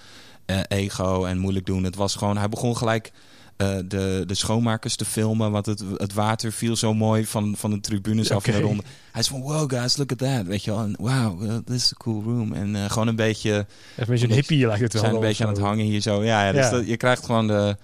eh, 0.46 0.60
ego 0.68 1.26
en 1.26 1.38
moeilijk 1.38 1.66
doen. 1.66 1.84
Het 1.84 1.96
was 1.96 2.16
gewoon, 2.16 2.38
hij 2.38 2.50
begon 2.50 2.78
gelijk 2.78 3.12
eh, 3.58 3.76
de, 3.86 4.24
de 4.28 4.34
schoonmakers 4.34 4.96
te 4.96 5.06
filmen. 5.06 5.52
Want 5.52 5.66
het, 5.66 5.84
het 5.98 6.14
water 6.14 6.52
viel 6.52 6.76
zo 6.76 6.94
mooi 6.94 7.26
van, 7.26 7.56
van 7.58 7.72
de 7.72 7.80
tribunes 7.80 8.32
af 8.32 8.44
de 8.44 8.52
Oké. 8.52 8.62
ronde. 8.62 8.84
Hij 9.12 9.22
is 9.22 9.28
van, 9.28 9.42
wow 9.42 9.72
guys, 9.72 9.98
look 9.98 10.12
at 10.12 10.18
that. 10.18 10.46
Weet 10.46 10.64
je 10.64 10.72
wel. 10.72 10.80
En 10.80 10.96
wow, 11.00 11.44
uh, 11.44 11.56
this 11.66 11.76
is 11.84 11.94
a 11.94 11.98
cool 11.98 12.24
room. 12.24 12.54
En 12.54 12.76
eh, 12.76 12.90
gewoon 12.90 13.08
een 13.08 13.16
beetje, 13.16 13.52
Even 13.52 13.66
een 13.98 14.06
beetje 14.06 14.28
een 14.28 14.34
hippie 14.34 14.68
lijkt 14.68 14.82
het 14.82 14.94
we 14.94 15.00
wel. 15.00 15.08
zijn 15.08 15.22
een 15.22 15.28
beetje 15.28 15.44
aan 15.44 15.50
het 15.54 15.60
hangen 15.62 15.86
hier 15.86 16.02
zo. 16.02 16.24
Ja, 16.24 16.46
ja, 16.46 16.52
dus 16.52 16.66
Ja. 16.66 16.70
Dat, 16.72 16.88
je 16.88 16.98
krijgt 16.98 17.26
gewoon 17.26 17.48
de, 17.48 17.78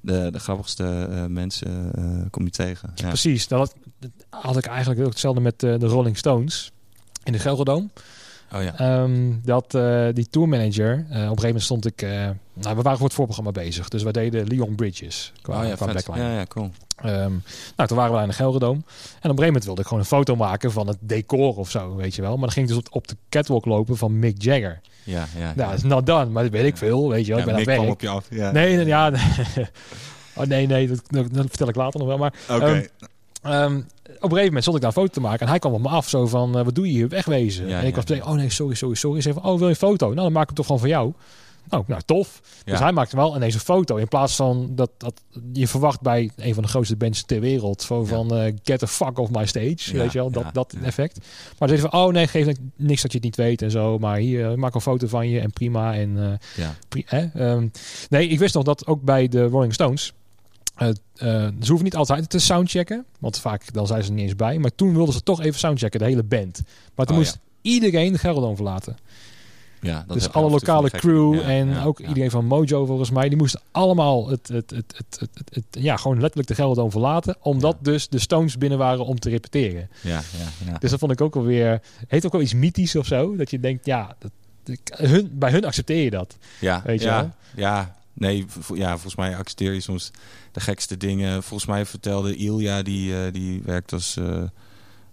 de, 0.00 0.28
de 0.32 0.38
grappigste 0.38 1.08
eh, 1.10 1.24
mensen 1.24 1.90
eh, 1.94 2.30
kom 2.30 2.44
je 2.44 2.50
tegen. 2.50 2.92
Ja. 2.94 3.06
Precies, 3.08 3.48
dat 3.48 3.58
had, 3.58 3.74
dat 4.00 4.10
had 4.30 4.56
ik 4.56 4.66
eigenlijk 4.66 5.00
ook 5.00 5.08
hetzelfde 5.10 5.40
met 5.40 5.62
eh, 5.62 5.78
de 5.78 5.86
Rolling 5.86 6.16
Stones 6.18 6.72
in 7.24 7.32
de 7.32 7.38
Gelredome. 7.38 7.88
Oh 8.52 8.62
ja. 8.62 8.78
Ehm, 8.78 9.32
dat 9.42 9.74
eh, 9.74 10.06
die 10.12 10.28
tourmanager, 10.30 10.92
eh, 10.92 11.00
op 11.00 11.08
een 11.10 11.20
gegeven 11.20 11.46
moment 11.46 11.62
stond 11.62 11.86
ik, 11.86 12.02
eh, 12.02 12.10
nou 12.52 12.76
we 12.76 12.82
waren 12.82 12.98
voor 12.98 13.06
het 13.06 13.14
voorprogramma 13.14 13.52
bezig, 13.52 13.88
dus 13.88 14.02
wij 14.02 14.12
deden 14.12 14.46
Leon 14.46 14.74
Bridges 14.74 15.32
qua, 15.42 15.60
oh 15.60 15.68
ja, 15.68 15.74
qua 15.74 15.86
vet. 15.86 15.94
backline. 15.94 16.28
Ja, 16.28 16.38
ja, 16.38 16.44
cool. 16.46 16.70
Ehm, 16.96 17.32
nou, 17.76 17.88
toen 17.88 17.96
waren 17.96 18.10
we 18.10 18.16
daar 18.16 18.22
in 18.22 18.28
de 18.28 18.34
Gelredome. 18.34 18.72
En 18.72 18.80
op 18.80 18.84
een 19.14 19.20
gegeven 19.22 19.46
moment 19.46 19.64
wilde 19.64 19.80
ik 19.80 19.86
gewoon 19.86 20.02
een 20.02 20.08
foto 20.08 20.36
maken 20.36 20.72
van 20.72 20.86
het 20.86 20.98
decor 21.00 21.56
of 21.56 21.70
zo, 21.70 21.96
weet 21.96 22.14
je 22.14 22.22
wel. 22.22 22.30
Maar 22.30 22.40
dan 22.40 22.50
ging 22.50 22.68
ik 22.68 22.74
dus 22.74 22.84
op, 22.84 22.94
op 22.94 23.08
de 23.08 23.16
catwalk 23.28 23.64
lopen 23.64 23.96
van 23.96 24.18
Mick 24.18 24.42
Jagger. 24.42 24.80
Ja, 25.04 25.26
ja. 25.36 25.52
Nou, 25.56 25.70
dat 25.70 25.78
is 25.78 25.82
not 25.82 26.06
done, 26.06 26.26
maar 26.26 26.42
dat 26.42 26.52
weet 26.52 26.64
ik 26.64 26.76
veel, 26.76 27.08
weet 27.08 27.26
je 27.26 27.34
wel. 27.34 27.40
ja, 27.40 27.48
ik 27.48 27.64
ben 27.64 27.74
Mick 27.74 27.84
aan 27.84 27.90
op 27.90 28.00
je 28.00 28.08
af. 28.08 28.26
Ja. 28.30 28.50
Nee, 28.50 28.76
nee, 28.76 28.86
ja. 28.86 29.12
Oh 30.38 30.44
nee, 30.46 30.66
nee, 30.66 30.88
dat, 30.88 31.02
dat, 31.06 31.34
dat 31.34 31.46
vertel 31.46 31.68
ik 31.68 31.74
later 31.74 31.98
nog 31.98 32.08
wel. 32.08 32.18
Maar 32.18 32.34
Oké. 32.50 32.64
Ehm, 32.64 32.84
Ehm, 33.42 33.76
op 33.76 33.84
een 34.06 34.20
gegeven 34.20 34.44
moment 34.44 34.62
stond 34.62 34.76
ik 34.76 34.82
daar 34.82 34.90
een 34.96 35.02
foto 35.02 35.12
te 35.12 35.20
maken 35.20 35.40
en 35.40 35.48
hij 35.48 35.58
kwam 35.58 35.72
op 35.72 35.80
me 35.80 35.88
af 35.88 36.08
zo 36.08 36.26
van, 36.26 36.58
eh, 36.58 36.64
wat 36.64 36.74
doe 36.74 36.86
je 36.86 36.92
hier, 36.92 37.08
wegwezen. 37.08 37.68
Ja, 37.68 37.80
en 37.80 37.86
ik 37.86 37.94
was 37.94 38.04
meteen, 38.04 38.24
oh 38.24 38.32
nee, 38.32 38.50
sorry, 38.50 38.74
sorry, 38.74 38.94
sorry. 38.94 39.16
Ze 39.16 39.22
zei 39.22 39.34
van, 39.34 39.50
oh 39.50 39.56
wil 39.58 39.66
je 39.66 39.72
een 39.72 39.78
foto? 39.78 40.06
Nou, 40.06 40.16
dan 40.22 40.32
maak 40.32 40.42
ik 40.42 40.46
hem 40.48 40.56
toch 40.56 40.66
gewoon 40.66 40.80
van 40.80 40.90
jou. 40.90 41.12
Oh, 41.70 41.88
nou 41.88 42.00
tof. 42.04 42.40
Dus 42.64 42.78
hij 42.78 42.92
maakte 42.92 43.16
wel 43.16 43.36
ineens 43.36 43.54
een 43.54 43.60
foto. 43.60 43.96
In 43.96 44.08
plaats 44.08 44.36
van 44.36 44.68
dat, 44.70 44.90
dat 44.96 45.20
je 45.52 45.68
verwacht 45.68 46.00
bij 46.00 46.30
een 46.36 46.54
van 46.54 46.62
de 46.62 46.68
grootste 46.68 46.96
bands 46.96 47.22
ter 47.24 47.40
wereld. 47.40 47.82
Zo 47.82 48.04
van 48.04 48.34
eh, 48.36 48.52
get 48.62 48.78
the 48.78 48.86
fuck 48.86 49.18
off 49.18 49.30
my 49.30 49.46
stage. 49.46 49.66
Ja, 49.92 49.98
weet 49.98 50.12
je 50.12 50.18
wel, 50.18 50.30
dat, 50.30 50.44
dat 50.52 50.74
effect. 50.82 51.18
Maar 51.58 51.68
ze 51.68 51.76
zei 51.76 51.88
van, 51.90 52.00
oh 52.00 52.12
nee, 52.12 52.26
geef 52.26 52.46
niks 52.76 53.02
dat 53.02 53.10
je 53.12 53.16
het 53.18 53.26
niet 53.26 53.36
weet 53.36 53.62
en 53.62 53.70
zo. 53.70 53.98
Maar 53.98 54.16
hier, 54.16 54.50
eh, 54.50 54.54
maak 54.56 54.74
een 54.74 54.80
foto 54.80 55.06
van 55.06 55.28
je 55.28 55.40
en 55.40 55.50
prima. 55.50 55.94
En 55.94 56.16
eh, 56.18 56.64
Ja. 56.64 56.74
Pri- 56.88 57.04
hè? 57.06 57.26
Ehm, 57.34 57.68
nee, 58.08 58.28
ik 58.28 58.38
wist 58.38 58.54
nog 58.54 58.64
dat 58.64 58.86
ook 58.86 59.02
bij 59.02 59.28
de 59.28 59.44
Rolling 59.46 59.74
Stones. 59.74 60.12
Eh, 60.78 60.88
eh, 60.88 60.94
ze 61.60 61.66
hoeven 61.68 61.84
niet 61.84 61.96
altijd 61.96 62.30
te 62.30 62.38
soundchecken. 62.38 63.04
Want 63.18 63.38
vaak 63.38 63.72
dan 63.72 63.86
zijn 63.86 64.02
ze 64.02 64.08
er 64.08 64.14
niet 64.14 64.24
eens 64.24 64.36
bij. 64.36 64.58
Maar 64.58 64.74
toen 64.74 64.94
wilden 64.94 65.14
ze 65.14 65.22
toch 65.22 65.40
even 65.42 65.58
soundchecken, 65.58 65.98
de 66.00 66.06
hele 66.06 66.22
band. 66.22 66.60
Maar 66.94 67.06
toen 67.06 67.16
Oh, 67.16 67.22
moest 67.22 67.38
iedereen 67.62 68.12
de 68.12 68.18
Gelredome 68.18 68.54
verlaten. 68.56 68.96
Ja, 69.80 70.04
dat 70.06 70.16
dus 70.16 70.32
alle 70.32 70.50
lokale 70.50 70.90
crew. 70.90 71.34
Ja, 71.34 71.40
en 71.40 71.68
ja, 71.68 71.84
ook 71.84 72.00
iedereen 72.00 72.30
van 72.30 72.44
Mojo 72.44 72.86
volgens 72.86 73.10
mij. 73.10 73.28
Die 73.28 73.38
moesten 73.38 73.60
allemaal 73.70 74.28
het, 74.28 74.48
het, 74.48 74.70
het, 74.70 74.94
het, 74.96 75.16
het, 75.20 75.30
het- 75.34 75.54
het- 75.54 75.82
ja, 75.82 75.96
gewoon 75.96 76.18
letterlijk 76.20 76.48
de 76.48 76.54
Gelredome 76.54 76.90
verlaten. 76.90 77.36
Omdat 77.40 77.76
dus 77.80 78.08
de 78.08 78.18
Stones 78.18 78.58
binnen 78.58 78.78
waren 78.78 79.04
om 79.06 79.18
te 79.18 79.30
repeteren. 79.30 79.88
Ja, 80.00 80.20
ja, 80.38 80.66
ja. 80.72 80.78
Dus 80.78 80.90
dat 80.90 80.98
vond 80.98 81.12
ik 81.12 81.20
ook 81.20 81.36
alweer... 81.36 81.80
Heeft 82.08 82.26
ook 82.26 82.32
wel 82.32 82.40
iets 82.40 82.54
mythisch 82.54 82.96
of 82.96 83.06
zo. 83.06 83.36
Dat 83.36 83.50
je 83.50 83.60
denkt, 83.60 83.86
ja... 83.86 84.16
Dat, 84.18 84.30
hun, 84.96 85.30
bij 85.32 85.50
hun 85.50 85.64
accepteer 85.64 86.02
je 86.04 86.10
dat. 86.10 86.36
Ja, 86.60 86.82
Weet 86.84 87.00
je 87.00 87.06
ja, 87.06 87.20
wel? 87.20 87.30
ja. 87.54 87.96
Nee, 88.12 88.46
ja, 88.74 88.90
volgens 88.90 89.16
mij 89.16 89.36
accepteer 89.36 89.72
je 89.72 89.80
soms 89.80 90.10
de 90.58 90.64
gekste 90.64 90.96
dingen. 90.96 91.42
Volgens 91.42 91.68
mij 91.68 91.86
vertelde 91.86 92.36
Ilja, 92.36 92.82
die, 92.82 93.24
eh, 93.24 93.32
die 93.32 93.62
werkt 93.64 93.92
als, 93.92 94.16
eh, 94.16 94.42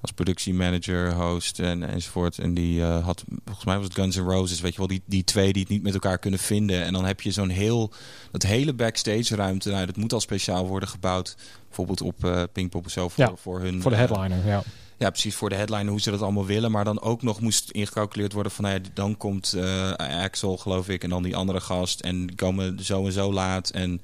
als 0.01 0.11
productiemanager, 0.11 1.13
host 1.13 1.59
en, 1.59 1.89
enzovoort. 1.89 2.39
En 2.39 2.53
die 2.53 2.81
eh, 2.81 3.05
had, 3.05 3.23
volgens 3.43 3.65
mij 3.65 3.75
was 3.75 3.85
het 3.85 3.93
Guns 3.93 4.15
N' 4.15 4.21
Roses, 4.21 4.61
weet 4.61 4.71
je 4.71 4.77
wel, 4.77 4.87
die, 4.87 5.01
die 5.05 5.23
twee 5.23 5.53
die 5.53 5.61
het 5.61 5.71
niet 5.71 5.83
met 5.83 5.93
elkaar 5.93 6.17
kunnen 6.17 6.39
vinden. 6.39 6.83
En 6.83 6.93
dan 6.93 7.05
heb 7.05 7.21
je 7.21 7.31
zo'n 7.31 7.49
heel, 7.49 7.91
dat 8.31 8.43
hele 8.43 8.73
backstage 8.73 9.35
ruimte, 9.35 9.69
nou, 9.69 9.85
dat 9.85 9.95
moet 9.95 10.13
al 10.13 10.19
speciaal 10.19 10.67
worden 10.67 10.89
gebouwd. 10.89 11.35
Bijvoorbeeld 11.67 12.01
op 12.01 12.25
eh 12.25 12.43
Pinkpop 12.53 12.85
of 12.85 12.91
zo, 12.91 13.09
voor, 13.09 13.23
Ja, 13.23 13.35
voor 13.35 13.59
hun... 13.59 13.81
Voor 13.81 13.91
de 13.91 13.97
headliner, 13.97 14.45
ja. 14.45 14.63
ja, 14.97 15.09
precies 15.09 15.35
voor 15.35 15.49
de 15.49 15.55
headline 15.55 15.89
hoe 15.89 16.01
ze 16.01 16.11
dat 16.11 16.21
allemaal 16.21 16.45
willen. 16.45 16.71
Maar 16.71 16.83
dan 16.83 17.01
ook 17.01 17.21
nog 17.21 17.41
moest 17.41 17.69
ingecalculeerd 17.69 18.33
worden 18.33 18.51
van... 18.51 18.63
Nou 18.63 18.75
ja, 18.75 18.89
dan 18.93 19.17
komt 19.17 19.57
Axel, 19.97 20.57
geloof 20.57 20.89
ik, 20.89 21.03
en 21.03 21.09
dan 21.09 21.23
die 21.23 21.35
andere 21.35 21.61
gast. 21.61 21.99
En 21.99 22.27
die 22.27 22.35
komen 22.35 22.83
zo 22.83 23.05
en 23.05 23.11
zo 23.11 23.33
laat. 23.33 23.69
En 23.69 24.01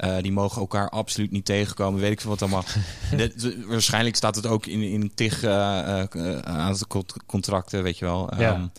eh, 0.00 0.22
die 0.22 0.32
mogen 0.32 0.60
elkaar 0.60 0.88
absoluut 0.88 1.30
niet 1.30 1.44
tegenkomen. 1.44 2.00
Weet 2.00 2.10
ik 2.12 2.20
veel 2.20 2.30
wat 2.30 2.42
allemaal. 2.42 2.64
De- 3.16 3.64
waarschijnlijk 3.68 4.16
staat 4.16 4.36
het 4.36 4.46
ook 4.46 4.66
in, 4.66 4.82
in 4.82 5.12
tig 5.14 5.42
eh, 5.42 6.00
eh, 6.14 6.38
aantal 6.38 6.86
cont- 6.88 7.14
contracten, 7.26 7.82
weet 7.82 7.98
je 7.98 8.04
wel. 8.04 8.30
Ja. 8.38 8.70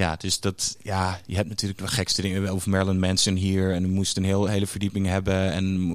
Ja, 0.00 0.16
dus 0.18 0.40
dat, 0.40 0.76
ja, 0.82 1.20
je 1.26 1.36
hebt 1.36 1.48
natuurlijk 1.48 1.80
de 1.80 1.86
gekste 1.88 2.22
dingen 2.22 2.48
over 2.48 2.70
Marilyn 2.70 2.98
Manson 2.98 3.34
hier. 3.34 3.74
En 3.74 3.82
we 3.82 3.88
moesten 3.88 4.22
een 4.22 4.28
heel, 4.28 4.46
hele 4.46 4.66
verdieping 4.66 5.06
hebben. 5.06 5.52
En 5.52 5.94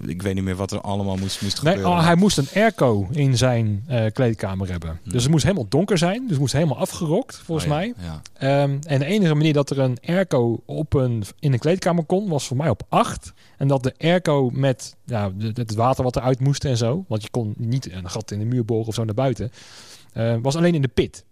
eh, 0.00 0.08
ik 0.08 0.22
weet 0.22 0.34
niet 0.34 0.44
meer 0.44 0.56
wat 0.56 0.72
er 0.72 0.80
allemaal 0.80 1.16
moest, 1.16 1.42
moest 1.42 1.62
Nee, 1.62 1.72
gebeuren. 1.74 1.98
oh, 1.98 2.04
hij 2.04 2.14
moest 2.14 2.38
een 2.38 2.48
airco 2.54 3.08
in 3.10 3.36
zijn 3.36 3.84
eh, 3.86 4.04
kleedkamer 4.12 4.70
hebben. 4.70 4.98
Hmm. 5.02 5.12
Dus 5.12 5.22
het 5.22 5.30
moest 5.32 5.42
helemaal 5.44 5.66
donker 5.68 5.98
zijn. 5.98 6.20
Dus 6.20 6.30
het 6.30 6.38
moest 6.38 6.52
helemaal 6.52 6.78
afgerokt, 6.78 7.36
volgens 7.44 7.66
Oh, 7.66 7.72
ja, 7.72 7.76
mij. 7.78 7.94
Ja. 7.98 8.22
Ehm, 8.62 8.76
en 8.86 8.98
de 8.98 9.04
enige 9.04 9.34
manier 9.34 9.52
dat 9.52 9.70
er 9.70 9.78
een 9.78 9.98
airco 10.06 10.62
op 10.66 10.94
een, 10.94 11.24
in 11.40 11.52
een 11.52 11.58
kleedkamer 11.58 12.04
kon, 12.04 12.28
was 12.28 12.46
voor 12.46 12.56
mij 12.56 12.68
op 12.68 12.82
8. 12.88 13.32
En 13.58 13.68
dat 13.68 13.82
de 13.82 13.94
airco 13.98 14.50
met 14.52 14.96
ja, 15.04 15.32
het 15.38 15.74
water 15.74 16.04
wat 16.04 16.16
eruit 16.16 16.40
moest 16.40 16.64
en 16.64 16.76
zo. 16.76 17.04
Want 17.08 17.22
je 17.22 17.30
kon 17.30 17.54
niet 17.56 17.92
een 17.92 18.10
gat 18.10 18.30
in 18.30 18.38
de 18.38 18.44
muur 18.44 18.64
boren 18.64 18.86
of 18.86 18.94
zo 18.94 19.04
naar 19.04 19.14
buiten. 19.14 19.50
eh, 20.12 20.36
was 20.42 20.56
alleen 20.56 20.74
in 20.74 20.82
de 20.82 20.88
pit. 20.88 21.24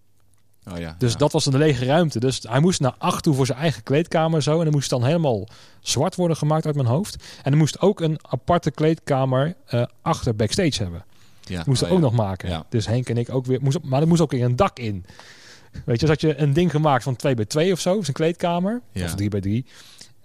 Oh 0.71 0.79
ja. 0.79 0.95
Dus 0.99 1.13
ja. 1.13 1.19
dat 1.19 1.33
was 1.33 1.47
een 1.47 1.57
lege 1.57 1.85
ruimte. 1.85 2.21
Dus 2.21 2.41
hij 2.49 2.61
moest 2.61 2.81
naar 2.81 2.95
acht 2.99 3.23
toe 3.23 3.35
voor 3.35 3.47
zijn 3.47 3.59
eigen 3.59 3.83
kleedkamer 3.83 4.43
zo. 4.43 4.59
En 4.59 4.65
dan 4.65 4.73
moest 4.73 4.91
dan 4.91 5.05
helemaal 5.05 5.49
zwart 5.81 6.15
worden 6.15 6.37
gemaakt 6.37 6.67
uit 6.67 6.75
mijn 6.75 6.87
hoofd. 6.87 7.17
En 7.43 7.53
er 7.53 7.59
moest 7.59 7.81
ook 7.81 8.01
een 8.01 8.19
aparte 8.23 8.71
kleedkamer 8.71 9.55
eh, 9.67 9.85
achter 10.03 10.37
backstage 10.37 10.83
hebben. 10.83 11.05
ja. 11.41 11.63
Moesten 11.67 11.87
oh, 11.87 11.93
ook 11.93 11.99
ja. 11.99 12.05
nog 12.05 12.15
maken. 12.15 12.65
Dus 12.69 12.87
Henk 12.87 13.09
en 13.09 13.17
ik 13.17 13.35
ook 13.35 13.47
weer. 13.47 13.59
Moest, 13.63 13.79
maar 13.83 14.01
er 14.01 14.09
moest 14.09 14.21
ook 14.21 14.31
weer 14.31 14.45
een 14.45 14.57
dak 14.57 14.79
in. 14.79 15.05
Weet 15.73 16.01
je, 16.01 16.07
dus 16.07 16.09
had 16.09 16.21
je 16.21 16.37
een 16.37 16.53
ding 16.53 16.71
gemaakt 16.71 17.03
van 17.03 17.17
2 17.17 17.35
bij 17.35 17.45
2 17.45 17.73
of 17.73 17.81
zo. 17.81 17.97
Een 17.97 18.13
kleedkamer. 18.13 18.81
Of 18.95 19.15
3 19.15 19.29
bij 19.29 19.41
3. 19.41 19.67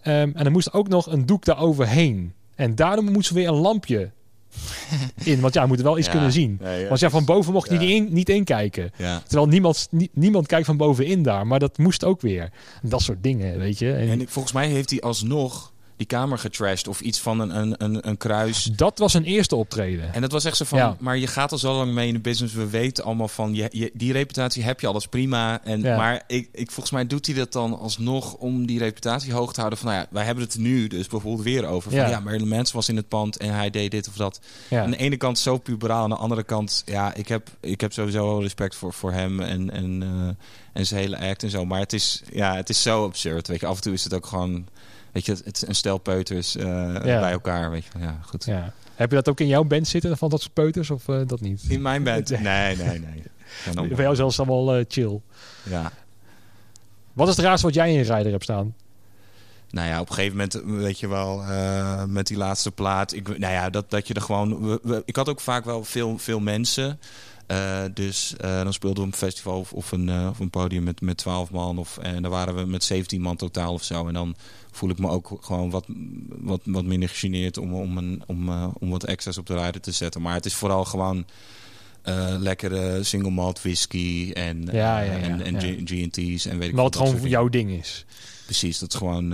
Ehm, 0.01 0.31
en 0.33 0.45
er 0.45 0.51
moest 0.51 0.73
ook 0.73 0.87
nog 0.87 1.11
een 1.11 1.25
doek 1.25 1.45
daaroverheen. 1.45 2.33
En 2.55 2.75
daarom 2.75 3.11
moest 3.11 3.29
er 3.29 3.35
weer 3.35 3.47
een 3.47 3.53
lampje 3.53 4.11
in. 5.23 5.39
Want 5.39 5.53
ja, 5.53 5.61
we 5.61 5.67
moeten 5.67 5.85
wel 5.85 5.97
iets 5.97 6.05
Ja. 6.07 6.13
kunnen 6.13 6.31
zien. 6.31 6.57
Nee. 6.61 6.87
Want 6.87 6.99
ja, 6.99 7.09
van 7.09 7.25
boven 7.25 7.53
mocht 7.53 7.67
je 7.69 7.73
Ja. 7.73 7.79
niet, 7.79 7.89
in, 7.89 8.07
niet 8.13 8.29
inkijken. 8.29 8.91
Terwijl 9.27 9.47
niemand, 9.47 9.87
nie- 9.91 10.09
niemand 10.13 10.47
kijkt 10.47 10.65
van 10.65 10.77
bovenin 10.77 11.23
daar. 11.23 11.47
Maar 11.47 11.59
dat 11.59 11.77
moest 11.77 12.03
ook 12.03 12.21
weer. 12.21 12.49
Dat 12.81 13.01
soort 13.01 13.23
dingen, 13.23 13.57
weet 13.59 13.79
je. 13.79 13.93
En 13.93 14.27
volgens 14.27 14.53
mij 14.53 14.67
heeft 14.67 14.89
hij 14.89 14.99
alsnog 15.01 15.73
die 15.97 16.07
kamer 16.07 16.37
getrashed 16.37 16.87
of 16.87 16.99
iets 17.01 17.19
van 17.19 17.39
een, 17.39 17.55
een, 17.59 17.75
een, 17.77 18.07
een 18.07 18.17
kruis. 18.17 18.63
dat 18.63 18.97
was 18.99 19.13
een 19.13 19.23
eerste 19.23 19.55
optreden. 19.55 20.13
En 20.13 20.21
dat 20.21 20.31
was 20.31 20.45
echt 20.45 20.57
zo 20.57 20.65
van, 20.65 20.77
Ja. 20.77 20.95
maar 20.99 21.17
je 21.17 21.27
gaat 21.27 21.51
al 21.51 21.57
zo 21.57 21.75
lang 21.75 21.93
mee 21.93 22.07
in 22.07 22.13
de 22.13 22.19
business. 22.19 22.53
We 22.53 22.69
weten 22.69 23.03
allemaal 23.03 23.27
van, 23.27 23.55
je, 23.55 23.67
je, 23.71 23.91
die 23.93 24.11
reputatie 24.11 24.63
heb 24.63 24.79
je 24.79 24.87
alles 24.87 25.07
prima. 25.07 25.63
En, 25.63 25.81
Ja. 25.81 25.97
Maar 25.97 26.23
ik, 26.27 26.49
ik, 26.51 26.71
volgens 26.71 26.91
mij 26.91 27.07
doet 27.07 27.25
hij 27.25 27.35
dat 27.35 27.51
dan 27.51 27.79
alsnog 27.79 28.33
om 28.33 28.65
die 28.65 28.79
reputatie 28.79 29.33
hoog 29.33 29.53
te 29.53 29.59
houden. 29.59 29.79
Van, 29.79 29.87
nou 29.87 30.01
ja, 30.01 30.07
wij 30.11 30.23
hebben 30.25 30.43
het 30.43 30.57
nu 30.57 30.87
dus 30.87 31.07
bijvoorbeeld 31.07 31.43
weer 31.43 31.65
over. 31.65 31.91
Van, 31.91 31.99
Ja. 31.99 32.09
ja, 32.09 32.19
Marilyn 32.19 32.47
Manson 32.47 32.75
was 32.75 32.89
in 32.89 32.95
het 32.95 33.07
pand 33.07 33.37
en 33.37 33.53
hij 33.53 33.69
deed 33.69 33.91
dit 33.91 34.07
of 34.07 34.15
dat. 34.15 34.39
Ja. 34.69 34.83
Aan 34.83 34.91
de 34.91 34.97
ene 34.97 35.17
kant 35.17 35.39
zo 35.39 35.57
puberaal, 35.57 36.03
aan 36.03 36.09
de 36.09 36.15
andere 36.15 36.43
kant... 36.43 36.81
Ja, 36.85 37.13
ik 37.13 37.27
heb, 37.27 37.49
ik 37.59 37.81
heb 37.81 37.93
sowieso 37.93 38.25
wel 38.27 38.41
respect 38.41 38.75
voor, 38.75 38.93
voor 38.93 39.11
hem 39.11 39.39
en, 39.39 39.71
en, 39.71 40.03
eh, 40.03 40.27
en 40.73 40.85
zijn 40.85 41.01
hele 41.01 41.17
act 41.29 41.43
en 41.43 41.49
zo. 41.49 41.65
Maar 41.65 41.79
het 41.79 41.93
is, 41.93 42.21
ja, 42.31 42.55
het 42.55 42.69
is 42.69 42.81
zo 42.81 43.05
absurd, 43.05 43.47
weet 43.47 43.59
je. 43.59 43.65
Af 43.65 43.75
en 43.75 43.81
toe 43.81 43.93
is 43.93 44.03
het 44.03 44.13
ook 44.13 44.25
gewoon... 44.25 44.67
Weet 45.17 45.25
je, 45.25 45.43
het 45.43 45.55
is 45.61 45.67
een 45.67 45.75
stel 45.75 45.97
peuters 45.97 46.55
eh, 46.55 46.93
bij 47.03 47.31
elkaar, 47.31 47.71
weet 47.71 47.83
je. 47.93 47.99
Ja, 47.99 48.19
goed. 48.25 48.45
Ja. 48.45 48.73
Heb 48.95 49.09
je 49.09 49.15
dat 49.15 49.29
ook 49.29 49.39
in 49.39 49.47
jouw 49.47 49.63
band 49.63 49.87
zitten 49.87 50.17
van 50.17 50.29
dat 50.29 50.41
soort 50.41 50.53
peuters 50.53 50.89
of 50.89 51.07
eh, 51.09 51.19
dat 51.25 51.41
niet? 51.41 51.63
In 51.67 51.81
mijn 51.81 52.03
band? 52.03 52.29
Nee. 52.39 52.75
Nee, 52.75 52.99
nee, 52.99 53.23
allemaal- 53.65 53.87
Voor 53.95 54.01
jou 54.01 54.15
zelfs 54.15 54.37
allemaal 54.39 54.75
eh, 54.75 54.85
chill. 54.87 55.19
Ja. 55.63 55.91
Wat 57.13 57.27
is 57.27 57.35
het 57.35 57.45
raarste 57.45 57.65
wat 57.65 57.75
jij 57.75 57.89
in 57.91 57.97
je 57.97 58.03
rijder 58.03 58.31
hebt 58.31 58.43
staan? 58.43 58.75
Nou 59.69 59.87
ja, 59.87 59.99
op 59.99 60.09
een 60.09 60.13
gegeven 60.15 60.37
moment, 60.37 60.81
weet 60.81 60.99
je 60.99 61.07
wel, 61.07 61.43
met 62.07 62.27
die 62.27 62.37
laatste 62.37 62.71
plaat. 62.71 63.13
Ik, 63.13 63.27
nou 63.37 63.53
ja, 63.53 63.69
dat, 63.69 63.89
dat 63.89 64.07
je 64.07 64.13
er 64.13 64.21
gewoon... 64.21 64.67
we- 64.67 64.79
we- 64.83 65.01
ik 65.05 65.15
had 65.15 65.29
ook 65.29 65.39
vaak 65.41 65.65
wel 65.65 65.83
veel, 65.83 66.17
veel 66.17 66.39
mensen. 66.39 66.99
Eh, 67.47 67.83
dus 67.93 68.35
eh, 68.37 68.63
dan 68.63 68.73
speelden 68.73 69.01
we 69.01 69.07
op 69.07 69.13
een 69.13 69.19
festival 69.19 69.59
of, 69.59 69.73
of, 69.73 69.91
een, 69.91 70.09
eh, 70.09 70.27
of 70.29 70.39
een 70.39 70.49
podium 70.49 70.83
met, 70.83 71.01
met 71.01 71.17
12 71.17 71.51
man. 71.51 71.77
Of, 71.77 71.97
en 71.97 72.21
dan 72.21 72.31
waren 72.31 72.55
we 72.55 72.65
met 72.65 72.83
17 72.83 73.21
man 73.21 73.35
totaal 73.35 73.73
of 73.73 73.83
zo. 73.83 74.07
En 74.07 74.13
dan 74.13 74.35
voel 74.71 74.89
ik 74.89 74.97
me 74.97 75.09
ook 75.09 75.37
gewoon 75.41 75.69
wat, 75.69 75.85
wat, 76.27 76.61
wat 76.63 76.83
minder 76.83 77.09
gegeneerd 77.09 77.57
om, 77.57 77.73
om, 77.73 77.97
een, 77.97 78.21
om, 78.25 78.49
om 78.79 78.89
wat 78.89 79.03
extra's 79.03 79.37
op 79.37 79.45
de 79.45 79.53
rijder 79.53 79.81
te 79.81 79.91
zetten. 79.91 80.21
Maar 80.21 80.33
het 80.33 80.45
is 80.45 80.53
vooral 80.53 80.85
gewoon 80.85 81.25
lekkere 82.39 83.03
single 83.03 83.31
malt 83.31 83.61
whisky 83.61 84.31
en, 84.33 84.67
Ja, 84.71 84.99
ja, 84.99 85.13
ja, 85.13 85.17
en, 85.17 85.41
en 85.41 85.59
G&T's 85.85 86.45
en 86.45 86.57
weet 86.57 86.69
ik 86.69 86.75
Wat 86.75 86.95
wat 86.95 87.07
gewoon 87.09 87.29
jouw 87.29 87.49
ding 87.49 87.71
is. 87.71 88.05
Precies, 88.45 88.79
dat 88.79 88.93
is 88.93 88.97
gewoon. 88.97 89.31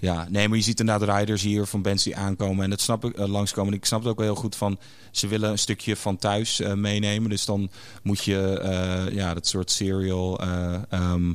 Eh, 0.00 0.08
ja, 0.08 0.26
nee, 0.30 0.48
maar 0.48 0.56
je 0.58 0.64
ziet 0.64 0.80
inderdaad 0.80 1.18
riders 1.18 1.42
hier 1.42 1.66
van 1.66 1.82
bands 1.82 2.04
die 2.04 2.16
aankomen. 2.16 2.64
En 2.64 2.70
dat 2.70 2.80
snap 2.80 3.04
ik 3.04 3.18
uh, 3.18 3.26
langskomen. 3.26 3.72
Ik 3.72 3.84
snap 3.84 4.00
het 4.00 4.08
ook 4.10 4.18
wel 4.18 4.26
heel 4.26 4.34
goed 4.42 4.56
van. 4.56 4.78
Ze 5.10 5.26
willen 5.26 5.50
een 5.50 5.58
stukje 5.58 5.96
van 5.96 6.16
thuis 6.16 6.60
eh, 6.60 6.72
meenemen. 6.74 7.30
Dus 7.30 7.44
dan 7.44 7.70
moet 8.02 8.24
je 8.24 8.58
eh, 8.60 9.14
ja, 9.14 9.34
dat 9.34 9.46
soort 9.46 9.70
cereal. 9.70 10.40
eh, 10.40 10.74
ehm, 10.88 11.32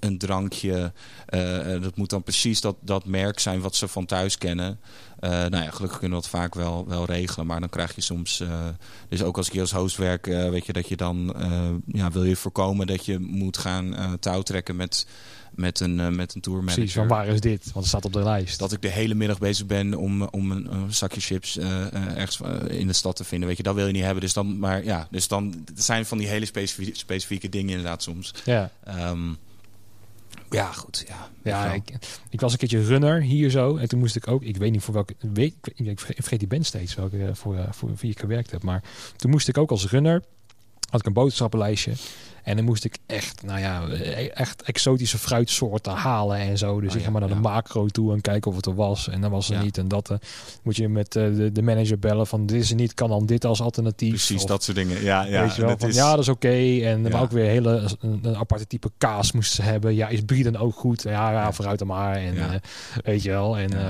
een, 0.00 0.18
drankje. 0.18 0.92
eh, 1.26 1.74
eh, 1.74 1.82
dat 1.82 1.96
moet 1.96 2.10
dan 2.10 2.22
precies 2.22 2.60
dat, 2.60 2.76
dat 2.80 3.04
merk 3.04 3.38
zijn 3.38 3.60
wat 3.60 3.76
ze 3.76 3.88
van 3.88 4.06
thuis 4.06 4.38
kennen. 4.38 4.78
Eh, 5.20 5.30
nou 5.30 5.56
ja, 5.64 5.70
gelukkig 5.70 5.98
kunnen 5.98 6.16
we 6.18 6.22
dat 6.22 6.32
vaak 6.40 6.54
wel, 6.54 6.84
wel 6.88 7.04
regelen. 7.04 7.46
Maar 7.46 7.60
dan 7.60 7.68
krijg 7.68 7.94
je 7.94 8.00
soms. 8.00 8.40
eh, 8.40 8.48
dus 9.08 9.22
ook 9.22 9.36
als 9.36 9.46
ik 9.46 9.52
hier 9.52 9.60
als 9.60 9.72
host 9.72 9.96
werk, 9.96 10.26
eh, 10.26 10.48
weet 10.48 10.66
je 10.66 10.72
dat 10.72 10.88
je 10.88 10.96
dan. 10.96 11.34
eh, 11.40 11.70
ja, 11.86 12.10
wil 12.10 12.24
je 12.24 12.36
voorkomen 12.36 12.86
dat 12.86 13.04
je 13.06 13.18
moet 13.18 13.58
gaan 13.58 13.94
eh 13.96 14.12
touwtrekken 14.20 14.76
met 14.76 15.06
met 15.56 15.80
een, 15.80 15.98
uh, 15.98 16.08
met 16.08 16.34
een 16.34 16.40
tourmanager. 16.40 16.78
Precies, 16.78 16.94
van 16.94 17.08
waar 17.08 17.26
is 17.26 17.40
dit? 17.40 17.62
Want 17.64 17.74
het 17.74 17.86
staat 17.86 18.04
op 18.04 18.12
de 18.12 18.22
lijst. 18.22 18.58
Dat 18.58 18.72
ik 18.72 18.82
de 18.82 18.88
hele 18.88 19.14
middag 19.14 19.38
bezig 19.38 19.66
ben 19.66 19.94
om, 19.94 20.22
om 20.22 20.50
een, 20.50 20.74
een 20.74 20.94
zakje 20.94 21.20
chips 21.20 21.56
uh, 21.56 21.94
ergens 22.16 22.40
in 22.68 22.86
de 22.86 22.92
stad 22.92 23.16
te 23.16 23.24
vinden. 23.24 23.48
Weet 23.48 23.56
je, 23.56 23.62
dat 23.62 23.74
wil 23.74 23.86
je 23.86 23.92
niet 23.92 24.02
hebben. 24.02 24.20
Dus 24.20 24.32
dan, 24.32 24.58
maar 24.58 24.84
ja, 24.84 25.08
dus 25.10 25.28
dan 25.28 25.64
het 25.66 25.84
zijn 25.84 26.06
van 26.06 26.18
die 26.18 26.28
hele 26.28 26.46
specifieke, 26.46 26.98
specifieke 26.98 27.48
dingen 27.48 27.68
inderdaad 27.68 28.02
soms. 28.02 28.34
Ja. 28.44 28.70
Um, 29.10 29.38
ja, 30.50 30.72
goed. 30.72 31.04
Ja, 31.08 31.30
ja 31.42 31.72
ik, 31.72 31.92
ik, 32.30 32.40
was 32.40 32.52
een 32.52 32.58
keertje 32.58 32.84
runner 32.84 33.20
hier 33.20 33.50
zo. 33.50 33.76
En 33.76 33.88
toen 33.88 33.98
moest 33.98 34.16
ik 34.16 34.28
ook, 34.28 34.42
ik 34.42 34.56
weet 34.56 34.72
niet 34.72 34.82
voor 34.82 34.94
welke, 34.94 35.14
weet, 35.32 35.54
ik 35.74 36.00
vergeet 36.00 36.38
die 36.38 36.48
band 36.48 36.66
steeds 36.66 36.94
welke 36.94 37.30
voor, 37.32 37.66
voor 37.70 37.90
wie 38.00 38.10
ik 38.10 38.20
gewerkt 38.20 38.50
heb. 38.50 38.62
Maar 38.62 38.82
toen 39.16 39.30
moest 39.30 39.48
ik 39.48 39.58
ook 39.58 39.70
als 39.70 39.90
runner, 39.90 40.22
had 40.90 41.00
ik 41.00 41.06
een 41.06 41.12
boodschappenlijstje. 41.12 41.92
En 42.44 42.56
dan 42.56 42.64
moest 42.64 42.84
ik 42.84 42.98
echt, 43.06 43.42
nou 43.42 43.60
ja, 43.60 43.88
echt 44.34 44.62
exotische 44.62 45.18
fruitsoorten 45.18 45.92
halen 45.92 46.36
en 46.36 46.58
zo. 46.58 46.80
Dus 46.80 46.90
oh, 46.90 46.96
ik 46.96 47.00
ga 47.00 47.06
ja, 47.06 47.10
maar 47.10 47.20
naar 47.20 47.30
ja. 47.30 47.36
de 47.36 47.40
macro 47.40 47.86
toe 47.86 48.12
en 48.12 48.20
kijken 48.20 48.50
of 48.50 48.56
het 48.56 48.66
er 48.66 48.74
was. 48.74 49.08
En 49.08 49.20
dan 49.20 49.30
was 49.30 49.48
er 49.48 49.56
Ja. 49.56 49.62
niet. 49.62 49.78
En 49.78 49.88
dat 49.88 50.10
uh, 50.10 50.16
moet 50.62 50.76
je 50.76 50.88
met 50.88 51.16
uh, 51.16 51.36
de, 51.36 51.52
de, 51.52 51.62
manager 51.62 51.98
bellen 51.98 52.26
van 52.26 52.46
dit 52.46 52.60
is 52.60 52.70
er 52.70 52.76
niet, 52.76 52.94
kan 52.94 53.08
dan 53.08 53.26
dit 53.26 53.44
als 53.44 53.60
alternatief. 53.60 54.08
Precies, 54.08 54.42
of, 54.42 54.48
dat 54.48 54.62
soort 54.62 54.76
dingen. 54.76 55.02
Ja, 55.02 55.22
ja. 55.24 55.42
Weet 55.42 55.54
je 55.54 55.60
wel, 55.60 55.70
dat 55.70 55.80
van, 55.80 55.88
is... 55.88 55.94
ja, 55.94 56.10
dat 56.10 56.18
is 56.18 56.28
oké. 56.28 56.46
Okay. 56.46 56.84
En 56.84 57.02
maar 57.02 57.22
ook 57.22 57.30
weer 57.30 57.48
hele, 57.50 57.88
een, 58.00 58.18
een 58.22 58.36
aparte 58.36 58.66
type 58.66 58.90
kaas 58.98 59.32
moesten 59.32 59.64
ze 59.64 59.70
hebben. 59.70 59.94
Ja, 59.94 60.08
is 60.08 60.20
brie 60.20 60.44
dan 60.44 60.56
ook 60.56 60.74
goed? 60.74 61.02
Ja, 61.02 61.32
ja, 61.32 61.52
vooruit 61.52 61.78
dan 61.78 61.88
maar. 61.88 62.16
En 62.16 62.34
uh, 62.34 62.50
weet 63.04 63.22
je 63.22 63.30
wel. 63.30 63.58
En 63.58 63.70
uh, 63.72 63.88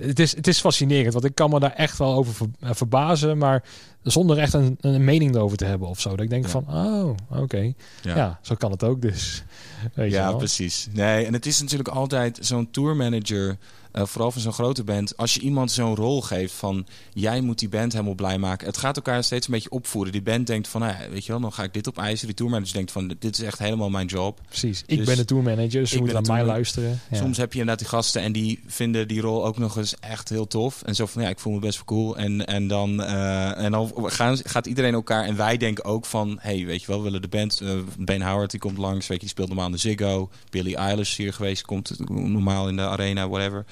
het, 0.00 0.18
is, 0.18 0.36
het 0.36 0.46
is 0.46 0.60
fascinerend, 0.60 1.12
want 1.12 1.24
ik 1.24 1.34
kan 1.34 1.50
me 1.50 1.60
daar 1.60 1.74
echt 1.74 1.98
wel 1.98 2.14
over 2.14 2.34
ver, 2.34 2.46
uh, 2.60 2.70
verbazen, 2.72 3.38
maar 3.38 3.64
zonder 4.10 4.38
echt 4.38 4.52
een, 4.52 4.76
een 4.80 5.04
mening 5.04 5.34
erover 5.34 5.56
te 5.56 5.64
hebben 5.64 5.88
of 5.88 6.00
zo. 6.00 6.10
Dat 6.10 6.20
ik 6.20 6.30
denk 6.30 6.44
Ja. 6.44 6.50
van, 6.50 6.64
oh, 6.68 7.08
oké. 7.30 7.42
Okay. 7.42 7.74
Ja. 8.02 8.16
ja. 8.16 8.38
zo 8.42 8.54
kan 8.54 8.70
het 8.70 8.84
ook 8.84 9.02
dus. 9.02 9.42
Weet 9.94 10.10
ja, 10.12 10.32
precies. 10.32 10.88
Nee, 10.92 11.24
en 11.26 11.32
het 11.32 11.46
is 11.46 11.60
natuurlijk 11.60 11.88
altijd 11.88 12.38
zo'n 12.40 12.70
tourmanager, 12.70 13.56
uh, 13.92 14.04
vooral 14.04 14.30
van 14.30 14.40
zo'n 14.40 14.52
grote 14.52 14.84
band. 14.84 15.16
Als 15.16 15.34
je 15.34 15.40
iemand 15.40 15.70
zo'n 15.70 15.94
rol 15.96 16.22
geeft 16.22 16.54
van, 16.54 16.86
jij 17.12 17.40
moet 17.40 17.58
die 17.58 17.68
band 17.68 17.92
helemaal 17.92 18.14
blij 18.14 18.38
maken. 18.38 18.66
Het 18.66 18.76
gaat 18.76 18.96
elkaar 18.96 19.24
steeds 19.24 19.46
een 19.46 19.52
beetje 19.52 19.70
opvoeden. 19.70 20.12
Die 20.12 20.22
band 20.22 20.46
denkt 20.46 20.68
van, 20.68 20.80
nou 20.80 20.94
weet 21.10 21.24
je 21.24 21.32
wel, 21.32 21.40
dan 21.40 21.52
ga 21.52 21.62
ik 21.62 21.72
dit 21.72 21.86
op 21.86 21.98
eisen. 21.98 22.26
Die 22.26 22.36
tourmanager 22.36 22.74
denkt 22.74 22.92
van, 22.92 23.14
dit 23.18 23.38
is 23.38 23.42
echt 23.44 23.58
helemaal 23.58 23.90
mijn 23.90 24.06
job. 24.06 24.40
Precies. 24.48 24.82
Ik 24.86 24.96
Dus 24.96 25.06
ben 25.06 25.16
de 25.16 25.24
tourmanager, 25.24 25.80
dus 25.80 25.90
ze 25.90 25.98
moeten 25.98 26.22
naar 26.22 26.32
mij 26.36 26.44
luisteren. 26.44 27.00
Ja. 27.10 27.16
Soms 27.16 27.36
heb 27.36 27.52
je 27.52 27.58
inderdaad 27.58 27.78
die 27.84 27.88
gasten 27.94 28.22
en 28.22 28.32
die 28.32 28.60
vinden 28.66 29.08
die 29.08 29.20
rol 29.20 29.46
ook 29.46 29.58
nog 29.58 29.76
eens 29.76 29.98
echt 30.00 30.28
heel 30.28 30.46
tof. 30.46 30.82
En 30.82 30.94
zo 30.94 31.06
van, 31.06 31.22
ja, 31.22 31.28
ik 31.28 31.38
voel 31.38 31.52
me 31.52 31.58
best 31.58 31.76
wel 31.76 31.84
cool. 31.84 32.16
En, 32.16 32.46
en 32.46 32.68
dan, 32.68 33.00
uh, 33.00 33.58
en 33.58 33.70
dan 33.70 33.90
gaan, 34.02 34.36
gaat 34.44 34.66
iedereen 34.66 34.94
elkaar... 34.94 35.24
En 35.24 35.36
wij 35.36 35.56
denken 35.56 35.84
ook 35.84 36.06
van, 36.06 36.38
hey, 36.40 36.66
weet 36.66 36.80
je 36.80 36.86
wel, 36.86 36.96
we 36.96 37.02
willen 37.02 37.22
de 37.22 37.28
band... 37.28 37.60
Uh, 37.62 37.70
ben 37.98 38.22
Howard, 38.22 38.50
die 38.50 38.60
komt 38.60 38.78
langs, 38.78 39.06
weet 39.06 39.16
je, 39.16 39.18
die 39.18 39.28
speelt 39.28 39.48
normaal 39.48 39.66
in 39.66 39.72
de 39.72 39.78
Ziggo. 39.78 40.30
Billy 40.50 40.74
Eilish 40.74 41.10
is 41.10 41.16
hier 41.16 41.32
geweest, 41.32 41.62
komt 41.62 42.08
normaal 42.08 42.68
in 42.68 42.76
de 42.76 42.82
arena, 42.82 43.28
whatever. 43.28 43.64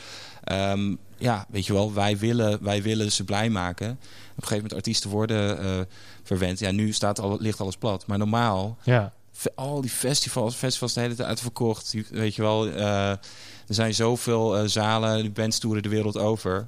Um, 0.52 0.98
ja, 1.18 1.46
weet 1.48 1.66
je 1.66 1.72
wel, 1.72 1.94
wij 1.94 2.18
willen, 2.18 2.58
wij 2.62 2.82
willen 2.82 3.12
ze 3.12 3.24
blij 3.24 3.50
maken. 3.50 3.90
Op 3.90 3.96
een 3.96 4.34
gegeven 4.34 4.56
moment 4.56 4.72
artiesten 4.72 5.10
worden 5.10 5.64
uh, 5.64 5.80
verwend. 6.22 6.58
Ja, 6.58 6.70
nu 6.70 6.92
staat 6.92 7.20
al, 7.20 7.36
ligt 7.40 7.60
alles 7.60 7.76
plat. 7.76 8.06
Maar 8.06 8.18
normaal, 8.18 8.76
ja. 8.82 9.12
al 9.54 9.80
die 9.80 9.90
festivals, 9.90 10.54
festivals 10.54 10.92
de 10.92 11.00
hele 11.00 11.14
tijd 11.14 11.28
uitverkocht. 11.28 11.94
Weet 12.10 12.34
je 12.34 12.42
wel, 12.42 12.66
uh, 12.66 13.10
er 13.10 13.18
zijn 13.68 13.94
zoveel 13.94 14.62
uh, 14.62 14.68
zalen, 14.68 15.20
die 15.20 15.30
bands 15.30 15.58
toeren 15.58 15.82
de 15.82 15.88
wereld 15.88 16.18
over. 16.18 16.66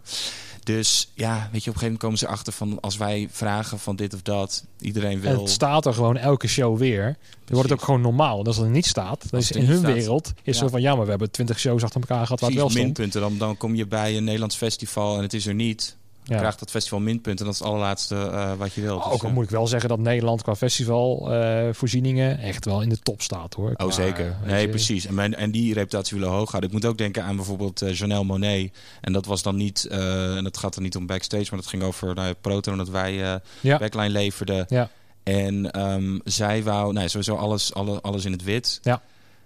Dus 0.75 1.11
ja, 1.15 1.35
weet 1.35 1.41
je, 1.41 1.49
op 1.49 1.55
een 1.55 1.63
gegeven 1.63 1.83
moment 1.83 2.01
komen 2.01 2.19
ze 2.19 2.27
achter 2.27 2.53
van 2.53 2.81
als 2.81 2.97
wij 2.97 3.29
vragen 3.31 3.79
van 3.79 3.97
dit 3.97 4.15
of 4.15 4.23
dat, 4.23 4.65
iedereen 4.81 5.21
wil. 5.21 5.31
En 5.31 5.39
het 5.39 5.51
staat 5.51 5.87
er 5.87 5.95
gewoon 5.95 6.17
elke 6.17 6.49
show 6.49 6.79
weer. 6.79 7.05
Dan 7.05 7.55
wordt 7.55 7.71
het 7.71 7.79
ook 7.79 7.85
gewoon 7.85 8.01
normaal. 8.01 8.41
En 8.41 8.47
als 8.47 8.57
het 8.57 8.65
er 8.65 8.71
niet 8.71 8.87
staat, 8.87 9.31
dan 9.31 9.41
is 9.41 9.51
in 9.51 9.65
hun 9.65 9.79
staat. 9.79 9.93
wereld 9.93 10.33
is 10.43 10.55
ja. 10.55 10.63
zo 10.63 10.69
van 10.69 10.81
ja, 10.81 10.95
maar 10.95 11.05
we 11.05 11.11
hebben 11.11 11.31
twintig 11.31 11.59
shows 11.59 11.83
achter 11.83 12.01
elkaar 12.01 12.25
gehad 12.25 12.41
waar 12.41 12.51
het 12.51 12.59
wel 12.59 12.71
stond. 12.71 12.85
minpunten. 12.85 13.21
Dan, 13.21 13.39
dan 13.39 13.57
kom 13.57 13.75
je 13.75 13.87
bij 13.87 14.17
een 14.17 14.25
Nederlands 14.25 14.57
festival 14.57 15.17
en 15.17 15.23
het 15.23 15.35
is 15.35 15.47
er 15.47 15.55
niet. 15.55 15.97
Ja. 16.29 16.39
krijgt 16.39 16.59
dat 16.59 16.71
festival 16.71 17.01
minpunten. 17.01 17.45
Dat 17.45 17.55
is 17.55 17.61
het 17.61 17.69
allerlaatste 17.69 18.15
uh, 18.15 18.53
wat 18.55 18.73
je 18.73 18.81
wilt. 18.81 19.05
Oh, 19.05 19.13
ook 19.13 19.23
al 19.23 19.31
moet 19.31 19.45
ik 19.45 19.51
wel 19.51 19.67
zeggen 19.67 19.89
dat 19.89 19.99
Nederland 19.99 20.43
qua 20.43 20.57
festivalvoorzieningen 20.57 22.39
echt 22.39 22.65
wel 22.65 22.83
in 22.83 22.89
de 22.89 22.99
top 22.99 23.23
staat 23.23 23.55
hoor. 23.55 23.73
Oh 23.77 23.93
zeker. 23.93 24.37
Nee, 24.45 24.61
je. 24.61 24.69
precies. 24.69 25.07
En, 25.07 25.15
mijn, 25.15 25.35
en 25.35 25.51
die 25.51 25.75
reputatie 25.75 26.19
willen 26.19 26.33
hoog 26.33 26.49
houden. 26.51 26.71
Ik 26.71 26.77
moet 26.77 26.87
ook 26.87 26.99
denken 26.99 27.25
aan 27.25 27.37
bijvoorbeeld 27.37 27.83
uh, 27.83 27.95
Janelle 27.95 28.25
Monet. 28.25 28.73
En 29.01 29.13
dat 29.13 29.27
was 29.27 29.43
dan 29.43 29.57
niet, 29.57 29.85
en 29.85 30.45
dat 30.45 30.57
gaat 30.57 30.75
dan 30.75 30.83
niet 30.83 30.97
om 30.97 31.07
backstage, 31.07 31.47
maar 31.51 31.61
dat 31.61 31.69
ging 31.69 31.83
over 31.83 32.15
nou, 32.15 32.35
Proton, 32.41 32.77
dat 32.77 32.89
wij 32.89 33.41
ja. 33.61 33.79
backline 33.79 34.09
leverden. 34.11 34.65
Ja. 34.69 34.91
En 35.23 35.81
um, 35.81 36.21
zij 36.25 36.63
wou, 36.63 36.93
nou, 36.93 37.09
sowieso 37.09 37.35
alles, 37.35 37.75
alles, 37.75 38.03
alles 38.03 38.25
in 38.25 38.33
het 38.33 38.43
wit. 38.43 38.81
Ja. 38.83 39.03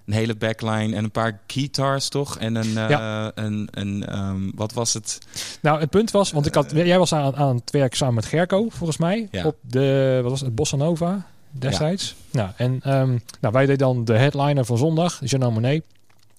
Een 0.07 0.13
hele 0.13 0.37
backline 0.37 0.97
en 0.97 1.05
een 1.05 1.11
paar 1.11 1.41
guitars 1.47 2.09
toch? 2.09 2.39
En 2.39 2.55
een, 2.55 2.67
uh, 2.67 2.89
ja. 2.89 3.33
een, 3.35 3.69
een 3.71 4.19
um, 4.19 4.53
wat 4.55 4.73
was 4.73 4.95
het? 4.95 5.19
Nou, 5.63 5.81
het 5.81 5.91
punt 5.91 6.11
was, 6.11 6.33
want 6.33 6.47
ik 6.47 6.55
had, 6.55 6.71
jij 6.71 6.99
was 6.99 7.13
aan, 7.13 7.37
aan 7.37 7.57
het 7.57 7.71
werk 7.71 7.95
samen 7.95 8.15
met 8.15 8.27
Gerco, 8.27 8.69
volgens 8.69 8.99
mij. 8.99 9.29
Ja. 9.31 9.45
Op 9.45 9.57
de, 9.61 10.19
wat 10.23 10.31
was 10.31 10.41
het, 10.41 10.55
Bossa 10.55 10.77
Nova? 10.77 11.27
destijds. 11.53 12.15
Nou, 12.31 12.51
en 12.57 12.81
ehm, 12.83 13.19
nou, 13.41 13.53
wij 13.53 13.67
deden 13.67 13.79
dan 13.79 14.05
de 14.05 14.17
headliner 14.17 14.65
van 14.65 14.79
zondag, 14.79 15.21
Jean 15.25 15.53
Monnet. 15.53 15.85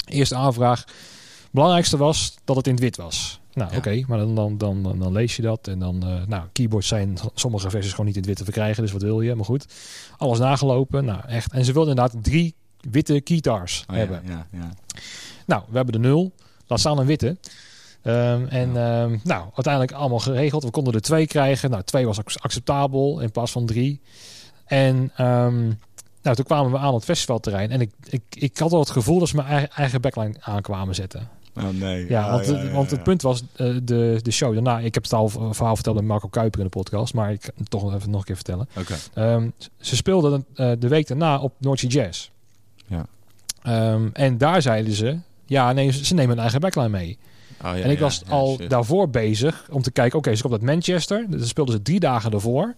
Eerste 0.05 0.35
aanvraag. 0.35 0.83
Belangrijkste 1.51 1.97
was 1.97 2.35
dat 2.43 2.55
het 2.55 2.67
in 2.67 2.73
het 2.73 2.81
wit 2.81 2.97
was. 2.97 3.39
Nou, 3.53 3.71
Ja. 3.71 3.77
oké, 3.77 4.03
maar 4.07 4.17
dan, 4.17 4.35
dan, 4.35 4.57
dan, 4.57 4.83
dan, 4.83 4.99
dan 4.99 5.11
lees 5.11 5.35
je 5.35 5.41
dat. 5.41 5.67
En 5.67 5.79
dan, 5.79 6.03
eh, 6.03 6.27
nou, 6.27 6.43
keyboards 6.53 6.87
zijn 6.87 7.17
sommige 7.35 7.69
versies 7.69 7.91
gewoon 7.91 8.05
niet 8.05 8.15
in 8.15 8.21
het 8.21 8.29
wit 8.29 8.37
te 8.37 8.43
verkrijgen. 8.43 8.83
Dus 8.83 8.91
wat 8.91 9.01
wil 9.01 9.21
je? 9.21 9.35
Maar 9.35 9.45
goed, 9.45 9.65
alles 10.17 10.39
nagelopen. 10.39 11.05
Nou, 11.05 11.21
echt. 11.27 11.51
En 11.51 11.65
ze 11.65 11.73
wilden 11.73 11.95
inderdaad 11.95 12.23
drie 12.23 12.55
witte 12.91 13.21
guitars 13.23 13.85
Oh, 13.89 13.95
hebben. 13.95 14.21
Ja, 14.25 14.31
ja, 14.51 14.59
ja. 14.59 14.71
Nou, 15.45 15.63
we 15.69 15.75
hebben 15.75 15.93
de 16.01 16.07
nul. 16.07 16.31
Laat 16.67 16.79
staan 16.79 16.99
een 16.99 17.05
witte. 17.05 17.37
Ehm, 18.01 18.45
en 18.45 18.67
ehm, 18.77 19.17
nou, 19.23 19.43
uiteindelijk 19.43 19.91
allemaal 19.93 20.19
geregeld. 20.19 20.63
We 20.63 20.71
konden 20.71 20.93
er 20.93 21.01
twee 21.01 21.27
krijgen. 21.27 21.69
Nou, 21.69 21.83
twee 21.83 22.05
was 22.05 22.19
ac- 22.19 22.35
acceptabel 22.41 23.19
in 23.19 23.31
plaats 23.31 23.51
van 23.51 23.65
drie. 23.65 24.01
En 24.65 25.11
ehm, 25.15 25.63
nou, 26.21 26.35
toen 26.35 26.45
kwamen 26.45 26.71
we 26.71 26.77
aan 26.77 26.93
het 26.93 27.03
festivalterrein. 27.03 27.71
En 27.71 27.81
ik, 27.81 27.91
ik, 28.09 28.21
ik 28.29 28.57
had 28.57 28.71
al 28.71 28.79
het 28.79 28.89
gevoel 28.89 29.19
dat 29.19 29.27
ze 29.27 29.35
mijn 29.35 29.47
eigen, 29.47 29.69
eigen 29.69 30.01
backline 30.01 30.33
aankwamen 30.39 30.95
zetten. 30.95 31.27
Oh 31.57 31.69
nee. 31.69 32.09
Ja, 32.09 32.23
Ah, 32.25 32.31
want, 32.31 32.45
ja, 32.45 32.63
ja, 32.63 32.71
want 32.71 32.91
het 32.91 33.03
punt 33.03 33.21
was, 33.21 33.43
eh, 33.55 33.75
de, 33.83 34.19
de 34.21 34.31
show 34.31 34.53
daarna... 34.53 34.79
Ik 34.79 34.93
heb 34.93 35.03
het 35.03 35.13
al 35.13 35.29
verhaal 35.29 35.75
verteld 35.75 35.95
met 35.95 36.05
Marco 36.05 36.27
Kuiper 36.27 36.59
in 36.59 36.65
de 36.65 36.71
podcast. 36.71 37.13
Maar 37.13 37.31
ik 37.31 37.41
kan 37.41 37.51
het 37.57 37.69
toch 37.69 37.93
even 37.95 38.09
nog 38.09 38.19
een 38.19 38.25
keer 38.25 38.35
vertellen. 38.35 38.67
Oké. 38.77 38.95
Ehm, 39.13 39.49
ze 39.79 39.95
speelden 39.95 40.45
eh, 40.55 40.71
de 40.79 40.87
week 40.87 41.07
daarna 41.07 41.39
op 41.39 41.53
Noordse 41.57 41.87
Jazz. 41.87 42.29
Ehm, 43.63 44.07
en 44.13 44.37
daar 44.37 44.61
zeiden 44.61 44.93
ze... 44.93 45.17
Ja, 45.45 45.71
nee, 45.71 45.91
ze 45.91 46.13
nemen 46.13 46.35
een 46.35 46.41
eigen 46.41 46.59
backline 46.59 46.89
mee. 46.89 47.17
Oh, 47.65 47.77
ja, 47.77 47.83
en 47.83 47.89
ik 47.89 47.99
was 47.99 48.21
ja, 48.25 48.31
al 48.31 48.55
shit. 48.59 48.69
daarvoor 48.69 49.09
bezig 49.09 49.67
om 49.71 49.81
te 49.81 49.91
kijken... 49.91 50.17
Oké, 50.17 50.35
ze 50.35 50.41
komt 50.41 50.53
uit 50.53 50.61
Manchester. 50.61 51.25
Dus 51.29 51.47
speelden 51.47 51.75
ze 51.75 51.81
drie 51.81 51.99
dagen 51.99 52.31
daarvoor. 52.31 52.73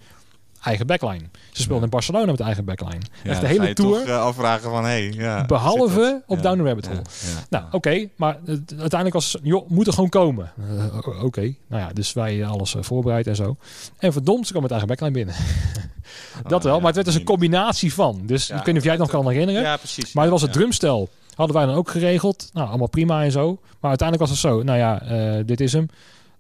Eigen 0.66 0.88
backline. 0.88 1.22
Ze 1.51 1.61
speelden 1.61 1.84
in 1.84 1.89
Barcelona 1.89 2.32
met 2.32 2.39
eigen 2.39 2.66
backline. 2.66 3.01
Ja, 3.24 3.32
Echt 3.32 3.41
de 3.41 3.47
hele 3.47 3.74
tour. 3.74 3.97
toch, 3.97 4.07
eh, 4.07 4.22
afvragen 4.22 4.70
van, 4.70 4.84
hey, 4.84 5.11
ja, 5.11 5.45
Behalve 5.45 6.24
op 6.28 6.41
Down 6.41 6.57
the 6.57 6.63
Rabbit 6.63 6.88
Hole. 6.88 7.01
Nou, 7.49 7.63
oké, 7.72 8.07
maar 8.16 8.38
uiteindelijk 8.68 9.13
was 9.13 9.38
joh, 9.43 9.70
moet 9.70 9.88
er 9.88 9.93
gewoon 9.93 10.09
komen. 10.09 10.51
Eh, 10.93 11.24
oké, 11.24 11.55
nou 11.68 11.82
ja, 11.82 11.89
dus 11.93 12.13
wij 12.13 12.45
alles 12.45 12.76
eh, 12.76 12.82
voorbereid 12.84 13.28
en 13.28 13.36
zo. 13.36 13.55
En 13.97 14.13
verdomd, 14.13 14.45
ze 14.45 14.49
kwam 14.49 14.61
met 14.61 14.72
eigen 14.72 14.89
backline 14.89 15.11
binnen. 15.11 15.36
dat 16.47 16.63
wel, 16.63 16.74
ja, 16.74 16.78
maar 16.78 16.88
het 16.88 16.95
werd 16.95 17.07
dus 17.07 17.16
een 17.16 17.24
combinatie 17.24 17.93
van. 17.93 18.22
Dus 18.24 18.49
ik 18.49 18.55
weet 18.55 18.66
niet 18.66 18.78
of 18.78 18.84
jij 18.84 18.91
het 18.91 19.01
nog 19.01 19.09
kan 19.09 19.30
herinneren. 19.30 19.61
Ja, 19.61 19.78
precies. 19.78 20.13
Maar 20.13 20.24
het 20.24 20.34
was 20.34 20.41
het 20.41 20.53
drumstel. 20.53 21.09
Hadden 21.36 21.55
wij 21.55 21.66
dan 21.66 21.76
ook 21.76 21.89
geregeld. 21.89 22.49
Nou, 22.53 22.68
allemaal 22.68 22.89
prima 22.89 23.24
en 23.24 23.32
zo. 23.32 23.59
Maar 23.80 23.89
uiteindelijk 23.89 24.30
was 24.30 24.41
het 24.41 24.51
zo. 24.51 24.63
Nou 24.63 24.78
ja, 24.78 25.43
dit 25.43 25.61
is 25.61 25.74
hem. 25.74 25.89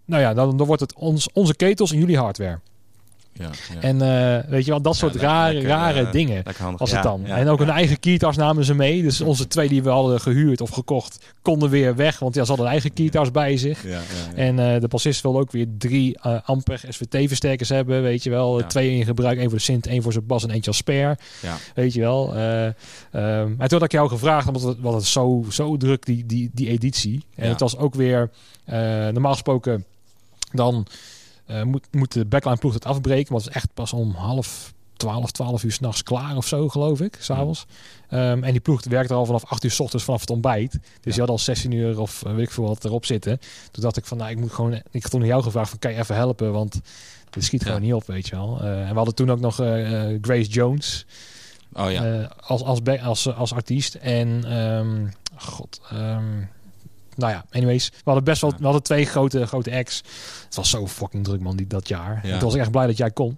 Nou 0.05 0.21
ja, 0.21 0.33
dan, 0.33 0.57
dan 0.57 0.67
wordt 0.67 0.81
het 0.81 0.93
ons, 0.93 1.29
onze 1.33 1.55
ketels 1.55 1.91
en 1.91 1.97
jullie 1.97 2.17
hardware. 2.17 2.59
Ja, 3.39 3.49
ja. 3.73 3.81
En 3.81 4.01
eh, 4.01 4.49
weet 4.49 4.65
je 4.65 4.71
wel, 4.71 4.81
dat 4.81 4.95
soort 4.95 5.15
rare, 5.15 5.53
lekker, 5.53 5.69
rare 5.69 6.05
eh, 6.05 6.11
dingen. 6.11 6.43
Was 6.77 6.89
Ja, 6.89 6.95
het 6.95 7.03
dan. 7.05 7.25
en 7.25 7.47
ook 7.47 7.59
een 7.59 7.69
eigen 7.69 7.99
keytars 7.99 8.37
namen 8.37 8.65
ze 8.65 8.73
mee. 8.73 9.01
Dus 9.01 9.21
onze 9.21 9.47
twee 9.47 9.67
die 9.69 9.83
we 9.83 9.89
hadden 9.89 10.19
gehuurd 10.21 10.61
of 10.61 10.69
gekocht, 10.69 11.33
konden 11.41 11.69
weer 11.69 11.95
weg. 11.95 12.19
Want 12.19 12.35
ja, 12.35 12.43
ze 12.43 12.49
hadden 12.49 12.67
eigen 12.67 12.93
keytars 12.93 13.31
bij 13.31 13.57
zich. 13.57 13.83
Ja, 13.83 13.89
ja, 13.89 13.95
ja. 13.97 14.35
En 14.35 14.59
eh, 14.59 14.81
de 14.81 14.87
bassist 14.87 15.21
wilde 15.21 15.39
ook 15.39 15.51
weer 15.51 15.67
drie 15.77 16.19
Ampeg 16.21 16.83
SVT-versterkers 16.89 17.69
hebben, 17.69 18.01
weet 18.01 18.23
je 18.23 18.29
wel. 18.29 18.65
Twee 18.67 18.97
in 18.97 19.05
gebruik, 19.05 19.37
één 19.37 19.49
voor 19.49 19.57
de 19.57 19.63
synth, 19.63 19.87
één 19.87 20.01
voor 20.01 20.11
zijn 20.11 20.25
bas 20.25 20.43
en 20.43 20.49
eentje 20.49 20.69
als 20.69 20.77
spare. 20.77 21.17
Ja. 21.41 21.57
Weet 21.75 21.93
je 21.93 21.99
wel. 21.99 22.35
Ehm, 22.35 22.71
en 23.11 23.55
toen 23.57 23.67
had 23.79 23.83
ik 23.83 23.91
jou 23.91 24.09
gevraagd, 24.09 24.47
omdat 24.47 24.61
het, 24.61 24.77
het 24.83 25.03
zo, 25.03 25.45
zo 25.49 25.77
druk, 25.77 26.05
die, 26.05 26.25
die, 26.25 26.49
die 26.53 26.67
editie. 26.69 27.23
En 27.35 27.49
het 27.49 27.59
was 27.59 27.77
ook 27.77 27.95
weer, 27.95 28.29
normaal 29.11 29.31
gesproken, 29.31 29.85
dan 30.51 30.87
eh, 31.45 31.63
moet, 31.63 31.87
moet 31.91 32.11
de 32.13 32.25
backline 32.25 32.57
ploeg 32.57 32.73
het 32.73 32.85
afbreken. 32.85 33.31
Want 33.33 33.45
het 33.45 33.55
is 33.55 33.61
echt 33.61 33.73
pas 33.73 33.93
om 33.93 34.11
half 34.11 34.73
12, 34.95 35.31
12 35.31 35.63
uur 35.63 35.71
s'nachts 35.71 36.03
klaar 36.03 36.35
of 36.37 36.47
zo, 36.47 36.69
geloof 36.69 37.01
ik, 37.01 37.17
s'avonds. 37.19 37.65
Ehm 38.09 38.43
en 38.43 38.51
die 38.51 38.59
ploeg 38.59 38.83
werkte 38.83 39.13
al 39.13 39.25
vanaf 39.25 39.45
8 39.45 39.63
uur 39.63 39.71
s 39.71 39.79
ochtends 39.79 40.05
vanaf 40.05 40.19
het 40.21 40.29
ontbijt. 40.29 40.71
Dus 40.71 40.81
Ja. 41.03 41.11
die 41.11 41.19
had 41.19 41.29
al 41.29 41.39
16 41.39 41.71
uur 41.71 41.99
of 41.99 42.23
eh, 42.23 42.33
weet 42.33 42.45
ik 42.45 42.51
veel 42.51 42.63
wat 42.67 42.85
erop 42.85 43.05
zitten. 43.05 43.39
Toen 43.71 43.83
dacht 43.83 43.97
ik 43.97 44.05
van, 44.05 44.17
nou, 44.17 44.29
ik 44.31 44.37
moet 44.39 44.51
gewoon... 44.53 44.73
Ik 44.91 45.01
had 45.01 45.11
toen 45.11 45.21
aan 45.21 45.27
jou 45.27 45.43
gevraagd 45.43 45.69
van, 45.69 45.79
kan 45.79 45.91
je 45.91 45.97
even 45.99 46.15
helpen? 46.15 46.51
Want 46.51 46.81
dit 47.29 47.43
schiet 47.43 47.61
Ja. 47.61 47.65
gewoon 47.67 47.81
niet 47.81 47.93
op, 47.93 48.05
weet 48.07 48.27
je 48.27 48.35
wel. 48.35 48.59
Eh, 48.61 48.81
en 48.81 48.89
we 48.89 48.95
hadden 48.95 49.15
toen 49.15 49.31
ook 49.31 49.39
nog 49.39 49.55
Grace 50.21 50.49
Jones 50.49 51.05
Oh 51.73 51.91
ja. 51.91 52.31
als, 52.39 52.63
als, 52.63 52.81
be- 52.81 53.01
als, 53.01 53.33
als 53.35 53.53
artiest. 53.53 53.95
En, 53.95 54.43
ehm, 54.45 55.07
god... 55.35 55.81
ehm, 55.91 56.23
nou 57.15 57.31
ja, 57.31 57.45
anyways. 57.51 57.89
We 57.89 58.01
hadden 58.03 58.23
best 58.23 58.41
wel... 58.41 58.53
We 58.57 58.63
hadden 58.63 58.83
twee 58.83 59.05
grote, 59.05 59.45
grote 59.47 59.71
acts. 59.75 60.01
Het 60.45 60.55
was 60.55 60.69
zo 60.69 60.87
fucking 60.87 61.23
druk, 61.23 61.39
man, 61.41 61.55
die, 61.55 61.67
dat 61.67 61.87
jaar. 61.87 62.21
Toen 62.21 62.39
was 62.39 62.53
ik 62.53 62.59
echt 62.61 62.71
blij 62.71 62.87
dat 62.87 62.97
jij 62.97 63.11
kon. 63.11 63.37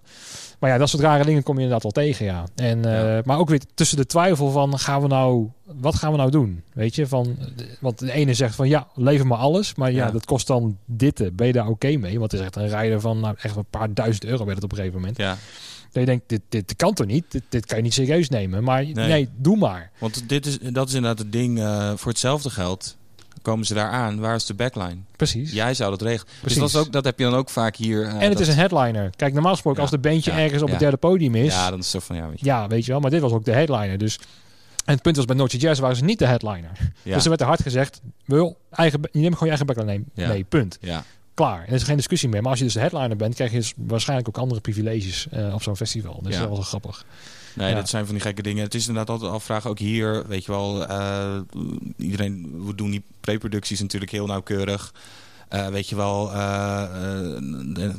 Maar 0.59 0.69
ja, 0.69 0.77
dat 0.77 0.89
soort 0.89 1.01
rare 1.03 1.23
dingen 1.25 1.43
kom 1.43 1.55
je 1.55 1.61
inderdaad 1.63 1.83
wel 1.93 2.03
tegen, 2.03 2.25
ja. 2.25 2.43
En, 2.55 2.85
eh. 3.17 3.23
Maar 3.23 3.37
ook 3.37 3.49
weer 3.49 3.61
tussen 3.73 3.97
de 3.97 4.05
twijfel 4.05 4.51
van, 4.51 4.79
gaan 4.79 5.01
we 5.01 5.07
nou... 5.07 5.47
Wat 5.63 5.95
gaan 5.95 6.11
we 6.11 6.17
nou 6.17 6.31
doen? 6.31 6.63
Weet 6.73 6.95
je, 6.95 7.07
van... 7.07 7.37
Want 7.79 7.99
de 7.99 8.11
ene 8.11 8.33
zegt 8.33 8.55
van, 8.55 8.67
ja, 8.69 8.87
lever 8.95 9.27
maar 9.27 9.37
alles. 9.37 9.75
Maar 9.75 9.91
ja, 9.91 10.05
Ja. 10.05 10.11
dat 10.11 10.25
kost 10.25 10.47
dan 10.47 10.77
dit. 10.85 11.19
eh, 11.19 11.27
Ben 11.33 11.47
je 11.47 11.53
daar 11.53 11.67
oké 11.67 11.97
mee? 11.97 12.19
Want 12.19 12.31
het 12.31 12.39
is 12.39 12.45
echt 12.45 12.55
een 12.55 12.67
rijder 12.67 13.01
van, 13.01 13.19
nou, 13.19 13.35
echt 13.41 13.55
een 13.55 13.65
paar 13.69 13.93
duizend 13.93 14.25
euro 14.25 14.43
werd 14.45 14.55
het 14.55 14.63
op 14.63 14.71
een 14.71 14.77
gegeven 14.77 14.99
moment. 14.99 15.17
ja. 15.17 15.37
Dat 15.91 16.05
je 16.05 16.11
denkt, 16.11 16.29
dit, 16.29 16.41
dit 16.49 16.75
kan 16.75 16.93
toch 16.93 17.07
niet? 17.07 17.25
Dit, 17.31 17.43
dit 17.49 17.65
kan 17.65 17.77
je 17.77 17.83
niet 17.83 17.93
serieus 17.93 18.29
nemen. 18.29 18.63
Maar 18.63 18.85
nee, 18.85 19.29
doe 19.35 19.57
maar. 19.57 19.91
Want 19.97 20.29
dit 20.29 20.45
is, 20.45 20.59
dat 20.59 20.87
is 20.87 20.93
inderdaad 20.93 21.19
het 21.19 21.31
ding. 21.31 21.59
eh, 21.59 21.91
voor 21.95 22.11
hetzelfde 22.11 22.49
geld 22.49 22.96
komen 23.47 23.65
ze 23.65 23.73
daar 23.73 23.89
aan. 23.91 24.19
Waar 24.19 24.35
is 24.35 24.45
de 24.45 24.53
backline? 24.53 24.97
Precies. 25.15 25.51
Jij 25.51 25.73
zou 25.73 25.89
dat 25.89 26.01
regelen. 26.01 26.25
Dus 26.33 26.39
Precies. 26.41 26.59
dat, 26.59 26.69
is 26.69 26.75
ook, 26.75 26.91
dat 26.91 27.03
heb 27.05 27.17
je 27.19 27.23
dan 27.25 27.33
ook 27.35 27.49
vaak 27.49 27.75
hier. 27.75 28.01
eh, 28.03 28.07
en 28.13 28.19
het 28.19 28.31
dat- 28.31 28.39
is 28.39 28.47
een 28.47 28.55
headliner. 28.55 29.09
Kijk, 29.15 29.33
normaal 29.33 29.51
gesproken 29.51 29.79
Ja, 29.83 29.87
als 29.91 30.01
de 30.01 30.09
bandje 30.09 30.31
ja, 30.31 30.37
ergens 30.39 30.61
op 30.61 30.69
het 30.69 30.79
derde 30.79 30.97
podium 30.97 31.35
is... 31.35 31.53
Ja, 31.53 31.69
dan 31.69 31.79
is 31.79 31.91
het 31.93 32.01
zo 32.03 32.07
van 32.07 32.15
ja, 32.15 32.29
weet 32.29 32.39
je. 32.39 32.45
Ja, 32.45 32.67
weet 32.67 32.85
je 32.85 32.91
wel. 32.91 32.99
Maar 32.99 33.09
dit 33.11 33.21
was 33.21 33.31
ook 33.31 33.45
de 33.45 33.51
headliner. 33.51 33.97
Dus... 33.97 34.19
En 34.85 34.93
het 34.93 35.01
punt 35.01 35.15
was, 35.15 35.25
bij 35.25 35.35
Noordje 35.35 35.57
Jazz 35.57 35.79
waren 35.79 35.95
ze 35.95 36.03
niet 36.03 36.19
de 36.19 36.25
headliner. 36.25 36.71
Dus 37.03 37.23
er 37.23 37.29
werd 37.29 37.41
er 37.41 37.47
hard 37.47 37.61
gezegd, 37.61 38.01
wil, 38.25 38.57
eigen, 38.71 38.99
je 39.11 39.19
neemt 39.19 39.33
gewoon 39.37 39.53
je 39.53 39.57
eigen 39.57 39.65
backline. 39.65 40.03
Nee, 40.13 40.43
punt. 40.43 40.77
ja. 40.81 41.03
Klaar. 41.33 41.59
En 41.61 41.67
er 41.67 41.73
is 41.73 41.83
geen 41.83 41.95
discussie 41.95 42.29
meer. 42.29 42.41
Maar 42.41 42.49
als 42.49 42.59
je 42.59 42.65
dus 42.65 42.73
de 42.73 42.79
headliner 42.79 43.15
bent, 43.17 43.35
krijg 43.35 43.51
je 43.51 43.57
dus 43.57 43.73
waarschijnlijk 43.77 44.27
ook 44.27 44.37
andere 44.37 44.61
privileges 44.61 45.27
eh, 45.31 45.53
op 45.53 45.63
zo'n 45.63 45.75
festival. 45.75 46.19
Dus 46.23 46.33
Ja. 46.33 46.39
dat 46.39 46.49
was 46.49 46.57
wel 46.57 46.67
grappig. 46.67 47.05
Nee, 47.57 47.69
Ja. 47.69 47.75
dat 47.75 47.89
zijn 47.89 48.05
van 48.05 48.13
die 48.13 48.23
gekke 48.23 48.41
dingen. 48.41 48.63
Het 48.63 48.75
is 48.75 48.87
inderdaad 48.87 49.09
altijd 49.13 49.31
afvragen, 49.31 49.69
ook 49.69 49.79
hier, 49.79 50.27
weet 50.27 50.45
je 50.45 50.51
wel, 50.51 50.87
eh, 50.87 51.39
iedereen, 51.97 52.65
we 52.65 52.75
doen 52.75 52.91
die 52.91 53.03
preproducties 53.19 53.79
natuurlijk 53.79 54.11
heel 54.11 54.25
nauwkeurig. 54.25 54.93
Eh, 55.49 55.67
weet 55.67 55.89
je 55.89 55.95
wel, 55.95 56.31
eh, 56.31 56.83
eh, 57.77 57.93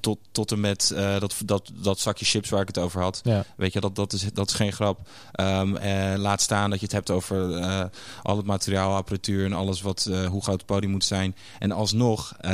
tot, 0.00 0.18
tot 0.32 0.52
en 0.52 0.60
met 0.60 0.90
eh, 0.90 1.18
dat, 1.18 1.34
dat, 1.44 1.70
dat 1.82 1.98
zakje 1.98 2.24
chips 2.24 2.48
waar 2.48 2.60
ik 2.60 2.66
het 2.66 2.78
over 2.78 3.00
had. 3.02 3.20
Ja. 3.24 3.44
Weet 3.56 3.72
je, 3.72 3.80
dat, 3.80 3.96
dat, 3.96 4.12
is, 4.12 4.26
dat 4.32 4.48
is 4.48 4.54
geen 4.54 4.72
grap. 4.72 4.98
Ehm, 5.32 5.76
eh, 5.76 6.18
laat 6.18 6.40
staan 6.40 6.70
dat 6.70 6.78
je 6.78 6.84
het 6.84 6.94
hebt 6.94 7.10
over 7.10 7.56
eh, 7.56 7.84
al 8.22 8.36
het 8.36 8.46
materiaal, 8.46 8.94
apparatuur 8.94 9.44
en 9.44 9.52
alles 9.52 9.82
wat, 9.82 10.08
eh, 10.10 10.24
hoe 10.26 10.42
groot 10.42 10.56
het 10.56 10.66
podium 10.66 10.90
moet 10.90 11.04
zijn. 11.04 11.34
En 11.58 11.72
alsnog 11.72 12.34
eh, 12.40 12.52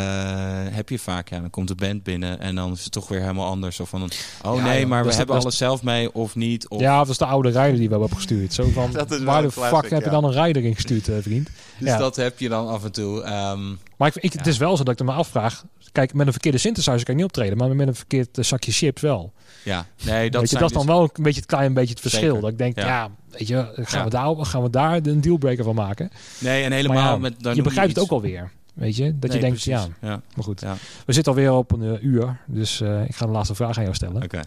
heb 0.71 0.89
je 0.89 0.99
vaak, 0.99 1.29
ja, 1.29 1.41
dan 1.41 1.51
komt 1.51 1.69
de 1.69 1.75
band 1.75 2.03
binnen 2.03 2.41
en 2.41 2.55
dan 2.55 2.73
is 2.73 2.83
het 2.83 2.93
toch 2.93 3.09
weer 3.09 3.21
helemaal 3.21 3.47
anders. 3.49 3.81
Of 3.81 3.89
van, 3.89 4.03
oh 4.43 4.57
Ja, 4.57 4.63
nee, 4.63 4.81
joh, 4.81 4.89
maar 4.89 5.05
we 5.05 5.15
hebben 5.15 5.37
alles 5.37 5.57
zelf 5.57 5.83
mee 5.83 6.15
of 6.15 6.35
niet. 6.35 6.69
Of, 6.69 6.81
ja, 6.81 6.99
dat 6.99 7.09
is 7.09 7.19
de 7.19 7.27
oude 7.27 7.49
rijder 7.51 7.79
die 7.79 7.89
we 7.89 7.91
hebben 7.91 8.11
opgestuurd. 8.11 8.55
Zo 8.55 8.69
van, 8.73 8.93
Dat 9.03 9.11
is 9.11 9.17
wel 9.19 9.27
waar 9.27 9.43
de 9.43 9.51
fuck 9.51 9.69
classic, 9.69 9.91
heb 9.91 10.05
je 10.05 10.11
dan 10.11 10.25
een 10.25 10.33
rijder 10.33 10.65
ingestuurd, 10.65 11.09
eh, 11.09 11.17
vriend? 11.21 11.49
Dus 11.83 11.91
Ja. 11.93 11.99
dat 11.99 12.17
heb 12.17 12.39
je 12.39 12.49
dan 12.49 12.69
af 12.69 12.85
en 12.85 12.93
toe. 12.93 13.23
ehm, 13.23 13.69
Maar 13.97 14.09
ik, 14.09 14.15
ik, 14.17 14.33
het 14.33 14.47
is 14.47 14.57
wel 14.59 14.77
zo 14.77 14.83
dat 14.85 15.01
ik 15.01 15.07
me 15.07 15.13
afvraag. 15.13 15.65
Kijk, 15.93 16.15
met 16.15 16.27
een 16.27 16.33
verkeerde 16.33 16.59
synthesizer 16.59 17.05
kan 17.05 17.15
je 17.15 17.21
niet 17.21 17.25
optreden, 17.25 17.57
maar 17.57 17.77
met 17.77 17.87
een 17.89 17.95
verkeerd 17.95 18.39
eh, 18.39 18.45
zakje 18.45 18.73
chips 18.73 19.03
wel. 19.03 19.33
ja, 19.65 19.87
nee, 20.05 20.31
dat 20.31 20.41
weet 20.41 20.51
je, 20.51 20.59
dat 20.59 20.69
is 20.71 20.77
dan 20.77 20.87
dus- 20.87 20.95
wel 20.95 21.03
een 21.03 21.23
beetje 21.23 21.41
het 21.41 21.49
klein 21.49 21.75
beetje 21.75 21.91
het 21.91 22.01
verschil. 22.01 22.21
Zeker. 22.23 22.41
Dat 22.41 22.51
ik 22.51 22.59
denk, 22.59 22.77
ja, 22.77 22.87
Ja. 22.87 23.11
weet 23.29 23.49
je, 23.49 23.73
gaan, 23.75 24.05
we 24.05 24.11
daar, 24.11 24.37
gaan 24.47 24.63
we 24.63 24.71
daar 24.71 25.07
een 25.07 25.21
dealbreaker 25.21 25.65
van 25.65 25.75
maken? 25.75 26.11
Nee, 26.39 26.65
en 26.65 26.73
helemaal 26.73 27.19
met. 27.19 27.35
dan 27.43 27.55
je 27.55 27.63
begrijpt 27.63 27.95
het 27.95 28.05
ook 28.05 28.11
alweer. 28.11 28.51
Weet 28.75 28.97
je, 28.97 29.19
dat 29.19 29.33
je 29.33 29.39
denkt, 29.41 29.63
ja, 29.63 29.87
ja. 30.01 30.23
maar 30.35 30.45
goed. 30.45 30.61
Ja. 30.61 30.77
We 31.07 31.13
zitten 31.13 31.33
alweer 31.33 31.53
op 31.53 31.73
een 31.73 31.83
eh, 31.97 32.03
uur, 32.03 32.41
dus 32.47 32.81
eh, 32.81 33.05
ik 33.05 33.15
ga 33.17 33.27
de 33.27 33.33
laatste 33.33 33.55
vraag 33.55 33.77
aan 33.77 33.83
jou 33.83 33.95
stellen. 33.95 34.23
Oké. 34.23 34.41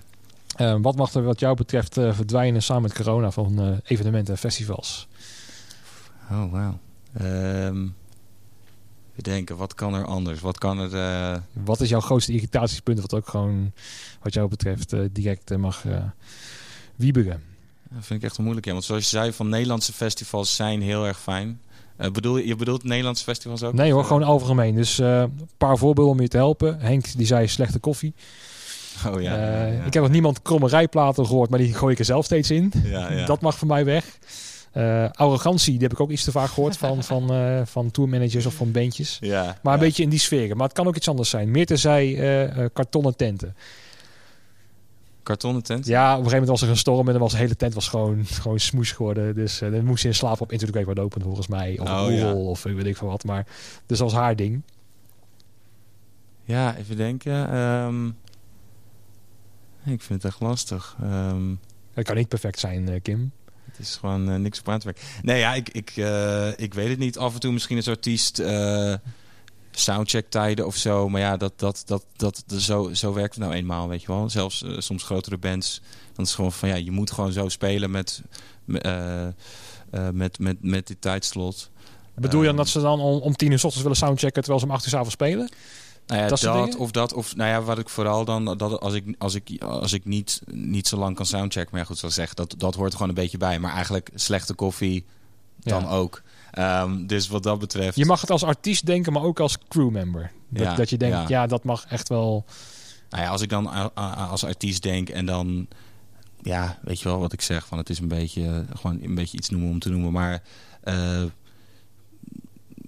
Eh, 0.56 0.76
wat 0.82 0.96
mag 0.96 1.14
er 1.14 1.24
wat 1.24 1.40
jou 1.40 1.56
betreft 1.56 1.94
verdwijnen 1.94 2.64
samen 2.64 2.82
met 2.84 2.94
corona 2.94 3.32
van 3.32 3.80
evenementen 3.86 4.34
en 4.34 4.40
festivals? 4.40 5.08
Oh, 6.32 6.52
wauw. 6.52 6.80
Ehm 7.20 7.86
we 9.16 9.22
denken, 9.22 9.58
wat 9.58 9.74
kan 9.76 9.94
er 9.94 10.06
anders? 10.06 10.40
Wat 10.40 10.58
kan 10.58 10.80
er... 10.80 10.94
eh, 10.94 11.38
Wat 11.64 11.82
is 11.82 11.90
jouw 11.90 12.00
grootste 12.00 12.32
irritatiepunt 12.34 13.02
wat 13.02 13.14
ook 13.14 13.28
gewoon 13.28 13.72
wat 14.22 14.34
jou 14.34 14.48
betreft 14.50 14.94
eh, 14.94 15.00
direct 15.12 15.52
eh, 15.52 15.58
mag 15.58 15.84
wieberen? 16.96 17.44
Dat 17.90 18.06
vind 18.06 18.20
ik 18.20 18.26
echt 18.26 18.38
een 18.38 18.44
moeilijk. 18.44 18.66
Ja. 18.66 18.72
Want 18.74 18.84
zoals 18.84 19.04
je 19.04 19.10
zei, 19.18 19.34
van 19.34 19.50
Nederlandse 19.50 19.94
festivals 19.94 20.56
zijn 20.56 20.82
heel 20.82 21.06
erg 21.06 21.20
fijn. 21.20 21.60
Bedoel, 22.12 22.38
je 22.38 22.48
je 22.48 22.56
bedoelt 22.56 22.84
Nederlandse 22.84 23.24
festivals 23.24 23.64
ook? 23.64 23.74
Nee 23.74 23.92
hoor, 23.92 24.02
Of, 24.02 24.08
gewoon 24.08 24.24
algemeen. 24.24 24.76
Dus 24.76 24.98
een 24.98 25.48
paar 25.58 25.78
voorbeelden 25.78 26.14
om 26.14 26.22
je 26.22 26.28
te 26.28 26.38
helpen. 26.38 26.80
Henk 26.80 27.18
die 27.18 27.26
zei 27.26 27.48
slechte 27.48 27.80
koffie. 27.80 28.14
Oh 29.08 29.22
ja. 29.22 29.36
Ja, 29.38 29.66
ja. 29.66 29.84
Ik 29.84 29.94
heb 29.94 30.04
nog 30.04 30.12
niemand 30.12 30.42
kromme 30.42 30.68
rijplaten 30.68 31.26
gehoord, 31.26 31.50
maar 31.50 31.60
die 31.60 31.74
gooi 31.74 31.94
ik 31.94 32.00
er 32.00 32.06
zelf 32.06 32.26
steeds 32.26 32.52
in. 32.52 32.72
Ja, 32.84 33.12
ja. 33.12 33.26
Dat 33.32 33.42
mag 33.42 33.58
voor 33.58 33.68
mij 33.68 33.86
weg. 33.86 34.18
Eh, 34.76 35.10
arrogantie, 35.12 35.74
die 35.74 35.82
heb 35.82 35.92
ik 35.92 36.00
ook 36.00 36.10
iets 36.12 36.24
te 36.24 36.32
vaak 36.32 36.50
gehoord 36.50 36.78
van, 36.78 37.04
van, 37.04 37.34
eh, 37.34 37.62
van 37.66 37.92
tourmanagers 37.92 38.46
of 38.46 38.54
van 38.54 38.72
bandjes. 38.72 39.18
Ja, 39.22 39.58
Maar 39.64 39.74
een 39.74 39.80
beetje 39.80 40.04
in 40.04 40.10
die 40.10 40.20
sferen. 40.20 40.58
Maar 40.58 40.66
het 40.68 40.76
kan 40.76 40.88
ook 40.88 40.96
iets 40.96 41.08
anders 41.08 41.30
zijn. 41.30 41.52
Meer 41.52 41.66
te 41.66 41.78
zij 41.78 42.18
eh, 42.50 42.66
kartonnen 42.74 43.16
tenten. 43.16 43.56
kartonnen 45.24 45.64
tent? 45.64 45.86
Ja, 45.86 46.04
op 46.04 46.10
een 46.10 46.16
gegeven 46.24 46.32
moment 46.40 46.50
was 46.50 46.62
er 46.62 46.70
een 46.70 46.78
storm 46.78 47.06
en 47.08 47.14
dan 47.14 47.22
was 47.22 47.32
de 47.32 47.38
hele 47.38 47.56
tent 47.56 47.74
was 47.74 47.88
gewoon, 47.88 48.26
gewoon 48.42 48.60
smoes 48.60 48.92
geworden. 48.92 49.36
Dus 49.36 49.62
uh, 49.62 49.72
dan 49.72 49.86
moest 49.86 50.02
ze 50.02 50.08
in 50.08 50.16
slaap 50.16 50.42
op 50.42 50.52
Into 50.52 50.66
the 50.66 50.72
Great 50.72 50.88
Wide 50.88 51.02
Open 51.02 51.22
volgens 51.22 51.48
mij. 51.48 51.80
Of 51.80 51.90
Oh, 51.90 52.16
ja. 52.16 52.34
of 52.34 52.64
weet 52.64 52.86
ik 52.86 52.98
veel 52.98 53.08
wat. 53.08 53.24
Maar, 53.24 53.46
dus 53.86 53.98
dat 53.98 54.12
was 54.12 54.20
haar 54.20 54.36
ding. 54.36 54.62
Ja, 56.44 56.76
even 56.78 56.98
denken. 56.98 57.50
Ehm, 57.50 58.08
ik 59.94 60.02
vind 60.02 60.24
het 60.24 60.26
echt 60.32 60.40
lastig. 60.42 60.96
Ehm, 61.02 61.54
Dat 61.94 62.04
kan 62.04 62.16
niet 62.16 62.28
perfect 62.28 62.60
zijn, 62.60 63.02
Kim. 63.02 63.32
Het 63.78 63.88
is 63.88 63.96
gewoon 63.96 64.30
eh, 64.30 64.36
niks 64.36 64.60
op 64.60 64.70
aan 64.70 64.80
te 64.80 64.86
werken. 64.86 65.04
Nee, 65.22 65.40
ja, 65.40 65.54
ik, 65.54 65.70
ik, 65.70 65.92
eh, 65.96 66.60
ik 66.60 66.74
weet 66.74 66.90
het 66.90 67.00
niet. 67.00 67.18
Af 67.18 67.34
en 67.34 67.40
toe 67.40 67.52
misschien 67.52 67.78
als 67.78 67.88
artiest 67.88 68.40
eh 68.40 68.94
soundcheck 69.78 70.30
tijden 70.30 70.66
of 70.66 70.76
zo. 70.76 71.10
Maar 71.10 71.22
ja, 71.22 71.38
dat, 71.38 71.54
dat, 71.56 71.84
dat, 71.86 72.06
dat, 72.16 72.44
zo, 72.58 72.94
zo 72.94 73.14
werkt 73.14 73.36
het 73.36 73.44
nou 73.44 73.56
eenmaal, 73.56 73.88
weet 73.88 74.02
je 74.02 74.08
wel. 74.08 74.30
Zelfs 74.30 74.64
soms 74.78 75.04
grotere 75.04 75.38
bands. 75.38 75.82
Dan 76.14 76.24
is 76.24 76.32
het 76.32 76.36
gewoon 76.36 76.52
van, 76.52 76.70
ja, 76.70 76.76
je 76.76 76.92
moet 76.92 77.12
gewoon 77.12 77.32
zo 77.32 77.50
spelen 77.50 77.92
met, 77.92 78.22
met, 78.66 78.84
eh, 78.84 80.10
met, 80.14 80.40
met, 80.40 80.58
met 80.62 80.88
dit 80.88 81.02
tijdslot. 81.02 81.70
Bedoel 82.16 82.42
je 82.42 82.48
dan 82.48 82.56
Ehm, 82.56 82.64
dat 82.64 82.74
ze 82.74 82.82
dan 82.82 83.00
om, 83.00 83.20
om 83.20 83.36
tien 83.36 83.52
uur 83.52 83.60
s 83.60 83.64
ochtends 83.64 83.84
willen 83.84 83.98
soundchecken 83.98 84.42
terwijl 84.42 84.60
ze 84.60 84.66
om 84.66 84.76
acht 84.76 84.84
uur 84.84 84.92
's 84.92 84.94
avonds 84.94 85.14
spelen? 85.14 85.50
Nou 86.08 86.22
ja, 86.22 86.28
Dat 86.28 86.76
of 86.76 86.92
dat, 86.92 87.14
of 87.14 87.36
nou 87.36 87.50
ja, 87.50 87.62
wat 87.62 87.80
ik 87.80 87.90
vooral 87.90 88.26
dan, 88.26 88.58
dat 88.58 88.80
als 88.80 88.94
ik, 88.94 89.16
als 89.18 89.36
ik, 89.36 89.64
als 89.64 89.94
ik 89.94 90.06
niet, 90.06 90.42
niet 90.52 90.88
zo 90.88 90.98
lang 90.98 91.16
kan 91.16 91.26
soundchecken, 91.26 91.70
maar 91.72 91.80
ja, 91.82 91.86
goed, 91.88 91.98
zoals 91.98 92.18
ik 92.18 92.24
zeg, 92.24 92.34
dat, 92.34 92.56
dat 92.58 92.76
hoort 92.76 92.88
er 92.92 92.94
gewoon 92.98 93.10
een 93.10 93.22
beetje 93.22 93.38
bij. 93.38 93.60
Maar 93.60 93.74
eigenlijk 93.74 94.10
slechte 94.16 94.54
koffie 94.54 95.06
dan 95.60 95.82
Ja. 95.82 95.90
ook. 95.90 96.22
Ehm, 96.52 97.06
dus 97.06 97.28
wat 97.28 97.44
dat 97.44 97.60
betreft. 97.60 97.98
Je 97.98 98.06
mag 98.06 98.22
het 98.22 98.30
als 98.30 98.44
artiest 98.44 98.86
denken, 98.86 99.14
maar 99.14 99.24
ook 99.24 99.40
als 99.40 99.58
crewmember. 99.68 100.32
Dat, 100.50 100.64
Ja, 100.64 100.76
dat 100.76 100.90
je 100.90 100.98
denkt, 100.98 101.30
ja. 101.30 101.48
dat 101.48 101.64
mag 101.64 101.86
echt 101.86 102.10
wel... 102.10 102.46
Nou 103.10 103.24
ja, 103.24 103.30
als 103.30 103.42
ik 103.42 103.50
dan 103.50 103.94
als 104.30 104.44
artiest 104.44 104.84
denk 104.84 105.10
en 105.10 105.26
dan, 105.26 105.68
ja, 106.42 106.80
weet 106.82 107.00
je 107.02 107.10
wel 107.10 107.20
wat 107.20 107.34
ik 107.34 107.42
zeg, 107.42 107.66
van 107.68 107.78
het 107.78 107.90
is 107.90 108.00
een 108.00 108.08
beetje, 108.08 108.66
gewoon 108.76 109.00
een 109.04 109.16
beetje 109.16 109.38
iets 109.38 109.50
noemen 109.50 109.70
om 109.70 109.80
te 109.80 109.90
noemen, 109.90 110.12
maar 110.12 110.42
eh, 110.84 111.24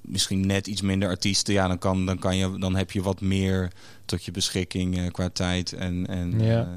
misschien 0.08 0.46
net 0.46 0.68
iets 0.68 0.82
minder 0.82 1.10
artiesten, 1.10 1.54
ja, 1.54 1.68
dan 1.68 1.78
kan, 1.80 2.06
dan 2.06 2.20
kan 2.20 2.38
je, 2.38 2.58
dan 2.60 2.76
heb 2.76 2.92
je 2.92 3.02
wat 3.02 3.22
meer 3.22 3.72
tot 4.06 4.24
je 4.26 4.32
beschikking 4.32 4.98
eh, 4.98 5.12
qua 5.12 5.30
tijd 5.30 5.74
en, 5.74 6.08
en 6.08 6.40
Ja. 6.44 6.62
eh, 6.62 6.68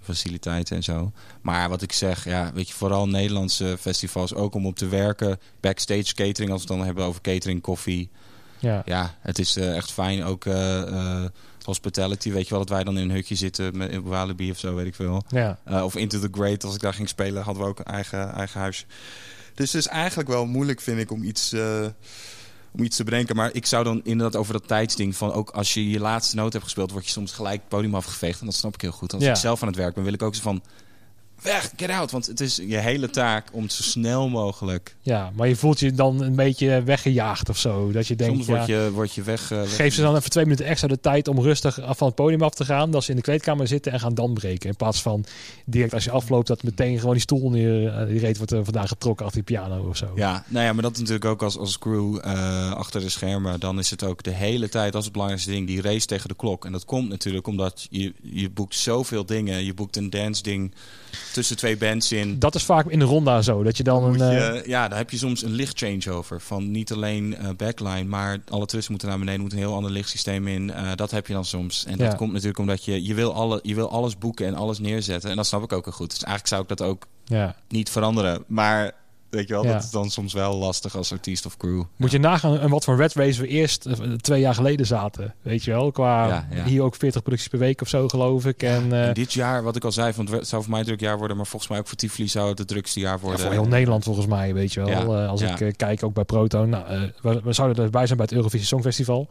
faciliteiten 0.00 0.76
en 0.76 0.82
zo. 0.82 1.12
Maar 1.42 1.68
wat 1.68 1.82
ik 1.82 1.92
zeg, 1.92 2.24
ja, 2.24 2.50
weet 2.54 2.68
je, 2.68 2.74
vooral 2.74 3.08
Nederlandse 3.08 3.76
festivals 3.80 4.34
ook 4.34 4.54
om 4.54 4.66
op 4.66 4.76
te 4.76 4.88
werken, 4.88 5.38
backstage 5.60 6.14
catering, 6.14 6.50
als 6.52 6.62
we 6.62 6.68
het 6.68 6.76
dan 6.76 6.86
hebben 6.86 7.04
over 7.04 7.20
catering, 7.20 7.60
koffie, 7.60 8.10
Ja, 8.58 8.82
ja, 8.84 9.14
het 9.20 9.38
is 9.38 9.56
eh, 9.56 9.76
echt 9.76 9.92
fijn. 9.92 10.24
Ook 10.24 10.44
hospitality, 11.62 12.32
weet 12.32 12.44
je 12.44 12.50
wel, 12.50 12.58
dat 12.58 12.68
wij 12.68 12.84
dan 12.84 12.98
in 12.98 13.02
een 13.08 13.14
hutje 13.14 13.34
zitten 13.34 13.76
met 13.76 13.90
in 13.90 14.02
Walibi 14.02 14.50
of 14.50 14.58
zo, 14.58 14.74
weet 14.74 14.86
ik 14.86 14.94
veel. 14.94 15.24
ja. 15.28 15.58
Of 15.84 15.96
Into 15.96 16.18
the 16.20 16.28
Great, 16.30 16.64
als 16.64 16.74
ik 16.74 16.80
daar 16.80 16.94
ging 16.94 17.08
spelen, 17.08 17.42
hadden 17.42 17.62
we 17.62 17.68
ook 17.68 17.78
een 17.78 17.84
eigen, 17.84 18.32
eigen 18.32 18.60
huis. 18.60 18.86
Dus 19.54 19.72
het 19.72 19.80
is 19.82 19.88
eigenlijk 19.88 20.28
wel 20.28 20.46
moeilijk, 20.46 20.80
vind 20.80 20.98
ik, 21.00 21.10
om 21.10 21.22
iets, 21.22 21.52
om 22.76 22.82
iets 22.84 22.96
te 22.96 23.04
bedenken. 23.04 23.36
Maar 23.36 23.50
ik 23.52 23.66
zou 23.66 23.84
dan 23.84 24.00
inderdaad 24.04 24.36
over 24.40 24.52
dat 24.52 24.68
tijdsding 24.68 25.16
van... 25.16 25.32
ook 25.32 25.50
als 25.50 25.74
je 25.74 25.90
je 25.90 26.00
laatste 26.00 26.36
noot 26.36 26.52
hebt 26.52 26.64
gespeeld... 26.64 26.90
word 26.90 27.04
je 27.04 27.10
soms 27.10 27.32
gelijk 27.32 27.60
het 27.60 27.68
podium 27.68 27.94
afgeveegd. 27.94 28.40
En 28.40 28.46
dat 28.46 28.54
snap 28.54 28.74
ik 28.74 28.80
heel 28.80 28.92
goed. 28.92 29.12
Als 29.14 29.22
Ja. 29.22 29.30
ik 29.30 29.36
zelf 29.36 29.62
aan 29.62 29.68
het 29.68 29.76
werk 29.76 29.94
ben, 29.94 30.04
wil 30.04 30.12
ik 30.12 30.22
ook 30.22 30.34
zo 30.34 30.42
van... 30.42 30.62
weg, 31.42 31.70
get 31.76 31.90
out. 31.90 32.10
Want 32.10 32.26
het 32.26 32.40
is 32.40 32.56
je 32.56 32.76
hele 32.76 33.10
taak 33.10 33.48
om 33.52 33.62
het 33.62 33.72
zo 33.72 33.82
snel 33.82 34.28
mogelijk... 34.28 34.96
ja, 35.00 35.30
maar 35.34 35.48
je 35.48 35.56
voelt 35.56 35.80
je 35.80 35.92
dan 35.92 36.22
een 36.22 36.34
beetje 36.34 36.82
weggejaagd 36.82 37.48
of 37.48 37.58
zo. 37.58 37.92
Dat 37.92 38.06
je 38.06 38.16
denkt, 38.16 38.34
soms 38.34 38.46
word, 38.46 38.66
je, 38.66 38.90
word 38.92 39.14
je 39.14 39.22
weg... 39.22 39.50
eh, 39.50 39.58
weg- 39.58 39.76
geef 39.76 39.94
ze 39.94 40.00
dan 40.00 40.16
even 40.16 40.30
twee 40.30 40.44
minuten 40.44 40.66
extra 40.66 40.88
de 40.88 41.00
tijd 41.00 41.28
om 41.28 41.40
rustig 41.40 41.80
af 41.80 41.98
van 41.98 42.06
het 42.06 42.16
podium 42.16 42.42
af 42.42 42.54
te 42.54 42.64
gaan. 42.64 42.90
Dat 42.90 43.04
ze 43.04 43.10
in 43.10 43.16
de 43.16 43.22
kleedkamer 43.22 43.66
zitten 43.68 43.92
en 43.92 44.00
gaan 44.00 44.14
dan 44.14 44.34
breken. 44.34 44.68
In 44.68 44.76
plaats 44.76 45.02
van 45.02 45.24
direct 45.64 45.94
als 45.94 46.04
je 46.04 46.10
afloopt 46.10 46.46
dat 46.46 46.62
meteen 46.62 46.98
gewoon 46.98 47.12
die 47.12 47.22
stoel 47.22 47.50
neer, 47.50 47.86
eh, 47.86 48.06
die 48.06 48.18
reet 48.18 48.36
wordt 48.36 48.52
er 48.52 48.64
vandaag 48.64 48.88
getrokken 48.88 49.26
achter 49.26 49.44
die 49.44 49.56
piano 49.56 49.88
of 49.88 49.96
zo. 49.96 50.12
Ja, 50.14 50.44
nou 50.48 50.64
ja, 50.64 50.72
maar 50.72 50.82
dat 50.82 50.92
is 50.92 50.98
natuurlijk 50.98 51.24
ook 51.24 51.42
als, 51.42 51.58
als 51.58 51.78
crew 51.78 52.18
eh, 52.22 52.72
achter 52.72 53.00
de 53.00 53.08
schermen. 53.08 53.60
Dan 53.60 53.78
is 53.78 53.90
het 53.90 54.04
ook 54.04 54.22
de 54.22 54.30
hele 54.34 54.68
tijd, 54.68 54.86
dat 54.92 54.98
is 54.98 55.04
het 55.04 55.12
belangrijkste 55.12 55.50
ding, 55.52 55.66
die 55.66 55.80
race 55.82 56.06
tegen 56.06 56.28
de 56.28 56.34
klok. 56.34 56.64
En 56.64 56.72
dat 56.72 56.84
komt 56.84 57.08
natuurlijk 57.08 57.46
omdat 57.46 57.86
je, 57.90 58.12
je 58.22 58.50
boekt 58.50 58.74
zoveel 58.76 59.26
dingen. 59.26 59.64
Je 59.64 59.74
boekt 59.74 59.96
een 59.96 60.10
dance 60.10 60.42
ding 60.42 60.72
tussen 61.34 61.56
twee 61.56 61.76
bands 61.76 62.12
in. 62.12 62.38
Dat 62.38 62.54
is 62.54 62.64
vaak 62.64 62.86
in 62.86 62.98
de 62.98 63.04
ronda 63.04 63.42
zo. 63.42 63.62
Dat 63.62 63.76
je 63.76 63.82
dan 63.82 64.04
een. 64.04 64.32
je, 64.32 64.40
eh, 64.40 64.66
ja, 64.66 64.88
daar 64.88 64.98
heb 64.98 65.10
je 65.10 65.16
soms 65.16 65.42
een 65.42 65.52
licht 65.52 65.78
changeover. 65.78 66.40
Van 66.40 66.70
niet 66.70 66.92
alleen 66.92 67.36
eh, 67.36 67.48
backline, 67.56 68.04
maar 68.04 68.38
alle 68.48 68.66
tussen 68.66 68.90
moeten 68.90 69.08
naar 69.08 69.18
beneden. 69.18 69.40
moet 69.40 69.52
een 69.52 69.58
heel 69.58 69.74
ander 69.74 69.90
lichtsysteem 69.90 70.48
in. 70.48 70.72
Eh, 70.72 70.90
dat 70.94 71.10
heb 71.10 71.26
je 71.26 71.32
dan 71.32 71.44
soms. 71.44 71.84
En 71.84 71.98
dat 71.98 72.14
komt 72.14 72.32
natuurlijk 72.32 72.58
omdat 72.58 72.84
je, 72.84 73.04
je, 73.04 73.14
wil 73.14 73.34
alle, 73.34 73.60
je 73.62 73.74
wil 73.74 73.90
alles 73.90 74.18
boeken 74.18 74.46
en 74.46 74.54
alles 74.54 74.78
neerzetten. 74.78 75.30
En 75.30 75.36
dat 75.36 75.46
snap 75.46 75.62
ik 75.62 75.72
ook 75.72 75.84
heel 75.84 75.92
goed. 75.92 76.10
Dus 76.10 76.22
eigenlijk 76.22 76.48
zou 76.48 76.62
ik 76.62 76.68
dat 76.68 76.82
ook 76.82 77.06
ja. 77.24 77.56
niet 77.68 77.90
veranderen. 77.90 78.44
Maar 78.46 78.92
weet 79.34 79.48
je 79.48 79.54
wel, 79.54 79.64
Ja. 79.64 79.72
dat 79.72 79.82
is 79.82 79.90
dan 79.90 80.10
soms 80.10 80.32
wel 80.32 80.56
lastig 80.56 80.96
als 80.96 81.12
artiest 81.12 81.46
of 81.46 81.56
crew. 81.56 81.82
Moet 81.96 82.10
je 82.10 82.18
nagaan 82.18 82.58
en 82.58 82.70
wat 82.70 82.84
voor 82.84 82.96
red 82.96 83.14
race 83.14 83.40
we 83.40 83.48
eerst 83.48 83.86
eh, 83.86 83.94
twee 84.12 84.40
jaar 84.40 84.54
geleden 84.54 84.86
zaten. 84.86 85.34
Weet 85.42 85.64
je 85.64 85.70
wel, 85.70 85.90
qua 85.92 86.26
Ja, 86.50 86.64
hier 86.64 86.82
ook 86.82 86.94
40 86.94 87.22
producties 87.22 87.48
per 87.48 87.58
week 87.58 87.80
of 87.80 87.88
zo 87.88 88.08
geloof 88.08 88.46
ik. 88.46 88.62
En, 88.62 88.92
eh, 88.92 89.08
En 89.08 89.14
dit 89.14 89.32
jaar, 89.32 89.62
wat 89.62 89.76
ik 89.76 89.84
al 89.84 89.92
zei, 89.92 90.12
van 90.12 90.26
het 90.30 90.48
zou 90.48 90.62
voor 90.62 90.70
mij 90.70 90.80
een 90.80 90.86
druk 90.86 91.00
jaar 91.00 91.18
worden, 91.18 91.36
maar 91.36 91.46
volgens 91.46 91.70
mij 91.70 91.80
ook 91.80 91.86
voor 91.86 91.96
Tivoli 91.96 92.28
zou 92.28 92.48
het 92.48 92.58
het 92.58 92.68
drukste 92.68 93.00
jaar 93.00 93.14
ja, 93.14 93.20
worden. 93.20 93.40
voor 93.40 93.50
heel 93.52 93.66
Nederland 93.66 94.04
volgens 94.04 94.26
mij, 94.26 94.54
weet 94.54 94.72
je 94.72 94.80
wel. 94.84 95.16
Eh, 95.16 95.28
als 95.28 95.40
ik 95.40 95.60
eh, 95.60 95.72
kijk 95.76 96.02
ook 96.02 96.14
bij 96.14 96.24
Proto. 96.24 96.64
Nou, 96.64 96.86
eh, 96.86 97.02
we, 97.22 97.40
we 97.44 97.52
zouden 97.52 97.84
erbij 97.84 98.06
zijn 98.06 98.18
bij 98.18 98.26
het 98.26 98.36
Eurovisie 98.36 98.66
Songfestival. 98.66 99.28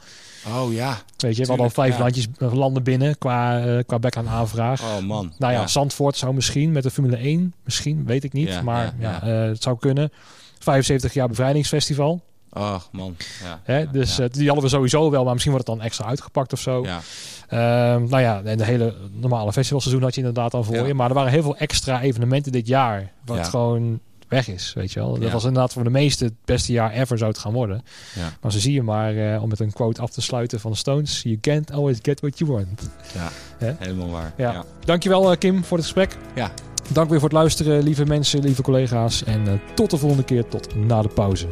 Oh 0.48 0.74
ja. 0.74 1.02
Weet 1.18 1.36
je, 1.36 1.42
we 1.42 1.48
hadden 1.48 1.66
al 1.66 1.72
vijf 1.72 1.94
ja. 1.94 2.00
landjes, 2.00 2.28
eh, 2.38 2.54
landen 2.54 2.84
binnen 2.84 3.18
qua, 3.18 3.66
eh 3.66 3.84
qua 3.86 4.00
back 4.00 4.18
aan 4.18 4.30
aanvraag. 4.30 4.82
Oh 4.82 5.00
man. 5.00 5.34
Nou 5.38 5.54
ja, 5.54 5.68
Zandvoort 5.68 6.18
zou 6.18 6.34
misschien 6.34 6.72
met 6.72 6.84
de 6.84 6.92
Formule 6.92 7.18
1, 7.18 7.54
misschien, 7.64 8.06
weet 8.06 8.24
ik 8.24 8.34
niet. 8.34 8.48
Ja, 8.48 8.62
maar 8.62 8.94
ja, 9.00 9.22
eh, 9.22 9.48
het 9.48 9.64
zou 9.64 9.78
kunnen. 9.78 10.12
75 10.60 11.14
jaar 11.14 11.28
bevrijdingsfestival. 11.28 12.22
Oh 12.54 12.80
man. 12.92 13.16
Ja. 13.44 13.60
Hè? 13.64 13.92
dus 13.92 14.16
ja. 14.16 14.28
die 14.28 14.46
hadden 14.46 14.64
we 14.64 14.70
sowieso 14.70 15.10
wel, 15.12 15.24
maar 15.24 15.32
misschien 15.32 15.54
wordt 15.54 15.68
het 15.68 15.78
dan 15.78 15.86
extra 15.86 16.06
uitgepakt 16.06 16.54
of 16.54 16.60
zo. 16.60 16.84
ja. 16.86 17.02
Ehm, 17.48 18.04
nou 18.10 18.22
ja, 18.22 18.42
en 18.44 18.58
de 18.58 18.66
hele 18.66 18.96
normale 19.12 19.54
festivalseizoen 19.54 20.04
had 20.04 20.14
je 20.16 20.20
inderdaad 20.20 20.52
dan 20.52 20.66
voor 20.66 20.88
je. 20.88 20.94
Maar 20.94 21.10
er 21.10 21.16
waren 21.16 21.32
heel 21.32 21.42
veel 21.42 21.58
extra 21.58 22.02
evenementen 22.02 22.52
dit 22.52 22.68
jaar. 22.68 23.12
Wat 23.26 23.48
gewoon 23.48 24.00
weg 24.34 24.48
is, 24.48 24.74
weet 24.74 24.92
je 24.92 25.00
wel. 25.00 25.14
Dat 25.14 25.24
Ja. 25.24 25.32
was 25.32 25.44
inderdaad 25.44 25.74
voor 25.74 25.84
de 25.84 25.90
meeste 25.90 26.24
het 26.24 26.34
beste 26.46 26.72
jaar 26.72 26.92
ever 26.92 27.18
zou 27.18 27.30
het 27.32 27.40
gaan 27.40 27.54
worden. 27.54 27.84
Ja. 28.16 28.30
Maar 28.42 28.52
zo 28.52 28.60
zie 28.60 28.74
je 28.74 28.82
maar, 28.84 29.16
eh, 29.34 29.42
om 29.44 29.50
met 29.50 29.60
een 29.60 29.74
quote 29.74 30.02
af 30.02 30.10
te 30.10 30.22
sluiten 30.22 30.60
van 30.60 30.72
de 30.72 30.78
Stones. 30.78 31.22
You 31.22 31.38
can't 31.42 31.72
always 31.72 31.98
get 32.02 32.20
what 32.20 32.38
you 32.38 32.52
want. 32.52 32.90
Ja. 33.14 33.30
Helemaal 33.80 34.10
waar. 34.10 34.34
Ja. 34.38 34.52
Ja. 34.52 34.64
Dankjewel 34.86 35.32
eh, 35.32 35.38
Kim 35.38 35.64
voor 35.64 35.78
het 35.78 35.86
gesprek. 35.86 36.18
Ja. 36.36 36.52
Dank 36.92 37.10
weer 37.10 37.20
voor 37.20 37.30
het 37.30 37.38
luisteren, 37.38 37.84
lieve 37.84 38.06
mensen, 38.06 38.40
lieve 38.40 38.62
collega's. 38.62 39.24
En 39.24 39.48
eh, 39.48 39.54
tot 39.76 39.90
de 39.90 39.98
volgende 39.98 40.24
keer, 40.24 40.48
tot 40.48 40.76
na 40.76 41.02
de 41.02 41.08
pauze. 41.08 41.48